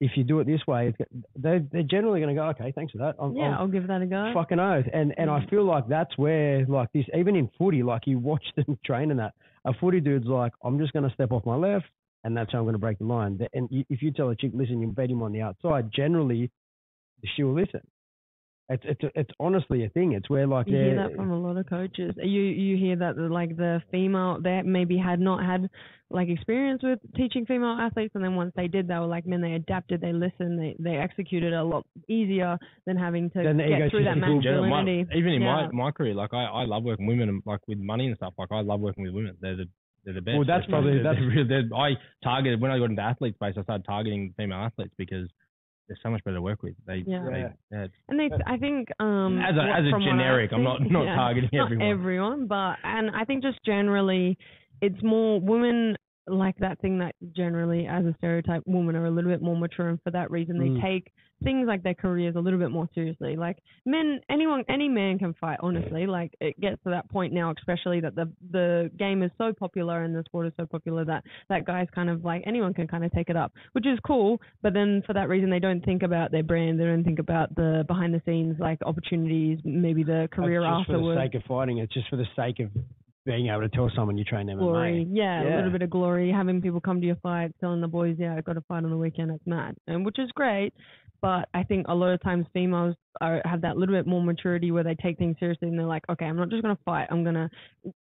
if 0.00 0.12
you 0.14 0.24
do 0.24 0.40
it 0.40 0.46
this 0.46 0.60
way, 0.68 0.88
it's, 0.88 0.96
go- 0.98 1.22
they 1.36 1.64
they're 1.72 1.82
generally 1.82 2.20
going 2.20 2.34
to 2.34 2.40
go, 2.40 2.46
okay, 2.50 2.70
thanks 2.74 2.92
for 2.92 2.98
that. 2.98 3.16
I'm, 3.18 3.34
Yeah, 3.34 3.44
I'm 3.44 3.54
I'll 3.54 3.66
give 3.68 3.86
that 3.88 4.02
a 4.02 4.06
go. 4.06 4.30
fucking 4.34 4.58
oath. 4.60 4.84
And 4.92 5.14
and 5.18 5.30
I 5.30 5.44
feel 5.46 5.64
like 5.64 5.88
that's 5.88 6.16
where 6.16 6.64
like 6.66 6.92
this, 6.92 7.06
even 7.16 7.34
in 7.34 7.50
footy, 7.58 7.82
like 7.82 8.02
you 8.06 8.18
watch 8.18 8.44
them 8.56 8.78
training 8.84 9.16
that, 9.16 9.32
a 9.64 9.72
footy 9.74 10.00
dude's 10.00 10.26
like, 10.26 10.52
I'm 10.62 10.78
just 10.78 10.92
going 10.92 11.08
to 11.08 11.14
step 11.14 11.32
off 11.32 11.44
my 11.44 11.56
left, 11.56 11.86
and 12.24 12.36
that's 12.36 12.52
how 12.52 12.58
I'm 12.58 12.64
going 12.64 12.74
to 12.74 12.78
break 12.78 12.98
the 12.98 13.04
line. 13.04 13.40
And 13.52 13.68
if 13.90 14.00
you 14.02 14.12
tell 14.12 14.28
a 14.30 14.36
chick, 14.36 14.52
listen, 14.54 14.80
you 14.80 14.88
bet 14.88 15.10
him 15.10 15.22
on 15.22 15.32
the 15.32 15.40
outside, 15.40 15.90
generally, 15.92 16.50
she 17.34 17.42
will 17.42 17.54
listen. 17.54 17.80
It's 18.68 18.82
it's 18.84 19.00
it's 19.14 19.30
honestly 19.38 19.84
a 19.84 19.88
thing. 19.90 20.12
It's 20.12 20.28
where 20.28 20.46
like 20.46 20.66
You 20.66 20.76
hear 20.76 20.96
that 20.96 21.14
from 21.14 21.30
a 21.30 21.38
lot 21.38 21.56
of 21.56 21.66
coaches. 21.66 22.12
You 22.16 22.42
you 22.42 22.76
hear 22.76 22.96
that 22.96 23.14
the, 23.14 23.22
like 23.28 23.56
the 23.56 23.80
female 23.92 24.38
that 24.42 24.66
maybe 24.66 24.96
had 24.98 25.20
not 25.20 25.44
had 25.44 25.70
like 26.10 26.28
experience 26.28 26.82
with 26.82 26.98
teaching 27.16 27.46
female 27.46 27.76
athletes, 27.80 28.12
and 28.16 28.24
then 28.24 28.34
once 28.34 28.52
they 28.56 28.66
did, 28.66 28.86
they 28.88 28.94
were 28.94 29.06
like, 29.06 29.24
man, 29.26 29.40
they 29.40 29.52
adapted, 29.52 30.00
they 30.00 30.12
listened, 30.12 30.58
they 30.58 30.74
they 30.80 30.96
executed 30.96 31.52
a 31.52 31.62
lot 31.62 31.86
easier 32.08 32.58
than 32.86 32.96
having 32.96 33.30
to 33.30 33.42
Then 33.42 33.58
get 33.58 33.90
through 33.90 34.02
that 34.04 34.16
egotistical- 34.16 34.36
in 34.36 34.42
general, 34.42 34.66
my- 34.68 34.82
masculinity. 34.82 35.18
even 35.18 35.32
in 35.34 35.42
Yeah. 35.42 35.68
my 35.68 35.84
my 35.84 35.90
career, 35.92 36.14
like 36.14 36.34
I, 36.34 36.44
I 36.46 36.64
love 36.64 36.82
working 36.82 37.06
women 37.06 37.28
and 37.28 37.42
like 37.46 37.60
with 37.68 37.78
money 37.78 38.08
and 38.08 38.16
stuff. 38.16 38.34
Like 38.36 38.50
I 38.50 38.60
love 38.62 38.80
working 38.80 39.04
with 39.04 39.14
women. 39.14 39.36
They're 39.40 39.56
the 39.56 39.68
they're 40.04 40.14
the 40.14 40.20
best. 40.22 40.36
Well, 40.38 40.44
that's 40.46 40.62
They're- 40.66 40.70
probably- 40.70 40.94
they're- 40.94 41.02
that's- 41.04 41.20
they're 41.22 41.44
real- 41.44 41.48
they're- 41.48 41.76
I 41.76 41.96
targeted 42.22 42.60
when 42.60 42.70
I 42.72 42.78
got 42.78 42.90
into 42.90 43.02
athlete 43.02 43.34
space. 43.36 43.54
I 43.56 43.62
started 43.62 43.84
targeting 43.84 44.34
female 44.36 44.58
athletes 44.58 44.94
because 44.98 45.28
they're 45.88 45.98
so 46.02 46.10
much 46.10 46.22
better 46.24 46.36
to 46.36 46.42
work 46.42 46.62
with. 46.62 46.74
They, 46.86 47.04
Yeah. 47.06 47.24
they 47.30 47.40
Yeah. 47.40 47.48
yeah, 47.70 47.86
And 48.08 48.18
they, 48.18 48.30
I 48.46 48.56
think, 48.56 48.88
um, 49.00 49.38
As 49.40 49.54
a- 49.54 49.58
what- 49.58 49.66
as 49.70 49.86
a 49.86 49.90
from 49.90 50.02
what 50.02 50.08
I 50.08 50.12
generic, 50.12 50.52
I'm 50.52 50.58
see- 50.60 50.64
not- 50.64 50.90
not 50.90 51.04
targeting 51.14 51.50
not 51.52 51.64
everyone. 51.66 51.86
everyone, 51.88 52.46
but 52.46 52.76
and 52.84 53.10
I 53.10 53.24
think 53.24 53.42
just 53.42 53.62
generally, 53.64 54.36
it's 54.82 55.02
more 55.02 55.40
women 55.40 55.96
like 56.26 56.56
that 56.58 56.80
thing 56.80 56.98
that 56.98 57.14
generally, 57.36 57.86
as 57.86 58.04
a 58.04 58.14
stereotype, 58.18 58.62
women 58.66 58.96
are 58.96 59.06
a 59.06 59.10
little 59.10 59.30
bit 59.30 59.42
more 59.42 59.56
mature, 59.56 59.88
and 59.88 60.00
for 60.02 60.10
that 60.10 60.30
reason, 60.30 60.58
they 60.58 60.68
Mm. 60.68 60.82
take 60.82 61.12
things 61.44 61.66
like 61.66 61.82
their 61.82 61.92
careers 61.94 62.34
a 62.34 62.40
little 62.40 62.58
bit 62.58 62.70
more 62.70 62.88
seriously. 62.94 63.36
Like 63.36 63.58
men, 63.84 64.20
anyone, 64.30 64.64
any 64.68 64.88
man 64.88 65.18
can 65.18 65.34
fight. 65.34 65.58
Honestly, 65.60 66.06
like 66.06 66.34
it 66.40 66.58
gets 66.60 66.82
to 66.84 66.90
that 66.90 67.08
point 67.10 67.34
now, 67.34 67.52
especially 67.58 68.00
that 68.00 68.14
the 68.14 68.32
the 68.50 68.90
game 68.96 69.22
is 69.22 69.30
so 69.36 69.52
popular 69.52 70.02
and 70.02 70.14
the 70.16 70.22
sport 70.24 70.46
is 70.46 70.54
so 70.56 70.64
popular 70.64 71.04
that 71.04 71.24
that 71.50 71.66
guys 71.66 71.88
kind 71.94 72.08
of 72.08 72.24
like 72.24 72.42
anyone 72.46 72.72
can 72.72 72.86
kind 72.88 73.04
of 73.04 73.12
take 73.12 73.28
it 73.28 73.36
up, 73.36 73.52
which 73.72 73.86
is 73.86 73.98
cool. 74.06 74.40
But 74.62 74.72
then 74.72 75.02
for 75.06 75.12
that 75.12 75.28
reason, 75.28 75.50
they 75.50 75.58
don't 75.60 75.84
think 75.84 76.02
about 76.02 76.30
their 76.30 76.42
brand. 76.42 76.80
They 76.80 76.84
don't 76.84 77.04
think 77.04 77.18
about 77.18 77.54
the 77.54 77.84
behind 77.86 78.14
the 78.14 78.22
scenes 78.24 78.58
like 78.58 78.78
opportunities, 78.86 79.58
maybe 79.62 80.02
the 80.04 80.28
career 80.32 80.62
it's 80.64 80.78
just 80.78 80.90
for 80.90 80.98
the 80.98 81.20
sake 81.22 81.34
of 81.34 81.42
fighting. 81.44 81.78
It's 81.78 81.92
just 81.92 82.08
for 82.08 82.16
the 82.16 82.26
sake 82.34 82.60
of 82.60 82.70
being 83.26 83.48
able 83.48 83.60
to 83.62 83.68
tell 83.68 83.90
someone 83.94 84.16
you 84.16 84.24
train 84.24 84.46
MMA. 84.46 84.58
glory. 84.58 85.06
Yeah, 85.10 85.42
a 85.42 85.56
little 85.56 85.70
bit 85.72 85.82
of 85.82 85.90
glory, 85.90 86.30
having 86.32 86.62
people 86.62 86.80
come 86.80 87.00
to 87.00 87.06
your 87.06 87.16
fight, 87.16 87.52
telling 87.60 87.80
the 87.82 87.88
boys, 87.88 88.16
yeah, 88.18 88.36
I 88.36 88.40
got 88.40 88.56
a 88.56 88.62
fight 88.62 88.84
on 88.84 88.90
the 88.90 88.96
weekend, 88.96 89.32
it's 89.32 89.46
mad. 89.46 89.74
And 89.88 90.06
which 90.06 90.18
is 90.18 90.30
great. 90.34 90.72
But 91.22 91.48
I 91.54 91.62
think 91.62 91.86
a 91.88 91.94
lot 91.94 92.10
of 92.12 92.22
times 92.22 92.46
females 92.52 92.94
are, 93.22 93.40
have 93.46 93.62
that 93.62 93.78
little 93.78 93.94
bit 93.94 94.06
more 94.06 94.22
maturity 94.22 94.70
where 94.70 94.84
they 94.84 94.94
take 94.94 95.16
things 95.16 95.34
seriously 95.40 95.66
and 95.68 95.78
they're 95.78 95.86
like, 95.86 96.02
okay, 96.10 96.26
I'm 96.26 96.36
not 96.36 96.50
just 96.50 96.62
going 96.62 96.76
to 96.76 96.82
fight. 96.84 97.08
I'm 97.10 97.22
going 97.24 97.34
to 97.34 97.48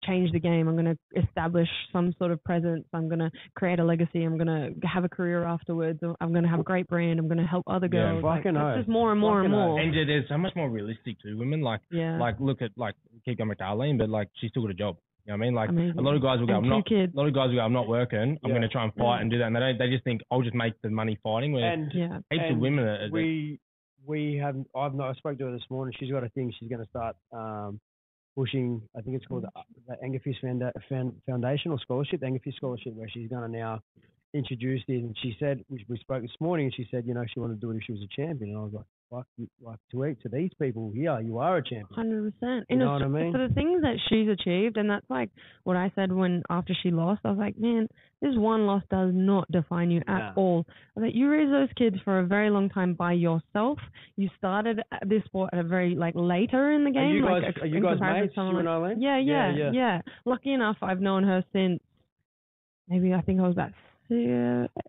change 0.05 0.31
the 0.33 0.39
game. 0.39 0.69
I'm 0.69 0.77
going 0.77 0.95
to 0.95 1.21
establish 1.21 1.69
some 1.91 2.15
sort 2.19 2.33
of 2.33 2.45
presence. 2.45 2.85
I'm 2.93 3.09
going 3.09 3.21
to 3.21 3.31
create 3.57 3.81
a 3.81 3.85
legacy. 3.85 4.23
I'm 4.25 4.37
going 4.37 4.47
to 4.81 4.87
have 4.87 5.05
a 5.05 5.09
career 5.09 5.45
afterwards. 5.45 5.99
I'm 6.21 6.33
going 6.33 6.43
to 6.45 6.51
have 6.51 6.61
a 6.61 6.65
great 6.65 6.87
brand. 6.87 7.19
I'm 7.19 7.29
going 7.29 7.39
to 7.39 7.47
help 7.47 7.65
other 7.67 7.89
Yeah, 7.91 8.13
girls. 8.13 8.25
like, 8.25 8.43
fucking 8.45 8.57
it's 8.57 8.79
just 8.81 8.89
more 8.91 9.11
and 9.11 9.21
more 9.21 9.41
and 9.41 9.49
Fucking 9.53 9.59
oath. 9.59 9.69
more. 9.69 9.81
And 9.81 9.95
there's 9.95 10.29
so 10.29 10.37
much 10.37 10.53
more 10.55 10.69
realistic 10.69 11.19
to 11.23 11.35
women. 11.35 11.63
Like, 11.63 11.81
yeah. 11.91 12.19
like 12.19 12.37
look 12.39 12.61
at 12.61 12.73
like 12.77 12.95
keep 13.29 13.39
going 13.39 13.49
back 13.49 13.59
to 13.59 13.65
Arlene, 13.65 13.99
but 13.99 14.09
like 14.09 14.29
she's 14.41 14.51
still 14.51 14.63
got 14.63 14.71
a 14.71 14.75
job. 14.75 14.97
You 15.27 15.33
know 15.33 15.39
what 15.39 15.45
I 15.45 15.47
mean? 15.47 15.55
Like 15.55 15.69
Amazing. 15.71 15.99
a 15.99 16.03
lot 16.03 16.15
of 16.17 16.23
guys 16.23 16.39
will 16.41 16.47
go, 16.47 16.57
and 16.57 16.65
I'm 16.65 16.71
not. 16.71 16.87
kids. 16.87 17.13
A 17.15 17.17
lot 17.17 17.27
of 17.29 17.35
guys 17.35 17.49
will 17.49 17.57
go, 17.57 17.61
I'm 17.61 17.73
not 17.73 17.87
working. 17.89 18.19
I'm 18.21 18.39
Yeah. 18.43 18.49
going 18.49 18.63
to 18.63 18.69
try 18.69 18.85
and 18.85 18.95
fight 18.95 19.17
Yeah. 19.17 19.21
and 19.21 19.31
do 19.31 19.39
that, 19.39 19.45
and 19.49 19.57
they 19.57 19.61
don't. 19.61 19.79
They 19.79 19.91
just 19.91 20.05
think 20.05 20.23
I'll 20.31 20.41
just 20.43 20.55
make 20.55 20.73
the 20.83 20.89
money 20.91 21.19
fighting. 21.23 21.53
Where 21.53 21.71
And 21.71 21.93
Yeah. 21.93 22.21
heaps 22.31 22.45
of 22.51 22.59
women 22.59 22.85
are. 22.87 23.05
are- 23.05 23.11
we 23.11 23.59
we 24.07 24.37
have 24.37 24.57
I've 24.75 24.95
not 24.95 25.11
I 25.11 25.15
spoke 25.15 25.37
to 25.39 25.45
her 25.47 25.53
this 25.53 25.69
morning. 25.69 25.95
She's 26.01 26.11
got 26.11 26.25
a 26.25 26.31
thing. 26.31 26.53
She's 26.59 26.69
going 26.71 26.83
to 26.83 26.89
start 26.89 27.15
um, 27.33 27.79
pushing. 28.37 28.81
I 28.97 29.03
think 29.03 29.17
it's 29.17 29.27
called 29.27 29.45
the, 29.45 29.51
the 29.89 29.97
Angerfist 30.03 30.41
Founda- 30.43 30.73
Found- 30.89 31.21
Foundation 31.27 31.73
or 31.73 31.79
Scholarship, 31.81 32.21
the 32.21 32.27
Angerfist 32.27 32.55
Scholarship, 32.55 32.95
where 32.95 33.09
she's 33.09 33.29
going 33.29 33.43
to 33.51 33.59
now 33.59 33.81
introduce 34.33 34.83
it. 34.89 35.03
And 35.03 35.17
she 35.23 35.37
said 35.39 35.63
we, 35.69 35.85
we 35.89 35.99
spoke 35.99 36.23
this 36.23 36.31
morning, 36.41 36.67
and 36.67 36.75
she 36.75 36.87
said 36.91 37.05
you 37.07 37.13
know 37.15 37.25
she 37.33 37.41
wanted 37.41 37.61
to 37.61 37.61
do 37.61 37.71
it 37.73 37.77
if 37.77 37.83
she 37.85 37.93
was 37.93 38.01
a 38.03 38.09
champion. 38.17 38.51
And 38.51 38.59
I 38.59 38.63
was 38.63 38.73
like, 38.73 38.85
you- 39.37 39.49
like 39.63 39.79
to 39.91 40.15
to 40.23 40.29
these 40.29 40.51
people 40.61 40.91
here, 40.95 41.19
you 41.21 41.39
are 41.39 41.57
a 41.59 41.63
champion. 41.63 41.87
Hundred 41.93 42.33
percent. 42.33 42.67
You 42.69 42.77
know 42.77 42.93
what 42.93 43.03
I 43.03 43.09
mean? 43.09 43.33
for 43.33 43.47
the 43.49 43.53
things 43.55 43.83
that 43.83 43.97
she's 44.09 44.29
achieved, 44.29 44.77
and 44.77 44.89
that's 44.91 45.09
like 45.09 45.31
what 45.65 45.77
I 45.77 45.91
said 45.95 46.13
when 46.13 46.43
after 46.51 46.75
she 46.83 46.91
lost. 46.91 47.21
I 47.25 47.31
was 47.31 47.39
like, 47.39 47.59
man, 47.59 47.89
this 48.21 48.35
one 48.37 48.67
loss 48.67 48.83
does 48.91 49.13
not 49.15 49.51
define 49.51 49.91
you 49.91 50.03
at 50.09 50.33
all. 50.37 50.67
I 50.97 51.01
like, 51.01 51.15
you 51.15 51.31
raised 51.31 51.53
those 51.53 51.69
kids 51.77 51.97
for 52.05 52.19
a 52.19 52.27
very 52.27 52.51
long 52.51 52.69
time 52.69 52.95
by 52.95 53.13
yourself. 53.13 53.79
You 54.17 54.29
started 54.37 54.81
this 55.07 55.25
sport 55.25 55.51
at 55.53 55.59
a 55.61 55.65
very 55.65 55.95
like 55.95 56.15
later 56.17 56.73
in 56.73 56.85
the 56.85 56.91
game. 56.91 57.03
Are 57.03 57.11
you 57.17 57.25
like, 57.25 57.43
guys 57.43 57.55
a- 57.57 57.61
are 57.63 57.67
you 57.67 57.81
guys 57.83 58.01
mates? 58.01 58.35
You 58.37 58.43
like- 58.43 58.59
and 58.59 58.69
Eileen? 58.69 59.01
yeah, 59.01 59.19
yeah, 59.19 59.55
yeah. 59.57 59.71
yeah, 59.73 60.01
Lucky 60.25 60.53
enough, 60.53 60.77
I've 60.83 61.01
known 61.01 61.23
her 61.25 61.45
since 61.53 61.81
maybe 62.89 63.15
I 63.15 63.21
think 63.23 63.41
I 63.41 63.45
was 63.45 63.53
about 63.55 63.73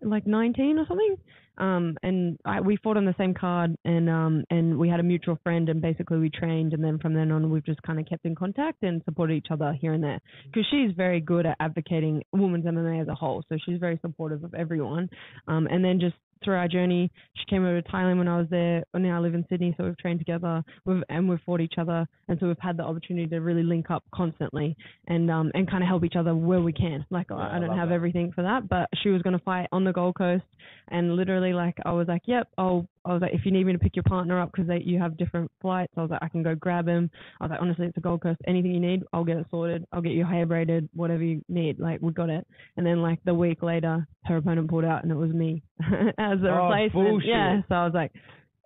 like 0.02 0.26
19 0.26 0.78
or 0.78 0.86
something. 0.86 1.16
Um, 1.60 1.96
and 2.02 2.38
I, 2.44 2.60
we 2.60 2.76
fought 2.76 2.96
on 2.96 3.04
the 3.04 3.14
same 3.18 3.34
card, 3.34 3.76
and 3.84 4.08
um, 4.08 4.44
and 4.50 4.78
we 4.78 4.88
had 4.88 4.98
a 4.98 5.02
mutual 5.02 5.38
friend, 5.42 5.68
and 5.68 5.80
basically 5.80 6.18
we 6.18 6.30
trained, 6.30 6.72
and 6.72 6.82
then 6.82 6.98
from 6.98 7.14
then 7.14 7.30
on 7.30 7.50
we've 7.50 7.64
just 7.64 7.82
kind 7.82 8.00
of 8.00 8.06
kept 8.06 8.24
in 8.24 8.34
contact 8.34 8.82
and 8.82 9.02
supported 9.04 9.34
each 9.34 9.48
other 9.50 9.76
here 9.78 9.92
and 9.92 10.02
there. 10.02 10.20
Because 10.46 10.66
she's 10.70 10.92
very 10.96 11.20
good 11.20 11.44
at 11.46 11.56
advocating 11.60 12.22
women's 12.32 12.64
MMA 12.64 13.02
as 13.02 13.08
a 13.08 13.14
whole, 13.14 13.44
so 13.48 13.58
she's 13.64 13.78
very 13.78 13.98
supportive 14.00 14.42
of 14.42 14.54
everyone. 14.54 15.08
Um, 15.48 15.66
and 15.70 15.84
then 15.84 16.00
just 16.00 16.16
through 16.44 16.56
our 16.56 16.68
journey, 16.68 17.10
she 17.36 17.44
came 17.46 17.64
over 17.64 17.80
to 17.80 17.88
Thailand 17.88 18.18
when 18.18 18.28
I 18.28 18.38
was 18.38 18.46
there. 18.50 18.82
And 18.94 19.02
now 19.02 19.16
I 19.16 19.20
live 19.20 19.34
in 19.34 19.44
Sydney, 19.48 19.74
so 19.76 19.84
we've 19.84 19.98
trained 19.98 20.18
together. 20.18 20.62
We've 20.84 21.02
and 21.08 21.28
we've 21.28 21.40
fought 21.44 21.60
each 21.60 21.74
other, 21.78 22.06
and 22.28 22.38
so 22.40 22.46
we've 22.46 22.58
had 22.58 22.76
the 22.76 22.82
opportunity 22.84 23.26
to 23.28 23.40
really 23.40 23.62
link 23.62 23.90
up 23.90 24.04
constantly 24.14 24.76
and 25.06 25.30
um 25.30 25.50
and 25.54 25.70
kind 25.70 25.82
of 25.82 25.88
help 25.88 26.04
each 26.04 26.16
other 26.16 26.34
where 26.34 26.60
we 26.60 26.72
can. 26.72 27.04
Like 27.10 27.26
Yeah, 27.30 27.36
I, 27.36 27.56
I 27.56 27.58
don't 27.58 27.76
have 27.76 27.88
that. 27.88 27.94
everything 27.94 28.32
for 28.32 28.42
that, 28.42 28.68
but 28.68 28.88
she 29.02 29.10
was 29.10 29.22
going 29.22 29.36
to 29.38 29.44
fight 29.44 29.68
on 29.72 29.84
the 29.84 29.92
Gold 29.92 30.16
Coast, 30.16 30.44
and 30.88 31.16
literally 31.16 31.52
like 31.52 31.76
I 31.84 31.92
was 31.92 32.08
like, 32.08 32.22
yep, 32.26 32.48
I'll. 32.58 32.86
I 33.04 33.12
was 33.14 33.22
like, 33.22 33.32
if 33.32 33.46
you 33.46 33.50
need 33.52 33.64
me 33.64 33.72
to 33.72 33.78
pick 33.78 33.96
your 33.96 34.02
partner 34.02 34.40
up 34.40 34.52
because 34.52 34.70
you 34.84 34.98
have 34.98 35.16
different 35.16 35.50
flights, 35.62 35.92
I 35.96 36.02
was 36.02 36.10
like, 36.10 36.22
I 36.22 36.28
can 36.28 36.42
go 36.42 36.54
grab 36.54 36.86
him. 36.86 37.10
I 37.40 37.44
was 37.44 37.50
like, 37.50 37.60
honestly, 37.62 37.86
it's 37.86 37.96
a 37.96 38.00
Gold 38.00 38.22
Coast. 38.22 38.38
Anything 38.46 38.72
you 38.72 38.80
need, 38.80 39.02
I'll 39.12 39.24
get 39.24 39.38
it 39.38 39.46
sorted. 39.50 39.86
I'll 39.92 40.02
get 40.02 40.12
your 40.12 40.26
hair 40.26 40.44
braided, 40.44 40.88
whatever 40.94 41.22
you 41.22 41.42
need. 41.48 41.78
Like 41.80 42.00
we 42.02 42.12
got 42.12 42.28
it. 42.30 42.46
And 42.76 42.84
then 42.86 43.00
like 43.02 43.18
the 43.24 43.32
week 43.34 43.62
later, 43.62 44.06
her 44.26 44.36
opponent 44.36 44.68
pulled 44.68 44.84
out, 44.84 45.02
and 45.02 45.10
it 45.10 45.16
was 45.16 45.32
me 45.32 45.62
as 46.18 46.40
the 46.40 46.50
Oh, 46.50 46.64
replacement. 46.68 46.92
bullshit. 47.08 47.28
Yeah. 47.28 47.60
So 47.68 47.74
I 47.74 47.84
was 47.84 47.94
like, 47.94 48.12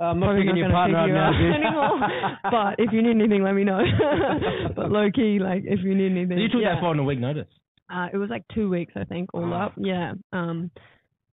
I'm 0.01 0.19
not 0.19 0.27
probably 0.27 0.43
picking 0.43 0.57
your 0.57 0.71
partner 0.71 1.07
gonna 1.07 1.21
up 1.21 1.33
pick 1.35 1.39
you 1.39 1.55
now, 1.55 1.95
up 1.95 2.01
dude. 2.01 2.11
anymore. 2.11 2.39
but 2.51 2.75
if 2.85 2.93
you 2.93 3.03
need 3.03 3.11
anything, 3.23 3.43
let 3.45 3.55
me 3.55 3.63
know. 3.63 3.81
but 4.77 4.91
low 4.91 5.09
key, 5.15 5.39
like 5.41 5.63
if 5.65 5.81
you 5.85 5.95
need 5.95 6.11
anything, 6.11 6.37
So 6.39 6.43
you 6.43 6.49
took 6.49 6.61
yeah. 6.63 6.75
that 6.75 6.81
fight 6.81 6.89
on 6.89 6.99
a 6.99 7.05
week 7.05 7.21
notice. 7.21 7.47
Uh, 7.93 8.09
it 8.13 8.17
was 8.17 8.31
like 8.31 8.43
two 8.55 8.69
weeks, 8.69 8.93
I 8.97 9.05
think, 9.05 9.31
all 9.35 9.53
Ah. 9.55 9.67
up. 9.67 9.75
Yeah. 9.77 10.15
Um, 10.33 10.71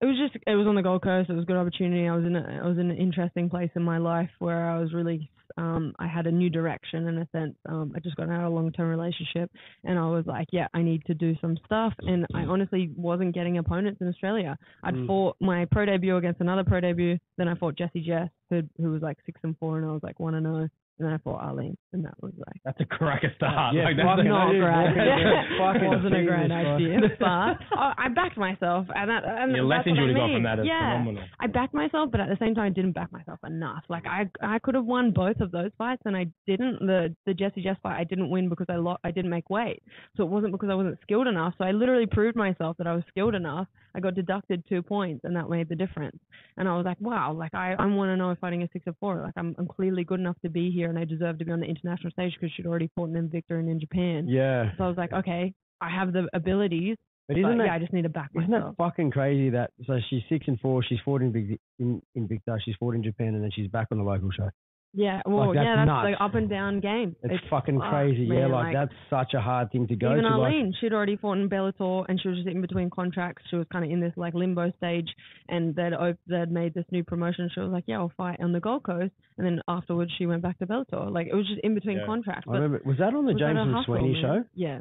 it 0.01 0.05
was 0.05 0.17
just 0.17 0.35
it 0.47 0.55
was 0.55 0.67
on 0.67 0.75
the 0.75 0.81
Gold 0.81 1.03
Coast. 1.03 1.29
It 1.29 1.33
was 1.33 1.43
a 1.43 1.45
good 1.45 1.57
opportunity. 1.57 2.07
I 2.07 2.15
was 2.15 2.25
in 2.25 2.35
a 2.35 2.61
I 2.63 2.67
was 2.67 2.77
in 2.77 2.89
an 2.91 2.97
interesting 2.97 3.49
place 3.49 3.69
in 3.75 3.83
my 3.83 3.97
life 3.97 4.29
where 4.39 4.69
I 4.69 4.79
was 4.79 4.93
really 4.93 5.29
um 5.57 5.93
I 5.99 6.07
had 6.07 6.27
a 6.27 6.31
new 6.31 6.49
direction 6.49 7.07
in 7.07 7.17
a 7.19 7.27
sense. 7.31 7.55
Um, 7.67 7.91
I 7.95 7.99
just 7.99 8.15
got 8.15 8.29
out 8.29 8.45
of 8.45 8.51
a 8.51 8.55
long 8.55 8.71
term 8.71 8.89
relationship, 8.89 9.51
and 9.83 9.99
I 9.99 10.07
was 10.09 10.25
like, 10.25 10.47
yeah, 10.51 10.67
I 10.73 10.81
need 10.81 11.03
to 11.05 11.13
do 11.13 11.35
some 11.41 11.57
stuff. 11.65 11.93
And 12.07 12.25
I 12.33 12.43
honestly 12.43 12.89
wasn't 12.95 13.35
getting 13.35 13.57
opponents 13.57 14.01
in 14.01 14.07
Australia. 14.07 14.57
I'd 14.83 14.95
Mm. 14.95 15.07
fought 15.07 15.35
my 15.39 15.65
pro 15.65 15.85
debut 15.85 16.15
against 16.17 16.41
another 16.41 16.63
pro 16.63 16.79
debut. 16.79 17.17
Then 17.37 17.47
I 17.47 17.55
fought 17.55 17.75
Jessy 17.77 18.01
Jess, 18.01 18.29
who 18.49 18.63
who 18.77 18.91
was 18.91 19.01
like 19.01 19.17
six 19.25 19.39
and 19.43 19.57
four, 19.59 19.77
and 19.77 19.85
I 19.85 19.91
was 19.91 20.03
like 20.03 20.19
one 20.19 20.35
and 20.35 20.45
zero. 20.45 20.69
And 20.99 21.07
then 21.07 21.13
I 21.13 21.17
fought 21.19 21.41
Arlene, 21.41 21.77
and 21.93 22.05
that 22.05 22.13
was 22.21 22.33
like. 22.37 22.61
That's 22.63 22.79
a 22.79 22.85
crack 22.85 23.21
cracker 23.21 23.33
start. 23.35 23.73
Yeah, 23.75 23.85
like, 23.85 23.97
that's 23.97 24.07
fucking 24.07 24.27
a, 24.27 24.29
Not 24.29 24.51
it 24.53 24.57
is, 24.57 24.61
great. 24.61 24.95
man. 24.95 25.07
Yeah, 25.07 25.87
wasn't 25.89 26.13
a 26.13 26.21
Jesus 26.21 26.29
great 26.29 26.51
idea, 26.51 26.99
but 27.19 27.77
I, 27.77 27.93
I 27.97 28.07
backed 28.13 28.37
myself, 28.37 28.85
and 28.93 29.09
that 29.09 29.23
and 29.25 29.51
yeah, 29.51 29.57
that's 29.65 29.87
lessons 29.87 29.97
what 29.97 30.05
you 30.05 30.13
would 30.13 30.17
I 30.17 30.19
have 30.19 30.21
got 30.21 30.27
mean. 30.27 30.35
from 30.37 30.43
that 30.43 30.59
is 30.59 30.65
yeah, 30.67 30.91
phenomenal. 30.93 31.23
I 31.39 31.47
backed 31.47 31.73
myself, 31.73 32.11
but 32.11 32.19
at 32.21 32.29
the 32.29 32.37
same 32.39 32.53
time, 32.55 32.65
I 32.65 32.69
didn't 32.69 32.91
back 32.93 33.11
myself 33.11 33.39
enough. 33.45 33.83
Like 33.89 34.05
I, 34.05 34.29
I 34.41 34.59
could 34.59 34.75
have 34.75 34.85
won 34.85 35.11
both 35.11 35.39
of 35.41 35.51
those 35.51 35.71
fights, 35.77 36.01
and 36.05 36.15
I 36.15 36.27
didn't. 36.45 36.79
The 36.85 37.15
the 37.25 37.33
Jessy 37.33 37.61
Jess 37.63 37.77
fight, 37.81 37.99
I 37.99 38.03
didn't 38.03 38.29
win 38.29 38.49
because 38.49 38.67
I 38.69 38.75
lo- 38.75 39.01
I 39.03 39.11
didn't 39.11 39.31
make 39.31 39.49
weight. 39.49 39.81
So 40.17 40.23
it 40.23 40.29
wasn't 40.29 40.51
because 40.51 40.69
I 40.69 40.75
wasn't 40.75 40.99
skilled 41.01 41.27
enough. 41.27 41.53
So 41.57 41.63
I 41.63 41.71
literally 41.71 42.05
proved 42.05 42.35
myself 42.35 42.77
that 42.77 42.87
I 42.87 42.93
was 42.93 43.03
skilled 43.09 43.35
enough. 43.35 43.67
I 43.95 43.99
got 43.99 44.15
deducted 44.15 44.63
two 44.69 44.81
points, 44.81 45.21
and 45.23 45.35
that 45.35 45.49
made 45.49 45.69
the 45.69 45.75
difference. 45.75 46.17
And 46.57 46.67
I 46.67 46.75
was 46.75 46.85
like, 46.85 46.99
wow, 47.01 47.33
like 47.33 47.53
I, 47.53 47.75
I 47.77 47.85
want 47.87 48.09
to 48.09 48.13
oh 48.13 48.15
know 48.15 48.31
if 48.31 48.39
fighting 48.39 48.63
a 48.63 48.69
six 48.73 48.85
or 48.87 48.95
four. 48.99 49.21
Like 49.21 49.33
I'm, 49.37 49.55
I'm 49.57 49.67
clearly 49.67 50.03
good 50.03 50.19
enough 50.19 50.37
to 50.43 50.49
be 50.49 50.71
here, 50.71 50.80
and 50.89 50.97
I 50.99 51.05
deserve 51.05 51.37
to 51.39 51.45
be 51.45 51.51
on 51.51 51.59
the 51.59 51.65
international 51.65 52.11
stage 52.11 52.33
because 52.39 52.53
she'd 52.55 52.65
already 52.65 52.89
fought 52.95 53.09
an 53.09 53.15
Invicta 53.15 53.59
and 53.59 53.69
in 53.69 53.79
Japan. 53.79 54.27
Yeah. 54.27 54.71
So 54.77 54.83
I 54.85 54.87
was 54.87 54.97
like, 54.97 55.13
okay, 55.13 55.53
I 55.79 55.89
have 55.89 56.13
the 56.13 56.27
abilities, 56.33 56.97
But 57.27 57.35
but 57.35 57.39
isn't 57.39 57.57
that 57.57 57.65
yeah, 57.65 57.73
I 57.73 57.79
just 57.79 57.93
need 57.93 58.03
to 58.03 58.09
back 58.09 58.29
Isn't 58.35 58.49
myself. 58.49 58.77
that 58.77 58.83
fucking 58.83 59.11
crazy 59.11 59.49
that 59.51 59.71
so 59.87 59.99
she's 60.09 60.21
six 60.29 60.47
and 60.47 60.59
four, 60.59 60.83
she's 60.83 60.99
fought 61.03 61.21
in 61.21 61.31
Big 61.31 61.59
in, 61.79 62.01
Invicta, 62.17 62.57
she's 62.63 62.75
fought 62.79 62.95
in 62.95 63.03
Japan 63.03 63.35
and 63.35 63.43
then 63.43 63.51
she's 63.53 63.67
back 63.69 63.87
on 63.91 63.97
the 63.97 64.03
local 64.03 64.31
show. 64.31 64.49
Yeah, 64.93 65.21
well, 65.25 65.53
that's 65.53 65.63
yeah, 65.63 65.75
that's 65.77 65.87
nuts. 65.87 66.03
like 66.03 66.15
up 66.19 66.35
and 66.35 66.49
down 66.49 66.81
game. 66.81 67.15
It's, 67.23 67.41
fucking 67.49 67.79
fucked, 67.79 67.91
crazy. 67.91 68.23
yeah, 68.23 68.41
man, 68.41 68.51
like, 68.51 68.63
like- 68.65 68.73
that's 68.73 68.93
such 69.09 69.33
a 69.33 69.39
hard 69.39 69.71
thing 69.71 69.87
to 69.87 69.95
go 69.95 70.11
Even 70.11 70.23
to. 70.25 70.29
Like, 70.37 70.51
Arlene, 70.53 70.73
she'd 70.81 70.91
already 70.91 71.15
fought 71.15 71.37
in 71.37 71.49
Bellator, 71.49 72.05
and 72.09 72.19
she 72.21 72.27
was 72.27 72.37
just 72.37 72.49
in 72.49 72.59
between 72.59 72.89
contracts. 72.89 73.43
She 73.49 73.55
was 73.55 73.65
kind 73.71 73.85
of 73.85 73.91
in 73.91 74.01
this 74.01 74.11
like 74.17 74.33
limbo 74.33 74.69
stage, 74.75 75.07
and 75.47 75.73
they'd 75.75 75.93
op- 75.93 76.19
they'd 76.27 76.51
made 76.51 76.73
this 76.73 76.83
new 76.91 77.05
promotion. 77.05 77.49
She 77.53 77.61
was 77.61 77.69
like, 77.71 77.85
"Yeah, 77.87 77.99
I'll 77.99 78.11
fight 78.17 78.41
on 78.41 78.51
the 78.51 78.59
Gold 78.59 78.83
Coast," 78.83 79.13
and 79.37 79.47
then 79.47 79.61
afterwards 79.69 80.11
she 80.17 80.25
went 80.25 80.41
back 80.41 80.59
to 80.59 80.67
Bellator. 80.67 81.09
Like 81.09 81.27
it 81.27 81.35
was 81.35 81.47
just 81.47 81.61
in 81.63 81.73
between 81.73 81.97
Yeah. 81.99 82.05
contracts. 82.05 82.45
I 82.49 82.53
remember, 82.55 82.81
was 82.85 82.97
that 82.97 83.13
on 83.13 83.25
the 83.25 83.33
James 83.33 83.57
McSweeney 83.59 84.11
man? 84.13 84.21
show? 84.21 84.43
Yeah. 84.55 84.79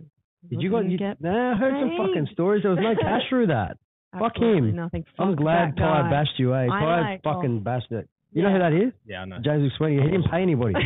Did 0.48 0.60
you 0.62 0.70
got 0.70 0.86
you, 0.90 0.98
get 0.98 1.20
Nah, 1.20 1.52
I 1.52 1.54
heard 1.56 1.74
some 1.80 1.96
fucking 1.98 2.28
stories. 2.32 2.62
There 2.64 2.72
was 2.72 2.80
no 2.82 2.94
cash 3.00 3.22
through 3.28 3.46
that. 3.48 3.76
Fuck 4.18 4.36
him. 4.38 4.74
Nothing. 4.74 5.04
I'm 5.20 5.36
glad 5.36 5.76
that 5.76 5.80
Tai 5.80 6.10
bashed 6.10 6.38
you, 6.38 6.52
eh? 6.54 6.64
I 6.64 6.80
Tai 6.80 7.00
like- 7.12 7.20
oh. 7.24 7.32
fucking 7.34 7.60
bashed 7.62 7.92
it. 7.92 8.08
You 8.32 8.42
know 8.42 8.52
who 8.52 8.58
that 8.58 8.72
is? 8.72 8.92
Yeah, 9.06 9.22
I 9.22 9.24
know. 9.24 9.38
James 9.44 9.72
McSweeney. 9.72 10.02
He 10.04 10.10
didn't 10.10 10.30
pay 10.30 10.42
anybody. 10.42 10.74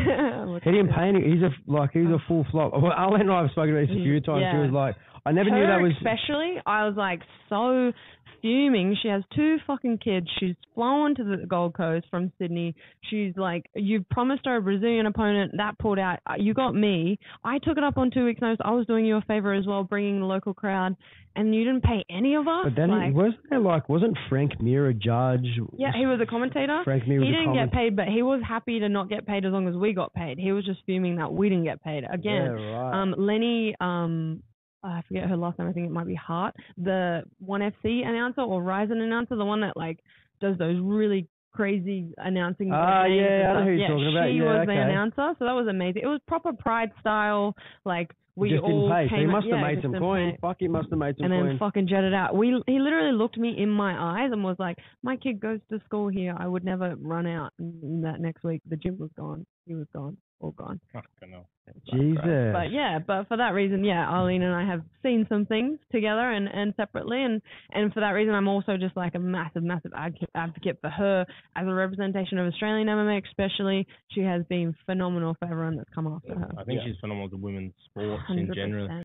He 0.65 0.71
didn't 0.71 0.91
pay 0.95 1.09
any. 1.09 1.21
He's 1.21 1.43
a 1.43 1.51
like 1.67 1.91
he's 1.93 2.07
a 2.07 2.19
full 2.29 2.47
flop. 2.51 2.73
Well, 2.73 2.93
Arlene 2.93 3.23
and 3.23 3.33
I 3.33 3.43
have 3.43 3.51
spoken 3.51 3.71
about 3.77 3.89
this 3.89 3.97
a 3.97 4.01
few 4.05 4.21
times. 4.21 4.45
She 4.53 4.59
was 4.59 4.71
like, 4.73 4.95
I 5.27 5.33
never 5.33 5.51
her 5.51 5.57
knew 5.59 5.67
that 5.67 5.81
was. 5.81 5.93
especially 5.99 6.57
I 6.65 6.87
was 6.87 6.95
like 6.97 7.21
so 7.49 7.93
fuming. 8.45 8.95
She 9.01 9.09
has 9.09 9.23
two 9.35 9.57
fucking 9.67 9.99
kids. 9.99 10.27
She's 10.39 10.55
flown 10.75 11.15
to 11.15 11.25
the 11.25 11.47
Gold 11.47 11.75
Coast 11.75 12.05
from 12.11 12.31
Sydney. 12.39 12.75
She's 13.11 13.33
like, 13.37 13.65
you 13.75 14.05
promised 14.11 14.43
her 14.45 14.57
a 14.57 14.61
Brazilian 14.63 15.07
opponent 15.07 15.53
that 15.57 15.79
pulled 15.79 15.99
out. 15.99 16.19
Uh, 16.29 16.35
You 16.39 16.53
got 16.53 16.75
me. 16.75 17.19
I 17.43 17.59
took 17.59 17.79
it 17.79 17.85
up 17.85 17.97
on 17.97 18.11
two 18.11 18.27
weeks' 18.27 18.43
notice. 18.43 18.59
I 18.63 18.73
was 18.73 18.87
doing 18.87 19.07
you 19.07 19.17
a 19.17 19.23
favor 19.23 19.55
as 19.55 19.67
well, 19.67 19.83
bringing 19.83 20.21
the 20.21 20.27
local 20.27 20.53
crowd, 20.53 20.95
and 21.37 21.55
you 21.55 21.65
didn't 21.65 21.85
pay 21.85 22.05
any 22.11 22.35
of 22.35 22.47
us. 22.47 22.65
But 22.65 22.77
then 22.77 22.91
like, 22.91 23.15
wasn't 23.15 23.41
there 23.49 23.61
like 23.61 23.89
wasn't 23.89 24.17
Frank 24.29 24.61
Mir 24.61 24.89
a 24.89 24.95
judge? 24.95 25.47
yeah, 25.79 25.93
he 25.97 26.05
was 26.07 26.21
a 26.23 26.27
commentator. 26.27 26.83
Frank 26.85 27.09
Mir 27.09 27.21
He 27.23 27.27
was 27.27 27.29
a 27.29 27.33
didn't 27.33 27.45
comment- 27.47 27.71
get 27.73 27.79
paid, 27.79 27.97
but 27.97 28.09
he 28.09 28.23
was 28.23 28.43
happy 28.47 28.79
to 28.81 28.89
not 28.91 29.09
get 29.09 29.27
paid 29.27 29.47
as 29.47 29.53
long 29.53 29.67
as 29.69 29.75
we 29.75 29.95
got 29.95 30.13
paid. 30.13 30.39
He 30.39 30.53
was 30.53 30.65
just 30.67 30.81
fuming 30.85 31.17
that 31.17 31.33
we 31.33 31.49
didn't 31.49 31.65
get 31.65 31.83
paid. 31.83 32.05
Again, 32.05 32.59
Yeah, 32.59 32.77
right. 32.77 33.03
um, 33.03 33.15
Lenne, 33.17 33.75
um, 33.81 34.43
I 34.85 35.03
forget 35.09 35.29
her 35.29 35.37
last 35.37 35.59
name. 35.59 35.69
I 35.69 35.73
think 35.73 35.87
it 35.87 35.93
might 35.93 36.07
be 36.07 36.15
Hardt, 36.15 36.55
the 36.77 37.23
One 37.39 37.61
FC 37.61 38.07
announcer 38.07 38.43
or 38.43 38.63
Rizin 38.63 39.01
announcer, 39.01 39.37
the 39.37 39.45
one 39.45 39.61
that 39.63 39.77
like 39.77 39.99
does 40.41 40.59
those 40.59 40.79
really 40.83 41.27
crazy 41.53 42.13
announcing. 42.19 42.71
Ah, 42.73 43.05
yeah, 43.07 43.51
I 43.51 43.61
know 43.61 43.65
who 43.65 43.71
you're 43.71 43.79
yeah, 43.79 43.89
talking 43.89 44.09
about. 44.09 44.29
She 44.29 44.37
Yeah, 44.37 44.45
was 44.45 44.67
the 44.67 44.73
announcer, 44.73 45.35
so 45.39 45.45
that 45.45 45.53
was 45.53 45.67
amazing. 45.69 46.03
It 46.03 46.07
was 46.07 46.21
proper 46.27 46.53
Pride 46.53 46.91
style, 47.01 47.55
like 47.85 48.11
we 48.37 48.51
just 48.51 48.65
all 48.65 48.89
didn't 48.89 49.09
pay. 49.09 49.21
He 49.21 49.27
must 49.27 49.47
have 49.47 49.59
yeah, 49.61 49.63
made 49.63 49.83
some 49.83 49.95
coin. 49.95 50.33
pay. 50.33 50.39
Fuck, 50.41 50.57
he 50.59 50.69
must 50.69 50.91
have 50.91 50.99
made 50.99 51.17
some 51.17 51.25
And 51.25 51.33
then 51.33 51.47
coin. 51.47 51.59
fucking 51.59 51.89
jetted 51.89 52.13
out. 52.13 52.35
We 52.35 52.61
he 52.67 52.81
literally 52.81 53.17
looked 53.17 53.39
me 53.39 53.55
in 53.57 53.71
my 53.71 53.95
eyes 53.97 54.33
and 54.33 54.43
was 54.43 54.57
like, 54.59 54.79
"My 55.03 55.17
kid 55.17 55.41
goes 55.41 55.61
to 55.71 55.81
school 55.85 56.09
here. 56.09 56.35
I 56.39 56.47
would 56.49 56.65
never 56.65 56.97
run 56.97 57.27
out." 57.27 57.53
And 57.59 58.03
that 58.05 58.21
next 58.21 58.43
week, 58.43 58.61
the 58.69 58.77
gym 58.77 58.99
was 58.99 59.11
gone. 59.17 59.47
He 59.67 59.75
was 59.75 59.87
gone. 59.95 60.17
All 60.41 60.51
gone. 60.53 60.81
Fucking 60.93 61.31
hell. 61.33 61.47
Jesus. 61.91 62.21
But 62.53 62.71
yeah, 62.73 62.99
but 63.05 63.27
for 63.29 63.39
that 63.39 63.55
reason, 63.55 63.85
yeah, 63.85 64.07
Arlene 64.07 64.43
and 64.43 64.55
I 64.55 64.67
have 64.71 64.83
seen 65.03 65.25
some 65.31 65.47
things 65.47 65.79
together 65.91 66.31
and, 66.33 66.47
and 66.47 66.75
separately, 66.77 67.23
and 67.23 67.41
and 67.73 67.93
for 67.93 68.01
that 68.01 68.11
reason, 68.11 68.35
I'm 68.35 68.49
also 68.49 68.77
just 68.77 68.97
like 68.97 69.15
a 69.15 69.19
massive, 69.19 69.63
massive 69.63 69.93
advocate, 69.97 70.29
advocate 70.35 70.79
for 70.83 70.91
her 70.91 71.25
as 71.57 71.67
a 71.67 71.73
representation 71.73 72.39
of 72.39 72.53
Australian 72.53 72.89
MMA, 72.89 73.23
especially. 73.27 73.87
She 74.09 74.21
has 74.21 74.43
been 74.51 74.75
phenomenal 74.85 75.37
for 75.39 75.47
everyone 75.47 75.77
that's 75.77 75.89
come 75.95 76.07
after 76.07 76.35
her. 76.39 76.51
I 76.59 76.65
think 76.65 76.81
Yeah. 76.81 76.89
she's 76.93 77.01
phenomenal 77.01 77.31
to 77.31 77.37
women's 77.37 77.73
sports 77.87 78.23
in 78.29 78.51
general. 78.55 79.04